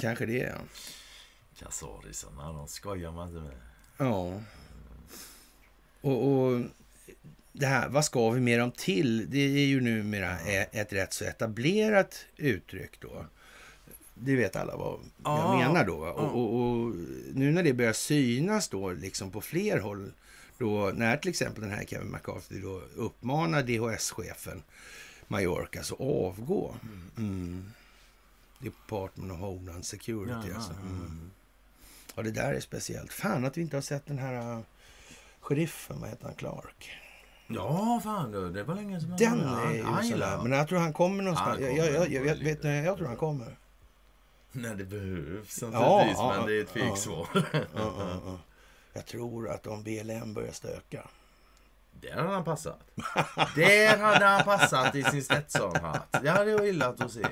kanske 0.00 0.26
det 0.26 0.42
är. 0.42 0.60
Kasarisarna, 1.58 2.52
de 2.52 2.68
skojar 2.68 3.12
man 3.12 3.28
inte 3.28 3.40
med. 3.40 3.60
Ja. 3.96 4.42
Och, 6.00 6.32
och 6.32 6.64
det 7.52 7.66
här, 7.66 7.88
vad 7.88 8.04
ska 8.04 8.30
vi 8.30 8.40
mer 8.40 8.62
om 8.62 8.72
till? 8.72 9.30
Det 9.30 9.38
är 9.38 9.66
ju 9.66 9.80
numera 9.80 10.38
ett 10.40 10.92
rätt 10.92 11.12
så 11.12 11.24
etablerat 11.24 12.24
uttryck 12.36 13.00
då. 13.00 13.26
Det 14.14 14.36
vet 14.36 14.56
alla 14.56 14.76
vad 14.76 15.00
jag 15.00 15.04
Ja. 15.24 15.58
menar 15.58 15.84
då. 15.84 15.96
Och, 15.96 16.34
och, 16.34 16.54
och 16.60 16.94
nu 17.34 17.52
när 17.52 17.62
det 17.62 17.72
börjar 17.72 17.92
synas 17.92 18.68
då 18.68 18.90
liksom 18.92 19.30
på 19.30 19.40
fler 19.40 19.78
håll. 19.78 20.12
Då, 20.58 20.92
när 20.94 21.16
till 21.16 21.30
exempel 21.30 21.62
den 21.62 21.70
här 21.72 21.84
Kevin 21.84 22.10
McCarthy 22.10 22.60
då 22.60 22.82
uppmanar 22.96 23.62
DHS-chefen 23.62 24.62
Mallorca 25.28 25.80
att 25.80 26.00
avgå. 26.00 26.74
Mm. 27.16 27.72
Department 28.58 29.32
of 29.32 29.38
Homeland 29.38 29.84
Security. 29.84 30.48
Ja, 30.50 30.54
alltså. 30.56 30.72
Mm. 30.72 31.30
Ja, 32.14 32.22
det 32.22 32.30
där 32.30 32.52
är 32.54 32.60
speciellt. 32.60 33.12
Fan 33.12 33.44
att 33.44 33.56
vi 33.56 33.60
inte 33.60 33.76
har 33.76 33.82
sett 33.82 34.06
den 34.06 34.18
här 34.18 34.56
uh, 34.56 34.60
sheriffen, 35.40 36.00
vad 36.00 36.08
heter 36.08 36.24
han, 36.24 36.34
Clark? 36.34 36.90
Ja, 37.54 38.00
fan 38.04 38.32
du. 38.32 38.50
Det 38.50 38.62
var 38.62 38.74
länge 38.74 39.00
sedan. 39.00 39.14
Den 39.18 39.40
är 39.40 39.72
ju 40.02 40.10
sådär. 40.10 40.38
Men 40.42 40.52
jag 40.52 40.68
tror 40.68 40.78
han 40.78 40.92
kommer 40.92 41.22
någonstans. 41.22 41.60
Han 41.60 41.62
jag, 41.62 41.70
kommer 41.70 41.84
jag, 41.84 42.10
jag, 42.10 42.22
nog 42.22 42.28
jag, 42.28 42.44
vet, 42.44 42.62
ni, 42.62 42.84
jag 42.84 42.96
tror 42.96 43.06
han 43.06 43.16
kommer. 43.16 43.56
När 44.52 44.74
det 44.74 44.84
behövs 44.84 45.62
naturligtvis, 45.62 46.18
Ja, 46.18 46.34
men 46.36 46.46
det 46.46 46.58
är 46.58 46.62
ett 46.62 46.70
fegsvar. 46.70 47.28
Ja, 47.34 47.42
ja, 47.74 47.92
ja. 48.26 48.38
Jag 48.92 49.06
tror 49.06 49.48
att 49.48 49.66
om 49.66 49.82
BLM 49.82 50.34
börjar 50.34 50.52
stöka. 50.52 51.06
Där 52.00 52.16
hade 52.16 52.28
han 52.28 52.44
passat. 52.44 52.80
Där 53.56 53.98
hade 53.98 54.24
han 54.24 54.44
passat 54.44 54.94
i 54.94 55.02
sin 55.02 55.22
Stetsonhatt. 55.22 56.16
Det 56.22 56.28
hade 56.30 56.50
jag 56.50 56.66
gillat 56.66 57.00
att 57.00 57.12
se. 57.12 57.26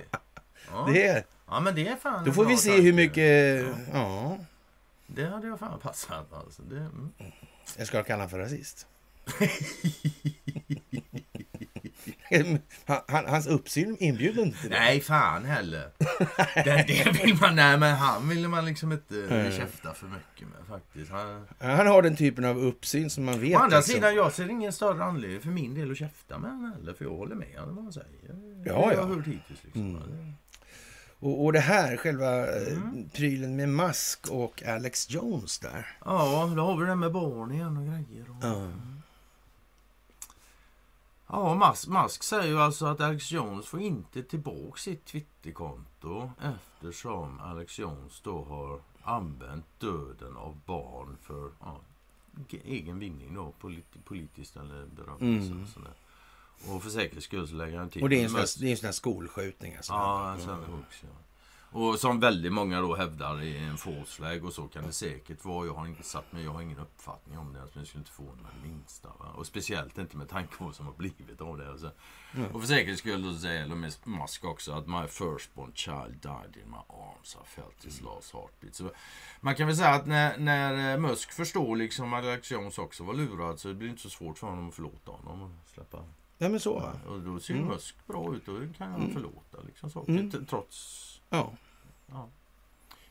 Ja, 0.70 0.88
Det, 0.92 1.24
ja 1.46 1.60
men 1.60 1.74
det 1.74 1.88
är 1.88 1.96
fan 1.96 2.24
då 2.24 2.32
får 2.32 2.44
vi 2.44 2.56
se 2.56 2.68
tanke. 2.70 2.82
hur 2.82 2.92
mycket... 2.92 3.66
Ja, 3.92 4.38
Det 5.06 5.24
hade 5.24 5.46
jag 5.46 5.58
fan 5.58 5.80
passat 5.80 6.32
alltså. 6.32 6.62
Det, 6.62 6.76
mm. 6.76 7.12
jag 7.76 7.86
ska 7.86 8.02
kalla 8.02 8.16
honom 8.16 8.30
för 8.30 8.38
rasist. 8.38 8.86
Han, 12.86 13.00
han, 13.08 13.26
hans 13.26 13.46
uppsyn 13.46 13.96
inbjuder 14.00 14.42
inte 14.42 14.60
till 14.60 14.70
det. 14.70 14.78
Nej, 14.78 15.00
fan 15.00 15.44
heller. 15.44 15.90
Det, 16.54 16.84
det 16.88 17.24
vill 17.24 17.38
man, 17.40 17.56
nej, 17.56 17.78
men 17.78 17.94
han 17.96 18.28
vill 18.28 18.48
man 18.48 18.64
liksom 18.64 18.92
inte 18.92 19.52
käfta 19.56 19.94
för 19.94 20.06
mycket 20.06 20.48
med 20.48 20.66
faktiskt. 20.68 21.10
Han, 21.10 21.46
Han 21.60 21.86
har 21.86 22.02
den 22.02 22.16
typen 22.16 22.44
av 22.44 22.58
uppsyn 22.58 23.10
som 23.10 23.24
man 23.24 23.40
vet. 23.40 23.56
å 23.56 23.58
andra 23.58 23.76
liksom. 23.76 23.94
sidan, 23.94 24.14
jag 24.14 24.32
ser 24.32 24.48
ingen 24.50 24.72
större 24.72 25.04
anledning 25.04 25.40
för 25.40 25.48
min 25.48 25.74
del 25.74 25.90
att 25.90 25.96
käfta 25.98 26.38
med 26.38 26.50
honom 26.50 26.72
heller. 26.72 26.94
För 26.94 27.04
jag 27.04 27.12
håller 27.12 27.34
med 27.34 27.58
honom 27.58 27.74
vad 27.74 27.84
han 27.84 27.92
säger. 27.92 28.36
Ja, 28.66 28.84
har 28.84 28.92
jag 28.92 29.00
ja. 29.02 29.06
hört 29.14 29.26
hittills. 29.26 29.64
Liksom. 29.64 29.94
Det- 29.94 30.32
Och, 31.20 31.44
och 31.44 31.52
det 31.52 31.60
här, 31.60 31.96
själva 31.96 32.46
eh, 32.56 32.72
Mm. 32.72 33.08
prylen 33.08 33.56
med 33.56 33.68
Musk 33.68 34.28
och 34.30 34.62
Alex 34.62 35.10
Jones 35.10 35.58
där. 35.58 35.86
Ja, 36.04 36.52
då 36.56 36.62
har 36.62 36.76
vi 36.76 36.86
det 36.86 36.94
med 36.94 37.12
barn 37.12 37.52
igen 37.52 37.76
och 37.76 37.84
grejer. 37.86 38.30
Och... 38.30 38.36
Ja. 38.42 38.68
Ja, 41.28 41.54
Musk, 41.68 41.88
Musk 41.88 42.22
säger 42.22 42.46
ju 42.48 42.58
alltså 42.60 42.86
att 42.86 43.00
Alex 43.00 43.30
Jones 43.32 43.66
får 43.66 43.80
inte 43.80 44.22
tillbaka 44.22 44.78
sitt 44.78 45.04
Twitterkonto 45.04 46.30
eftersom 46.42 47.40
Alex 47.40 47.78
Jones 47.78 48.20
då 48.20 48.44
har 48.44 48.80
använt 49.02 49.64
döden 49.78 50.36
av 50.36 50.60
barn 50.66 51.16
för 51.22 51.50
ja, 51.60 51.80
ge- 52.48 52.60
egen 52.64 52.98
vinning 52.98 53.34
då, 53.34 53.52
polit, 53.60 54.04
politiskt 54.04 54.56
eller 54.56 54.86
berömmelse. 54.86 55.50
Mm. 55.52 55.66
och. 56.66 56.74
Och 56.74 56.82
för 56.82 56.90
säkerhets 56.90 57.26
skull 57.26 57.48
så 57.48 57.54
lägger 57.54 57.78
han 57.78 57.90
till... 57.90 58.02
Och 58.02 58.08
det 58.08 58.20
är 58.20 58.24
en 58.24 58.28
sån 58.30 58.36
här, 58.38 58.44
Musk- 58.46 58.60
det 58.60 58.66
är 58.66 58.70
en 58.70 58.76
sån 58.76 58.86
här 58.86 58.92
skolskjutning. 58.92 59.76
Alltså. 59.76 59.92
Ja, 59.92 60.32
en 60.32 60.40
sån 60.40 60.64
hooks, 60.64 61.02
ja. 61.02 61.08
Och 61.72 61.98
som 61.98 62.20
väldigt 62.20 62.52
många 62.52 62.80
då 62.80 62.94
hävdar 62.96 63.42
i 63.42 63.58
en 63.58 63.76
false 63.76 64.12
flag 64.12 64.44
och 64.44 64.52
så 64.52 64.68
kan 64.68 64.86
det 64.86 64.92
säkert 64.92 65.44
vara. 65.44 65.66
Jag 65.66 65.74
har 65.74 65.86
inte 65.86 66.02
satt 66.02 66.32
mig, 66.32 66.44
jag 66.44 66.50
har 66.52 66.62
ingen 66.62 66.78
uppfattning 66.78 67.38
om 67.38 67.52
det. 67.52 67.58
Men 67.58 67.68
jag 67.74 67.86
skulle 67.86 68.00
inte 68.00 68.10
få 68.10 68.22
mig 68.22 68.52
det 68.62 68.68
minsta. 68.68 69.08
Va? 69.08 69.26
Och 69.36 69.46
speciellt 69.46 69.98
inte 69.98 70.16
med 70.16 70.28
tanke 70.28 70.56
på 70.56 70.64
vad 70.64 70.74
som 70.74 70.86
har 70.86 70.92
blivit 70.92 71.40
av 71.40 71.58
det. 71.58 71.70
Alltså. 71.70 71.90
Och 72.52 72.60
för 72.60 72.68
säkerhets 72.68 73.00
skull 73.00 73.22
då 73.22 73.34
säger 73.38 73.62
Elon 73.62 73.80
Musk 74.04 74.44
också 74.44 74.72
att 74.72 74.86
my 74.88 75.06
firstborn 75.06 75.72
child 75.74 76.16
died 76.22 76.56
in 76.64 76.70
my 76.70 76.76
arms. 76.88 77.36
I 77.42 77.46
felt 77.46 77.84
his 77.84 78.00
last 78.02 78.32
heartbeat. 78.32 78.74
Så 78.74 78.90
man 79.40 79.54
kan 79.54 79.66
väl 79.66 79.76
säga 79.76 79.90
att 79.90 80.06
när, 80.06 80.38
när 80.38 80.92
eh, 80.94 81.00
Musk 81.00 81.32
förstår 81.32 81.76
liksom 81.76 82.12
att 82.14 82.24
Alex 82.24 82.50
Jones 82.50 82.78
också 82.78 83.04
var 83.04 83.14
lurad 83.14 83.60
så 83.60 83.68
det 83.68 83.74
blir 83.74 83.88
inte 83.88 84.02
så 84.02 84.10
svårt 84.10 84.38
för 84.38 84.46
honom 84.46 84.68
att 84.68 84.74
förlåta 84.74 85.10
honom 85.10 85.42
och 85.42 85.50
släppa 85.74 86.04
Ja, 86.38 86.48
men 86.48 86.60
så. 86.60 86.74
va? 86.74 86.92
och 87.08 87.20
då 87.20 87.40
ser 87.40 87.54
Mm. 87.54 87.66
Musk 87.66 87.96
bra 88.06 88.34
ut 88.34 88.48
och 88.48 88.76
kan 88.78 88.90
han 88.92 89.10
förlåta 89.12 89.60
liksom 89.66 89.90
saker. 89.90 90.12
Mm. 90.12 90.46
Trots... 90.46 91.17
Ja, 91.30 91.52
Ja. 92.06 92.28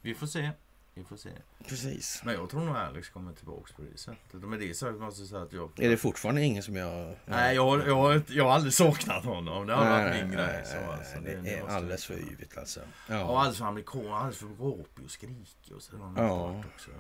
Vi 0.02 0.14
får 0.16 0.28
se. 0.28 0.52
Vi 0.94 1.04
får 1.04 1.18
se. 1.18 1.30
precis. 1.68 2.22
Men 2.26 2.34
jag 2.34 2.50
tror 2.50 2.62
nog 2.62 2.76
Alex 2.76 3.10
kommer 3.10 3.34
tillbaka 3.34 3.74
på 3.76 3.82
det 3.82 3.98
sättet. 3.98 4.34
Och 4.34 4.50
med 4.50 4.60
det 4.60 4.74
sagt 4.78 5.00
måste 5.00 5.22
jag 5.22 5.30
säga 5.30 5.42
att 5.42 5.54
jag... 5.54 5.80
Är 5.80 5.90
det 5.90 5.98
fortfarande 5.98 6.42
ingen 6.44 6.64
som 6.64 6.76
jag... 6.76 7.16
Nej, 7.26 7.56
jag, 7.56 7.66
har- 7.66 7.86
jag, 7.88 8.22
jag 8.28 8.44
har 8.44 8.52
aldrig 8.52 8.74
saknat 8.74 9.26
honom. 9.26 9.68
Det 9.68 9.74
har 9.74 9.86
varit 9.90 10.24
min 10.24 10.32
grej. 10.32 10.46
nej, 10.48 10.66
Så, 10.66 10.76
nej, 10.76 10.86
alltså, 10.86 11.20
det, 11.20 11.42
det 11.42 11.54
är 11.54 11.62
måste 11.62 11.76
alldeles 11.76 12.06
för 12.06 12.14
yvigt 12.14 12.58
alltså. 12.58 12.80
Och 12.80 12.86
Ja. 13.10 13.40
alldeles 13.40 13.58
för 13.58 13.66
amerikan, 13.66 14.08
alldeles 14.14 14.38
för 14.38 14.48
gapig 14.48 15.06
och 15.06 15.12
skrikig 15.12 15.76
och 15.76 15.82
så. 15.82 15.98
har 15.98 16.06
han 16.06 16.16
Ja. 16.28 16.64
Också. 16.76 16.92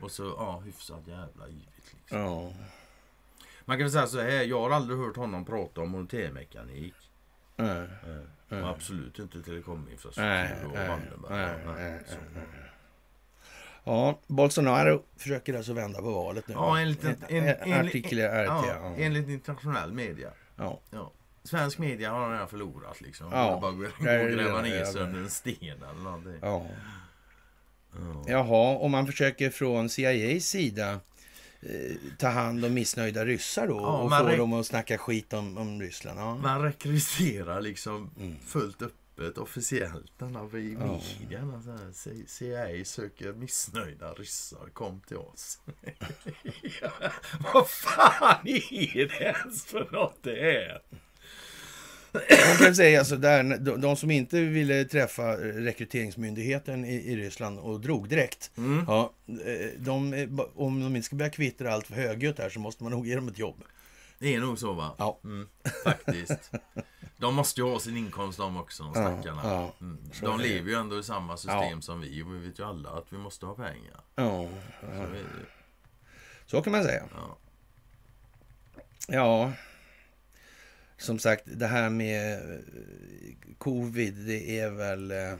Och 0.00 0.10
så, 0.10 0.22
ja, 0.38 0.58
hyfsat 0.60 1.06
jävla 1.06 1.48
yvigt 1.48 1.92
liksom. 2.00 2.18
ja. 2.18 2.52
Man 3.64 3.76
kan 3.76 3.84
väl 3.84 3.92
säga 3.92 4.06
så 4.06 4.20
här, 4.20 4.30
jag 4.42 4.60
har 4.60 4.70
aldrig 4.70 4.98
hört 4.98 5.16
honom 5.16 5.44
prata 5.44 5.80
om 5.80 5.90
montermekanik. 5.90 6.94
Nej, 7.58 7.86
Eh, 8.50 8.58
och 8.62 8.68
absolut 8.68 9.18
inte 9.18 9.42
telekominfrastruktur 9.42 10.22
Nej, 10.24 10.52
och 10.66 10.72
nej, 10.74 10.88
Wallenberg. 10.88 11.56
nej, 11.66 11.74
Nej, 11.76 12.00
nej, 12.34 12.44
ja, 13.84 14.18
Bolsonaro 14.26 15.02
försöker 15.16 15.54
alltså 15.54 15.72
vända 15.72 15.98
på 16.02 16.10
valet 16.10 16.48
nu. 16.48 16.54
Ja, 16.54 16.78
enligt, 16.80 17.04
en, 17.04 17.16
en, 17.28 17.44
En 17.72 17.86
artikel 17.86 18.18
i 18.18 18.22
RT. 18.22 18.46
ja, 18.46 18.64
Ja, 18.66 18.94
enligt 18.96 19.28
internationell 19.28 19.92
media. 19.92 20.30
ja. 20.56 20.80
Ja. 20.90 21.12
Svensk 21.44 21.78
media 21.78 22.10
har 22.10 22.32
redan 22.32 22.48
förlorat 22.48 23.00
liksom. 23.00 23.28
Ja, 23.32 23.58
bara 23.62 23.72
gå, 23.72 23.84
och 23.84 24.04
gräva 24.04 24.62
ner 24.62 24.84
sig 24.84 25.02
under 25.02 25.18
en 25.20 25.30
sten 25.30 25.82
eller 25.90 26.02
någonting. 26.02 26.38
ja. 26.42 26.66
Ja. 27.92 28.24
Jaha, 28.26 28.76
om 28.78 28.90
man 28.90 29.06
försöker 29.06 29.50
från 29.50 29.88
CIAs 29.88 30.44
sida 30.44 31.00
ta 32.18 32.28
hand 32.28 32.64
om 32.64 32.74
missnöjda 32.74 33.24
ryssar 33.24 33.66
då 33.68 33.76
Ja, 33.76 33.98
och 33.98 34.10
få 34.30 34.36
dem 34.36 34.52
att 34.52 34.66
snacka 34.66 34.98
skit 34.98 35.32
om, 35.32 35.58
om 35.58 35.80
Ryssland. 35.82 36.20
Ja. 36.20 36.36
Man 36.36 36.62
rekryterar 36.62 37.60
liksom 37.60 38.10
Mm. 38.20 38.36
fullt 38.46 38.82
öppet 38.82 39.38
officiellt 39.38 40.12
denna 40.18 40.40
i 40.58 40.76
Ja. 40.80 41.00
media. 41.20 41.62
Så 41.64 41.70
här, 41.70 41.92
C- 41.92 42.24
CIA 42.26 42.84
söker 42.84 43.32
missnöjda 43.32 44.12
ryssar, 44.12 44.68
kom 44.72 45.00
till 45.00 45.16
oss. 45.16 45.60
ja, 46.82 46.90
vad 47.52 47.68
fan 47.70 48.46
är 48.46 49.08
det 49.08 49.24
ens 49.24 49.64
för 49.64 49.88
något 49.92 50.18
det 50.22 50.54
är? 50.64 50.80
Man 52.12 52.56
kan 52.58 52.74
säga 52.74 52.98
alltså 52.98 53.16
där, 53.16 53.58
de, 53.58 53.80
de 53.80 53.96
som 53.96 54.10
inte 54.10 54.40
ville 54.40 54.84
träffa 54.84 55.36
rekryteringsmyndigheten 55.36 56.84
i, 56.84 56.94
i 56.94 57.16
Ryssland 57.16 57.58
och 57.58 57.80
drog 57.80 58.08
direkt. 58.08 58.50
Mm. 58.56 58.84
Ja, 58.88 59.12
eh, 59.26 59.70
de, 59.78 60.14
eh, 60.14 60.28
om 60.54 60.80
de 60.80 60.96
inte 60.96 61.06
ska 61.06 61.16
börja 61.16 61.30
kvittra 61.30 61.72
allt 61.74 61.86
för 61.86 61.94
högljutt 61.94 62.38
här 62.38 62.48
så 62.48 62.60
måste 62.60 62.82
man 62.82 62.92
nog 62.92 63.06
ge 63.06 63.14
dem 63.14 63.28
ett 63.28 63.38
jobb. 63.38 63.64
Det 64.18 64.34
är 64.34 64.40
nog 64.40 64.58
så 64.58 64.72
va? 64.72 64.94
Ja. 64.98 65.18
Mm, 65.24 65.48
faktiskt. 65.84 66.50
De 67.16 67.34
måste 67.34 67.60
ju 67.60 67.66
ha 67.66 67.80
sin 67.80 67.96
inkomst 67.96 68.38
de 68.38 68.56
också, 68.56 68.82
de 68.82 68.92
Ja, 69.02 69.12
stackarna. 69.22 69.40
ja. 69.44 69.72
Mm. 69.80 69.98
Så 70.12 70.26
De 70.26 70.40
lever 70.40 70.70
ju 70.70 70.74
ändå 70.76 70.98
i 70.98 71.02
samma 71.02 71.36
system 71.36 71.58
Ja. 71.70 71.80
som 71.80 72.00
vi 72.00 72.22
och 72.22 72.34
vi 72.34 72.38
vet 72.38 72.58
ju 72.58 72.64
alla 72.64 72.88
att 72.90 73.06
vi 73.12 73.18
måste 73.18 73.46
ha 73.46 73.54
pengar. 73.54 74.00
Ja, 74.14 74.48
Så 74.80 76.56
så 76.56 76.62
kan 76.62 76.72
man 76.72 76.82
säga. 76.84 77.02
ja. 79.08 79.52
Ja, 80.98 81.02
som 81.04 81.18
sagt, 81.18 81.42
det 81.46 81.66
här 81.66 81.90
med 81.90 82.50
eh, 82.52 82.58
covid, 83.58 84.14
det 84.14 84.60
är 84.60 84.70
väl... 84.70 85.10
eh, 85.10 85.34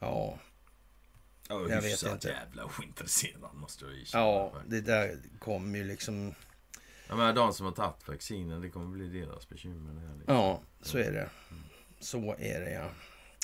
Ja, 0.00 0.38
Jag 1.48 1.70
Jag 1.70 1.82
vet 1.82 2.02
inte. 2.02 2.28
jävla 2.28 2.64
ointresserad 2.78 3.54
måste 3.54 3.84
jag 3.84 3.94
erkänna. 4.00 4.24
ja 4.24 4.52
det 4.66 4.80
där 4.80 5.16
kommer 5.38 5.78
ju 5.78 5.84
liksom... 5.84 6.34
Jag 7.08 7.16
menar 7.18 7.32
de 7.32 7.52
som 7.52 7.66
har 7.66 7.72
tagit 7.72 8.08
vaccinen, 8.08 8.60
det 8.60 8.68
kommer 8.70 8.86
bli 8.98 9.20
deras 9.20 9.48
bekymmer. 9.48 9.94
Det 9.94 10.00
här, 10.08 10.14
liksom. 10.16 10.34
Ja, 10.34 10.62
så 10.82 10.98
är 10.98 11.12
det. 11.12 11.28
Så 12.00 12.34
är 12.38 12.60
det, 12.60 12.70
ja. 12.72 12.90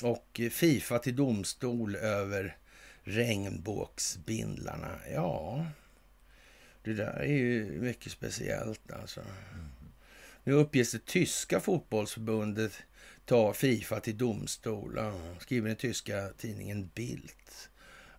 Och 0.09 0.39
eh, 0.39 0.49
Fifa 0.49 0.99
till 0.99 1.15
domstol 1.15 1.95
över 1.95 2.57
regnbågsbindlarna. 3.03 4.99
Ja, 5.13 5.65
det 6.83 6.93
där 6.93 7.19
är 7.19 7.25
ju 7.27 7.81
mycket 7.81 8.11
speciellt 8.11 8.91
alltså. 8.91 9.21
Nu 10.45 10.53
uppges 10.53 10.91
det 10.91 11.05
tyska 11.05 11.59
fotbollsförbundet 11.59 12.71
ta 13.25 13.53
Fifa 13.53 13.99
till 13.99 14.17
domstol. 14.17 14.93
Ja, 14.97 15.13
skriver 15.39 15.67
den 15.67 15.77
tyska 15.77 16.29
tidningen 16.37 16.89
Bild. 16.95 17.31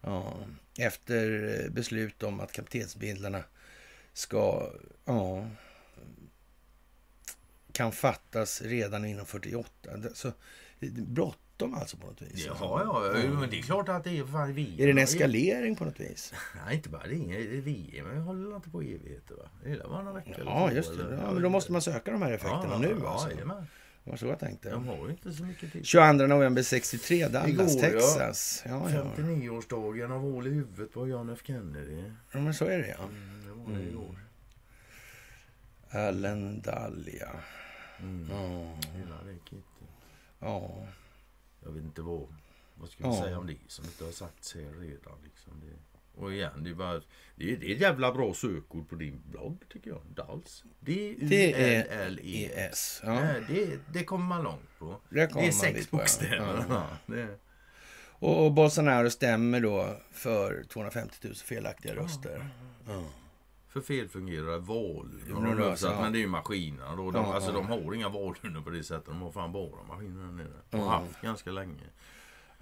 Ja, 0.01 0.36
efter 0.78 1.55
eh, 1.65 1.70
beslut 1.70 2.23
om 2.23 2.40
att 2.40 2.53
kaptensbindlarna 2.53 3.44
ska... 4.12 4.73
Ja, 5.05 5.51
kan 7.73 7.93
fattas 7.93 8.62
redan 8.62 9.05
inom 9.05 9.27
48. 9.27 9.70
Så, 10.15 10.28
eh, 10.28 10.93
brott 10.93 11.45
bråttom 11.58 11.74
alltså 11.74 11.96
på 11.96 12.06
något 12.06 12.22
vis. 12.22 12.46
Jaha, 12.46 12.82
ja, 12.84 13.18
ja, 13.24 13.30
men 13.40 13.50
det 13.50 13.58
är 13.58 13.62
klart 13.62 13.88
att 13.88 14.04
det 14.04 14.18
är 14.18 14.24
fan 14.24 14.54
VM. 14.54 14.80
Är 14.80 14.84
det 14.86 14.90
en 14.90 14.98
eskalering 14.98 15.76
på 15.76 15.84
något 15.84 16.00
vis? 16.00 16.32
Nej, 16.66 16.76
inte 16.76 16.88
bara 16.88 17.06
det. 17.06 17.14
Är 17.14 17.60
VM. 17.60 18.06
Jag 18.16 18.22
håller 18.22 18.56
inte 18.56 18.70
på 18.70 18.82
i 18.82 18.94
evigheter 18.94 19.34
va? 19.34 19.48
Det 19.64 19.70
är 19.70 19.88
bara 19.88 20.02
några 20.02 20.20
veckor. 20.20 20.44
Ja, 20.44 20.72
just 20.72 20.98
det. 20.98 21.18
Ja, 21.22 21.32
men 21.32 21.42
då 21.42 21.48
måste 21.48 21.72
man 21.72 21.82
söka 21.82 22.12
de 22.12 22.22
här 22.22 22.32
effekterna 22.32 22.68
ja, 22.72 22.78
nu 22.78 22.96
ja, 23.02 23.08
alltså. 23.08 23.30
jajamän. 23.30 23.66
Det 24.04 24.10
var 24.10 24.16
så 24.16 24.26
jag 24.26 24.38
tänkte. 24.38 24.70
De 24.70 24.88
har 24.88 25.10
inte 25.10 25.32
så 25.32 25.44
mycket 25.44 25.72
tid. 25.72 25.86
22 25.86 26.12
november 26.26 26.62
63, 26.62 27.28
Dallas, 27.28 27.48
Igår. 27.48 27.80
Texas. 27.80 28.62
Ja, 28.66 28.90
ja. 28.90 29.12
59-årsdagen 29.16 30.12
av 30.12 30.20
hål 30.20 30.46
i 30.46 30.50
huvudet 30.50 30.92
på 30.92 31.08
John 31.08 31.30
F 31.30 31.38
Kennedy. 31.44 32.02
ja, 32.32 32.40
men 32.40 32.54
så 32.54 32.64
är 32.64 32.78
det 32.78 32.88
ja. 32.88 33.04
Mm, 33.04 33.44
det 33.46 33.72
var 33.72 33.78
det 33.78 33.84
igår. 33.84 34.18
Allen 35.90 36.60
Dahlia. 36.60 37.30
Mm. 38.00 38.28
Ja, 38.30 38.76
Hela 38.98 39.22
det 39.24 39.38
kittet. 39.50 39.64
ja. 40.40 40.86
Jag 41.66 41.72
vet 41.72 41.84
inte 41.84 42.02
vad. 42.02 42.34
Vad 42.74 42.88
ska 42.90 43.09
vi 43.09 43.16
Ja. 43.16 43.22
säga 43.22 43.38
om 43.38 43.47
det 43.47 43.56
som 43.66 43.84
inte 43.84 44.05
har 44.05 44.12
sagts 44.12 44.55
här 44.55 44.62
redan? 44.62 45.18
Liksom. 45.24 45.52
Det 45.60 45.72
Och 46.20 46.32
igen, 46.32 46.64
det 46.64 46.70
är, 46.70 46.74
bara, 46.74 47.01
det 47.36 47.52
är, 47.52 47.56
det 47.56 47.70
är 47.70 47.74
ett 47.74 47.80
jävla 47.80 48.12
bra 48.12 48.34
sökord 48.34 48.88
på 48.88 48.94
din 48.94 49.22
blogg 49.30 49.64
tycker 49.72 49.90
jag. 49.90 50.02
Dals. 50.14 50.64
D-U-L-L-E-S. 51.70 53.01
Ja. 53.05 53.14
Nej, 53.20 53.43
Det, 53.48 53.78
det 53.93 54.05
kommer 54.05 54.24
man 54.24 54.43
långt 54.43 54.78
på. 54.78 55.01
Det 55.09 55.26
det 55.34 55.47
är 55.47 55.51
sex 55.51 55.88
ja. 55.90 55.98
bokstäver. 55.98 56.64
Ja. 56.68 56.88
Ja. 57.16 57.26
Och, 58.18 58.44
och 58.47 58.52
Bolsonaro 58.52 59.10
stämmer 59.10 59.60
då 59.60 59.97
för 60.12 60.64
250 60.68 61.16
000 61.22 61.34
felaktiga 61.34 61.94
röster. 61.94 62.48
Ja. 62.86 63.05
För 65.20 65.28
det 65.28 65.35
de 65.35 65.47
översatt, 65.65 65.78
sig, 65.78 65.90
ja. 65.90 66.01
Men 66.03 66.12
det 66.12 66.19
är 66.19 66.20
ju 66.20 66.27
maskinerna 66.27 66.97
då. 66.97 67.11
De, 67.11 67.24
Ja, 67.24 67.35
alltså, 67.35 67.51
ja. 67.51 67.55
de 67.57 67.66
har 67.66 67.94
inga 67.94 68.09
valhundar 68.09 68.61
på 68.61 68.70
det 68.70 68.85
sättet. 68.85 69.07
De 69.07 69.23
har 69.23 69.32
fan 69.32 69.53
bara 69.53 69.82
maskiner 69.82 70.24
där 70.24 70.32
nere. 70.32 70.53
De 70.70 70.81
har 70.81 70.90
haft 70.90 71.20
ganska 71.23 71.51
länge. 71.51 71.85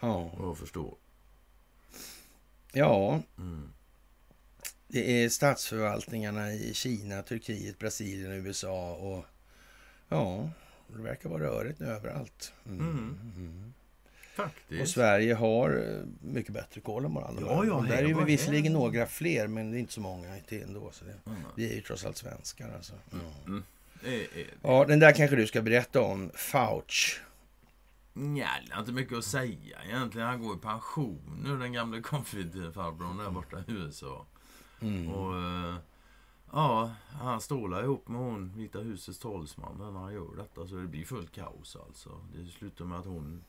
Ja. 0.01 0.31
Vad 0.39 0.49
jag 0.49 0.59
förstår. 0.59 0.95
ja, 2.73 3.23
Mm. 3.39 3.69
det 4.89 5.25
är 5.25 5.29
statsförvaltningarna 5.29 6.53
i 6.53 6.75
Kina, 6.75 7.23
Turkiet, 7.23 7.79
Brasilien 7.79 8.33
USA. 8.33 8.95
Och 8.95 9.25
ja, 10.09 10.51
det 10.89 11.03
verkar 11.03 11.29
vara 11.29 11.43
rörigt 11.43 11.81
nu 11.81 11.87
överallt. 11.87 12.53
Mm. 12.67 12.81
Mm. 13.37 13.75
Mm. 14.39 14.51
Faktiskt. 14.51 14.83
Och 14.83 14.89
Sverige 14.89 15.35
har 15.35 15.71
eh, 15.71 16.07
mycket 16.33 16.53
bättre 16.55 16.81
koll 16.81 17.05
än 17.05 17.15
vad 17.15 17.25
alla 17.25 17.41
Ja, 17.41 17.65
ja, 17.65 17.85
Där 17.89 17.97
är 18.03 18.07
ju 18.07 18.15
var 18.15 18.25
visserligen 18.25 18.67
en. 18.67 18.73
några 18.73 19.07
fler, 19.07 19.47
men 19.47 19.71
det 19.71 19.77
är 19.77 19.81
inte 19.81 19.93
så 19.93 20.01
många 20.01 20.37
till 20.49 20.63
ändå. 20.63 20.91
Så 20.93 21.05
det, 21.05 21.15
Mm. 21.31 21.41
vi 21.55 21.71
är 21.71 21.75
ju 21.75 21.81
trots 21.81 22.05
allt 22.05 22.17
svenskar 22.17 22.73
alltså. 22.75 22.93
Mm. 23.47 23.63
Är, 24.05 24.27
Ja, 24.63 24.85
den 24.89 24.99
där 24.99 25.13
kanske 25.13 25.37
du 25.37 25.47
ska 25.47 25.63
berätta 25.63 26.01
om. 26.03 26.31
Fauch. 26.35 27.21
Nja, 28.13 28.49
det 28.67 28.73
är 28.75 28.79
inte 28.81 28.93
mycket 28.93 29.19
att 29.19 29.25
säga 29.25 29.79
egentligen. 29.85 30.29
Han 30.29 30.43
går 30.43 30.57
i 30.57 30.59
pension 30.59 31.41
nu, 31.45 31.59
den 31.59 31.73
gamle 31.73 32.01
covid-farbrorn 32.01 33.19
där 33.19 33.31
borta 33.31 33.59
i 33.59 33.73
USA. 33.73 34.27
Mm. 34.81 35.09
Och 35.09 35.35
eh, 35.39 35.75
ja, 36.53 36.91
han 37.13 37.41
stålar 37.41 37.83
ihop 37.83 38.09
med 38.09 38.21
hon, 38.21 38.53
Vita 38.57 38.79
husets 38.79 39.19
talsman, 39.19 39.77
när 39.79 40.01
han 40.01 40.13
gör 40.15 40.37
detta. 40.37 40.67
Så 40.67 40.75
det 40.75 40.87
blir 40.87 41.05
fullt 41.05 41.33
kaos 41.35 41.77
alltså. 41.89 42.11
Det 42.35 42.51
slutar 42.51 42.85
med 42.85 42.99
att 42.99 43.07
hon 43.07 43.45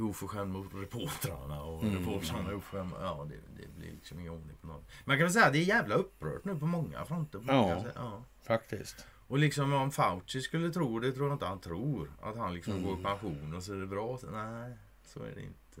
är 0.00 0.04
oförskämd 0.04 0.52
mot 0.52 0.74
reportrarna 0.74 1.62
och 1.62 1.82
Mm. 1.82 1.98
reportrarna 1.98 2.48
är 2.50 2.54
oförskämda. 2.54 2.96
Ja, 3.00 3.26
det, 3.28 3.62
det 3.62 3.68
blir 3.78 3.90
liksom 3.92 4.20
ingen 4.20 4.32
ordning 4.32 4.56
på 4.60 4.66
något. 4.66 4.84
Man 5.04 5.16
kan 5.16 5.24
väl 5.24 5.32
säga 5.32 5.46
att 5.46 5.52
det 5.52 5.58
är 5.58 5.62
jävla 5.64 5.94
upprört 5.94 6.44
nu 6.44 6.58
på 6.58 6.66
många 6.66 7.04
fronter. 7.04 7.38
På 7.38 7.44
Ja. 7.52 7.84
ja. 7.94 8.22
Faktiskt. 8.46 9.06
Och 9.28 9.38
liksom 9.38 9.72
om 9.72 9.90
Fauci 9.90 10.42
skulle 10.42 10.70
tro, 10.70 10.94
och 10.94 11.00
det 11.00 11.12
tror 11.12 11.26
jag 11.26 11.34
inte 11.34 11.46
han 11.46 11.60
tror, 11.60 12.10
att 12.22 12.36
han 12.36 12.54
liksom 12.54 12.72
Mm. 12.72 12.84
går 12.84 12.98
i 13.00 13.02
pension 13.02 13.54
och 13.54 13.62
så 13.62 13.72
är 13.72 13.76
det 13.76 13.86
bra. 13.86 14.18
Så, 14.18 14.26
nej, 14.30 14.72
så 15.04 15.20
är 15.22 15.32
det 15.34 15.40
inte. 15.42 15.80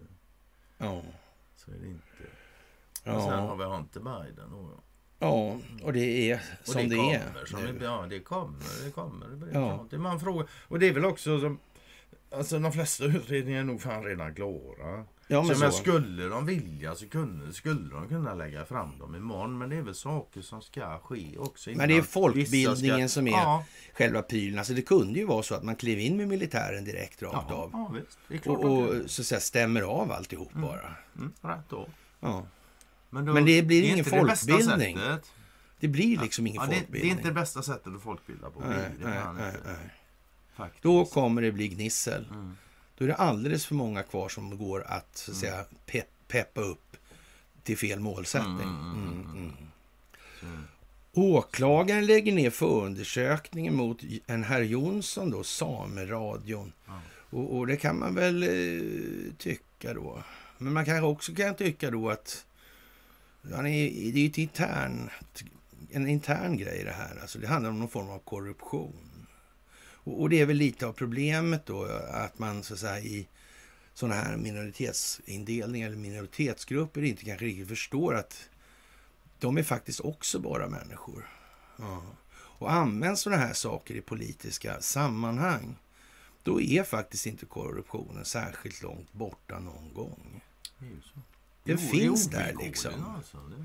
Ja. 0.78 1.02
Så 1.56 1.70
är 1.70 1.74
det 1.74 1.86
inte. 1.88 2.02
Och 3.16 3.22
sen 3.22 3.38
har 3.38 3.46
Ja. 3.48 3.54
vi 3.54 3.64
Hunter 3.64 4.00
Biden. 4.00 4.52
Och, 4.52 4.70
ja, 5.18 5.58
och 5.82 5.92
det 5.92 6.30
är 6.30 6.40
och 6.60 6.68
som 6.68 6.88
det, 6.88 6.96
är. 6.96 7.20
kommer, 7.24 7.44
som 7.46 7.60
nu. 7.64 7.78
det, 7.78 7.84
ja, 7.84 8.06
det 8.10 8.20
kommer. 8.20 8.84
Det 8.84 8.90
kommer. 8.90 9.26
Det, 9.26 9.50
Ja. 9.58 9.86
det 9.90 9.98
man 9.98 10.20
frågar. 10.20 10.46
Och 10.68 10.78
det 10.78 10.88
är 10.88 10.92
väl 10.92 11.04
också 11.04 11.40
som... 11.40 11.58
Alltså 12.30 12.58
de 12.58 12.72
flesta 12.72 13.04
utredningar 13.04 13.60
är 13.60 13.64
nog 13.64 13.82
fan 13.82 14.04
redan 14.04 14.34
klara. 14.34 15.04
Ja, 15.28 15.42
så 15.42 15.48
men 15.50 15.58
men 15.58 15.72
så. 15.72 15.78
skulle 15.78 16.24
de 16.28 16.46
vilja 16.46 16.94
så 16.94 17.08
kunde, 17.08 17.52
skulle 17.52 17.90
de 17.90 18.08
kunna 18.08 18.34
lägga 18.34 18.64
fram 18.64 18.98
dem 18.98 19.14
imorgon. 19.14 19.58
Men 19.58 19.70
det 19.70 19.76
är 19.76 19.82
väl 19.82 19.94
saker 19.94 20.40
som 20.42 20.62
ska 20.62 20.98
ske 20.98 21.38
också. 21.38 21.70
Men 21.70 21.88
det 21.88 21.96
är 21.96 22.02
folkbildningen 22.02 22.96
vissa 22.96 23.08
som 23.08 23.26
är 23.26 23.30
Ja, 23.30 23.64
själva 23.94 24.22
prylen. 24.22 24.58
Alltså 24.58 24.72
det 24.74 24.82
kunde 24.82 25.18
ju 25.18 25.26
vara 25.26 25.42
så 25.42 25.54
att 25.54 25.62
man 25.62 25.76
klev 25.76 25.98
in 25.98 26.16
med 26.16 26.28
militären 26.28 26.84
direkt 26.84 27.22
rakt 27.22 27.46
ja, 27.50 27.54
av. 27.56 27.70
ja, 27.72 27.92
visst. 27.94 28.18
Det 28.28 28.50
Och, 28.50 28.64
och 28.64 29.10
så 29.10 29.24
säga, 29.24 29.40
stämmer 29.40 29.82
av 29.82 30.12
alltihop 30.12 30.52
bara. 30.52 30.94
Mm, 31.16 31.32
rätt 31.40 31.68
då. 31.68 31.88
Ja. 32.20 32.46
Men, 33.10 33.24
då, 33.24 33.32
Men 33.32 33.44
det 33.44 33.62
blir 33.62 33.82
ingen 33.82 33.96
det 33.96 34.02
bästa 34.10 34.16
folkbildning. 34.52 34.96
sättet. 34.96 35.32
Det 35.80 35.88
blir 35.88 36.18
liksom 36.20 36.46
ingen 36.46 36.62
det, 36.62 36.68
det 36.68 36.74
folkbildning. 36.76 37.12
är 37.12 37.16
inte 37.16 37.28
det 37.28 37.34
bästa 37.34 37.62
sättet 37.62 37.94
att 37.96 38.02
folkbilda 38.02 38.50
på. 38.50 38.60
nej, 38.60 38.90
det 39.00 39.08
nej, 39.08 39.20
nej, 39.38 39.52
nej. 39.64 39.76
Faktiskt. 40.56 40.82
Då 40.82 41.04
kommer 41.04 41.42
det 41.42 41.52
bli 41.52 41.68
gnissel. 41.68 42.26
Mm. 42.30 42.56
Då 42.98 43.04
är 43.04 43.08
det 43.08 43.14
alldeles 43.14 43.66
för 43.66 43.74
många 43.74 44.02
kvar 44.02 44.28
som 44.28 44.58
går 44.58 44.82
att, 44.86 45.16
så 45.16 45.30
att 45.30 45.36
säga, 45.36 45.64
pe- 45.86 46.02
peppa 46.28 46.60
upp 46.60 46.96
till 47.62 47.78
fel 47.78 48.00
målsättning. 48.00 48.52
Mm, 48.62 48.92
mm, 48.94 49.12
mm, 49.12 49.32
Mm, 49.36 49.52
mm. 50.42 50.64
Åklagaren 51.12 52.06
lägger 52.06 52.32
ner 52.32 52.50
förundersökningen 52.50 53.74
mot 53.74 54.02
en 54.26 54.44
herr 54.44 54.62
Jonsson, 54.62 55.30
då, 55.30 55.44
Sameradion. 55.44 56.72
Och, 57.30 57.56
och 57.56 57.66
det 57.66 57.76
kan 57.76 57.98
man 57.98 58.14
väl 58.14 58.42
eh, 58.42 59.32
tycka 59.38 59.94
då. 59.94 60.22
Men 60.58 60.72
man 60.72 60.84
kanske 60.84 61.06
också 61.06 61.34
kan 61.34 61.54
tycka 61.54 61.90
då 61.90 62.10
att 62.10 62.44
han 63.54 63.66
är, 63.66 64.12
det 64.12 64.20
är 64.20 64.26
ett 64.28 64.38
intern, 64.38 65.10
en 65.90 66.08
intern 66.08 66.56
grej 66.56 66.82
det 66.84 66.92
här. 66.92 67.18
Alltså 67.22 67.38
det 67.38 67.46
handlar 67.46 67.70
om 67.70 67.78
någon 67.78 67.88
form 67.88 68.10
av 68.10 68.18
korruption. 68.18 69.05
Och, 70.06 70.30
det 70.30 70.40
är 70.40 70.46
väl 70.46 70.56
lite 70.56 70.86
av 70.86 70.92
problemet 70.92 71.66
då 71.66 71.84
att 72.10 72.38
man 72.38 72.62
så 72.62 72.74
att 72.74 72.80
säga 72.80 73.00
i 73.00 73.28
sådana 73.94 74.14
här 74.14 74.36
minoritetsindelningar 74.36 75.86
eller 75.86 75.96
minoritetsgrupper 75.96 77.02
inte 77.02 77.24
kanske 77.24 77.44
riktigt 77.44 77.68
förstår 77.68 78.14
att 78.14 78.48
de 79.38 79.58
är 79.58 79.62
faktiskt 79.62 80.00
också 80.00 80.38
bara 80.38 80.68
människor. 80.68 81.28
Ja. 81.78 82.02
Och 82.58 82.72
används 82.72 83.20
sådana 83.22 83.42
här 83.42 83.52
saker 83.52 83.94
i 83.94 84.00
politiska 84.00 84.80
sammanhang, 84.80 85.76
då 86.42 86.60
är 86.60 86.82
faktiskt 86.82 87.26
inte 87.26 87.46
korruptionen 87.46 88.24
särskilt 88.24 88.82
långt 88.82 89.12
borta 89.12 89.58
någon 89.58 89.94
gång. 89.94 90.42
det. 91.14 91.20
Den 91.64 91.76
Det 91.76 91.98
finns 91.98 92.26
det 92.26 92.36
där 92.36 92.54
liksom. 92.64 93.04
Alltså. 93.04 93.36
Det, 93.36 93.64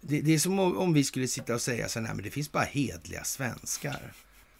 Det, 0.00 0.20
det 0.20 0.34
är 0.34 0.38
som 0.38 0.58
om, 0.58 0.92
vi 0.92 1.04
skulle 1.04 1.28
sitta 1.28 1.54
och 1.54 1.62
säga 1.62 1.88
så 1.88 2.00
här, 2.00 2.14
men 2.14 2.24
det 2.24 2.30
finns 2.30 2.52
bara 2.52 2.64
hedliga 2.64 3.24
svenskar. 3.24 4.12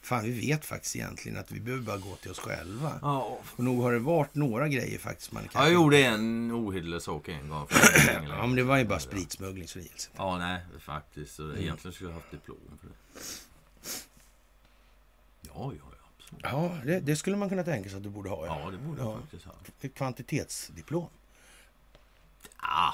Fan, 0.08 0.24
vi 0.24 0.30
vet 0.48 0.64
faktiskt 0.64 0.96
egentligen 0.96 1.38
att 1.38 1.50
vi 1.50 1.60
behöver 1.60 1.84
bara 1.84 1.96
gå 1.96 2.16
till 2.16 2.30
oss 2.30 2.38
själva. 2.38 2.98
ja, 3.02 3.38
Och 3.56 3.64
nog 3.64 3.82
har 3.82 3.92
det 3.92 3.98
varit 3.98 4.34
några 4.34 4.68
grejer 4.68 4.98
faktiskt 4.98 5.32
man 5.32 5.48
kan... 5.48 5.62
jag 5.64 5.72
gjorde 5.72 6.04
en 6.04 6.52
ohederlig 6.52 7.02
sak 7.02 7.28
en 7.28 7.48
gång. 7.48 7.66
Ja, 8.28 8.46
men 8.46 8.54
det 8.56 8.62
var 8.62 8.76
ju 8.78 8.84
bara 8.84 8.98
spritsmuggling 9.00 9.68
så 9.68 9.78
det. 9.78 10.10
Ja, 10.16 10.38
nej, 10.38 10.60
faktiskt. 10.80 11.34
Så 11.34 11.42
Mm. 11.42 11.56
Egentligen 11.58 11.92
skulle 11.94 12.10
jag 12.10 12.14
haft 12.14 12.30
diplom 12.30 12.56
för 12.80 12.86
det. 12.88 12.94
Ja, 15.40 15.50
ja, 15.54 15.72
ja. 15.74 16.08
Absolut. 16.18 16.42
Ja, 16.42 16.78
det, 16.84 17.00
det 17.00 17.16
skulle 17.16 17.36
man 17.36 17.48
kunna 17.48 17.62
tänka 17.64 17.88
sig 17.90 17.96
att 17.96 18.02
du 18.02 18.08
borde 18.10 18.30
ha. 18.30 18.46
Ja, 18.46 18.70
det 18.70 18.78
borde 18.78 19.02
Ja. 19.02 19.10
jag 19.10 19.20
faktiskt 19.20 19.44
ha. 19.44 19.54
Ett 19.80 19.94
kvantitetsdiplom. 19.94 21.08
Ah, 22.56 22.92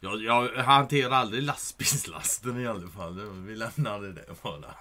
jag, 0.00 0.22
jag 0.22 0.64
hanterar 0.64 1.10
aldrig 1.10 1.42
lastbilslasten 1.42 2.60
i 2.60 2.66
alla 2.66 2.88
fall. 2.88 3.30
Vi 3.46 3.54
lämnade 3.56 4.12
det 4.12 4.42
bara. 4.42 4.74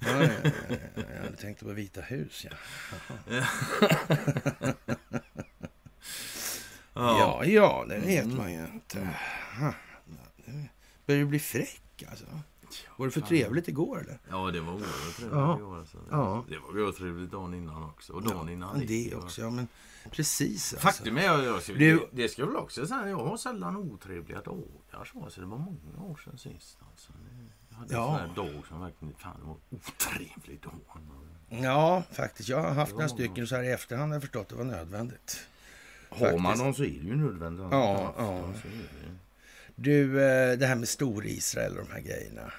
Ja, 0.00 0.22
ja, 0.22 0.28
ja, 0.44 0.76
ja, 0.94 1.02
jag 1.14 1.22
hade 1.22 1.36
tänkt 1.36 1.60
på 1.60 1.68
Vita 1.72 2.00
hus, 2.00 2.46
ja. 2.50 2.56
Ja, 6.94 7.44
ja, 7.44 7.84
det 7.88 7.98
vet 7.98 8.24
Mm. 8.24 8.36
man 8.36 8.52
ju 8.52 8.58
inte. 8.66 9.08
Börjar 11.06 11.20
du 11.20 11.26
bli 11.26 11.38
fräck 11.38 12.02
alltså? 12.10 12.24
Var 12.96 13.06
det 13.06 13.12
för 13.12 13.20
trevligt 13.20 13.68
igår 13.68 14.00
eller? 14.00 14.18
Ja, 14.30 14.50
det 14.50 14.60
var 14.60 14.72
oerhört 14.72 15.16
trevligt 15.16 15.36
Ja. 15.38 15.58
i 15.58 15.62
år. 15.62 15.78
Alltså. 15.78 15.96
Det, 15.98 16.04
Ja. 16.10 16.44
det 16.48 16.58
var 16.58 16.68
oerhört 16.68 16.96
trevligt 16.96 17.30
dagen 17.30 17.54
innan 17.54 17.82
också. 17.84 18.12
Och 18.12 18.22
dagen 18.22 18.48
innan 18.48 18.86
det 18.86 19.14
också, 19.14 19.40
ja 19.40 19.50
men 19.50 19.68
precis 20.10 20.72
alltså. 20.74 20.86
Faktum 20.86 21.16
är, 21.18 21.22
jag, 21.22 21.44
jag, 21.44 21.60
det, 21.78 22.00
det 22.12 22.28
ska 22.28 22.42
jag 22.42 22.46
väl 22.46 22.56
också 22.56 22.86
säga, 22.86 23.08
jag 23.08 23.16
har 23.24 23.36
sällan 23.36 23.76
otrevliga 23.76 24.40
dagar 24.40 25.04
så. 25.12 25.24
Alltså, 25.24 25.40
det 25.40 25.46
var 25.46 25.58
många 25.58 26.02
år 26.02 26.16
sedan 26.24 26.38
sist. 26.38 26.78
Alltså. 26.90 27.12
Jag 27.70 27.76
hade 27.78 27.94
Ja. 27.94 28.18
en 28.20 28.34
sån 28.34 28.44
här 28.46 28.52
dag 28.54 28.66
som 28.68 28.80
verkligen, 28.80 29.14
fan 29.14 29.36
det 29.40 29.46
var 29.46 29.56
otrevlig 29.70 30.60
dag. 30.60 30.72
Ja, 31.62 32.02
faktiskt. 32.12 32.48
Jag 32.48 32.62
har 32.62 32.70
haft 32.74 32.92
några 32.92 33.08
stycken 33.08 33.46
så 33.46 33.56
här 33.56 33.62
i 33.62 33.72
efterhand 33.72 34.08
har 34.10 34.14
jag 34.14 34.22
förstått 34.22 34.42
att 34.42 34.48
det 34.48 34.54
var 34.54 34.64
nödvändigt. 34.64 35.40
Har 36.08 36.38
man 36.38 36.58
dem 36.58 36.74
så 36.74 36.82
är 36.82 36.86
det 36.86 36.92
ju 37.08 37.16
nödvändigt. 37.16 37.66
Ja, 37.70 38.14
ja. 38.18 38.52
Det. 39.82 39.90
Du, 39.90 40.22
eh, 40.24 40.58
det 40.58 40.66
här 40.66 40.74
med 40.76 40.88
Stor-Israel 40.88 41.78
och 41.78 41.84
de 41.86 41.92
här 41.92 42.00
grejerna. 42.00 42.52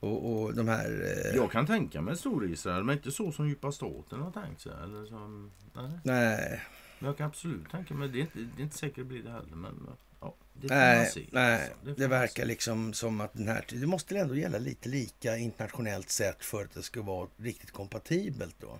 Och, 0.00 0.32
och 0.42 0.54
de 0.54 0.68
här... 0.68 0.90
eh, 1.30 1.36
Jag 1.36 1.50
kan 1.52 1.66
tänka 1.66 2.00
mig 2.00 2.16
Stor-Israel, 2.16 2.84
men 2.84 2.96
inte 2.96 3.10
så 3.10 3.32
som 3.32 3.48
djupa 3.48 3.72
staten 3.72 4.20
har 4.20 4.30
tänkt 4.30 4.60
sig. 4.60 4.72
Eller 4.84 5.06
som, 5.06 5.50
nej. 5.74 5.90
Nej, 6.04 6.60
Men 6.98 7.06
jag 7.06 7.16
kan 7.16 7.26
absolut 7.26 7.70
tänka 7.70 7.94
mig, 7.94 8.08
det 8.08 8.18
är 8.18 8.20
inte, 8.20 8.38
det 8.38 8.62
är 8.62 8.64
inte 8.64 8.78
säkert 8.78 8.96
det 8.96 9.04
blir 9.04 9.22
det 9.22 9.30
heller. 9.30 9.56
Men 9.56 9.88
ja, 10.20 10.34
det 10.54 10.68
nej, 10.68 11.06
se. 11.06 11.24
nej. 11.32 11.62
alltså. 11.62 11.94
Det 11.96 12.08
man 12.08 12.10
verkar 12.20 12.44
liksom 12.44 12.92
som 12.92 13.20
att 13.20 13.32
den 13.34 13.48
här... 13.48 13.64
Det 13.68 13.86
måste 13.86 14.18
ändå 14.18 14.34
gälla 14.36 14.58
lite 14.58 14.88
lika 14.88 15.36
internationellt 15.36 16.10
sett 16.10 16.44
för 16.44 16.64
att 16.64 16.74
det 16.74 16.82
ska 16.82 17.02
vara 17.02 17.28
riktigt 17.36 17.70
kompatibelt 17.70 18.56
då. 18.60 18.78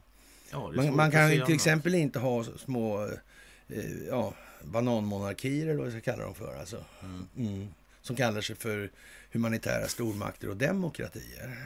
Ja, 0.50 0.70
det 0.74 0.76
Man, 0.82 0.96
man 0.96 1.10
kan 1.10 1.24
ju 1.28 1.34
till 1.34 1.40
annat. 1.42 1.50
exempel 1.54 1.94
inte 1.94 2.18
ha 2.18 2.44
små 2.44 3.04
eh, 3.68 3.84
ja, 4.08 4.34
bananmonarkier 4.64 5.66
eller 5.66 5.74
vad 5.78 5.86
vi 5.86 5.92
ska 5.92 6.00
kalla 6.12 6.24
dem 6.24 6.34
för. 6.34 6.56
Alltså. 6.60 6.84
Mm. 7.02 7.26
Mm. 7.36 7.68
Som 8.02 8.16
kallar 8.16 8.40
sig 8.40 8.56
för 8.56 8.90
humanitära 9.32 9.88
stormakter 9.88 10.48
och 10.48 10.56
demokratier. 10.56 11.56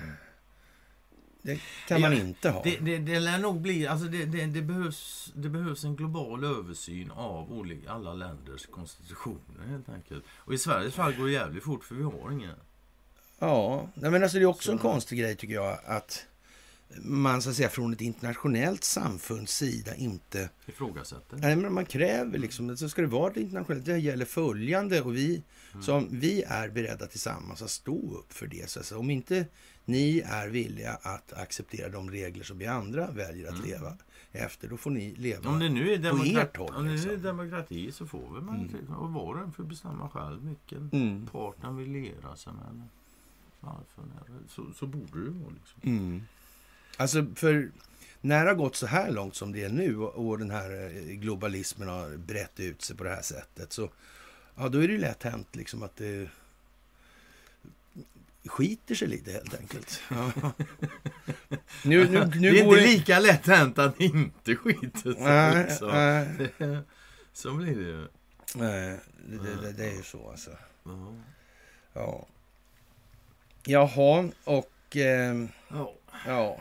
det 1.43 1.61
kan 1.89 2.01
man 2.01 2.13
inte 2.13 2.51
ha. 2.51 2.63
Det, 2.63 2.77
det, 2.77 2.99
det 2.99 3.21
lär 3.21 3.39
nog 3.39 3.61
bli, 3.61 3.87
alltså 3.87 4.07
det, 4.07 4.25
det, 4.25 4.47
det, 4.47 4.63
behövs, 4.63 5.33
det 5.35 5.49
behövs 5.49 5.85
en 5.85 5.97
global 5.97 6.45
översyn 6.45 7.11
av 7.11 7.53
olika, 7.53 7.91
alla 7.91 8.15
länders 8.15 8.67
konstitutioner 8.67 9.67
helt 9.69 9.89
enkelt. 9.89 10.25
Och 10.29 10.55
i 10.55 10.59
Sveriges 10.59 10.95
fall 10.95 11.13
går 11.15 11.27
det 11.27 11.33
jävligt 11.33 11.65
fort 11.65 11.85
för 11.85 11.95
vi 11.95 12.03
har 12.03 12.31
ingen. 12.33 12.55
Ja, 13.39 13.89
men 13.95 14.23
alltså 14.23 14.39
det 14.39 14.45
är 14.45 14.47
också 14.47 14.73
en 14.73 14.79
Så- 14.79 14.83
konstig 14.83 15.19
grej 15.19 15.37
tycker 15.37 15.55
jag 15.55 15.79
att 15.85 16.27
man 17.01 17.43
så 17.43 17.51
att 17.51 17.57
säga 17.57 17.69
från 17.69 17.93
ett 17.93 18.01
internationellt 18.01 18.85
samfunds 18.85 19.57
sida 19.57 19.95
inte... 19.95 20.51
Ifrågasätter. 20.67 21.37
Nej, 21.37 21.57
men 21.57 21.73
man 21.75 21.85
kräver 21.85 22.39
liksom, 22.39 22.77
så 22.77 22.89
ska 22.89 23.03
det 23.03 23.09
vara 23.09 23.31
ett 23.31 23.37
internationellt, 23.37 23.87
det 23.87 23.99
gäller 23.99 24.25
följande 24.25 25.01
och 25.03 25.17
vi, 25.17 25.43
som, 25.81 26.09
vi 26.11 26.43
är 26.43 26.69
beredda 26.69 27.07
tillsammans 27.07 27.63
att 27.63 27.71
stå 27.71 28.19
upp 28.19 28.33
för 28.33 28.47
det. 28.47 28.71
Så 28.71 28.83
säga. 28.83 28.99
om 28.99 29.11
inte 29.11 29.47
ni 29.85 30.23
är 30.27 30.49
villiga 30.49 30.99
att 31.03 31.33
acceptera 31.33 31.89
de 31.89 32.11
regler 32.11 32.45
som 32.45 32.59
vi 32.59 32.67
andra 32.67 33.11
väljer 33.11 33.49
att 33.49 33.67
leva 33.67 33.97
efter, 34.33 34.69
då 34.69 34.77
får 34.77 34.91
ni 34.91 35.15
leva. 35.15 35.51
Om 35.51 35.59
det 35.59 35.69
nu 35.69 35.93
är 35.93 35.97
ert 35.97 36.03
demokrati, 36.03 36.59
håll, 36.59 36.75
om 36.75 36.85
det 36.85 36.91
nu 36.91 36.97
är 36.97 36.97
liksom. 36.97 37.23
demokrati 37.23 37.93
så 37.93 38.07
får 38.07 38.35
väl 38.35 38.43
man 38.43 38.77
Och 38.99 39.13
var 39.13 39.35
och 39.35 39.41
en 39.43 39.53
får 39.53 39.65
bestämma 39.65 40.09
själv 40.09 40.49
vilken 40.49 40.91
Mm. 40.93 41.27
part 41.27 41.63
man 41.63 41.77
vill 41.77 41.91
liera 41.91 42.37
sig 42.37 42.53
med. 42.53 42.89
Varför? 43.61 44.03
Så, 44.49 44.73
så 44.75 44.87
borde 44.87 45.25
det 45.25 45.31
vara 45.31 45.51
liksom. 45.51 45.81
Mm. 45.83 46.23
Alltså, 47.03 47.27
för 47.35 47.71
när 48.21 48.45
det 48.45 48.51
har 48.51 48.57
gått 48.57 48.77
så 48.77 48.87
här 48.87 49.11
långt 49.11 49.37
som 49.37 49.53
det 49.53 49.65
är 49.65 49.69
nu 49.69 49.99
och, 49.99 50.29
och 50.29 50.39
den 50.39 50.51
här 50.51 50.85
eh, 50.85 51.03
globalismen 51.03 51.89
har 51.89 52.17
brett 52.17 52.61
ut 52.61 52.83
sig 52.83 52.97
på 52.97 53.05
det 53.05 53.11
här 53.11 53.23
sättet 53.23 53.73
så 53.73 53.91
ja, 54.57 54.69
då 54.69 54.79
är 54.79 54.89
det 54.89 54.93
ju 54.93 55.01
lätt 55.01 55.23
hänt 55.23 55.57
liksom 55.57 55.83
att 55.83 55.97
det 55.97 56.29
skiter 58.45 58.95
sig 58.95 59.09
lite 59.09 59.33
helt 59.33 59.61
enkelt. 59.61 60.01
Ja. 60.11 60.33
nu, 61.85 62.09
nu, 62.09 62.25
nu 62.35 62.51
det 62.51 62.61
är 62.61 62.65
går 62.65 62.79
inte 62.79 62.91
lika 62.91 63.21
lätt 63.21 63.47
hänt 63.47 63.79
att 63.79 64.01
inte 64.01 64.57
skiter 64.57 65.13
sig. 65.13 65.23
Nej, 65.23 65.65
liksom. 65.65 65.89
nej, 65.89 66.51
Så 67.33 67.53
blir 67.55 67.77
det 67.77 67.83
ju. 67.83 68.09
nej, 68.55 69.01
det, 69.29 69.63
det, 69.63 69.73
det, 69.73 69.87
är 69.87 69.97
ju 69.97 70.03
så 70.03 70.31
alltså. 70.31 70.51
Ja. 70.85 71.15
Ja. 71.93 72.27
Jaha, 73.65 74.31
och 74.45 74.97
eh, 74.97 75.47
Ja. 75.69 75.95
ja. 76.27 76.59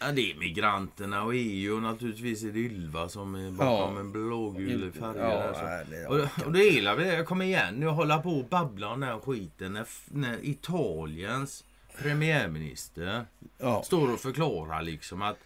Ja, 0.00 0.12
det 0.12 0.32
är 0.32 0.34
migranterna 0.38 1.22
och 1.22 1.32
EU 1.34 1.76
och 1.76 1.82
naturligtvis 1.82 2.44
är 2.44 2.48
det 2.52 2.58
Ylva 2.58 3.08
som 3.08 3.34
är 3.34 3.50
bakom 3.50 3.94
Ja. 3.94 4.00
en 4.00 4.12
blågul 4.12 4.92
färg. 4.92 5.18
Ja, 5.18 5.84
det 5.90 6.06
Och, 6.06 6.46
och 6.46 6.52
det 6.52 6.64
gillar 6.64 6.96
vi. 6.96 7.14
Jag 7.14 7.26
kommer 7.26 7.44
igen 7.44 7.74
nu 7.74 7.86
hålla 7.86 8.18
på 8.18 8.30
och 8.30 8.44
babbla 8.48 8.88
om 8.88 9.00
den 9.00 9.08
här 9.08 9.18
skiten 9.18 9.72
när, 9.72 9.86
när 10.08 10.38
Italiens 10.44 11.64
premiärminister 11.98 13.24
Ja. 13.58 13.82
står 13.82 14.12
och 14.12 14.20
förklarar 14.20 14.82
liksom 14.82 15.22
att 15.22 15.38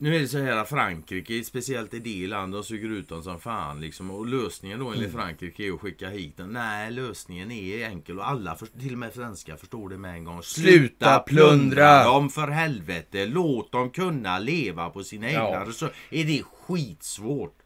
nu 0.00 0.16
är 0.16 0.20
det 0.20 0.28
så 0.28 0.38
här 0.38 0.56
att 0.56 0.68
Frankrike, 0.68 1.44
speciellt 1.44 1.94
i 1.94 1.98
det 1.98 2.26
landet, 2.26 2.58
de 2.58 2.64
suger 2.64 2.88
ut 2.88 3.08
dem 3.08 3.22
som 3.22 3.40
fan. 3.40 3.80
Liksom. 3.80 4.10
Och 4.10 4.26
lösningen 4.26 4.78
då 4.78 4.90
enligt 4.90 5.12
Frankrike 5.12 5.62
är 5.64 5.72
att 5.72 5.80
skicka 5.80 6.08
hit 6.08 6.36
dem. 6.36 6.48
Nej, 6.52 6.90
lösningen 6.90 7.50
är 7.50 7.84
enkel 7.88 8.18
och 8.18 8.28
alla, 8.28 8.56
till 8.80 8.92
och 8.92 8.98
med 8.98 9.14
svenskar, 9.14 9.56
förstår 9.56 9.88
det 9.88 9.98
med 9.98 10.14
en 10.14 10.24
gång. 10.24 10.42
Sluta 10.42 11.18
plundra! 11.18 12.04
dem 12.04 12.30
för 12.30 12.48
helvete! 12.48 13.26
Låt 13.26 13.72
dem 13.72 13.90
kunna 13.90 14.38
leva 14.38 14.90
på 14.90 15.04
sina 15.04 15.28
egna 15.28 15.40
Ja. 15.40 15.60
resurser. 15.66 15.92
Är 16.10 16.24
det 16.24 16.42
skitsvårt? 16.42 17.58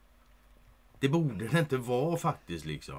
Det 1.01 1.09
borde 1.09 1.49
det 1.49 1.59
inte 1.59 1.77
vara 1.77 2.17
faktiskt 2.17 2.65
liksom. 2.65 2.99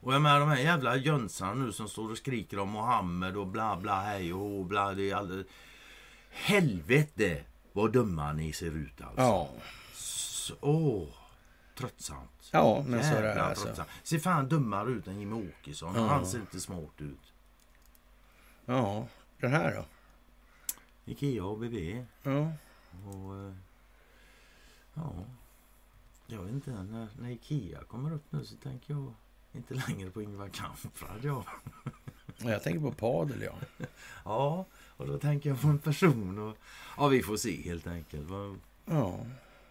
Och 0.00 0.14
jag 0.14 0.22
menar 0.22 0.40
de 0.40 0.48
här 0.48 0.58
jävla 0.58 0.96
jönsarna 0.96 1.54
nu 1.54 1.72
som 1.72 1.88
står 1.88 2.10
och 2.10 2.18
skriker 2.18 2.58
om 2.58 2.68
Mohammed 2.68 3.36
och 3.36 3.46
bla 3.46 3.76
bla 3.76 4.00
hej 4.00 4.32
och 4.32 4.64
bla. 4.64 4.94
Det 4.94 5.10
är 5.10 5.14
alldeles... 5.16 5.46
Helvete 6.30 7.40
vad 7.74 7.92
dumma 7.92 8.32
ni 8.32 8.52
ser 8.52 8.70
ut 8.70 9.00
alltså. 9.00 9.22
Ja. 9.22 9.50
Så, 9.94 10.54
åh, 10.60 11.08
tröttsamt. 11.78 12.48
ja, 12.52 12.84
men 12.86 13.02
så 13.02 13.14
är 13.14 13.22
det 13.22 13.28
Jävla 13.28 13.42
alltså. 13.44 13.64
tröttsamt. 13.64 13.88
Ser 14.02 14.18
fan 14.18 14.48
dummare 14.48 14.90
ut 14.90 15.06
än 15.08 15.20
Jimmie 15.20 15.48
Åkesson. 15.60 15.94
Ja. 15.94 16.06
Han 16.06 16.26
ser 16.26 16.38
inte 16.38 16.60
smart 16.60 17.00
ut. 17.00 17.32
Ja, 18.64 19.06
den 19.40 19.50
här 19.50 19.74
då? 19.74 19.84
Ikea 21.04 21.44
ABB. 21.44 22.04
Ja. 22.22 22.52
Och, 23.06 23.36
eh, 23.36 23.54
ja, 24.94 25.12
jag 26.26 26.42
vet 26.42 26.52
inte. 26.52 26.70
När, 26.70 27.08
när 27.20 27.30
Ikea 27.30 27.84
kommer 27.84 28.12
upp 28.12 28.24
nu 28.32 28.44
så 28.44 28.56
tänker 28.56 28.94
jag 28.94 29.14
inte 29.52 29.74
längre 29.74 30.10
på 30.10 30.22
Ingvar 30.22 30.48
Kamprad. 30.48 31.18
Ja. 31.22 31.44
Jag 32.38 32.62
tänker 32.62 32.80
på 32.80 32.92
padel, 32.92 33.42
ja. 33.42 33.54
ja, 34.24 34.66
och 34.96 35.06
då 35.06 35.18
tänker 35.18 35.50
jag 35.50 35.60
på 35.60 35.68
en 35.68 35.78
person. 35.78 36.38
Och, 36.38 36.56
ja, 36.96 37.08
vi 37.08 37.22
får 37.22 37.36
se 37.36 37.62
helt 37.62 37.86
enkelt. 37.86 38.28
Ja. 38.84 39.26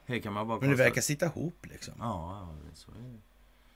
Här 0.06 0.20
kan 0.20 0.34
man 0.34 0.48
bara 0.48 0.60
Men 0.60 0.70
det 0.70 0.76
verkar 0.76 1.02
sitta 1.02 1.26
ihop 1.26 1.66
liksom. 1.66 1.94
Ja, 2.00 2.50
ja 2.66 2.72
så 2.74 2.92
är 2.92 2.96
det. 2.96 3.20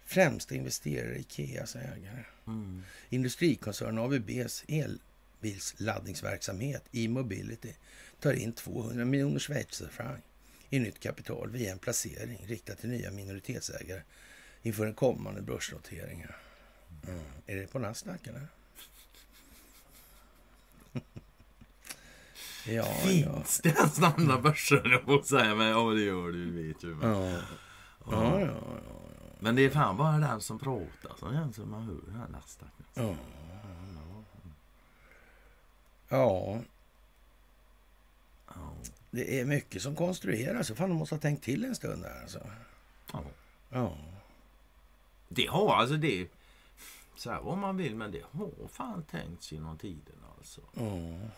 Främsta 0.05 0.55
investerare 0.55 1.15
i 1.15 1.19
Ikeas 1.19 1.75
ägare. 1.75 2.25
Mm. 2.47 2.83
Industrikoncernen 3.09 3.97
ABBs 3.97 4.65
elbilsladdningsverksamhet 4.67 6.83
e-mobility 6.91 7.73
tar 8.19 8.33
in 8.33 8.53
200 8.53 9.05
miljoner 9.05 9.39
schweizerfranc 9.39 10.19
i 10.69 10.79
nytt 10.79 10.99
kapital 10.99 11.49
via 11.49 11.71
en 11.71 11.79
placering 11.79 12.45
riktad 12.47 12.75
till 12.75 12.89
nya 12.89 13.11
minoritetsägare 13.11 14.01
inför 14.61 14.85
den 14.85 14.93
kommande 14.93 15.41
börsnoteringen. 15.41 16.31
Mm. 17.07 17.23
Är 17.45 17.55
det 17.55 17.67
på 17.67 17.79
Nasdaq 17.79 18.27
eller? 18.27 18.47
ja, 22.67 22.73
ja. 22.75 22.83
Finns 22.85 23.59
det 23.63 23.69
ens 23.69 24.01
andra 24.01 24.41
börser? 24.41 24.89
Jag 24.91 25.01
får 25.01 25.21
säga, 25.21 25.55
men 25.55 25.67
ja 25.67 25.89
det 25.89 26.01
gör 26.01 26.31
du 26.31 26.67
vet 26.67 26.83
ju. 26.83 26.95
Men, 26.95 27.09
Ja. 27.11 27.39
Ja, 28.11 28.39
ja, 28.39 28.47
ja. 28.47 28.79
men 29.39 29.55
det 29.55 29.61
är 29.61 29.69
fan 29.69 29.97
bara 29.97 30.17
den 30.17 30.41
som 30.41 30.59
pratar 30.59 31.15
som 31.19 31.33
egentligen 31.33 31.69
man 31.69 31.81
hör 31.83 32.01
den 32.05 32.15
här. 32.15 32.41
Ja. 32.93 33.15
Ja, 36.09 36.59
Ja. 38.47 38.73
det 39.11 39.39
är 39.39 39.45
mycket 39.45 39.81
som 39.81 39.95
konstrueras. 39.95 40.71
Fan, 40.71 40.89
de 40.89 40.95
måste 40.97 41.15
ha 41.15 41.19
tänkt 41.19 41.43
till 41.43 41.65
en 41.65 41.75
stund 41.75 42.03
där 42.03 42.21
alltså. 42.21 42.39
Ja. 43.13 43.23
Ja. 43.69 43.97
Det 45.29 45.45
har 45.47 45.75
alltså 45.75 45.95
det. 45.97 46.27
Så 47.15 47.31
här 47.31 47.41
vad 47.41 47.57
man 47.57 47.77
vill, 47.77 47.95
men 47.95 48.11
det 48.11 48.21
har 48.31 48.67
fan 48.67 49.03
tänkts 49.03 49.51
genom 49.51 49.77
tiden 49.77 50.15
alltså. 50.37 50.61
ja. 50.73 51.29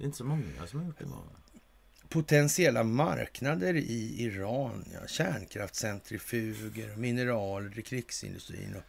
Det 0.00 0.04
är 0.04 0.06
inte 0.06 0.18
så 0.18 0.24
många 0.24 0.66
som 0.66 0.80
har 0.80 0.86
gjort 0.86 0.98
det 0.98 1.04
bara. 1.06 1.20
Potentiella 2.08 2.82
marknader 2.84 3.74
i 3.74 4.22
Iran, 4.22 4.84
ja. 4.94 5.06
kärnkraftscentrifuger, 5.06 6.96
mineraler 6.96 7.78
i 7.78 7.82
krigsindustrin 7.82 8.76
och 8.76 8.82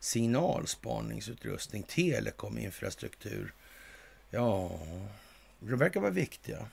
signalspaningsutrustning, 0.00 1.82
telekominfrastruktur. 1.82 3.54
Ja, 4.30 4.80
de 5.60 5.76
verkar 5.76 6.00
vara 6.00 6.10
viktiga. 6.10 6.66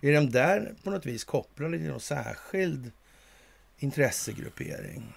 Är 0.00 0.12
de 0.12 0.30
där 0.30 0.74
på 0.84 0.90
något 0.90 1.06
vis 1.06 1.24
kopplade 1.24 1.78
till 1.78 1.88
någon 1.88 2.00
särskild 2.00 2.90
intressegruppering? 3.78 5.12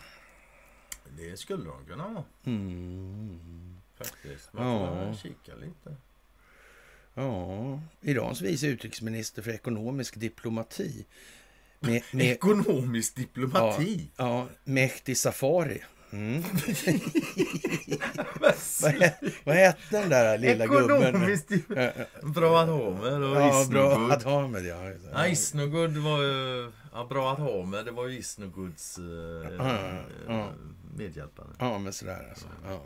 Det 1.17 1.37
skulle 1.39 1.65
de 1.65 1.85
kunna 1.85 2.07
vara 2.07 2.23
Mm. 2.45 3.77
faktiskt. 3.97 4.53
Man 4.53 4.63
får 4.89 4.97
Ja. 5.07 5.15
kika 5.15 5.55
lite. 5.55 5.95
Ja, 7.23 7.79
Irans 8.01 8.41
vice 8.41 8.67
utrikesminister 8.67 9.41
för 9.41 9.51
ekonomisk 9.51 10.15
diplomati. 10.15 11.05
Med, 11.79 12.01
med, 12.11 12.25
Ekonomisk 12.31 13.15
diplomati. 13.15 14.09
ja, 14.17 14.47
Mehdi 14.63 15.15
Safari. 15.15 15.81
Mm. 16.11 16.43
vad, 18.81 19.11
vad 19.43 19.55
hette 19.55 19.79
den 20.01 20.09
där 20.09 20.37
lilla 20.37 20.65
gubben? 20.67 21.01
Ekonomisk 21.03 21.47
diplomati. 21.47 21.99
Bra 22.23 22.61
att 22.61 22.67
ha 22.69 22.89
med. 22.91 23.23
Och 23.23 23.35
Ja, 23.41 23.65
bra 23.69 23.91
Isnogud. 23.91 24.11
att 24.11 24.23
ha 24.23 24.47
med. 24.47 24.65
Ja, 24.65 24.91
Ja, 25.13 25.27
Isnogud 25.27 25.97
var 25.97 26.21
ju... 26.23 26.71
Ja, 26.93 27.05
bra 27.09 27.31
att 27.33 27.39
ha 27.39 27.65
med. 27.65 27.85
Det 27.85 27.91
var 27.91 28.07
ju 28.07 28.17
Isnoguds 28.17 28.97
eh, 28.97 29.03
Ja, 29.57 29.77
ja. 30.27 30.33
eh, 30.39 30.45
medhjälpare. 30.97 31.47
Ja, 31.59 31.77
men 31.79 31.93
sådär 31.93 32.27
alltså. 32.29 32.45
Ja. 32.65 32.81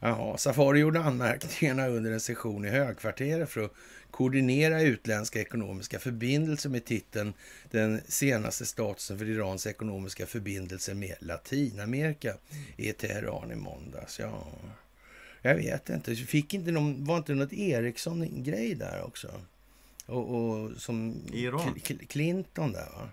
Jaha, 0.00 0.36
Safari 0.36 0.78
gjorde 0.80 1.00
anmärkningarna 1.00 1.88
under 1.88 2.10
en 2.12 2.20
session 2.20 2.64
i 2.64 2.68
högkvarteret 2.68 3.50
för 3.50 3.60
att 3.64 3.72
koordinera 4.10 4.82
utländska 4.82 5.40
ekonomiska 5.40 5.98
förbindelser 5.98 6.70
med 6.70 6.84
titeln 6.84 7.34
Den 7.70 8.00
senaste 8.08 8.66
statusen 8.66 9.18
för 9.18 9.28
Irans 9.28 9.66
ekonomiska 9.66 10.26
förbindelser 10.26 10.94
med 10.94 11.14
Latinamerika 11.20 12.34
i 12.76 12.92
Teheran 12.92 13.52
i 13.52 13.56
måndags. 13.56 14.18
Ja, 14.18 14.46
jag 15.42 15.54
vet 15.54 15.88
inte. 15.90 16.14
Fick 16.14 16.54
inte 16.54 16.70
någon, 16.70 17.04
var 17.04 17.16
inte 17.16 17.34
något 17.34 17.52
Ericsson-grej 17.52 18.74
där 18.74 19.02
också? 19.02 19.28
Och, 20.06 20.34
och 20.34 20.70
som 20.76 21.22
I 21.32 21.44
Iran? 21.44 21.60
Cl- 21.60 21.80
Cl- 21.82 22.06
Clinton 22.06 22.72
där 22.72 22.86
va? 22.90 23.08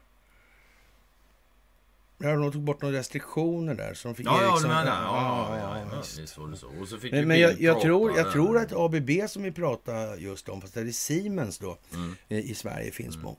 Ja, 2.17 2.35
de 2.35 2.51
tog 2.51 2.63
bort 2.63 2.81
några 2.81 2.97
restriktioner 2.97 3.75
där. 3.75 3.93
Så 3.93 4.07
de 4.07 4.15
fick 4.15 4.25
Ja, 4.25 4.39
ja, 4.43 4.51
liksom, 4.51 4.69
du 4.69 4.75
menar 4.75 5.03
ja, 5.03 5.57
ja, 5.59 5.77
ja, 5.79 5.87
ja, 5.91 6.01
visst. 6.17 6.37
var 6.37 6.47
det 6.47 6.57
så. 6.57 6.67
Och 6.81 6.87
så 6.87 6.97
fick 6.97 7.11
Men, 7.11 7.27
men 7.27 7.39
jag, 7.39 7.61
jag, 7.61 7.81
tror, 7.81 8.17
jag 8.17 8.31
tror 8.31 8.57
att 8.57 8.73
ABB 8.73 9.09
som 9.29 9.43
vi 9.43 9.51
pratar 9.51 10.17
just 10.17 10.49
om, 10.49 10.61
fast 10.61 10.73
det 10.73 10.79
är 10.81 10.85
Siemens 10.91 11.59
då, 11.59 11.77
Mm. 11.93 12.15
eh, 12.27 12.37
i 12.39 12.55
Sverige, 12.55 12.91
Finspång. 12.91 13.35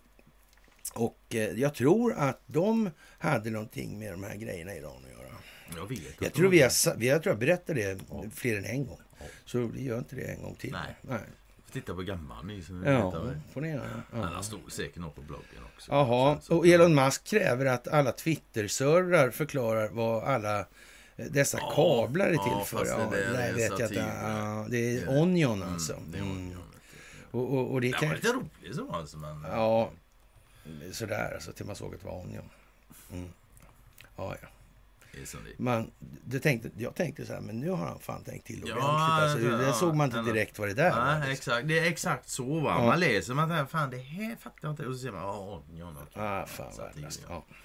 Och 0.95 1.21
eh, 1.35 1.41
jag 1.41 1.75
tror 1.75 2.13
att 2.15 2.41
de 2.47 2.91
hade 3.19 3.51
någonting 3.51 3.99
med 3.99 4.13
de 4.13 4.23
här 4.23 4.37
grejerna 4.37 4.75
i 4.75 4.79
Iran 4.79 5.05
att 5.05 5.11
göra. 5.11 5.37
Jag 5.77 5.89
vet 5.89 5.99
Jag 6.19 6.27
att 6.27 6.35
tror 6.35 6.49
vi 6.51 6.63
har, 6.63 6.97
vi 6.97 7.09
har 7.09 7.19
tror 7.19 7.31
jag 7.33 7.39
berättat 7.41 7.77
det 7.77 7.99
Ja. 8.11 8.25
fler 8.35 8.57
än 8.59 8.65
en 8.65 8.87
gång. 8.87 9.01
Ja. 9.19 9.25
Så 9.45 9.59
vi 9.67 9.85
gör 9.85 9.99
inte 9.99 10.17
det 10.17 10.23
en 10.25 10.43
gång 10.43 10.55
till. 10.55 10.73
Nej. 10.73 10.97
Nej. 11.03 11.21
Titta 11.81 11.95
på 11.95 12.03
gammal 12.03 12.47
ny 12.47 12.63
som 12.63 12.85
Ja, 12.85 13.11
vet 13.11 13.19
av. 13.19 13.41
får 13.55 13.61
ni 13.61 13.69
göra. 13.71 14.03
Ja. 14.13 14.23
han 14.23 14.45
stod 14.45 14.73
säkert 14.73 14.97
något 14.97 15.15
på 15.15 15.21
bloggen 15.23 15.63
också. 15.77 15.93
Jaha, 15.93 16.39
och 16.49 16.67
Elon 16.67 16.95
Musk 16.95 17.25
kräver 17.25 17.67
att 17.67 17.89
alla 17.89 18.13
Twitter-servrar 18.13 19.31
förklarar 19.31 19.89
vad 19.89 20.25
alla 20.25 20.59
eh, 20.61 21.27
dessa 21.31 21.59
Ja, 21.59 21.73
kablar 21.75 22.27
är 22.27 22.31
till 22.31 22.39
ja, 22.53 22.65
för. 22.65 22.85
det 22.85 22.91
Ja, 22.91 23.11
det 23.11 23.43
är 23.43 23.53
vet 23.55 23.79
jag 23.79 23.91
inte. 23.91 23.95
Ja, 24.23 24.67
det 24.71 24.77
är 24.97 25.01
Det- 25.07 25.21
Onion 25.21 25.63
Mm, 25.63 25.75
alltså. 25.75 25.97
det 26.09 26.19
är 26.19 26.23
Mm. 26.23 26.37
Onion. 26.37 26.63
Och, 27.31 27.53
och, 27.53 27.73
och 27.73 27.81
det 27.81 27.87
Det 27.89 27.93
kan... 27.93 28.09
var 28.09 28.17
lite 28.17 28.33
roligt 28.33 28.77
så 28.77 28.93
alltså, 28.93 29.17
men... 29.19 29.43
Ja, 29.51 29.91
sådär 30.93 31.31
alltså, 31.35 31.53
till 31.53 31.67
man 31.67 31.77
såg 31.77 31.95
att 31.95 32.01
det 32.01 32.07
var 32.07 32.21
Onion. 32.21 32.51
Mm. 33.13 33.29
Ja, 34.17 34.35
ja. 34.43 34.49
Man, 35.59 35.91
det 36.25 36.41
tänkte, 36.41 36.71
jag 36.77 36.95
tänkte 36.95 37.27
så 37.27 37.33
här, 37.33 37.41
men 37.41 37.61
nu 37.61 37.71
har 37.71 37.87
han 37.87 37.99
fan 37.99 38.25
tänkt 38.25 38.47
till 38.47 38.65
Ja, 38.67 38.75
ordentligt. 38.75 39.51
Alltså, 39.51 39.59
det 39.59 39.67
ja, 39.67 39.73
såg 39.73 39.95
man 39.95 40.07
inte 40.07 40.33
direkt 40.33 40.59
vad 40.59 40.69
det 40.69 40.75
där 40.75 40.91
var. 40.91 41.19
Nej, 41.19 41.33
exakt. 41.33 41.69
Det 41.69 41.79
är 41.79 41.85
exakt 41.85 42.29
så 42.29 42.61
va. 42.61 42.75
Ja. 42.79 42.87
Man 42.87 43.01
läser 43.01 43.35
man 43.35 43.49
tänker, 43.49 43.67
fan 43.67 43.91
det 43.91 43.99
här 43.99 44.37
fattar 44.37 44.59
jag 44.61 44.73
inte. 44.73 44.87
Och 44.87 44.95
så 44.95 44.99
ser 45.01 45.13
man, 45.13 45.23
ja, 45.23 45.63
okej. 46.03 46.23
Ah, 46.23 46.47
fan 46.47 46.73
Satir, 46.73 46.83
värdelöst. 46.93 47.21
ja. 47.29 47.45
Ja. 47.49 47.57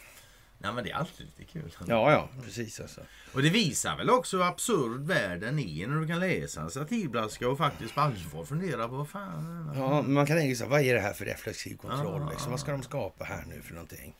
Nej 0.63 0.73
men 0.73 0.83
det 0.83 0.91
är 0.91 0.95
alltid 0.95 1.25
lite 1.25 1.51
kul. 1.51 1.71
ja, 1.87 2.11
ja, 2.11 2.29
precis 2.43 2.79
alltså. 2.79 3.01
Och 3.33 3.41
det 3.41 3.49
visar 3.49 3.97
väl 3.97 4.09
också 4.09 4.37
hur 4.37 4.43
absurd 4.43 5.01
världen 5.01 5.59
är 5.59 5.87
när 5.87 6.01
du 6.01 6.07
kan 6.07 6.19
läsa 6.19 6.61
en 6.61 6.69
satirblaska 6.69 7.49
och 7.49 7.57
faktiskt 7.57 7.95
på 7.95 8.01
allvar 8.01 8.45
fundera 8.45 8.87
på 8.87 8.95
vad 8.95 9.09
fan... 9.09 9.71
Ja, 9.75 10.01
men 10.01 10.13
man 10.13 10.25
kan 10.25 10.37
tänka 10.37 10.55
sig, 10.55 10.67
vad 10.67 10.81
är 10.81 10.93
det 10.93 10.99
här 10.99 11.13
för 11.13 11.25
reflexiv 11.25 11.77
kontroll? 11.77 12.21
Ja, 12.21 12.29
liksom? 12.29 12.51
Vad 12.51 12.59
ska 12.59 12.71
de 12.71 12.83
skapa 12.83 13.23
här 13.23 13.43
nu 13.47 13.61
för 13.61 13.73
någonting? 13.73 14.15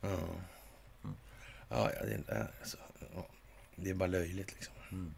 Ja, 0.00 0.08
ja, 1.72 1.90
ja 2.00 2.06
det, 2.06 2.32
är, 2.32 2.46
alltså, 2.60 2.76
ja, 3.14 3.26
det 3.76 3.90
är 3.90 3.94
bara 3.94 4.06
löjligt 4.06 4.54
liksom. 4.54 4.74
Mm. 4.92 5.14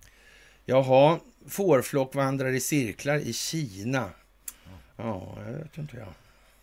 Jaha, 0.65 1.21
fårflock 1.49 2.15
vandrar 2.15 2.53
i 2.53 2.61
cirklar 2.61 3.19
i 3.19 3.33
Kina. 3.33 4.11
Ja, 4.97 5.39
jag 5.47 5.53
vet 5.53 5.79
inte 5.79 5.97
jag. 5.97 6.15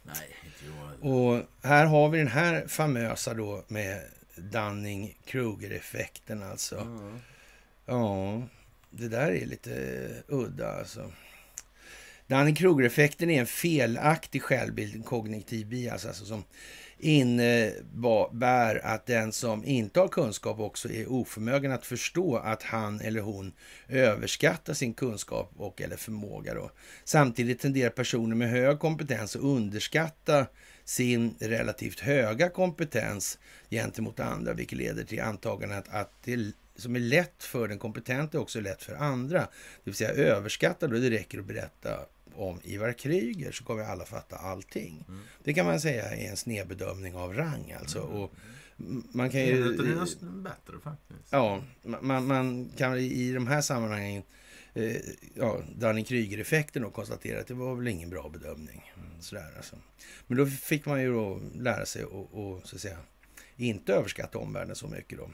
Nej, 0.04 0.36
inte 0.46 0.66
jag. 0.66 1.04
Och 1.12 1.44
här 1.64 1.86
har 1.86 2.10
vi 2.10 2.18
den 2.18 2.28
här 2.28 2.68
famösa 2.68 3.34
då 3.34 3.64
med 3.68 4.02
Dunning-Kruger-effekten 4.36 6.44
alltså. 6.44 6.76
Ja. 6.76 7.20
Ja, 7.86 8.42
det 8.90 9.08
där 9.08 9.32
är 9.32 9.46
lite 9.46 10.08
udda 10.28 10.72
alltså. 10.72 11.12
Dunning-Kruger-effekten 12.28 13.30
är 13.30 13.40
en 13.40 13.48
felaktig 13.48 14.44
självbild, 14.44 14.96
en 14.96 15.04
kognitiv 15.04 15.68
bias, 15.68 16.06
alltså 16.06 16.26
som 16.26 16.44
innebär 17.02 18.86
att 18.86 19.06
den 19.06 19.32
som 19.32 19.66
inte 19.66 20.00
har 20.00 20.08
kunskap 20.08 20.60
också 20.60 20.90
är 20.90 21.12
oförmögen 21.12 21.72
att 21.72 21.86
förstå 21.86 22.38
att 22.38 22.64
han 22.64 23.02
eller 23.02 23.22
hon 23.22 23.54
överskattar 23.88 24.74
sin 24.74 24.94
kunskap 24.94 25.52
och 25.58 25.82
eller 25.82 25.98
förmåga. 25.98 26.54
Då. 26.54 26.72
Samtidigt 27.04 27.60
tenderar 27.60 27.90
personer 27.90 28.36
med 28.36 28.50
hög 28.50 28.80
kompetens 28.80 29.36
att 29.36 29.42
underskatta 29.42 30.46
sin 30.84 31.36
relativt 31.40 32.00
höga 32.00 32.50
kompetens 32.50 33.40
gentemot 33.70 34.20
andra, 34.20 34.54
vilket 34.54 34.78
leder 34.78 35.04
till 35.04 35.22
antagandet 35.22 35.86
att 35.90 36.12
det 36.24 36.32
som 36.82 36.96
är 36.96 37.00
lätt 37.00 37.44
för 37.44 37.68
den 37.68 37.80
kompetenta 37.80 38.38
är 38.38 38.42
också 38.42 38.62
lätt 38.62 38.84
för 38.84 38.94
andra. 38.94 39.40
Det 39.40 39.48
vill 39.84 39.94
säga 39.96 40.10
överskatta 40.10 40.88
då 40.88 40.98
det 40.98 41.10
räcker 41.10 41.40
att 41.40 41.46
berätta 41.46 42.00
om 42.36 42.60
Ivar 42.64 42.94
Kryger 42.94 43.52
så 43.52 43.64
kommer 43.64 43.84
alla 43.84 44.06
fatta 44.06 44.36
allting. 44.36 45.06
Mm. 45.08 45.22
Det 45.44 45.54
kan 45.54 45.66
man 45.66 45.82
säga 45.82 46.04
är 46.04 46.30
en 46.30 46.38
snedbedömning 46.38 47.16
av 47.16 47.34
rang 47.34 47.76
alltså. 47.80 48.00
Och 48.00 48.34
m- 48.80 49.04
man 49.12 49.30
kan 49.30 49.46
ju... 49.46 49.64
är 49.64 49.78
det 49.78 49.92
är 50.26 50.42
bättre 50.42 50.80
faktiskt. 50.84 51.30
Ja, 51.30 51.64
man, 51.84 52.28
man 52.28 52.72
kan 52.78 52.98
i 53.00 53.34
de 53.34 53.48
här 53.48 53.62
sammanhangen, 53.62 54.24
eh, 54.74 54.96
ja, 55.36 55.62
Dunning-Kruger-effekten 55.76 56.84
och 56.84 56.94
konstatera 56.94 57.40
att 57.40 57.48
det 57.48 57.54
var 57.54 57.76
väl 57.76 57.88
ingen 57.88 58.10
bra 58.10 58.30
bedömning. 58.30 58.94
Sådär 59.20 59.54
alltså. 59.58 59.76
Men 60.28 60.38
då 60.38 60.46
fick 60.46 60.86
man 60.86 61.02
ju 61.02 61.14
då 61.14 61.42
lära 61.56 61.86
sig 61.86 62.04
och, 62.04 62.34
och 62.34 62.68
så 62.68 62.76
att 62.76 62.82
säga 62.82 62.98
inte 63.56 63.94
överskatta 63.94 64.38
omvärlden 64.38 64.76
så 64.76 64.88
mycket 64.88 65.18
då. 65.18 65.30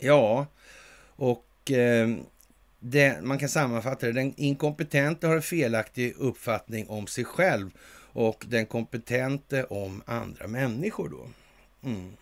Ja, 0.00 0.46
och 1.16 1.70
eh, 1.70 2.16
det, 2.80 3.22
man 3.24 3.38
kan 3.38 3.48
sammanfatta 3.48 4.06
det. 4.06 4.12
Den 4.12 4.34
inkompetente 4.36 5.26
har 5.26 5.36
en 5.36 5.42
felaktig 5.42 6.14
uppfattning 6.16 6.88
om 6.88 7.06
sig 7.06 7.24
själv 7.24 7.70
och 8.12 8.44
den 8.48 8.66
kompetente 8.66 9.64
om 9.64 10.02
andra 10.06 10.46
människor 10.46 11.08
då. 11.08 11.28
Mm, 11.88 12.12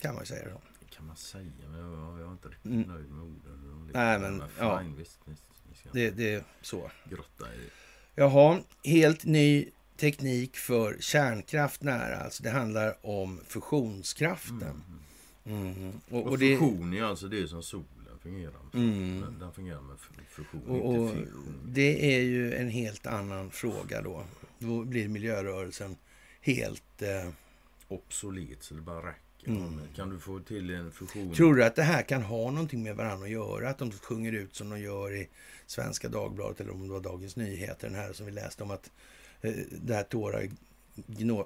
kan 0.00 0.14
man 0.14 0.26
säga 0.26 0.42
så. 0.44 0.60
Det 0.80 0.96
kan 0.96 1.06
man 1.06 1.16
säga, 1.16 1.50
men 1.70 1.80
jag, 1.80 2.20
jag 2.20 2.28
är 2.28 2.32
inte 2.32 2.48
riktigt 2.48 2.64
Mm. 2.72 2.88
nöjd 2.88 3.10
med 3.10 3.24
orden. 3.24 3.90
Nej, 3.94 4.18
men, 4.18 4.42
ja. 4.58 4.82
visst, 4.98 5.18
visst. 5.24 5.42
Det, 5.92 6.10
det 6.10 6.34
är 6.34 6.44
så. 6.62 6.90
grotta 7.10 7.44
i. 7.54 7.68
Jaha, 8.14 8.58
helt 8.84 9.24
ny 9.24 9.68
teknik 9.96 10.56
för 10.56 10.96
kärnkraft 11.00 11.82
nära. 11.82 12.16
Alltså 12.16 12.42
det 12.42 12.50
handlar 12.50 13.06
om 13.06 13.40
fusionskraften. 13.48 14.62
Mm. 14.62 15.00
Och, 15.44 16.18
Och, 16.18 16.26
och, 16.26 16.38
det, 16.38 16.58
fusion 16.58 16.94
är 16.94 17.02
alltså 17.02 17.28
det 17.28 17.48
som 17.48 17.62
solen 17.62 17.86
fungerar 18.22 18.52
med. 18.72 18.82
Mm. 18.82 19.38
Den, 19.40 19.52
fungerar 19.52 19.80
med 19.80 19.96
fusion, 20.28 20.62
och, 20.66 20.88
och 20.88 20.94
inte 20.94 21.16
fission. 21.16 21.60
det 21.64 22.16
är 22.16 22.20
ju 22.20 22.54
en 22.54 22.68
helt 22.68 23.06
annan 23.06 23.50
fråga 23.50 24.02
då. 24.02 24.24
Då 24.58 24.84
blir 24.84 25.08
miljörörelsen 25.08 25.96
helt... 26.40 27.02
Eh, 27.02 27.30
Obsolet 27.88 28.62
så 28.62 28.74
det 28.74 28.80
bara 28.80 29.08
räcker. 29.08 29.48
Mm. 29.48 29.80
Kan 29.96 30.10
du 30.10 30.18
få 30.18 30.40
till 30.40 30.70
en 30.70 30.92
fusion? 30.92 31.34
tror 31.34 31.54
du 31.54 31.64
att 31.64 31.76
det 31.76 31.82
här 31.82 32.02
kan 32.02 32.22
ha 32.22 32.50
någonting 32.50 32.82
med 32.82 32.96
varandra 32.96 33.24
att 33.24 33.32
göra? 33.32 33.70
Att 33.70 33.78
de 33.78 33.90
sjunger 33.90 34.32
ut 34.32 34.54
som 34.54 34.70
de 34.70 34.80
gör 34.80 35.14
i 35.14 35.28
Svenska 35.66 36.08
Dagbladet 36.08 36.60
eller 36.60 36.72
om 36.72 36.86
det 36.86 36.92
var 36.92 37.00
Dagens 37.00 37.36
Nyheter, 37.36 37.88
den 37.88 37.98
här 37.98 38.12
som 38.12 38.26
vi 38.26 38.32
läste 38.32 38.62
om 38.62 38.70
att 38.70 38.90
eh, 39.40 39.54
det 39.82 39.94
här 39.94 40.02
tårar, 40.02 40.48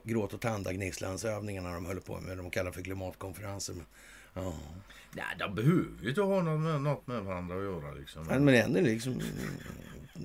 gråt 0.05 0.35
och 0.35 0.41
tandagnisslandsövningarna 0.41 1.75
de 1.75 1.87
höll 1.87 2.01
på 2.01 2.21
med, 2.21 2.37
de 2.37 2.51
kallar 2.51 2.73
för 2.73 2.83
klimatkonferensen. 2.83 3.83
Ja. 4.35 4.55
Nej, 5.13 5.25
de 5.39 5.55
behöver 5.55 6.03
ju 6.03 6.09
inte 6.09 6.21
ha 6.21 6.43
något 6.43 6.61
med, 6.61 6.81
något 6.81 7.07
med 7.07 7.23
varandra 7.23 7.57
att 7.57 7.63
göra 7.63 7.95
liksom. 7.95 8.27
Men, 8.27 8.45
men 8.45 8.55
ändå 8.55 8.81
liksom, 8.81 9.21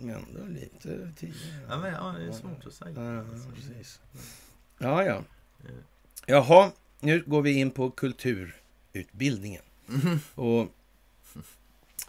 ändå 0.02 0.46
lite 0.48 1.12
tidigare. 1.18 1.66
ja, 1.70 1.78
men, 1.80 1.94
ja, 1.94 2.16
det 2.20 2.26
är 2.26 2.32
svårt 2.32 2.66
att 2.66 2.74
säga. 2.74 2.92
Ja, 2.96 3.20
Alltså, 3.20 3.50
precis. 3.56 4.00
Ja, 4.78 5.04
ja. 5.04 5.24
Jaha, 6.26 6.72
nu 7.00 7.24
går 7.26 7.42
vi 7.42 7.52
in 7.54 7.72
på 7.72 7.92
kulturutbildningen. 7.92 9.62
Och 10.36 10.68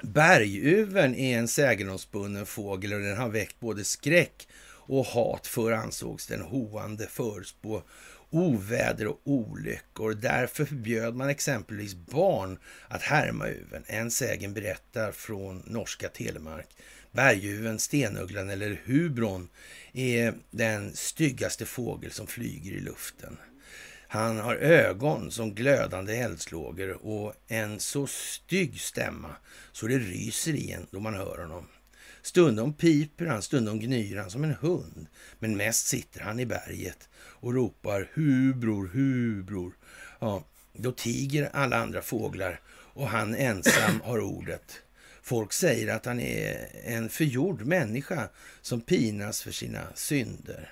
berguven 0.02 1.14
är 1.14 1.38
en 1.38 1.48
sägenomspunnen 1.48 2.46
fågel 2.46 2.92
och 2.92 3.00
den 3.00 3.16
har 3.16 3.28
väckt 3.28 3.60
både 3.60 3.84
skräck 3.84 4.48
och 4.86 5.06
hat 5.06 5.46
för 5.46 5.72
ansågs 5.72 6.26
den 6.26 6.40
hoande 6.40 7.06
förspå 7.06 7.82
oväder 8.34 9.06
och 9.06 9.20
olyckor. 9.24 10.14
Därför 10.14 10.64
förbjöd 10.64 11.14
man 11.14 11.28
exempelvis 11.28 11.94
barn 11.94 12.58
att 12.88 13.02
härma 13.02 13.48
uven. 13.48 13.84
En 13.86 14.10
sägen 14.10 14.54
berättar 14.54 15.12
från 15.12 15.62
norska 15.66 16.08
Telemark. 16.08 16.68
Berguven, 17.12 17.78
stenugglan 17.78 18.50
eller 18.50 18.80
hubron 18.84 19.48
är 19.92 20.34
den 20.50 20.96
styggaste 20.96 21.66
fågel 21.66 22.10
som 22.10 22.26
flyger 22.26 22.72
i 22.72 22.80
luften. 22.80 23.36
Han 24.08 24.38
har 24.38 24.54
ögon 24.56 25.30
som 25.30 25.54
glödande 25.54 26.16
eldslågor 26.16 27.06
och 27.06 27.34
en 27.48 27.80
så 27.80 28.06
stygg 28.06 28.80
stämma 28.80 29.36
så 29.72 29.86
det 29.86 29.98
ryser 29.98 30.52
i 30.52 30.70
en 30.70 30.86
då 30.90 31.00
man 31.00 31.14
hör 31.14 31.38
honom. 31.38 31.66
Stundom 32.24 32.72
piper 32.72 33.26
han, 33.26 33.42
stundom 33.42 33.78
gnyr 33.78 34.16
han 34.16 34.30
som 34.30 34.44
en 34.44 34.54
hund. 34.60 35.06
Men 35.38 35.56
mest 35.56 35.86
sitter 35.86 36.20
han 36.20 36.40
i 36.40 36.46
berget 36.46 37.08
och 37.16 37.54
ropar 37.54 38.10
hubror, 38.14 38.90
hubror. 38.92 39.72
Ja, 40.20 40.44
då 40.72 40.92
tiger 40.92 41.50
alla 41.52 41.76
andra 41.76 42.02
fåglar 42.02 42.60
och 42.68 43.08
han 43.08 43.34
ensam 43.34 44.00
har 44.00 44.20
ordet. 44.20 44.82
Folk 45.22 45.52
säger 45.52 45.94
att 45.94 46.06
han 46.06 46.20
är 46.20 46.66
en 46.84 47.08
förgjord 47.08 47.66
människa 47.66 48.28
som 48.62 48.80
pinas 48.80 49.42
för 49.42 49.50
sina 49.50 49.82
synder. 49.94 50.70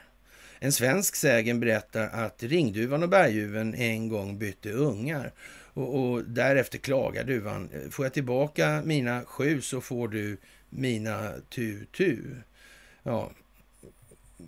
En 0.59 0.73
svensk 0.73 1.17
sägen 1.17 1.61
berättar 1.61 2.09
att 2.09 2.43
ringduvan 2.43 3.03
och 3.03 3.09
berguven 3.09 3.75
en 3.75 4.09
gång 4.09 4.39
bytte 4.39 4.73
ungar 4.73 5.33
och, 5.75 5.95
och 5.99 6.25
därefter 6.25 6.79
klagar 6.79 7.25
duvan. 7.25 7.71
Får 7.91 8.05
jag 8.05 8.13
tillbaka 8.13 8.83
mina 8.85 9.25
sju 9.25 9.61
så 9.61 9.81
får 9.81 10.09
du 10.09 10.37
mina 10.73 11.33
tu-tu. 11.49 12.37
Ja, 13.03 13.31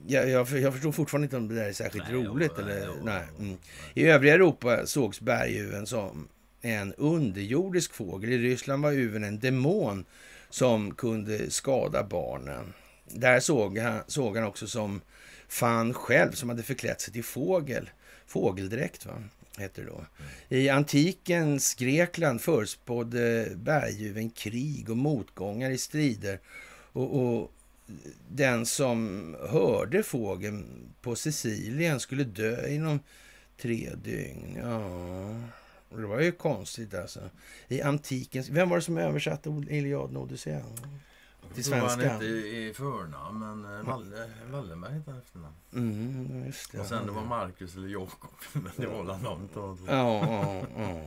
jag, 0.07 0.31
jag, 0.31 0.49
jag 0.51 0.73
förstår 0.73 0.93
fortfarande 0.93 1.25
inte 1.25 1.37
om 1.37 1.49
det 1.49 1.55
där 1.55 1.65
är 1.65 1.73
särskilt 1.73 2.05
Nej, 2.11 2.25
roligt. 2.25 2.53
ja, 2.57 2.63
eller, 2.63 2.87
ja, 2.87 2.93
nej. 3.03 3.23
Mm. 3.39 3.57
I 3.95 4.07
övriga 4.07 4.35
Europa 4.35 4.87
sågs 4.87 5.21
berguven 5.21 5.87
som 5.87 6.29
en 6.61 6.95
underjordisk 6.95 7.95
fågel. 7.95 8.33
I 8.33 8.39
Ryssland 8.39 8.83
var 8.83 8.93
uven 8.93 9.25
en 9.25 9.39
demon 9.39 10.05
som 10.51 10.95
kunde 10.95 11.51
skada 11.51 12.05
barnen. 12.05 12.73
Där 13.09 13.41
såg 13.41 13.79
han, 13.79 14.01
såg 14.07 14.37
han 14.37 14.47
också 14.47 14.67
som 14.67 15.01
fan 15.49 15.95
själv 15.95 16.33
som 16.33 16.49
hade 16.49 16.63
förklätt 16.63 17.01
sig 17.01 17.13
till 17.13 17.25
fågel. 17.25 17.91
Fågeldräkt, 18.27 19.07
va? 19.07 19.23
Heter 19.59 19.83
det 19.83 19.89
då. 19.89 20.07
I 20.49 20.69
antikens 20.69 21.75
Grekland 21.75 22.41
förutspådde 22.41 23.53
berguven 23.57 24.31
krig 24.31 24.91
och 24.91 24.97
motgångar 24.97 25.71
i 25.71 25.79
strider. 25.79 26.41
Och, 26.93 27.21
och 27.23 27.53
den 28.29 28.67
som 28.67 29.37
hörde 29.49 30.03
fågeln 30.03 30.67
på 31.01 31.17
Sicilien 31.17 32.01
skulle 32.01 32.25
dö 32.25 32.69
inom 32.69 33.01
tre 33.61 33.91
dygn. 34.05 34.59
Ja, 34.63 35.99
det 35.99 36.07
var 36.07 36.21
ju 36.21 36.33
konstigt 36.33 36.95
alltså. 36.95 37.21
I 37.69 37.83
antikens... 37.83 38.49
Vem 38.49 38.69
var 38.69 38.77
det 38.77 38.83
som 38.83 38.99
översatte 38.99 39.65
Iliaden 39.71 40.17
och 40.17 40.23
Odysséen? 40.23 40.63
Till 41.55 41.57
Jag 41.57 41.65
tror 41.65 41.77
han 41.77 41.91
svenska? 41.91 42.12
hette 42.12 42.25
i 42.25 42.73
förnamn, 42.77 43.39
men 43.39 43.79
eh, 43.79 43.87
Valle, 43.87 44.31
Wallenberg 44.51 44.93
hette 44.93 45.11
efternamn. 45.11 45.55
Mm, 45.73 46.47
just 46.47 46.73
det. 46.73 46.81
Och 46.81 46.87
sen 46.87 47.07
det 47.07 47.12
var 47.12 47.25
Marcus 47.25 47.77
eller 47.77 47.89
Jakob. 47.89 48.31
Men 48.53 48.73
det 48.77 48.87
var 48.87 49.05
väl 49.05 49.49
på 49.49 49.79
Ja, 49.87 50.27
ja, 50.27 50.62
ja. 50.77 51.01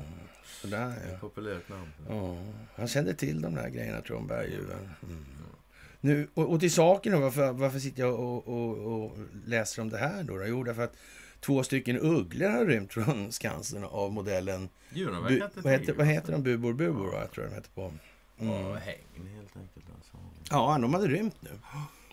Sådär 0.61 0.93
ja. 1.07 1.13
Ett 1.13 1.21
populärt 1.21 1.69
namn. 1.69 1.91
Ja, 2.09 2.37
han 2.75 2.87
kände 2.87 3.13
till 3.13 3.41
de 3.41 3.55
där 3.55 3.69
grejerna 3.69 4.01
tror 4.01 4.19
jag 4.19 4.27
berguven. 4.27 4.89
Mm. 5.03 5.25
Nu, 6.01 6.27
och, 6.33 6.51
och 6.51 6.59
till 6.59 6.73
saken 6.73 7.11
då, 7.13 7.19
varför, 7.19 7.51
varför 7.51 7.79
sitter 7.79 8.03
jag 8.03 8.19
och, 8.19 8.47
och, 8.47 8.77
och 8.77 9.17
läser 9.45 9.81
om 9.81 9.89
det 9.89 9.97
här 9.97 10.23
då? 10.23 10.37
då? 10.37 10.45
Jo, 10.47 10.63
därför 10.63 10.83
att 10.83 10.97
två 11.39 11.63
stycken 11.63 11.99
ugglor 11.99 12.49
har 12.49 12.65
rymt 12.65 12.93
från 12.93 13.31
Skansen 13.31 13.83
av 13.83 14.11
modellen... 14.11 14.69
Bu, 14.93 15.05
vad, 15.55 15.71
heter, 15.73 15.93
vad 15.93 16.07
heter 16.07 16.31
de? 16.31 16.43
Bubor 16.43 16.73
Bubor, 16.73 17.15
jag 17.15 17.31
tror 17.31 17.45
de 17.45 17.53
heter 17.53 17.71
på. 17.71 17.93
Mm. 18.39 18.53
Ja, 18.53 18.75
hägn 18.75 19.27
helt 19.35 19.57
enkelt. 19.57 19.85
Alltså. 19.95 20.17
Ja, 20.49 20.77
de 20.81 20.93
hade 20.93 21.07
rymt 21.07 21.35
nu. 21.41 21.49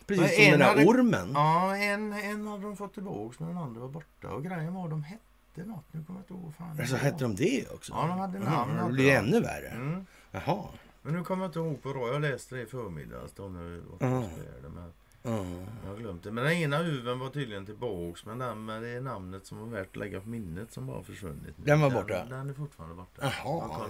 Precis 0.06 0.20
Men 0.22 0.28
som 0.30 0.42
en 0.44 0.50
den 0.50 0.58
där 0.60 0.66
hade- 0.66 0.84
ormen. 0.84 1.30
Ja, 1.34 1.76
en, 1.76 2.12
en 2.12 2.46
hade 2.46 2.62
de 2.62 2.76
fått 2.76 2.94
tillbaka 2.94 3.34
men 3.38 3.48
den 3.48 3.58
andra 3.58 3.80
var 3.80 3.88
borta. 3.88 4.28
Och 4.30 4.44
grejen 4.44 4.74
var 4.74 4.88
de 4.88 5.02
hette 5.02 5.20
något. 5.68 5.84
Nu 5.92 6.04
kommer 6.04 6.20
jag 6.20 6.22
inte 6.22 6.34
ihåg 6.44 6.54
fan 6.58 6.80
Alltså, 6.80 6.96
hette 6.96 7.24
de 7.24 7.34
det 7.34 7.70
också? 7.74 7.92
Ja, 7.92 8.06
de 8.06 8.18
hade 8.18 8.38
namn, 8.38 8.76
Ja, 8.78 8.86
det 8.86 8.92
blir 8.92 9.10
ännu 9.14 9.40
värre. 9.40 9.68
Mm. 9.68 10.06
Jaha. 10.30 10.64
Men 11.02 11.12
nu 11.14 11.24
kommer 11.24 11.44
jag 11.44 11.48
inte 11.48 11.58
ihåg 11.58 11.82
på 11.82 11.92
det. 11.92 12.00
Jag 12.12 12.22
läste 12.22 12.54
det 12.54 12.62
i 12.62 12.66
förmiddags 12.66 13.32
då 13.32 13.44
och 13.44 13.96
spelade. 13.96 14.68
Men 14.74 14.92
Ja. 15.22 15.44
jag 15.84 15.90
har 15.90 15.96
glömt 15.96 16.22
det. 16.22 16.32
Men 16.32 16.44
den 16.44 16.52
ena 16.52 16.80
uven 16.82 17.18
var 17.18 17.28
tydligen 17.30 17.66
tillbaks. 17.66 18.26
Men 18.26 18.38
den 18.38 18.64
med 18.64 18.82
det 18.82 19.00
namnet 19.00 19.46
som 19.46 19.58
var 19.58 19.66
värt 19.66 19.88
att 19.88 19.96
lägga 19.96 20.20
på 20.20 20.28
minnet 20.28 20.72
som 20.72 20.86
bara 20.86 21.02
försvunnit. 21.02 21.54
Den 21.56 21.80
var 21.80 21.90
borta? 21.90 22.14
Den, 22.18 22.28
den 22.28 22.50
är 22.50 22.54
fortfarande 22.54 22.94
borta. 22.96 23.22
Jaha. 23.44 23.86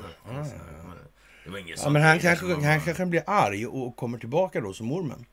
Det 1.44 1.50
var 1.50 1.58
inget 1.58 1.82
Ja, 1.82 1.90
men 1.90 2.02
han 2.02 2.18
kanske, 2.18 2.54
han 2.54 2.80
kanske 2.80 3.06
blir 3.06 3.22
arg 3.26 3.66
och 3.66 3.96
kommer 3.96 4.18
tillbaka 4.18 4.60
då 4.60 4.72
som 4.72 4.92
ormen. 4.92 5.24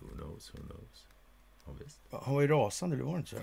Who 0.00 0.06
knows, 0.16 0.54
who 0.54 0.58
knows. 0.58 1.06
Ja, 1.66 1.72
visst. 1.84 1.98
Han 2.24 2.34
var 2.34 2.40
ju 2.40 2.48
rasande, 2.48 2.96
det 2.96 3.02
var 3.02 3.16
inte 3.16 3.30
så? 3.30 3.36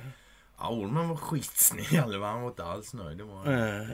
Ja, 0.59 0.69
Ormen 0.69 1.09
var 1.09 1.15
skitsnygg. 1.15 1.93
Eller 1.93 2.19
Han 2.19 2.41
var 2.41 2.49
inte 2.49 2.63
alls 2.63 2.93
nöjd. 2.93 3.17
Det 3.17 3.23
var 3.23 3.45
nej. 3.45 3.87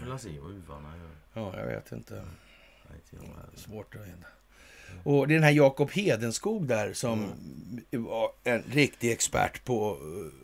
Jag 0.00 0.10
vill 0.10 0.18
se 0.18 0.40
vad 0.40 0.50
uvarna 0.52 0.96
gör. 0.96 1.10
Ja, 1.32 1.58
jag 1.58 1.66
vet 1.66 1.92
inte. 1.92 2.14
Heller. 3.10 3.48
Svårt 3.54 3.94
att 3.94 4.00
veta. 4.00 4.26
Och 5.04 5.28
det 5.28 5.34
är 5.34 5.36
den 5.36 5.44
här 5.44 5.50
Jakob 5.50 5.90
Hedenskog 5.90 6.66
där 6.66 6.92
som 6.92 7.26
var 7.90 8.30
en 8.44 8.62
riktig 8.62 9.12
expert 9.12 9.64
på... 9.64 9.98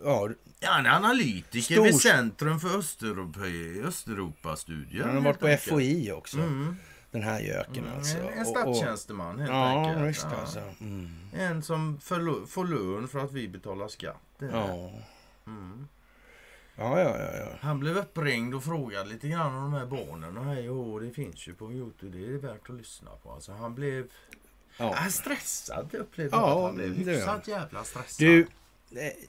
Ja, 0.05 0.31
Ja, 0.65 0.71
han 0.71 0.87
är 0.87 0.91
analytiker 0.91 1.75
Stor- 1.75 1.85
vid 1.85 2.01
Centrum 2.01 2.61
för 2.61 2.79
Östeuropa, 2.79 3.41
Östeuropastudier. 3.89 5.05
han 5.05 5.15
har 5.15 5.23
varit 5.23 5.39
på 5.41 5.47
enkelt. 5.47 5.63
FOI 5.69 6.13
också. 6.13 6.39
Mm. 6.39 6.77
Den 7.11 7.23
här 7.23 7.41
göken 7.41 7.85
Mm, 7.85 7.97
alltså. 7.99 8.19
En, 8.19 8.47
statstjänsteman 8.47 9.39
helt 9.39 9.51
Ja, 9.53 9.89
enkelt. 9.89 10.09
visst 10.09 10.27
Ja. 10.31 10.37
alltså. 10.41 10.61
Mm. 10.81 11.11
En 11.33 11.63
som 11.63 12.01
får, 12.01 12.47
får 12.47 12.65
lön 12.65 13.09
för 13.09 13.19
att 13.19 13.33
vi 13.33 13.49
betalar 13.49 13.89
skatt. 13.89 14.17
Ja. 14.39 14.91
Mm. 15.47 15.89
Ja, 16.77 17.01
ja, 17.01 17.19
ja, 17.19 17.37
ja. 17.37 17.47
Han 17.61 17.81
blev 17.81 17.97
uppringd 17.97 18.55
och 18.55 18.65
frågade 18.65 19.09
lite 19.09 19.29
grann 19.29 19.55
om 19.55 19.63
de 19.63 19.79
här 19.79 19.87
barnen. 19.87 20.39
Och 20.39 20.45
hej, 20.45 20.71
och 20.71 21.01
det 21.01 21.11
finns 21.11 21.49
ju 21.49 21.55
på 21.55 21.73
Youtube. 21.73 22.19
Det 22.19 22.27
är 22.27 22.39
värt 22.39 22.71
att 22.71 22.77
lyssna 22.77 23.11
på. 23.23 23.31
Alltså, 23.33 23.53
han 23.53 23.75
blev 23.75 24.07
ja. 24.79 24.95
han 24.97 25.11
stressad 25.11 25.95
upplevde 25.95 26.37
Ja, 26.37 26.59
att 26.59 26.65
Han 26.65 26.75
blev 26.75 26.95
hyfsat 26.95 27.49
jävla 27.49 27.85
stressad. 27.85 28.27
Du, 28.27 28.47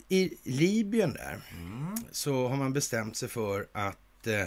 i 0.09 0.37
Libyen 0.43 1.13
där 1.13 1.41
Mm. 1.51 1.95
så 2.11 2.47
har 2.47 2.55
man 2.57 2.73
bestämt 2.73 3.15
sig 3.17 3.29
för 3.29 3.67
att 3.71 4.27
eh, 4.27 4.45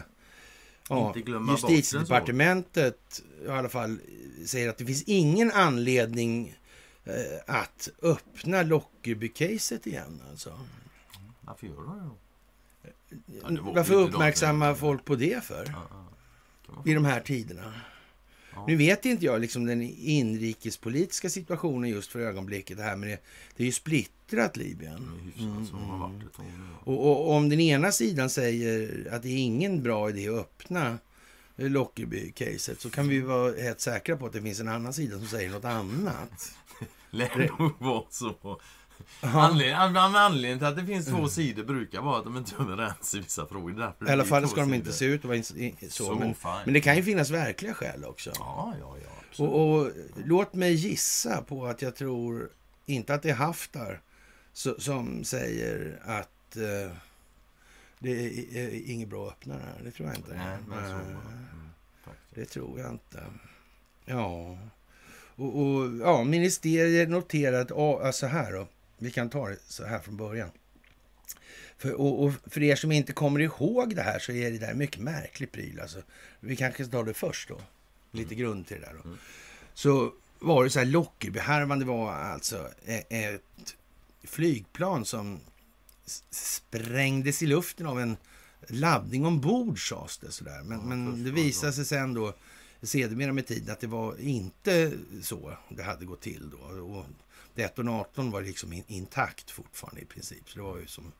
ja, 0.88 1.14
justitiedepartementet 1.50 3.22
i 3.44 3.48
alla 3.48 3.68
fall 3.68 3.98
säger 4.46 4.68
att 4.68 4.78
det 4.78 4.84
finns 4.86 5.02
ingen 5.02 5.50
anledning 5.50 6.56
eh, 7.04 7.14
att 7.46 7.88
öppna 8.02 8.62
Lockerby-caset 8.62 9.86
igen. 9.86 10.22
Alltså. 10.30 10.60
Varför 11.40 11.66
gör 11.66 11.74
de 11.74 11.98
det 11.98 12.04
då? 12.04 13.56
Ja, 13.56 13.72
Varför 13.74 13.94
uppmärksamma 13.94 14.74
folk 14.74 15.04
på 15.04 15.14
det 15.14 15.44
för? 15.44 15.64
Ja, 15.72 15.88
ja. 16.68 16.82
I 16.90 16.94
de 16.94 17.04
här 17.04 17.20
tiderna. 17.20 17.74
Ja. 18.58 18.64
Nu 18.68 18.76
vet 18.76 19.06
inte 19.06 19.24
jag 19.24 19.40
liksom 19.40 19.66
den 19.66 19.82
inrikespolitiska 19.82 21.30
situationen 21.30 21.90
just 21.90 22.12
för 22.12 22.20
ögonblicket. 22.20 22.76
Det 22.76 22.82
här 22.82 22.96
med 22.96 23.08
det, 23.08 23.18
det 23.56 23.62
är 23.62 23.66
ju 23.66 23.72
splittrat 23.72 24.56
Libyen. 24.56 25.10
Varit 25.72 26.22
ett 26.22 26.32
tag 26.32 26.46
nu. 26.46 26.92
Och, 26.92 27.10
och 27.10 27.30
om 27.30 27.48
den 27.48 27.60
ena 27.60 27.92
sidan 27.92 28.30
säger 28.30 29.08
att 29.12 29.22
det 29.22 29.28
är 29.28 29.38
ingen 29.38 29.82
bra 29.82 30.10
idé 30.10 30.28
att 30.28 30.34
öppna 30.34 30.98
Lockerby-caset 31.56 32.80
så 32.80 32.90
kan 32.90 33.08
vi 33.08 33.20
vara 33.20 33.52
helt 33.60 33.80
säkra 33.80 34.16
på 34.16 34.26
att 34.26 34.32
det 34.32 34.42
finns 34.42 34.60
en 34.60 34.68
annan 34.68 34.92
sida 34.92 35.18
som 35.18 35.26
säger 35.26 35.50
något 35.50 35.64
annat. 35.64 36.52
Lär 37.10 37.58
nog 37.58 37.72
vara 37.78 38.04
så. 38.10 38.60
Anledningen, 39.20 39.96
an- 39.96 40.16
anledningen 40.16 40.58
till 40.58 40.66
att 40.66 40.76
det 40.76 40.86
finns 40.86 41.06
två 41.06 41.28
sidor 41.28 41.64
brukar 41.64 42.00
vara 42.00 42.18
att 42.18 42.24
de 42.24 42.36
inte 42.36 42.54
är 42.56 42.60
överens 42.60 43.14
i 43.14 43.18
vissa 43.18 43.46
frågor. 43.46 43.94
I 44.08 44.10
alla 44.10 44.24
fall 44.24 44.48
ska 44.48 44.60
de 44.60 44.74
inte 44.74 44.92
se 44.92 45.04
ut 45.04 45.20
att 45.20 45.24
vara 45.24 45.42
så. 45.42 45.54
Så 45.88 46.14
men, 46.14 46.34
men 46.64 46.74
det 46.74 46.80
kan 46.80 46.96
ju 46.96 47.02
finnas 47.02 47.30
verkliga 47.30 47.74
skäl 47.74 48.04
också. 48.04 48.30
Ja, 48.34 48.74
ja, 48.80 48.96
ja. 49.04 49.44
Och, 49.44 49.78
och 49.78 49.90
låt 50.24 50.54
mig 50.54 50.72
gissa 50.74 51.42
på 51.42 51.66
att 51.66 51.82
jag 51.82 51.96
tror 51.96 52.48
inte 52.86 53.14
att 53.14 53.22
det 53.22 53.30
är 53.30 53.34
Haftar 53.34 54.00
så, 54.52 54.80
som 54.80 55.24
säger 55.24 56.02
att 56.04 56.56
eh, 56.56 56.96
det 57.98 58.10
är, 58.10 58.90
inget 58.90 59.08
bra 59.08 59.26
att 59.26 59.32
öppna 59.32 59.54
det 59.54 59.60
här. 59.60 59.80
Det 59.84 59.90
tror 59.90 60.08
jag 60.08 60.16
inte. 60.16 60.34
Nej, 60.34 60.58
men 60.68 60.90
så. 60.90 60.96
Nej. 60.96 61.02
Mm. 61.02 61.68
Det 62.30 62.44
tror 62.44 62.80
jag 62.80 62.90
inte. 62.90 63.24
Ja, 64.04 64.58
och, 65.36 65.62
och 65.62 65.96
ja, 66.00 66.24
ministeriet 66.24 67.08
noterar 67.08 67.60
att, 67.60 67.70
ja, 67.70 68.02
alltså 68.04 68.26
här 68.26 68.52
då, 68.52 68.68
vi 68.98 69.10
kan 69.10 69.30
ta 69.30 69.48
det 69.48 69.58
så 69.68 69.84
här 69.84 69.98
från 69.98 70.16
början. 70.16 70.50
För, 71.78 71.92
och, 71.92 72.24
och 72.24 72.32
för 72.46 72.62
er 72.62 72.76
som 72.76 72.92
inte 72.92 73.12
kommer 73.12 73.40
ihåg 73.40 73.96
det 73.96 74.02
här 74.02 74.18
så 74.18 74.32
är 74.32 74.50
det 74.50 74.58
där 74.58 74.74
mycket 74.74 75.00
märklig 75.00 75.52
pryl. 75.52 75.80
Alltså. 75.80 76.02
Vi 76.40 76.56
kanske 76.56 76.84
ska 76.84 76.92
ta 76.92 77.02
det 77.02 77.14
först 77.14 77.48
då, 77.48 77.60
lite 78.10 78.34
grund 78.34 78.66
till 78.66 78.80
det 78.80 78.86
där 78.86 78.94
då. 79.04 79.10
Så 79.74 80.12
var 80.38 80.64
det 80.64 80.70
så 80.70 80.78
här 80.78 80.86
Lockerby-härvan, 80.86 81.78
det 81.78 81.84
var 81.84 82.12
alltså 82.12 82.70
e- 82.86 83.04
ett 83.08 83.76
flygplan 84.24 85.04
som 85.04 85.40
sprängdes 86.30 87.42
i 87.42 87.46
luften 87.46 87.86
av 87.86 88.00
en 88.00 88.16
laddning 88.68 89.26
ombord 89.26 89.88
sades 89.88 90.18
det 90.18 90.32
sådär. 90.32 90.62
Men, 90.64 90.78
Ja, 90.78 90.84
men 90.84 91.24
det 91.24 91.30
visade 91.30 91.72
sig 91.72 91.84
sen 91.84 92.14
då 92.14 92.34
sedermera 92.82 93.32
med 93.32 93.46
tiden 93.46 93.72
att 93.72 93.80
det 93.80 93.86
var 93.86 94.20
inte 94.20 94.92
så 95.22 95.56
det 95.68 95.82
hade 95.82 96.04
gått 96.04 96.20
till 96.20 96.50
då. 96.50 96.82
Och 96.82 97.04
detonatorn 97.58 98.30
var 98.30 98.42
liksom 98.42 98.72
in, 98.72 98.84
intakt 98.86 99.50
fortfarande 99.50 100.00
i 100.00 100.04
princip. 100.04 100.50
Så 100.50 100.58
det 100.58 100.64
var 100.64 100.78
ju 100.78 100.86
som 100.86 101.12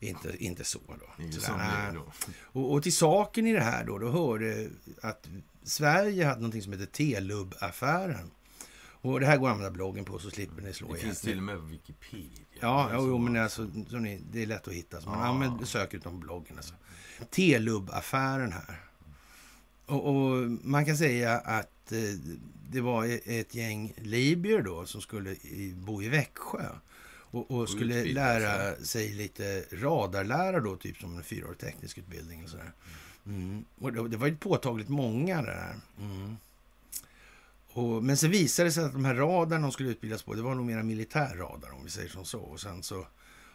inte, 0.00 0.36
inte 0.44 0.64
så 0.64 0.78
då. 0.88 1.24
Nej. 1.58 1.94
då. 1.94 2.12
Och, 2.60 2.72
och 2.72 2.82
till 2.82 2.96
saken 2.96 3.46
i 3.46 3.52
det 3.52 3.60
här 3.60 3.84
då, 3.84 3.98
då 3.98 4.08
hörde 4.10 4.68
att 5.02 5.28
Sverige 5.62 6.24
hade 6.24 6.40
någonting 6.40 6.62
som 6.62 6.72
heter 6.72 6.86
Telub-affären. 6.86 8.30
Och 9.00 9.20
det 9.20 9.26
här 9.26 9.36
går 9.36 9.48
att 9.48 9.52
använda 9.54 9.70
bloggen 9.70 10.04
på 10.04 10.18
så 10.18 10.30
slipper 10.30 10.62
ni 10.62 10.72
slå 10.72 10.86
Det 10.86 10.92
ihjäl. 10.92 11.06
finns 11.06 11.20
till 11.20 11.36
och 11.36 11.42
med 11.42 11.60
Wikipedia. 11.60 12.44
Ja, 12.60 12.90
jo, 12.92 12.98
så 13.00 13.06
jo, 13.08 13.18
men 13.18 13.42
alltså. 13.42 13.70
så 13.90 13.96
ni, 13.96 14.22
det 14.32 14.42
är 14.42 14.46
lätt 14.46 14.68
att 14.68 14.74
hitta. 14.74 15.00
Så 15.00 15.08
man 15.08 15.18
Ja. 15.18 15.24
använder 15.26 15.64
sök 15.64 15.94
utom 15.94 16.20
bloggen. 16.20 16.56
Alltså. 16.56 16.74
Telub-affären 17.30 18.52
här. 18.52 18.80
Och, 19.86 20.06
och 20.08 20.36
man 20.62 20.84
kan 20.86 20.96
säga 20.96 21.38
att 21.38 21.70
eh, 21.92 22.14
det 22.70 22.80
var 22.80 23.04
e- 23.04 23.20
ett 23.24 23.54
gäng 23.54 23.94
libyer 23.96 24.62
då 24.62 24.86
som 24.86 25.00
skulle 25.00 25.36
bo 25.74 26.02
i 26.02 26.08
Växjö. 26.08 26.68
Och, 27.30 27.50
och 27.50 27.68
skulle 27.68 28.04
lära 28.04 28.76
sig 28.76 29.12
lite 29.12 29.64
radarlära 29.70 30.60
då, 30.60 30.76
typ 30.76 30.96
som 30.96 31.16
en 31.16 31.22
fyraårig 31.22 31.58
teknisk 31.58 31.98
utbildning. 31.98 32.44
Och 32.44 32.50
sådär. 32.50 32.72
Mm. 33.26 33.64
Och 33.78 33.92
det, 33.92 34.08
det 34.08 34.16
var 34.16 34.26
ju 34.26 34.36
påtagligt 34.36 34.88
många 34.88 35.42
där. 35.42 35.74
Mm. 36.00 36.36
och, 37.72 38.04
men 38.04 38.16
sen 38.16 38.30
visade 38.30 38.68
det 38.68 38.72
sig 38.72 38.84
att 38.84 38.92
de 38.92 39.04
här 39.04 39.14
radarna 39.14 39.62
de 39.62 39.72
skulle 39.72 39.88
utbildas 39.88 40.22
på, 40.22 40.34
det 40.34 40.42
var 40.42 40.54
nog 40.54 40.66
mera 40.66 40.82
militärradar 40.82 41.70
om 41.70 41.84
vi 41.84 41.90
säger 41.90 42.08
som 42.08 42.24
så. 42.24 42.40
Och 42.40 42.60
sen 42.60 42.82
så, 42.82 43.06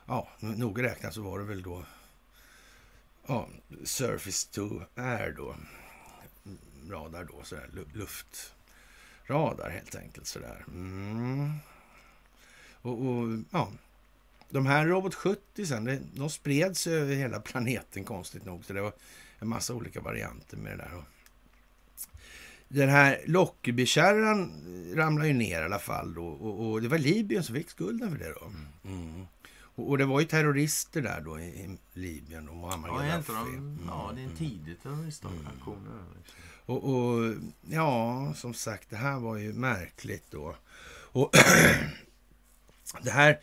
ja, 0.05 0.29
noga 0.39 0.83
räknat 0.83 1.13
så 1.13 1.21
var 1.21 1.39
det 1.39 1.45
väl 1.45 1.63
då 1.63 1.85
ja, 3.27 3.49
surface 3.83 4.47
to 4.51 4.81
air 4.95 5.33
då. 5.37 5.55
Radar 6.89 7.23
då, 7.23 7.43
sådär, 7.43 7.69
luftradar 7.93 9.69
helt 9.69 9.95
enkelt 9.95 10.27
sådär. 10.27 10.65
Mm. 10.67 11.51
Och, 12.81 13.05
och, 13.05 13.39
ja, 13.51 13.71
de 14.49 14.65
här 14.65 14.87
Robot 14.87 15.15
70 15.15 15.65
sen, 15.65 16.09
de 16.13 16.29
spreds 16.29 16.87
över 16.87 17.15
hela 17.15 17.39
planeten 17.39 18.03
konstigt 18.03 18.45
nog. 18.45 18.65
Så 18.65 18.73
det 18.73 18.81
var 18.81 18.93
en 19.39 19.47
massa 19.47 19.73
olika 19.73 20.01
varianter 20.01 20.57
med 20.57 20.71
det 20.71 20.77
där. 20.77 21.03
Den 22.67 22.89
här 22.89 23.21
Lockerbykärran 23.25 24.51
ramlade 24.95 25.27
ju 25.27 25.33
ner 25.33 25.61
i 25.61 25.65
alla 25.65 25.79
fall 25.79 26.13
då. 26.13 26.25
Och, 26.25 26.71
och, 26.71 26.81
det 26.81 26.87
var 26.87 26.97
Libyen 26.97 27.43
som 27.43 27.55
fick 27.55 27.69
skulden 27.69 28.11
för 28.11 28.17
det 28.17 28.33
då. 28.33 28.51
Mm. 28.89 29.25
Och, 29.75 29.89
och, 29.89 29.97
det 29.97 30.05
var 30.05 30.19
ju 30.19 30.25
terrorister 30.25 31.01
där 31.01 31.21
då 31.21 31.39
i, 31.39 31.43
i 31.43 31.77
Libyen. 31.93 32.49
Och 32.49 32.55
Muammar 32.55 32.89
ja, 32.89 32.95
Gaddafi. 32.95 33.33
De, 33.33 33.79
ja, 33.87 34.11
det 34.15 34.21
är 34.21 34.25
en 34.25 34.35
tidig 34.35 34.81
terroristorganisation. 34.83 35.77
Mm. 35.77 36.03
Liksom. 36.17 36.33
Och, 36.65 36.83
och, 36.83 37.35
ja, 37.69 38.33
som 38.35 38.53
sagt, 38.53 38.89
det 38.89 38.95
här 38.95 39.19
var 39.19 39.37
ju 39.37 39.53
märkligt 39.53 40.23
då. 40.31 40.55
Och 41.11 41.31
det 43.03 43.11
här 43.11 43.39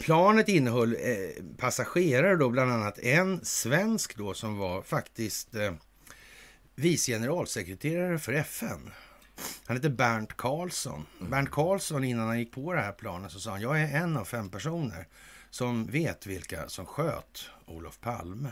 planet 0.00 0.48
innehöll 0.48 0.92
eh, 0.92 1.44
passagerare 1.58 2.36
då, 2.36 2.48
bland 2.50 2.72
annat 2.72 2.98
en 2.98 3.44
svensk 3.44 4.16
då 4.16 4.34
som 4.34 4.58
var 4.58 4.82
faktiskt 4.82 5.54
eh, 5.54 5.72
vice 6.74 7.12
generalsekreterare 7.12 8.18
för 8.18 8.32
FN. 8.32 8.90
Han 9.66 9.76
heter 9.76 9.88
Bernt 9.88 10.36
Karlsson. 10.36 11.06
Mm. 11.18 11.30
Bernt 11.30 11.50
Karlsson, 11.50 12.04
innan 12.04 12.26
han 12.26 12.38
gick 12.38 12.52
på 12.52 12.72
det 12.72 12.80
här 12.80 12.92
planet, 12.92 13.32
så 13.32 13.40
sa 13.40 13.50
han, 13.50 13.60
jag 13.60 13.80
är 13.80 13.96
en 13.96 14.16
av 14.16 14.24
fem 14.24 14.50
personer 14.50 15.06
som 15.50 15.86
vet 15.86 16.26
vilka 16.26 16.68
som 16.68 16.86
sköt 16.86 17.50
Olof 17.66 18.00
Palme. 18.00 18.50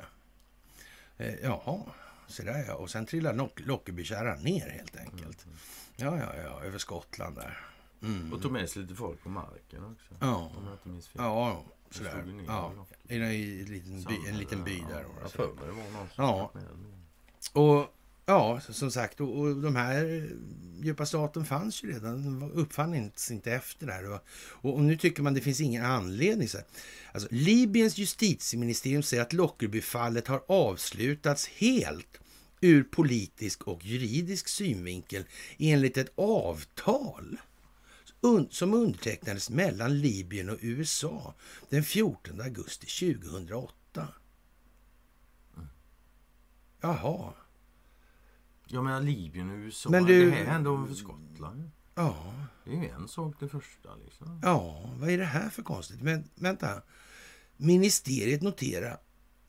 Eh, 1.17 1.35
jaha, 1.43 1.81
så 2.27 2.43
där 2.43 2.65
ja. 2.69 2.75
Och 2.75 2.91
sen 2.91 3.07
trillade 3.07 3.49
Lockebykärran 3.57 4.43
ner 4.43 4.71
helt 4.71 4.97
enkelt. 4.97 5.45
Mm. 5.45 5.57
Ja, 5.97 6.19
ja, 6.19 6.43
ja, 6.43 6.65
över 6.65 6.79
Skottland 6.79 7.37
där. 7.37 7.67
Mm. 8.03 8.33
Och 8.33 8.43
tog 8.43 8.53
med 8.53 8.71
sig 8.71 8.83
lite 8.83 8.95
folk 8.95 9.23
på 9.23 9.29
marken 9.29 9.85
också. 9.85 10.15
Ja, 10.21 10.53
om 10.57 10.65
jag 10.65 10.75
inte 10.75 10.89
minns 10.89 11.09
fel. 11.09 11.23
ja 11.23 11.65
sådär. 11.95 12.45
Ja, 12.47 12.73
i 13.09 13.61
en 13.61 13.67
liten 13.67 14.03
by, 14.03 14.29
en 14.29 14.39
liten 14.39 14.65
by 14.65 14.85
där. 14.89 15.05
Ja, 15.23 15.29
för 15.29 15.47
mig 15.47 15.67
det 15.67 15.73
var 15.73 15.91
någon 15.91 16.09
ja. 16.17 16.51
Och 17.53 17.95
Ja, 18.27 18.61
som 18.61 18.91
sagt, 18.91 19.21
och, 19.21 19.39
och 19.39 19.57
de 19.57 19.77
här 19.77 20.31
djupa 20.83 21.07
staten 21.07 21.45
fanns 21.45 21.85
ju 21.85 21.93
redan. 21.93 22.41
De 22.41 22.53
uppfanns 22.53 23.31
inte 23.31 23.53
efter 23.53 23.87
det 23.87 23.93
här. 23.93 24.13
Och, 24.13 24.21
och, 24.75 24.81
nu 24.81 24.97
tycker 24.97 25.23
man 25.23 25.35
det 25.35 25.41
finns 25.41 25.61
ingen 25.61 25.85
anledning. 25.85 26.49
Så 26.49 26.59
Alltså, 27.13 27.29
Libyens 27.31 27.99
justitieministerium 27.99 29.03
säger 29.03 29.23
att 29.23 29.33
Lockerbyfallet 29.33 30.27
har 30.29 30.45
avslutats 30.49 31.49
helt 31.49 32.21
ur 32.61 32.85
politisk 32.85 33.63
och 33.63 33.85
juridisk 33.85 34.49
synvinkel 34.49 35.25
enligt 35.59 35.97
ett 35.97 36.13
avtal 36.15 37.37
som 38.51 38.75
undertecknades 38.75 39.51
mellan 39.51 39.99
Libyen 40.01 40.51
och 40.51 40.59
USA 40.61 41.35
den 41.69 41.85
14 41.85 42.41
augusti 42.41 42.87
2008. 42.87 44.09
Mm. 45.57 45.69
Jaha. 46.81 47.33
Jag 48.67 48.85
menar 48.85 49.01
Libyen 49.01 49.51
och 49.51 49.57
USA. 49.57 49.91
Men 49.91 50.05
du... 50.05 50.31
Det 50.31 50.37
här 50.37 50.45
hände 50.45 50.87
för 50.89 50.95
Skottland. 50.95 51.71
Ja. 51.95 52.35
Det 52.65 52.71
är 52.71 52.75
ju 52.75 52.89
en 52.89 53.09
sak 53.09 53.35
det 53.41 53.49
första. 53.49 53.97
Liksom. 54.05 54.41
Ja, 54.43 54.91
vad 54.97 55.11
är 55.11 55.19
det 55.19 55.25
här 55.25 55.51
för 55.51 55.63
konstigt? 55.63 56.03
Men 56.03 56.29
vänta. 56.35 56.83
Ministeriet 57.57 58.43
noterar 58.43 59.01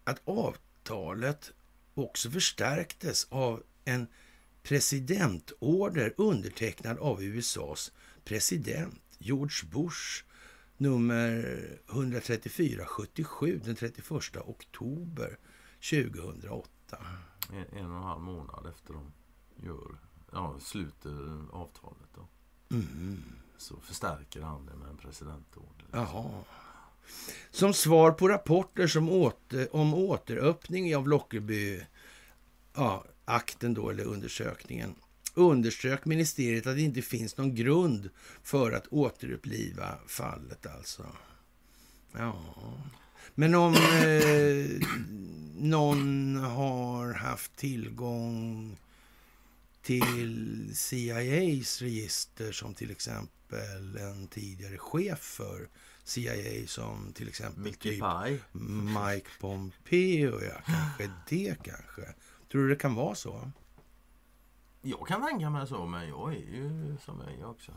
att 0.04 0.22
avtalet 0.26 1.52
också 1.94 2.32
förstärktes 2.32 3.28
av 3.30 3.64
en 3.86 4.08
presidentorder 4.64 6.14
undertecknad 6.18 6.98
av 6.98 7.24
USAs 7.24 7.92
president 8.26 9.02
George 9.18 9.70
Bush 9.72 10.24
nummer 10.78 11.60
13477 11.90 13.62
den 13.66 13.76
31 13.76 14.12
oktober 14.36 15.38
2008 15.90 16.98
en, 17.50 17.80
en 17.80 17.92
och 17.92 17.98
en 17.98 18.04
halv 18.04 18.22
månad 18.22 18.68
efter 18.68 18.94
de 18.94 19.12
gör, 19.66 19.98
ja, 20.32 20.56
sluter 20.60 21.46
avtalet. 21.52 22.10
Då. 22.16 22.28
Mm. 22.76 23.24
Så 23.58 23.80
förstärker 23.80 24.42
han 24.42 24.66
det 24.66 24.76
med 24.76 24.90
en 24.90 24.98
presidentorder. 24.98 25.86
Jaha. 25.92 26.44
Som 27.52 27.74
svar 27.74 28.12
på 28.12 28.28
rapporter 28.28 28.88
som 28.88 29.10
åter, 29.10 29.76
om 29.76 29.94
återöppning 29.94 30.96
av 30.96 31.08
Lockerby 31.08 31.82
ja, 32.74 33.06
akten 33.26 33.74
då, 33.74 33.90
eller 33.90 34.04
undersökningen 34.04 34.96
underströk 35.36 36.06
ministeriet 36.06 36.68
att 36.68 36.76
det 36.76 36.82
inte 36.82 37.02
finns 37.02 37.38
någon 37.38 37.56
grund 37.56 38.10
för 38.44 38.72
att 38.72 38.88
återuppliva 38.88 39.98
fallet 40.08 40.66
alltså. 40.66 41.06
Ja. 42.12 42.36
Men 43.36 43.56
om 43.56 43.74
eh, 43.74 44.88
någon 45.56 46.36
har 46.36 47.14
haft 47.14 47.56
tillgång 47.56 48.78
till 49.82 50.70
CIAs 50.76 51.82
register 51.82 52.52
som 52.52 52.74
till 52.74 52.92
exempel 52.92 53.98
en 53.98 54.28
tidigare 54.28 54.78
chef 54.78 55.20
för 55.20 55.68
CIA 56.04 56.68
som 56.68 57.14
till 57.14 57.28
exempel 57.28 57.64
Mickey 57.64 57.90
typ 57.90 58.04
Pie. 58.24 58.40
Mike 58.52 59.30
Pompeo. 59.40 60.44
Ja, 60.44 60.62
kanske 60.66 61.12
det 61.30 61.56
kanske. 61.64 62.14
Tror 62.52 62.62
du 62.62 62.70
det 62.70 62.76
kan 62.76 62.96
vara 62.96 63.16
så? 63.16 63.52
Jag 64.82 65.08
kan 65.08 65.28
tänka 65.28 65.50
mig 65.50 65.68
så, 65.68 65.86
men 65.86 66.08
jag 66.10 66.34
är 66.34 66.40
ju 66.40 66.98
som 67.06 67.22
jag 67.22 67.40
är 67.40 67.50
också. 67.50 67.72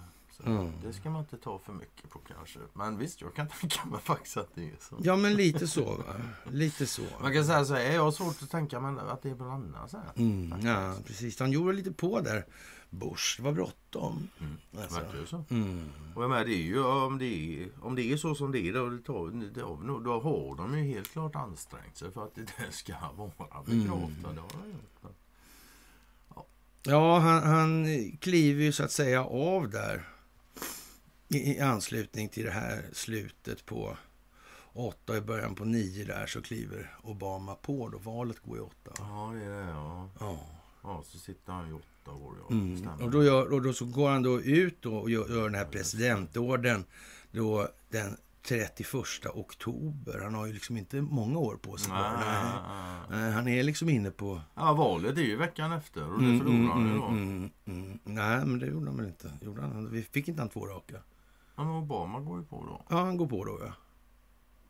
Mm. 0.45 0.73
Det 0.83 0.93
ska 0.93 1.11
man 1.11 1.21
inte 1.21 1.37
ta 1.37 1.59
för 1.59 1.73
mycket 1.73 2.11
på 2.11 2.19
kanske. 2.19 2.59
Men 2.73 2.99
visst, 2.99 3.21
jag 3.21 3.35
kan 3.35 3.49
tänka 3.61 3.85
mig 3.85 4.01
faktiskt 4.01 4.37
att 4.37 4.55
det 4.55 4.65
är 4.65 4.77
så. 4.81 4.97
Ja, 5.03 5.17
men 5.17 5.35
lite 5.35 5.69
så. 5.69 5.85
Va? 5.85 6.15
Lite 6.45 6.87
så. 6.87 7.03
Man 7.23 7.33
kan 7.33 7.45
säga 7.45 7.65
så 7.65 7.75
här, 7.75 7.93
jag 7.93 8.03
har 8.03 8.13
svårt 8.13 8.43
att 8.43 8.51
tänka 8.51 8.81
mig 8.81 9.05
att 9.09 9.23
det 9.23 9.31
är 9.31 9.35
blandat. 9.35 9.91
Så 9.91 9.97
här, 9.97 10.07
mm, 10.17 10.61
ja, 10.67 10.95
precis. 11.07 11.41
Han 11.41 11.53
gjorde 11.53 11.73
lite 11.73 11.93
på 11.93 12.21
där. 12.21 12.45
Bush, 12.91 13.37
det 13.37 13.43
var 13.43 13.53
bråttom. 13.53 14.29
Mm. 14.41 14.57
Alltså. 14.83 15.27
Så. 15.27 15.45
Mm. 15.51 15.89
Och 16.15 16.23
jag 16.23 16.31
menar, 16.31 16.45
det 16.45 16.55
är 16.55 16.63
ju, 16.63 16.85
om, 16.85 17.19
det 17.19 17.25
är, 17.25 17.69
om 17.81 17.95
det 17.95 18.13
är 18.13 18.17
så 18.17 18.35
som 18.35 18.53
det 18.53 18.69
är 18.69 18.73
då, 18.73 18.89
då, 19.87 20.01
då 20.01 20.21
har 20.21 20.57
de 20.57 20.79
ju 20.79 20.85
helt 20.85 21.13
klart 21.13 21.37
ansträngt 21.37 21.97
sig 21.97 22.11
för 22.11 22.25
att 22.25 22.35
det 22.35 22.73
ska 22.73 22.95
vara 23.17 23.63
begravt. 23.67 24.25
Mm. 24.25 24.39
Ja, 26.35 26.45
ja 26.83 27.19
han, 27.19 27.43
han 27.43 27.87
kliver 28.21 28.65
ju 28.65 28.73
så 28.73 28.85
att 28.85 28.93
säga 28.93 29.25
av 29.25 29.71
där 29.71 30.18
i 31.29 31.61
anslutning 31.61 32.29
till 32.29 32.45
det 32.45 32.51
här 32.51 32.85
slutet 32.93 33.67
på 33.67 33.97
åtta 34.73 35.17
i 35.17 35.21
början 35.21 35.55
på 35.55 35.65
nio 35.65 36.05
där 36.05 36.27
så 36.27 36.43
kliver 36.43 36.97
Obama 37.03 37.55
på 37.55 37.89
då. 37.89 37.99
Valet 37.99 38.39
går 38.43 38.57
i 38.57 38.61
åtta. 38.61 38.93
Ja, 38.99 39.33
det 39.35 39.45
är 39.45 39.51
det. 39.51 39.71
Ja. 39.71 40.09
Ja. 40.21 40.39
ja 40.83 41.03
så 41.07 41.19
sitter 41.19 41.53
han 41.53 41.71
i 41.71 41.73
åtta 41.73 42.13
år. 42.13 42.35
Ja. 42.49 42.55
Mm. 42.55 42.89
Och, 42.89 43.11
då 43.11 43.25
gör, 43.25 43.53
och 43.53 43.63
då 43.63 43.73
så 43.73 43.85
går 43.85 44.11
han 44.11 44.23
då 44.23 44.41
ut 44.41 44.83
då 44.83 44.97
och 44.97 45.11
gör, 45.11 45.29
gör 45.29 45.45
den 45.45 45.55
här 45.55 45.65
presidentorden 45.65 46.85
då 47.31 47.69
den 47.89 48.17
31 48.43 48.95
oktober. 49.35 50.21
Han 50.23 50.35
har 50.35 50.47
ju 50.47 50.53
liksom 50.53 50.77
inte 50.77 51.01
många 51.01 51.39
år 51.39 51.57
på 51.57 51.77
sig. 51.77 51.93
Nej, 51.93 52.13
nej, 52.21 52.61
nej. 53.11 53.33
Han 53.33 53.49
är 53.49 53.63
liksom 53.63 53.89
inne 53.89 54.11
på... 54.11 54.41
Ja, 54.55 54.73
valet 54.73 55.19
är 55.19 55.23
ju 55.23 55.37
veckan 55.37 55.73
efter 55.73 56.13
och 56.13 56.19
det 56.21 56.27
mm, 56.27 56.39
förlorar 56.39 56.73
han 56.73 56.83
ju 56.83 56.91
mm, 56.91 57.01
då. 57.01 57.07
Mm, 57.07 57.51
mm, 57.65 57.99
Nej, 58.05 58.47
men 58.47 58.59
det 58.59 58.67
gjorde 58.67 58.87
han 58.87 58.97
väl 58.97 59.07
inte. 59.07 59.33
Gjorde 59.41 59.63
han? 59.63 59.91
Vi 59.91 60.03
fick 60.03 60.29
inte 60.29 60.43
han 60.43 60.49
två 60.49 60.67
raka. 60.67 60.97
Ja, 61.59 61.65
men 61.65 61.75
Obama 61.75 62.21
går 62.21 62.39
ju 62.39 62.45
på 62.45 62.65
då. 62.67 62.85
Ja, 62.89 63.05
han 63.05 63.17
går 63.17 63.27
på 63.27 63.45
då, 63.45 63.59
ja. 63.61 63.73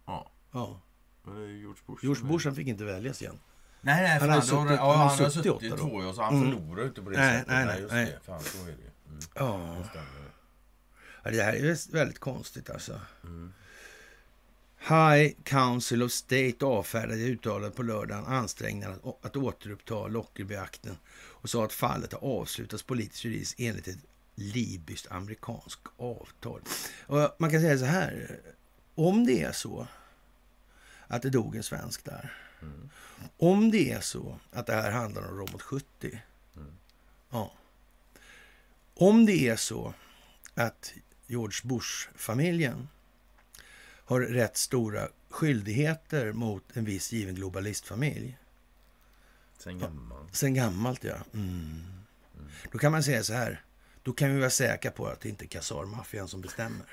Ja. 0.06 0.30
ja. 0.52 0.80
Men 1.22 1.34
det 1.34 1.42
är 1.42 1.46
George 1.46 1.82
Bush. 1.86 2.04
George 2.04 2.24
Bush, 2.24 2.46
han 2.46 2.54
fick 2.54 2.68
inte 2.68 2.84
väljas 2.84 3.22
igen. 3.22 3.38
Nej, 3.80 4.02
nej, 4.02 4.18
han 4.20 4.30
har 4.30 4.40
suttit, 4.40 4.68
då, 4.68 4.74
ja, 4.74 4.96
han 4.96 5.08
har 5.08 5.30
suttit 5.30 5.78
två 5.78 5.88
år, 5.88 6.12
så 6.12 6.22
han 6.22 6.34
mm. 6.34 6.50
förlorar 6.50 6.86
inte 6.86 7.02
på 7.02 7.10
det 7.10 7.18
nej, 7.18 7.38
sättet. 7.38 7.48
Nej, 7.48 7.66
nej, 7.66 7.80
just 7.80 7.92
nej. 7.92 8.04
det. 8.06 8.26
Fan, 8.26 8.40
så 8.40 8.62
är 8.62 8.66
det 8.66 8.72
mm. 8.72 9.18
Ja. 9.34 9.76
ja. 11.24 11.30
Det 11.30 11.42
här 11.42 11.52
är 11.52 11.92
väldigt 11.92 12.18
konstigt 12.18 12.70
alltså. 12.70 13.00
Mm. 13.24 13.52
High 14.78 15.34
Council 15.42 16.02
of 16.02 16.12
State 16.12 16.64
avfärdade 16.66 17.22
uttalet 17.22 17.76
på 17.76 17.82
lördagen 17.82 18.24
ansträngningarna 18.24 18.94
att, 18.94 19.26
att 19.26 19.36
återuppta 19.36 20.06
Lockerbyakten 20.06 20.96
och 21.16 21.50
sa 21.50 21.64
att 21.64 21.72
fallet 21.72 22.12
har 22.12 22.40
avslutats 22.40 22.82
politiskt 22.82 23.24
juridiskt 23.24 23.60
enligt 23.60 23.88
ett 23.88 23.98
libyskt 24.38 25.10
amerikanskt 25.10 25.88
avtal. 25.96 26.60
Och 27.06 27.36
man 27.38 27.50
kan 27.50 27.60
säga 27.60 27.78
så 27.78 27.84
här, 27.84 28.40
om 28.94 29.26
det 29.26 29.42
är 29.42 29.52
så 29.52 29.86
att 31.06 31.22
det 31.22 31.30
dog 31.30 31.56
en 31.56 31.62
svensk 31.62 32.04
där. 32.04 32.34
Mm. 32.62 32.90
Om 33.36 33.70
det 33.70 33.92
är 33.92 34.00
så 34.00 34.38
att 34.52 34.66
det 34.66 34.72
här 34.72 34.90
handlar 34.90 35.28
om 35.28 35.38
Robot 35.38 35.62
70. 35.62 36.22
Mm. 36.56 36.72
Ja. 37.30 37.52
Om 38.94 39.26
det 39.26 39.48
är 39.48 39.56
så 39.56 39.94
att 40.54 40.92
George 41.26 41.60
Bush-familjen 41.64 42.88
har 44.04 44.20
rätt 44.20 44.56
stora 44.56 45.08
skyldigheter 45.30 46.32
mot 46.32 46.76
en 46.76 46.84
viss 46.84 47.12
given 47.12 47.34
globalistfamilj. 47.34 48.38
Sen 49.58 49.78
gammalt. 49.78 50.36
Sen 50.36 50.54
gammalt, 50.54 51.04
ja. 51.04 51.16
Mm. 51.34 51.82
Då 52.72 52.78
kan 52.78 52.92
man 52.92 53.02
säga 53.02 53.22
så 53.24 53.32
här. 53.32 53.64
Då 54.02 54.12
kan 54.12 54.34
vi 54.34 54.40
vara 54.40 54.50
säkra 54.50 54.90
på 54.90 55.06
att 55.06 55.20
det 55.20 55.28
inte 55.28 55.44
är 55.44 55.48
Khazar-maffian 55.48 56.28
som 56.28 56.40
bestämmer. 56.40 56.86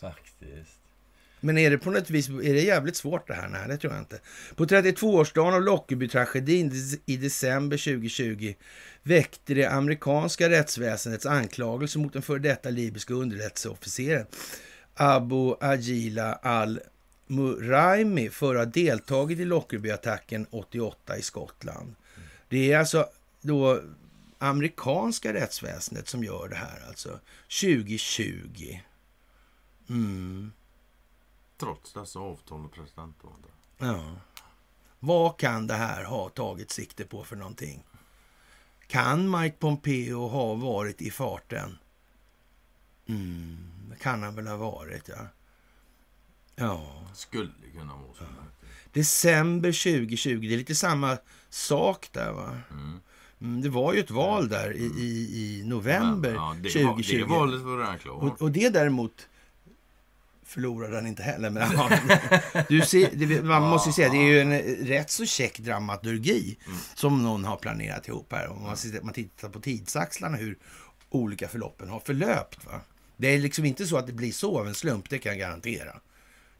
Faktiskt. 0.00 0.78
Men 1.44 1.58
är 1.58 1.70
det 1.70 1.78
på 1.78 1.90
något 1.90 2.10
vis 2.10 2.28
är 2.28 2.54
det 2.54 2.60
jävligt 2.60 2.96
svårt 2.96 3.28
det 3.28 3.34
här? 3.34 3.48
Nej, 3.48 3.68
det 3.68 3.76
tror 3.76 3.92
jag 3.92 4.02
inte. 4.02 4.20
På 4.54 4.64
32-årsdagen 4.64 5.54
av 5.54 5.62
Lockerby-tragedin 5.62 6.72
i 7.06 7.16
december 7.16 7.76
2020 7.76 8.54
väckte 9.02 9.54
det 9.54 9.66
amerikanska 9.66 10.50
rättsväsendets 10.50 11.26
anklagelse 11.26 11.98
mot 11.98 12.12
den 12.12 12.22
före 12.22 12.38
detta 12.38 12.70
libyska 12.70 13.14
underrättelseofficeren 13.14 14.26
Abu 14.94 15.54
Agila 15.60 16.32
al-Muraimi 16.32 18.30
för 18.30 18.54
att 18.54 18.64
ha 18.64 18.72
deltagit 18.72 19.38
i 19.38 19.44
Lockerby-attacken 19.44 20.46
88 20.50 21.16
i 21.18 21.22
Skottland. 21.22 21.94
Det 22.48 22.72
är 22.72 22.78
alltså 22.78 23.06
då 23.40 23.80
amerikanska 24.42 25.34
rättsväsendet 25.34 26.08
som 26.08 26.24
gör 26.24 26.48
det 26.48 26.56
här 26.56 26.88
alltså 26.88 27.20
2020. 27.60 28.80
Mm. 29.88 30.52
Trots 31.56 31.92
dessa 31.92 32.18
avtal 32.18 32.64
och 32.64 32.72
presidentval. 32.72 33.32
Ja. 33.78 34.16
Vad 34.98 35.38
kan 35.38 35.66
det 35.66 35.74
här 35.74 36.04
ha 36.04 36.28
tagit 36.28 36.70
sikte 36.70 37.04
på 37.04 37.24
för 37.24 37.36
någonting? 37.36 37.84
Kan 38.86 39.40
Mike 39.40 39.56
Pompeo 39.56 40.28
ha 40.28 40.54
varit 40.54 41.02
i 41.02 41.10
farten? 41.10 41.78
Mm, 43.06 43.58
det 43.90 43.96
kan 43.96 44.22
han 44.22 44.34
väl 44.34 44.46
ha 44.46 44.56
varit, 44.56 45.08
ja. 45.08 45.26
Ja. 46.54 47.06
Skulle 47.14 47.52
kunna 47.74 47.96
vara 47.96 48.14
så. 48.14 48.24
December 48.92 49.72
2020, 49.72 50.40
det 50.40 50.54
är 50.54 50.58
lite 50.58 50.74
samma 50.74 51.18
sak 51.48 52.08
där, 52.12 52.32
va? 52.32 52.60
Mm. 52.70 53.00
Mm, 53.42 53.60
det 53.62 53.68
var 53.68 53.92
ju 53.92 54.00
ett 54.00 54.10
val 54.10 54.48
där 54.48 54.72
i, 54.76 54.84
i, 54.84 55.60
i 55.60 55.62
november 55.64 56.32
Ja, 56.34 56.56
det, 56.62 56.68
2020. 56.70 57.12
Var, 57.14 57.18
det 57.18 57.34
valet 57.40 57.60
var 57.62 57.78
redan 57.78 57.98
klart. 57.98 58.22
Och, 58.22 58.42
och 58.42 58.50
det 58.50 58.68
däremot 58.68 59.28
förlorade 60.44 60.94
han 60.96 61.06
inte 61.06 61.22
heller. 61.22 61.50
Men 61.50 61.68
du 62.68 62.80
ser, 62.80 63.10
det, 63.12 63.42
man 63.42 63.62
måste 63.62 63.88
ju 63.88 63.92
säga, 63.92 64.08
det 64.08 64.16
är 64.18 64.26
ju 64.26 64.40
en 64.40 64.58
rätt 64.86 65.10
så 65.10 65.26
käck 65.26 65.58
dramaturgi 65.58 66.56
Mm. 66.66 66.78
som 66.94 67.22
någon 67.22 67.44
har 67.44 67.56
planerat 67.56 68.08
ihop 68.08 68.32
här. 68.32 68.48
Om 68.48 68.62
man, 68.62 68.76
man 69.02 69.14
tittar 69.14 69.48
på 69.48 69.60
tidsaxlarna 69.60 70.36
hur 70.36 70.58
olika 71.10 71.48
förloppen 71.48 71.88
har 71.88 72.00
förlöpt. 72.00 72.66
Va? 72.66 72.80
Det 73.16 73.28
är 73.28 73.38
liksom 73.38 73.64
inte 73.64 73.86
så 73.86 73.96
att 73.96 74.06
det 74.06 74.12
blir 74.12 74.32
så 74.32 74.60
av 74.60 74.68
en 74.68 74.74
slump, 74.74 75.10
det 75.10 75.18
kan 75.18 75.32
jag 75.32 75.38
garantera. 75.38 76.00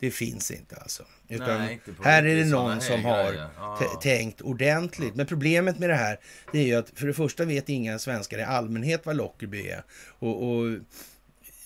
Det 0.02 0.10
finns 0.10 0.50
inte 0.50 0.76
alltså. 0.76 1.02
Utan 1.28 1.58
Nej, 1.58 1.80
inte 1.86 2.02
här 2.02 2.22
är 2.22 2.36
det 2.36 2.44
någon 2.44 2.80
som 2.80 3.04
har. 3.04 3.32
Ja. 3.56 4.00
tänkt 4.02 4.40
ordentligt. 4.40 5.14
Men 5.14 5.26
problemet 5.26 5.78
med 5.78 5.90
det 5.90 5.94
här 5.94 6.18
det 6.52 6.58
är 6.58 6.64
ju 6.64 6.74
att 6.74 6.90
för 6.94 7.06
det 7.06 7.12
första 7.12 7.44
vet 7.44 7.68
inga 7.68 7.98
svenskar 7.98 8.38
i 8.38 8.42
allmänhet 8.42 9.06
vad 9.06 9.16
Lockerby 9.16 9.68
är. 9.68 9.82
Och, 10.18 10.48
och, 10.48 10.78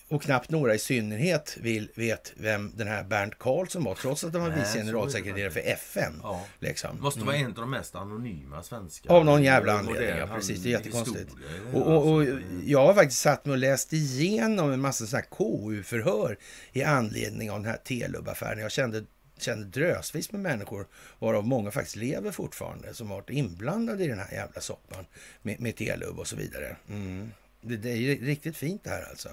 och 0.08 0.22
knappt 0.22 0.50
några 0.50 0.74
i 0.74 0.78
synnerhet 0.78 1.56
vill, 1.60 1.90
vet 1.94 2.32
vem 2.36 2.72
den 2.76 2.88
här 2.88 3.04
Bernt 3.04 3.38
Karlsson 3.38 3.84
var, 3.84 3.94
trots 3.94 4.24
att 4.24 4.32
han 4.32 4.42
var 4.42 4.50
vice 4.50 4.78
generalsekreterare 4.78 5.50
för 5.50 5.60
FN. 5.60 6.20
Ja. 6.22 6.44
Liksom. 6.58 7.00
Måste 7.00 7.20
vara 7.20 7.36
en 7.36 7.46
av 7.46 7.54
de 7.54 7.70
mest 7.70 7.94
anonyma 7.94 8.62
svenska. 8.62 9.12
Av 9.12 9.24
någon 9.24 9.42
jävla 9.42 9.72
anledning, 9.72 10.18
ja, 10.18 10.26
precis. 10.26 10.62
Det 10.62 10.68
är 10.68 10.70
jättekonstigt. 10.70 11.18
historia 11.18 11.48
Och, 11.72 11.86
och, 11.86 12.12
och 12.12 12.20
alltså. 12.20 12.42
jag 12.64 12.86
har 12.86 12.94
faktiskt 12.94 13.20
satt 13.20 13.44
mig 13.44 13.52
och 13.52 13.58
läst 13.58 13.92
igenom 13.92 14.72
en 14.72 14.80
massa 14.80 15.06
sådana 15.06 15.26
KU-förhör 15.26 16.38
i 16.72 16.82
anledning 16.82 17.50
av 17.50 17.60
den 17.60 17.70
här 17.70 17.78
Telub-affären. 17.84 18.58
Jag 18.58 18.72
kände, 18.72 19.04
kände 19.38 19.66
drösvis 19.66 20.32
med 20.32 20.40
människor, 20.40 20.86
varav 21.18 21.46
många 21.46 21.70
faktiskt 21.70 21.96
lever 21.96 22.30
fortfarande, 22.30 22.94
som 22.94 23.08
varit 23.08 23.30
inblandade 23.30 24.04
i 24.04 24.08
den 24.08 24.18
här 24.18 24.32
jävla 24.32 24.60
soppan 24.60 25.04
med, 25.42 25.60
med 25.60 25.76
Telub 25.76 26.18
och 26.18 26.26
så 26.26 26.36
vidare. 26.36 26.76
Mm. 26.88 27.30
Det, 27.60 27.76
det 27.76 27.90
är 27.90 28.16
riktigt 28.16 28.56
fint 28.56 28.84
det 28.84 28.90
här 28.90 29.06
alltså. 29.10 29.28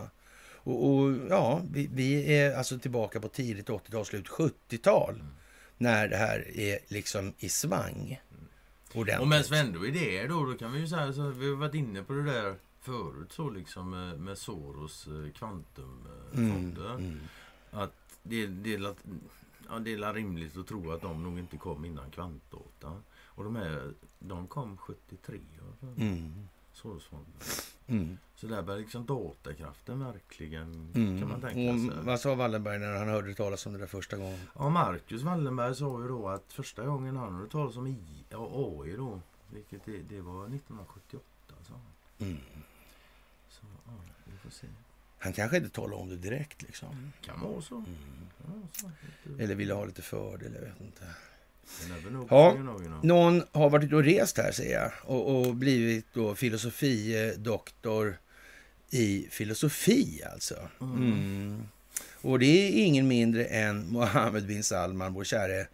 Och, 0.64 0.90
och 0.90 1.11
ja, 1.30 1.61
vi, 1.72 1.90
vi 1.94 2.38
är 2.38 2.57
alltså 2.57 2.80
tillbaka 2.80 3.19
på 3.19 3.27
tidigt 3.27 3.69
80-tal, 3.69 4.06
slut 4.06 4.27
70-tal. 4.27 5.23
När 5.77 6.07
det 6.07 6.18
här 6.18 6.57
är 6.57 6.80
liksom 6.88 7.34
i 7.38 7.49
svang. 7.49 8.22
Ordentligt. 8.94 9.19
Och 9.22 9.27
medan 9.27 9.45
vi 9.52 9.60
ändå 9.60 9.85
är 9.85 9.91
det 9.91 10.27
då, 10.27 10.45
då 10.45 10.53
kan 10.53 10.72
vi 10.72 10.80
ju 10.80 10.88
säga 10.88 11.14
så 11.14 11.30
vi 11.30 11.49
har 11.49 11.56
varit 11.56 11.76
inne 11.76 12.03
på 12.03 12.14
det 12.14 12.23
där 12.23 12.56
förut 12.81 13.31
så 13.31 13.49
liksom 13.49 13.90
med, 13.90 14.19
med 14.19 14.38
Soros 14.38 15.07
eh, 15.07 15.31
kvantumfonder. 15.31 16.94
Mm. 16.94 17.19
Att 17.72 17.94
det, 18.23 18.48
det, 18.48 18.73
är 18.73 18.95
ja, 19.69 19.80
det 19.80 19.94
är 19.94 20.14
rimligt 20.14 20.57
att 20.57 20.68
tro 20.68 20.91
att 20.91 21.02
de 21.02 21.23
nog 21.23 21.40
inte 21.40 21.57
kom 21.57 21.85
innan 21.85 22.11
kvantdata. 22.11 23.02
Och 23.26 23.44
de, 23.44 23.56
här, 23.56 23.94
de 24.19 24.48
kom 24.48 24.77
73, 24.77 25.40
alltså, 25.69 26.02
Mm. 26.02 26.48
Sorosfonden. 26.73 27.34
Mm. 27.88 28.18
Så 28.35 28.47
där 28.47 28.61
börjar 28.61 28.80
liksom 28.80 29.05
datakraften 29.05 29.99
verkligen, 30.05 30.91
Mm. 30.95 31.19
kan 31.19 31.30
man 31.30 31.41
tänka 31.41 31.73
Och 31.73 31.93
sig. 31.95 32.05
vad 32.05 32.19
sa 32.19 32.35
Wallenberg 32.35 32.80
när 32.80 32.93
han 32.95 33.07
hörde 33.07 33.34
talas 33.35 33.65
om 33.65 33.73
det 33.73 33.80
där 33.80 33.88
första 33.88 34.18
gången? 34.18 34.39
Ja, 34.55 34.69
Marcus 34.69 35.22
Wallenberg 35.22 35.76
sa 35.76 36.01
ju 36.01 36.07
då 36.07 36.30
att 36.30 36.53
första 36.53 36.85
gången 36.85 37.15
han 37.15 37.35
hörde 37.35 37.49
talas 37.49 37.77
om 37.77 37.88
I, 37.88 37.97
AI 38.31 38.95
då, 38.97 39.22
vilket 39.53 39.85
det, 39.85 39.97
det 39.97 40.22
var 40.22 40.45
1978. 40.45 41.23
Så, 41.68 41.73
Mm. 42.26 42.38
så 43.49 43.65
ja, 43.85 43.91
vi 44.26 44.38
får 44.38 44.49
se. 44.49 44.68
Han 45.19 45.34
kanske 45.34 45.57
inte 45.57 45.69
talade 45.69 45.95
om 45.95 46.10
det 46.10 46.15
direkt 46.15 46.61
liksom. 46.61 47.11
Kan 47.22 47.41
vara 47.41 47.61
så. 47.61 47.76
Mm. 47.76 47.88
Ja, 48.38 48.45
så. 48.72 48.91
Lite- 49.30 49.43
Eller 49.43 49.55
ville 49.55 49.73
ha 49.73 49.85
lite 49.85 50.01
fördel, 50.01 50.53
jag 50.53 50.61
vet 50.61 50.81
inte. 50.81 51.05
Ja. 52.30 52.57
Någon 53.03 53.44
har 53.52 53.69
varit 53.69 53.85
ute 53.85 53.95
och 53.95 54.03
rest 54.03 54.38
här 54.38 54.52
ser 54.52 54.73
jag 54.73 54.91
och, 55.03 55.35
och 55.35 55.56
blivit 55.56 56.06
då 56.14 56.35
filosofie-doktor 56.35 58.18
i 58.90 59.27
filosofi 59.31 60.22
alltså. 60.34 60.56
Mm. 60.81 61.64
Och 62.22 62.40
det 62.40 62.45
är 62.45 62.85
ingen 62.85 63.07
mindre 63.07 63.45
än 63.45 63.91
Mohammed 63.91 64.48
bin 64.48 64.64
Salman, 64.64 65.14
vår 65.14 65.23
käre 65.23 65.68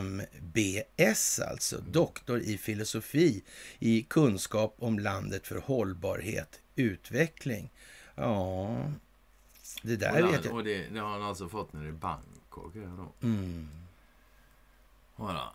MBS 0.00 1.40
alltså. 1.40 1.80
Doktor 1.90 2.40
i 2.40 2.58
filosofi 2.58 3.42
i 3.78 4.02
kunskap 4.02 4.74
om 4.78 4.98
landet 4.98 5.46
för 5.46 5.56
hållbarhet, 5.56 6.60
utveckling. 6.76 7.70
Ja, 8.14 8.92
det 9.82 9.96
där 9.96 10.24
och, 10.24 10.32
vet 10.32 10.44
jag. 10.44 10.54
och 10.54 10.64
det, 10.64 10.86
det 10.92 11.00
har 11.00 11.08
han 11.08 11.22
alltså 11.22 11.48
fått 11.48 11.72
nere 11.72 11.88
i 11.88 11.92
Bangkok. 11.92 12.74
Här 12.74 12.96
då. 12.96 13.26
Mm. 13.26 13.68
Voilà. 15.20 15.54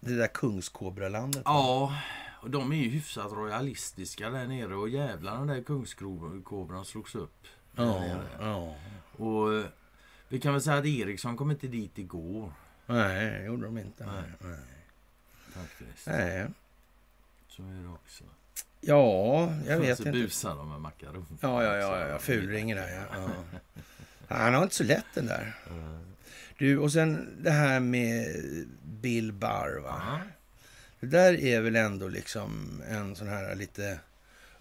Det 0.00 0.14
där 0.14 0.26
kungskobralandet. 0.26 1.42
Ja, 1.44 1.94
och 2.42 2.50
de 2.50 2.72
är 2.72 2.76
ju 2.76 2.90
hyfsat 2.90 3.32
royalistiska 3.32 4.30
där 4.30 4.46
nere 4.46 4.74
och 4.74 4.88
jävlar 4.88 5.38
den 5.38 5.46
där 5.46 5.62
kungskobran 5.62 6.84
slogs 6.84 7.14
upp. 7.14 7.46
ja, 7.76 8.04
ja. 8.40 8.74
Och 9.24 9.64
vi 10.28 10.40
kan 10.40 10.52
väl 10.52 10.62
säga 10.62 10.76
att 10.76 10.86
Eriksson 10.86 11.36
kom 11.36 11.50
inte 11.50 11.66
dit 11.66 11.98
igår. 11.98 12.52
Nej, 12.86 13.30
det 13.30 13.44
gjorde 13.44 13.64
de 13.64 13.78
inte. 13.78 14.06
Nej. 14.06 14.32
Nej. 14.40 14.58
Faktiskt. 15.52 16.06
Nej. 16.06 16.46
Så 17.48 17.62
är 17.62 17.82
det 17.82 17.88
också. 17.88 18.24
Ja, 18.80 19.54
jag 19.66 19.78
vet 19.78 19.98
inte. 19.98 20.12
busar 20.12 20.56
de 20.56 20.68
med 20.68 20.80
makaroner. 20.80 21.26
Ja, 21.40 21.64
ja, 21.64 21.76
ja, 21.76 22.08
ja. 22.08 22.18
fulringen 22.18 22.76
där 22.76 22.88
ja. 22.88 23.30
ja. 24.28 24.36
Han 24.36 24.54
har 24.54 24.62
inte 24.62 24.74
så 24.74 24.84
lätt 24.84 25.06
den 25.14 25.26
där. 25.26 25.54
Du, 26.60 26.78
och 26.78 26.92
sen 26.92 27.28
det 27.42 27.50
här 27.50 27.80
med 27.80 28.26
Bill 28.82 29.32
Barr, 29.32 29.80
va? 29.82 30.02
Ja. 30.06 30.18
Det 31.00 31.06
där 31.06 31.32
är 31.44 31.60
väl 31.60 31.76
ändå 31.76 32.08
liksom 32.08 32.82
en 32.88 33.16
sån 33.16 33.28
här 33.28 33.54
lite 33.54 34.00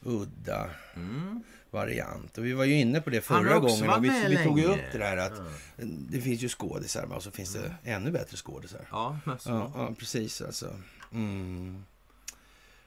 udda 0.01 0.69
Mm. 0.95 1.43
variant. 1.71 2.37
Och 2.37 2.45
vi 2.45 2.53
var 2.53 2.65
ju 2.65 2.73
inne 2.73 3.01
på 3.01 3.09
det 3.09 3.21
förra 3.21 3.59
gången. 3.59 3.89
Och 3.89 4.03
vi, 4.03 4.09
vi 4.29 4.43
tog 4.43 4.59
ju 4.59 4.65
upp 4.65 4.79
det 4.91 4.97
där 4.97 5.17
att 5.17 5.37
Ja. 5.37 5.85
det 5.85 6.21
finns 6.21 6.41
ju 6.41 6.49
skådisar, 6.49 7.05
men 7.07 7.21
så 7.21 7.31
finns 7.31 7.53
det 7.53 7.75
ännu 7.83 8.11
bättre 8.11 8.37
skådisar. 8.37 8.87
Ja, 8.91 9.19
nästan. 9.25 9.55
Ja, 9.55 9.71
ja 9.75 9.93
precis 9.99 10.41
alltså. 10.41 10.75
Mm. 11.11 11.83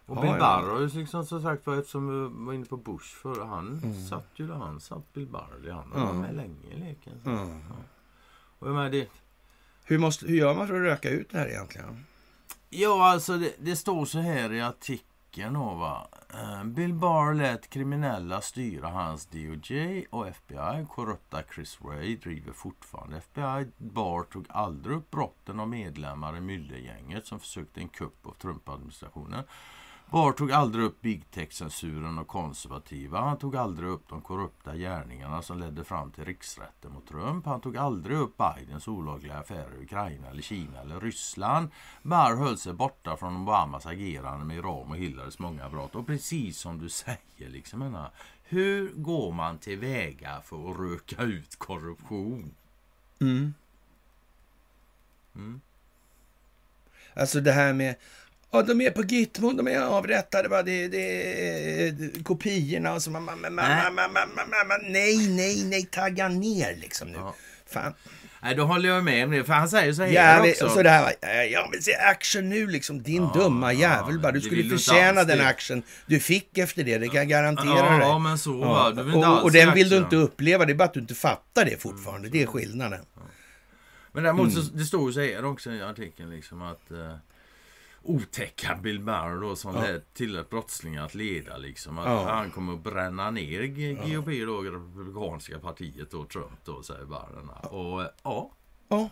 Och 0.07 0.17
Bill 0.17 0.31
ja. 0.31 0.39
Barr 0.39 0.63
har 0.71 0.81
ju 0.81 0.89
liksom 0.89 1.27
som 1.27 1.43
sagt 1.43 1.67
var, 1.67 1.77
eftersom 1.79 2.09
vi 2.09 2.45
var 2.47 2.53
inne 2.53 2.65
på 2.67 2.77
Bush 2.77 3.17
förra, 3.23 3.45
han 3.45 3.81
Mm. 3.85 4.07
satt 4.09 4.27
ju 4.35 4.47
där 4.47 4.55
han 4.55 4.81
satt 4.81 5.13
Bill 5.13 5.27
Barr. 5.27 5.71
Han 5.71 5.91
varit 6.07 6.17
med 6.21 6.35
länge 6.37 6.75
i 6.77 6.81
leken. 6.81 7.13
Och 8.63 8.69
jag 8.69 8.75
menar, 8.75 8.91
det, 8.91 9.09
Hur, 9.85 9.99
måste, 9.99 10.27
hur 10.27 10.37
gör 10.37 10.55
man 10.55 10.67
för 10.67 10.75
att 10.75 10.81
röka 10.81 11.11
ut 11.11 11.31
det 11.31 11.39
här 11.39 11.49
egentligen? 11.49 12.07
ja, 12.71 13.11
alltså 13.11 13.37
det, 13.37 13.53
det 13.59 13.77
står 13.77 14.05
så 14.05 14.19
här 14.19 14.53
i 14.53 14.61
artikeln 14.61 15.55
då, 15.55 15.75
va. 15.75 16.09
Eh, 16.35 16.65
Bill 16.65 16.95
Barr 16.95 17.35
lät 17.35 17.71
kriminella 17.71 18.41
styra 18.41 18.89
hans 18.89 19.27
DOJ 19.27 20.07
och 20.11 20.29
FBI. 20.29 20.87
Korrupta 20.91 21.43
Chris 21.55 21.81
Wray 21.81 22.17
driver 22.17 22.53
fortfarande 22.53 23.17
FBI. 23.17 23.67
Barr 23.77 24.23
tog 24.23 24.47
aldrig 24.49 24.97
upp 24.97 25.11
brotten 25.11 25.61
av 25.61 25.69
medlemmar 25.69 26.37
i 26.37 26.41
Müllergänget 26.41 27.27
som 27.27 27.41
försökte 27.41 27.81
en 27.81 27.89
kupp 27.89 28.27
av 28.27 28.33
Trump-administrationen. 28.33 29.45
Bar 30.13 30.33
tog 30.33 30.53
aldrig 30.53 30.85
upp 30.85 31.01
big 31.01 31.31
tech-censuren 31.31 32.19
och 32.19 32.27
konservativa. 32.29 33.21
Han 33.21 33.39
tog 33.39 33.57
aldrig 33.57 33.89
upp 33.91 34.09
de 34.09 34.21
korrupta 34.21 34.77
gärningarna 34.77 35.43
som 35.43 35.59
ledde 35.59 35.85
fram 35.85 36.11
till 36.11 36.25
riksrätten 36.25 36.93
mot 36.93 37.09
Trump. 37.09 37.47
Han 37.47 37.61
tog 37.61 37.77
aldrig 37.77 38.19
upp 38.19 38.35
Bidens 38.37 38.89
olagliga 38.89 39.35
affärer 39.35 39.81
i 39.81 39.85
Ukraina, 39.85 40.29
eller 40.31 40.43
Kina 40.43 40.81
eller 40.81 41.01
Ryssland. 41.01 41.69
Barr 42.03 42.37
höll 42.37 42.59
sig 42.59 42.73
borta 42.73 43.17
från 43.17 43.37
Obamas 43.37 43.87
agerande 43.87 44.45
med 44.45 44.57
Iran 44.57 44.91
och 44.91 44.97
Hillarys 44.97 45.39
många 45.39 45.69
brott. 45.69 45.95
Och 45.95 46.07
precis 46.07 46.59
som 46.59 46.79
du 46.79 46.89
säger, 46.89 47.49
liksom, 47.49 47.79
menar, 47.79 48.11
hur 48.45 48.93
går 48.95 49.33
man 49.33 49.59
tillväga 49.59 50.41
för 50.45 50.71
att 50.71 50.79
röka 50.79 51.23
ut 51.23 51.57
korruption? 51.59 52.55
Mm. 53.21 53.55
Alltså 57.15 57.41
det 57.41 57.53
här 57.53 57.73
med 57.73 57.97
Ja, 58.53 58.63
de 58.63 58.81
är 58.81 58.91
på 58.91 59.03
Gitmo, 59.03 59.53
de 59.53 59.69
är 59.69 59.81
avrättade. 59.81 60.49
Va? 60.49 60.63
Det, 60.63 60.89
det 60.89 61.23
är 61.87 62.23
kopiorna 62.25 62.93
och 62.95 63.03
så. 63.03 63.11
Man, 63.11 63.25
man, 63.25 63.41
man, 63.41 63.55
man, 63.55 63.95
man, 63.95 64.13
man, 64.13 64.69
man, 64.69 64.93
nej, 64.93 65.29
nej, 65.29 65.65
nej, 65.65 65.85
tagga 65.87 66.29
ner 66.29 66.77
liksom 66.81 67.09
nu. 67.09 67.19
Ja. 67.19 67.35
Fan. 67.67 67.95
Nej, 68.43 68.55
då 68.55 68.65
håller 68.65 68.89
jag 68.89 69.05
med 69.05 69.25
om 69.25 69.31
det. 69.31 69.45
För 69.45 69.53
han 69.53 69.69
säger 69.69 69.93
så 69.93 70.03
här 70.03 70.09
Ja, 70.11 70.51
också. 70.51 70.69
så 70.69 70.83
det 70.83 70.91
här, 70.91 71.03
va, 71.03 71.11
jag 71.45 71.71
vill 71.71 71.83
se 71.83 71.95
action 71.95 72.49
nu 72.49 72.67
liksom. 72.67 73.03
Din 73.03 73.29
dumma 73.35 73.73
jävel 73.73 74.19
bara. 74.19 74.33
Du 74.33 74.41
skulle 74.41 74.63
du 74.63 74.69
förtjäna 74.79 75.25
den 75.25 75.41
action 75.41 75.83
du 76.07 76.21
fick 76.21 76.59
efter 76.59 76.85
det. 76.85 76.99
Det 76.99 77.07
kan 77.09 77.17
jag 77.17 77.29
garantera 77.29 77.77
Ja, 77.77 77.91
dig. 77.91 78.01
ja, 78.01 78.19
men 78.19 78.39
så 78.39 78.53
va. 78.53 78.91
Du 78.91 79.03
vill 79.03 79.15
inte 79.15 79.27
och, 79.29 79.43
och 79.43 79.53
den 79.53 79.75
vill 79.75 79.89
du 79.89 79.97
action. 79.97 80.05
inte 80.05 80.17
uppleva. 80.17 80.65
Det 80.65 80.73
är 80.73 80.75
bara 80.75 80.85
att 80.85 80.95
du 80.95 81.01
inte 81.01 81.15
fattar 81.15 81.65
det 81.65 81.83
fortfarande. 81.83 82.29
Det 82.29 82.43
är 82.43 82.47
skillnaden. 82.47 83.01
Men 84.13 84.23
däremot 84.25 84.51
Mm. 84.53 84.63
så 84.65 84.73
det 84.73 84.85
står 84.85 85.07
ju 85.09 85.13
så 85.13 85.21
här 85.21 85.45
också 85.45 85.71
i 85.71 85.83
artikeln 85.83 86.31
liksom 86.31 86.63
att 86.63 86.91
eh, 86.91 87.17
otäcka 88.05 88.75
Bill 88.83 89.01
Barr 89.01 89.41
då 89.41 89.57
som 89.57 89.75
Ja. 89.77 89.83
lät 89.83 90.15
tillät 90.15 90.51
brottslingar 90.51 91.05
att 91.05 91.15
leda 91.15 91.57
liksom. 91.57 91.99
Att 91.99 92.07
Ja. 92.07 92.31
han 92.35 92.51
kommer 92.51 92.73
att 92.75 92.83
bränna 92.85 93.31
ner 93.31 93.67
GOP 94.15 94.27
då, 94.47 94.61
Republikanska 94.63 95.59
partiet 95.59 96.11
då, 96.11 96.25
Trump 96.25 96.65
då, 96.65 96.83
säger 96.83 97.05
Barr. 97.05 97.29
Och 97.75 98.03
eh, 98.03 98.09
ja. 98.23 98.51
Ja. 98.89 99.09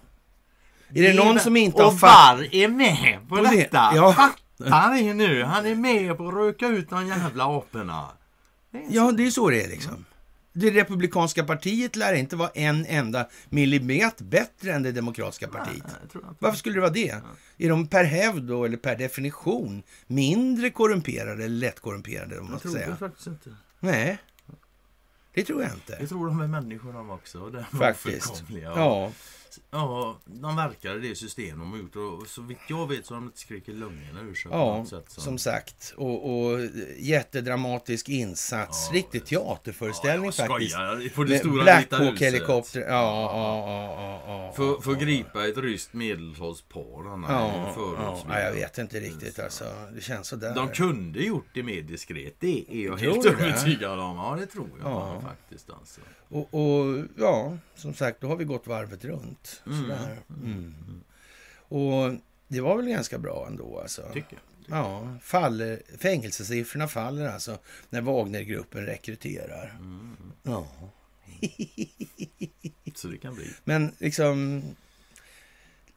Är 0.95 1.03
det 1.03 1.15
någon 1.25 1.41
som 1.41 1.57
inte 1.57 1.83
har 1.83 1.89
Och? 1.91 1.99
Barr 1.99 2.55
är 2.55 2.69
med 2.69 3.19
på 3.29 3.37
På 3.37 3.43
det- 3.43 3.51
detta! 3.57 3.93
ja. 3.95 4.12
Fattar 4.12 4.95
ni 4.95 5.15
nu? 5.15 5.43
Han 5.45 5.67
är 5.67 5.75
med 5.75 6.17
på 6.17 6.29
att 6.29 6.35
röka 6.35 6.69
ut 6.69 6.91
de 6.91 7.07
jävla 7.07 7.45
aporna. 7.59 8.09
Det 8.71 8.83
Ja, 8.91 9.12
det 9.12 9.27
är 9.27 9.31
så 9.31 9.51
det 9.51 9.62
är 9.65 9.69
liksom. 9.69 10.05
Det 10.52 10.70
republikanska 10.70 11.44
partiet 11.44 11.97
lär 11.97 12.12
inte 12.14 12.36
vara 12.36 12.51
en 12.55 12.86
enda 12.86 13.28
millimeter 13.48 14.24
bättre 14.24 14.72
än 14.72 14.82
det 14.82 14.93
demokratiska 14.93 15.48
partiet. 15.48 15.85
Nej. 16.14 16.22
Varför 16.39 16.59
skulle 16.59 16.74
det 16.74 16.81
vara 16.81 16.90
det? 16.90 17.22
Är 17.59 17.68
de 17.68 17.86
per 17.86 18.05
hävd 18.05 18.43
då, 18.44 18.64
eller 18.64 18.77
per 18.77 18.97
definition, 18.97 19.82
mindre 20.06 20.70
korrumperade 20.70 21.44
eller 21.44 21.48
lätt 21.56 21.81
korrumperade 21.81 22.39
om 22.39 22.48
Jag 22.52 22.62
tror 22.62 22.72
det 22.74 22.78
säga? 22.81 22.97
faktiskt 22.97 23.27
inte. 23.27 23.51
Nej, 23.81 24.18
det 25.35 25.44
tror 25.44 25.62
jag 25.62 25.72
inte. 25.72 25.97
Jag 26.01 26.09
tror 26.09 26.27
de 26.27 26.40
är 26.40 26.47
människor 26.47 26.93
de 26.93 27.10
också. 27.10 27.39
Och 27.40 27.78
Faktiskt. 27.78 28.31
ofullkomliga. 28.31 28.72
Ja, 28.77 29.12
Ja, 29.70 30.18
de 30.24 30.56
verkar 30.56 31.05
i 31.05 31.09
det 31.09 31.14
system 31.14 31.59
de 31.59 31.70
har 31.70 31.78
gjort 31.78 31.97
och 31.97 32.27
så 32.27 32.43
vitt 32.43 32.59
jag 32.68 32.89
vet 32.89 33.06
så 33.06 33.14
har 33.14 33.20
de 33.20 33.27
inte 33.27 33.39
skrikit 33.39 33.74
lungorna 33.74 34.20
ur 34.20 34.35
sig 34.35 34.51
ja 34.51 34.85
sätt. 34.86 35.05
Så. 35.09 35.20
som 35.20 35.39
sagt. 35.39 35.94
Och, 35.97 36.43
och 36.43 36.59
jättedramatisk 36.98 38.09
insats. 38.09 38.89
Ja, 38.93 38.97
Riktig 38.98 39.24
teaterföreställning 39.24 40.32
jag 40.36 40.48
faktiskt. 40.48 41.14
På 41.14 41.24
det 41.24 41.39
stora 41.39 41.62
Black 41.62 41.82
vita 41.82 41.97
Hawk 41.97 42.12
huset. 42.12 42.27
helikopter. 42.27 42.81
Ja, 42.81 42.86
ja, 42.89 43.31
ja, 43.32 44.22
ja, 44.27 44.47
ja. 44.47 44.52
För, 44.56 44.81
för 44.82 44.90
ja, 44.90 44.97
att 44.97 45.02
gripa 45.02 45.48
ett 45.48 45.56
ryskt 45.59 45.94
är 45.94 46.16
Ja, 47.28 47.72
ja, 47.77 48.18
ja, 48.28 48.40
jag 48.40 48.52
vet 48.52 48.78
inte 48.78 49.01
riktigt 49.01 49.39
alltså. 49.39 49.64
Det 49.94 50.01
känns 50.01 50.28
sådär. 50.28 50.55
De 50.55 50.68
kunde 50.68 51.20
gjort 51.20 51.47
det 51.55 51.62
mer 51.62 51.82
diskret. 51.82 52.35
Det 52.39 52.64
är 52.68 52.85
jag 52.85 52.97
helt 52.97 53.27
övertygad 53.27 53.98
om. 53.98 54.16
Ja, 54.16 54.36
det 54.40 54.47
tror 54.47 54.68
jag 54.82 54.90
Ja. 54.90 55.20
faktiskt. 55.20 55.70
Alltså. 55.70 56.01
Och, 56.28 56.55
och 56.55 57.05
ja, 57.18 57.56
som 57.74 57.94
sagt, 57.94 58.20
då 58.20 58.28
har 58.28 58.36
vi 58.36 58.44
gått 58.44 58.66
varvet 58.66 59.05
runt. 59.05 59.40
Sådär. 59.65 60.19
Mm. 60.29 60.75
Och 61.59 62.12
det 62.49 62.61
var 62.61 62.77
väl 62.77 62.89
ganska 62.89 63.19
bra 63.19 63.47
ändå 63.47 63.81
alltså. 63.81 64.11
Tycker. 64.12 64.39
Ja, 64.67 65.19
faller, 65.23 65.83
fängelsesiffrorna 65.99 66.89
faller 66.89 67.29
alltså 67.29 67.59
när 67.91 68.01
Wagnergruppen 68.01 68.87
rekryterar. 68.87 69.77
Mm. 69.79 70.17
Ja. 70.43 70.69
Så 72.95 73.09
det 73.09 73.19
kan 73.19 73.35
bli. 73.35 73.51
Men 73.65 73.95
liksom, 73.99 74.62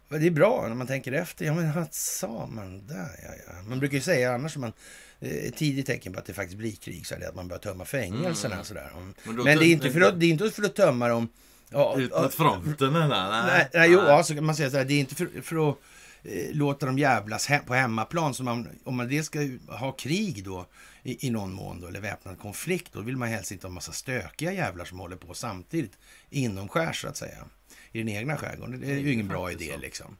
det 0.09 0.27
är 0.27 0.31
bra 0.31 0.67
när 0.67 0.75
man 0.75 0.87
tänker 0.87 1.11
efter. 1.11 1.45
Ja, 1.45 1.53
men 1.53 1.73
vad 1.73 1.93
sa 1.93 2.47
man 2.47 2.87
där? 2.87 3.19
Ja, 3.23 3.29
ja. 3.47 3.61
Man 3.61 3.79
brukar 3.79 3.95
ju 3.95 4.01
säga 4.01 4.33
annars, 4.33 4.57
man, 4.57 4.73
eh, 5.19 5.31
ett 5.31 5.55
tidigt 5.55 5.85
tecken 5.85 6.13
på 6.13 6.19
att 6.19 6.25
det 6.25 6.33
faktiskt 6.33 6.57
blir 6.57 6.75
krig, 6.75 7.07
så 7.07 7.15
är 7.15 7.19
det 7.19 7.29
att 7.29 7.35
man 7.35 7.47
börjar 7.47 7.61
tömma 7.61 7.85
fängelserna. 7.85 8.63
Sådär. 8.63 8.91
Men 8.93 9.35
Men, 9.35 9.57
det, 9.57 9.65
är 9.65 9.71
inte 9.71 9.91
för 9.91 10.01
att, 10.01 10.19
det 10.19 10.25
är 10.25 10.29
inte 10.29 10.51
för 10.51 10.63
att 10.63 10.75
tömma 10.75 11.07
dem. 11.07 11.29
Ja, 11.73 11.95
Ut 11.97 12.11
ja, 12.15 12.21
mot 12.21 12.33
fronten 12.33 12.95
eller? 12.95 13.45
Nej, 13.45 13.69
nej, 13.73 13.91
jo, 13.91 13.99
alltså 13.99 14.33
man 14.33 14.55
säga 14.55 14.69
så 14.69 14.77
här, 14.77 14.85
det 14.85 14.93
är 14.93 14.99
inte 14.99 15.15
för, 15.15 15.41
för 15.41 15.69
att 15.69 15.77
eh, 16.23 16.55
låta 16.55 16.85
dem 16.85 16.97
jävlas 16.97 17.47
he 17.47 17.59
på 17.59 17.73
hemmaplan. 17.73 18.33
Så 18.33 18.43
man, 18.43 18.69
om 18.83 18.95
man 18.95 19.09
det 19.09 19.23
ska 19.23 19.39
ha 19.67 19.91
krig 19.91 20.43
då 20.45 20.65
i, 21.03 21.27
i 21.27 21.29
någon 21.29 21.53
mån 21.53 21.81
då, 21.81 21.87
eller 21.87 22.01
väpnad 22.01 22.39
konflikt, 22.39 22.93
då 22.93 23.01
vill 23.01 23.17
man 23.17 23.27
helst 23.27 23.51
inte 23.51 23.67
ha 23.67 23.69
en 23.69 23.75
massa 23.75 23.91
stökiga 23.91 24.53
jävlar 24.53 24.85
som 24.85 24.99
håller 24.99 25.15
på 25.15 25.33
samtidigt 25.33 25.97
inomskärs 26.29 27.01
så 27.01 27.07
att 27.07 27.17
säga. 27.17 27.45
I 27.91 27.97
den 27.97 28.09
egna 28.09 28.37
skärgården. 28.37 28.79
Det 28.79 28.91
är 28.91 28.97
ju 28.97 29.13
ingen 29.13 29.27
bra 29.27 29.51
idé 29.51 29.71
så. 29.73 29.79
liksom. 29.79 30.17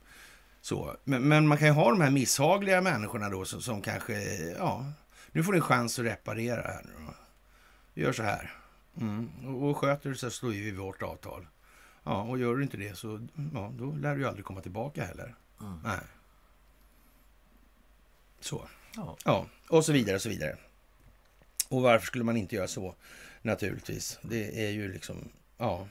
Så. 0.62 0.98
Men, 1.04 1.28
men 1.28 1.48
man 1.48 1.58
kan 1.58 1.68
ju 1.68 1.74
ha 1.74 1.90
de 1.90 2.02
här 2.02 2.12
misshagliga 2.12 2.82
människorna 2.82 3.30
då 3.30 3.46
som, 3.46 3.62
som 3.62 3.82
kanske, 3.82 4.14
ja, 4.58 4.86
nu 5.32 5.44
får 5.44 5.52
ni 5.52 5.58
en 5.58 5.64
chans 5.64 6.00
att 6.00 6.06
reparera 6.06 6.62
här 6.62 6.82
nu. 6.84 7.14
Gör 8.02 8.14
så 8.14 8.24
här. 8.24 8.63
Mm. 9.02 9.56
Och, 9.64 9.78
sköter 9.78 10.10
du 10.10 10.16
så 10.16 10.32
står 10.32 10.50
vi 10.50 10.72
vårt 10.72 11.02
avtal. 11.02 11.48
Ja, 12.04 12.22
och 12.22 12.40
gör 12.40 12.56
du 12.56 12.64
inte 12.64 12.78
det 12.78 12.98
så 12.98 13.28
ja, 13.54 13.74
då 13.78 13.92
lär 13.92 14.16
du 14.16 14.22
ju 14.22 14.28
aldrig 14.28 14.46
komma 14.46 14.62
tillbaka 14.62 15.06
heller. 15.06 15.36
Mm. 15.62 15.80
Nej. 15.84 16.00
Så. 18.40 18.68
Ja. 18.96 19.18
Ja, 19.26 19.46
och 19.70 19.86
så 19.86 19.94
vidare 19.94 20.16
och 20.16 20.22
så 20.22 20.30
vidare. 20.30 20.58
Och 21.70 21.82
varför 21.82 22.06
skulle 22.06 22.24
man 22.24 22.38
inte 22.38 22.56
göra 22.56 22.68
så? 22.68 22.96
Naturligtvis. 23.42 24.20
Det 24.22 24.66
är 24.68 24.72
ju 24.72 24.94
liksom, 24.94 25.30
ja. 25.58 25.88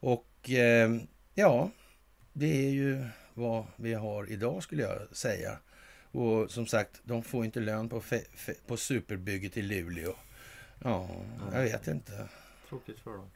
Och 0.00 0.50
eh, 0.50 0.90
ja, 1.34 1.70
det 2.32 2.66
är 2.66 2.70
ju 2.70 3.06
vad 3.34 3.66
vi 3.76 3.94
har 3.94 4.30
idag 4.30 4.62
skulle 4.62 4.82
jag 4.82 5.16
säga. 5.16 5.58
Och 6.10 6.50
som 6.50 6.66
sagt, 6.66 7.00
de 7.04 7.22
får 7.22 7.44
inte 7.44 7.60
lön 7.60 7.88
på, 7.88 8.02
på 8.66 8.76
superbygget 8.76 9.56
i 9.56 9.62
Luleå. 9.62 10.14
Ja, 10.84 11.08
jag 11.52 11.62
vet 11.62 11.88
inte. 11.88 12.28
Tråkigt 12.68 12.98
för 13.00 13.12
dem. 13.12 13.30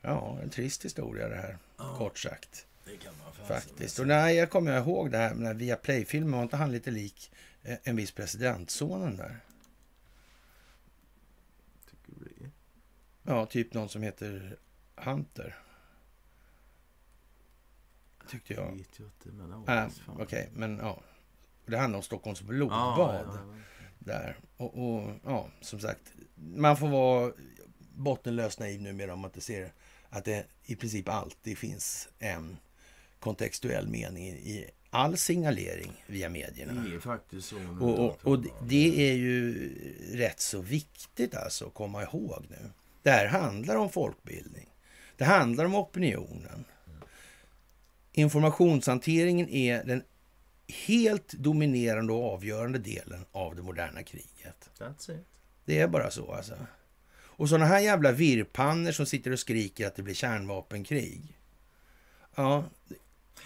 Ja, 0.00 0.38
en 0.42 0.50
trist 0.50 0.84
historia 0.84 1.28
det 1.28 1.36
här, 1.36 1.58
Ja. 1.76 1.94
kort 1.98 2.18
sagt. 2.18 2.66
Det 2.84 2.96
kan 2.96 3.14
man 3.24 3.46
Faktiskt. 3.46 3.98
Och 3.98 4.06
nej, 4.06 4.36
jag 4.36 4.50
kommer 4.50 4.78
ihåg 4.78 5.10
det 5.10 5.18
här 5.18 5.34
med 5.34 5.56
via 5.56 5.76
Play-filmen. 5.76 6.32
Var 6.32 6.42
inte 6.42 6.56
han 6.56 6.72
lite 6.72 6.90
lik 6.90 7.32
eh, 7.62 7.76
en 7.84 7.96
viss 7.96 8.12
presidentsonen 8.12 9.16
där? 9.16 9.40
Tycker 11.90 12.12
vi. 12.24 12.48
Ja, 13.22 13.46
typ 13.46 13.74
någon 13.74 13.88
som 13.88 14.02
heter 14.02 14.56
Hunter. 14.96 15.56
Tyckte 18.28 18.54
Jag 18.54 18.66
jag. 18.66 18.76
vet 18.76 19.00
ju 19.00 19.04
inte 19.04 19.28
men 19.28 19.78
Äh. 19.78 19.88
Okej, 20.18 20.48
men 20.52 20.78
ja. 20.78 21.00
Det 21.66 21.78
handlar 21.78 21.96
om 21.96 22.02
Stockholms 22.02 22.42
blodbad. 22.42 22.78
Ja, 22.98 23.22
ja. 23.24 23.54
Där. 24.08 24.36
Och, 24.56 24.78
och 24.78 25.10
ja, 25.24 25.48
som 25.60 25.80
sagt. 25.80 26.12
Man 26.34 26.76
får 26.76 26.88
vara 26.88 27.32
bottenlöst 27.94 28.60
naiv 28.60 28.82
numera 28.82 29.12
om 29.12 29.20
man 29.20 29.28
inte 29.28 29.40
ser 29.40 29.72
att 30.08 30.24
det 30.24 30.46
i 30.64 30.76
princip 30.76 31.08
alltid 31.08 31.58
finns 31.58 32.08
en 32.18 32.56
kontextuell 33.18 33.88
mening 33.88 34.26
i, 34.26 34.70
all 34.90 35.16
signalering 35.16 36.04
via 36.06 36.28
medierna. 36.28 36.82
Det 36.82 36.94
är 36.94 37.00
faktiskt 37.00 37.48
så. 37.48 37.56
Och, 37.80 37.98
och, 37.98 38.18
och 38.22 38.44
det 38.62 39.10
är 39.10 39.14
ju 39.14 39.68
rätt 40.12 40.40
så 40.40 40.60
viktigt 40.60 41.34
alltså 41.34 41.66
att 41.66 41.74
komma 41.74 42.02
ihåg 42.02 42.46
nu. 42.50 42.70
Det 43.02 43.10
här 43.10 43.26
handlar 43.26 43.76
om 43.76 43.90
folkbildning. 43.90 44.68
Det 45.16 45.24
handlar 45.24 45.64
om 45.64 45.74
opinionen. 45.74 46.64
Informationshanteringen 48.12 49.48
är 49.48 49.84
den 49.84 50.02
helt 50.68 51.32
dominerande 51.32 52.12
och 52.12 52.32
avgörande 52.34 52.78
delen 52.78 53.24
av 53.32 53.56
det 53.56 53.62
moderna 53.62 54.02
kriget. 54.02 54.70
Det 55.64 55.78
är 55.78 55.88
bara 55.88 56.10
så 56.10 56.32
alltså. 56.32 56.54
Och 57.14 57.48
sådana 57.48 57.66
här 57.66 57.80
jävla 57.80 58.12
virrpannor 58.12 58.92
som 58.92 59.06
sitter 59.06 59.30
och 59.30 59.38
skriker 59.38 59.86
att 59.86 59.96
det 59.96 60.02
blir 60.02 60.14
kärnvapenkrig. 60.14 61.38
Ja, 62.34 62.64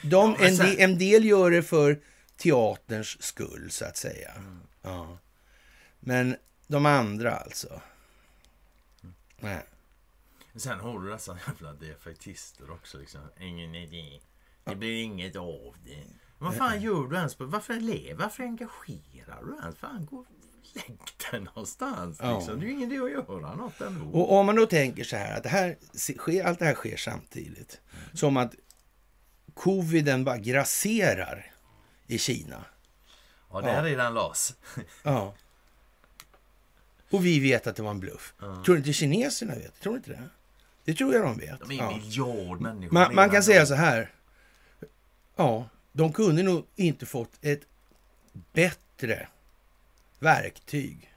de, 0.02 0.36
Ja, 0.40 0.46
en, 0.46 0.56
sen- 0.56 0.66
del, 0.66 0.80
en 0.80 0.98
del 0.98 1.24
gör 1.24 1.50
det 1.50 1.62
för 1.62 2.00
teaterns 2.36 3.22
skull 3.22 3.70
så 3.70 3.84
att 3.84 3.96
säga. 3.96 4.32
Ja. 4.82 5.18
Men 6.00 6.36
de 6.66 6.86
andra 6.86 7.36
alltså. 7.36 7.80
Nej. 9.40 9.62
Sen 10.54 10.80
har 10.80 10.98
du 11.00 11.10
dessa 11.10 11.38
jävla 11.46 11.72
defektister 11.72 12.70
också. 12.70 12.98
Liksom. 12.98 13.20
Ingen 13.40 13.74
idé. 13.74 14.20
Det 14.64 14.76
blir 14.76 15.02
inget 15.02 15.36
av 15.36 15.74
det. 15.84 16.04
Vad 16.42 16.54
fan 16.56 16.80
gör 16.80 17.08
du 17.08 17.16
ens? 17.16 17.36
Varför 17.40 17.74
lever 17.74 18.14
Varför 18.22 18.42
engagerar 18.42 19.42
du 19.44 19.56
ens? 19.62 19.76
Fan, 19.78 20.06
gå 20.10 20.24
lägg 20.74 20.98
dig 21.30 21.40
någonstans. 21.40 22.18
Ja. 22.22 22.36
Liksom. 22.38 22.60
Det 22.60 22.66
är 22.66 22.68
ju 22.68 22.72
ingen 22.72 22.92
idé 22.92 23.04
att 23.04 23.10
göra 23.10 23.54
något 23.54 23.80
ändå. 23.80 24.18
Och 24.18 24.32
om 24.38 24.46
man 24.46 24.56
då 24.56 24.66
tänker 24.66 25.04
så 25.04 25.16
här 25.16 25.36
att 25.36 25.42
det 25.42 25.48
här, 25.48 25.76
sker, 26.18 26.44
allt 26.44 26.58
det 26.58 26.64
här 26.64 26.74
sker 26.74 26.96
samtidigt. 26.96 27.80
Som 28.14 28.36
att 28.36 28.54
coviden 29.54 30.24
bara 30.24 30.38
grasserar 30.38 31.52
i 32.06 32.18
Kina. 32.18 32.64
ja, 33.52 33.60
där 33.60 33.86
är 33.86 33.96
den 33.96 34.14
las. 34.14 34.54
Ja. 35.02 35.34
Och 37.10 37.26
vi 37.26 37.40
vet 37.40 37.66
att 37.66 37.76
det 37.76 37.82
var 37.82 37.90
en 37.90 38.00
bluff. 38.00 38.34
Tror 38.38 38.62
du 38.64 38.76
inte 38.76 38.92
kineserna 38.92 39.54
vet? 39.54 39.80
Tror 39.80 39.96
inte 39.96 40.10
det? 40.10 40.22
Det 40.84 40.94
tror 40.94 41.14
jag 41.14 41.22
de 41.24 41.38
vet. 41.38 41.60
De 41.60 41.70
är 41.70 41.74
Ja. 41.76 41.90
miljard 41.96 42.60
människor. 42.60 42.94
Man, 42.94 43.14
man 43.14 43.30
kan 43.30 43.42
säga 43.42 43.66
så 43.66 43.74
här. 43.74 44.10
Ja, 45.36 45.68
de 45.92 46.12
kunde 46.12 46.42
nog 46.42 46.66
inte 46.76 47.06
fått 47.06 47.32
ett 47.42 47.60
bättre 48.52 49.28
verktyg 50.18 51.12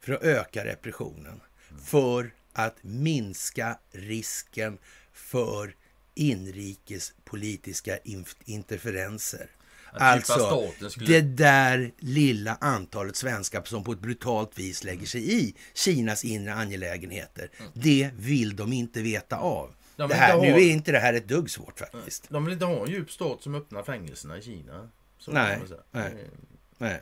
för 0.00 0.12
att 0.12 0.22
öka 0.22 0.64
repressionen. 0.64 1.40
För 1.84 2.30
att 2.52 2.76
minska 2.82 3.78
risken 3.92 4.78
för 5.12 5.74
inrikespolitiska 6.14 7.98
interferenser. 8.44 9.50
Alltså, 9.92 10.72
skulle- 10.90 11.06
det 11.06 11.20
där 11.20 11.92
lilla 11.98 12.58
antalet 12.60 13.16
svenskar 13.16 13.62
som 13.64 13.84
på 13.84 13.92
ett 13.92 14.00
brutalt 14.00 14.58
vis 14.58 14.84
lägger 14.84 15.06
sig 15.06 15.32
i 15.42 15.54
Kinas 15.74 16.24
inre 16.24 16.54
angelägenheter, 16.54 17.50
det 17.74 18.10
vill 18.16 18.56
de 18.56 18.72
inte 18.72 19.02
veta 19.02 19.36
av. 19.36 19.74
De 20.00 20.08
det 20.08 20.14
här, 20.14 20.34
inte 20.34 20.46
nu 20.46 20.52
ha- 20.52 20.58
är 20.58 20.70
inte 20.72 20.92
det 20.92 20.98
här 20.98 21.14
ett 21.14 21.28
dugg 21.28 21.50
svårt 21.50 21.78
faktiskt. 21.78 22.26
De 22.30 22.44
vill 22.44 22.52
inte 22.52 22.64
ha 22.64 22.84
en 22.84 22.90
djup 22.90 23.10
stat 23.10 23.42
som 23.42 23.54
öppnar 23.54 23.82
fängelserna 23.82 24.38
i 24.38 24.42
Kina. 24.42 24.88
Så 25.18 25.32
Nej, 25.32 25.60
nej. 25.90 26.30
Nej. 26.78 27.00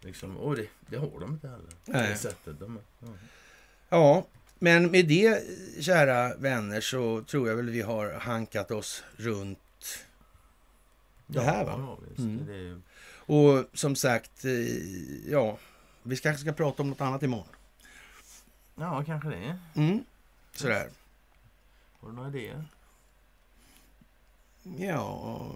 Liksom, 0.00 0.36
och 0.36 0.56
det, 0.56 0.66
det 0.86 0.96
har 0.96 1.20
de 1.20 1.32
inte 1.32 1.48
heller. 1.48 1.70
Nej. 1.84 2.10
det 2.10 2.16
sättet. 2.16 2.60
De, 2.60 2.78
ja. 3.00 3.08
Ja, 3.88 4.26
men 4.58 4.90
med 4.90 5.08
det, 5.08 5.42
kära 5.80 6.36
vänner, 6.36 6.80
så 6.80 7.22
tror 7.22 7.48
jag 7.48 7.56
väl 7.56 7.70
vi 7.70 7.82
har 7.82 8.12
hankat 8.12 8.70
oss 8.70 9.02
runt 9.16 9.58
det 11.26 11.40
här 11.40 11.64
va? 11.64 11.74
Ja, 11.78 11.98
visst. 12.08 12.18
Mm. 12.18 12.48
Är, 12.50 12.80
Och 13.32 13.64
som 13.72 13.96
sagt, 13.96 14.44
eh, 14.44 15.30
ja, 15.30 15.58
vi 16.02 16.16
kanske 16.16 16.40
ska 16.42 16.52
prata 16.52 16.82
om 16.82 16.90
något 16.90 17.00
annat 17.00 17.22
imorgon. 17.22 17.48
ja, 18.74 19.04
kanske 19.06 19.28
det. 19.28 19.58
Mm. 19.74 20.04
Sådär. 20.52 20.88
Har 22.06 22.10
du 22.12 22.16
några 22.16 22.28
idéer? 22.28 22.64
Ja, 24.78 25.50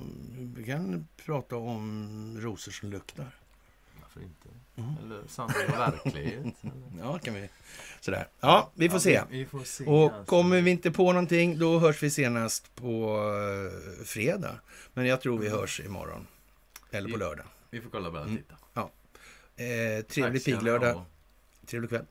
vi 0.56 0.64
kan 0.64 1.08
prata 1.24 1.56
om 1.56 2.36
rosor 2.40 2.72
som 2.72 2.90
luktar. 2.90 3.26
Varför 4.02 4.20
inte? 4.20 4.48
Mm. 4.76 4.94
Eller 5.04 5.26
sanning 5.28 5.56
och 5.68 5.78
verklighet. 5.78 6.54
Ja, 6.98 7.18
kan 7.18 7.34
vi. 7.34 7.48
Sådär. 8.00 8.28
Ja, 8.40 8.70
vi 8.74 8.88
får 8.88 8.96
Ja, 8.96 9.00
se. 9.00 9.22
Vi, 9.30 9.38
vi 9.38 9.46
får 9.46 9.64
se 9.64 9.84
Och 9.84 10.02
alltså. 10.04 10.24
kommer 10.24 10.60
vi 10.60 10.70
inte 10.70 10.90
på 10.90 11.12
någonting, 11.12 11.58
då 11.58 11.78
hörs 11.78 12.02
vi 12.02 12.10
senast 12.10 12.74
på 12.74 13.16
eh, 13.16 14.04
fredag. 14.04 14.60
Men 14.94 15.06
jag 15.06 15.20
tror 15.20 15.38
vi 15.38 15.48
hörs 15.48 15.80
imorgon. 15.80 16.26
Eller 16.90 17.10
på 17.10 17.16
lördag. 17.16 17.46
Vi 17.70 17.80
får 17.80 17.90
kolla 17.90 18.10
bara 18.10 18.22
och 18.22 18.28
Mm. 18.28 18.42
titta. 18.42 18.54
Eh, 19.56 20.02
trevlig 20.04 20.06
Tack 20.06 20.12
ska 20.12 20.30
ni 20.30 20.40
piglördag. 20.40 21.04
Trevlig 21.66 21.90
kväll. 21.90 22.06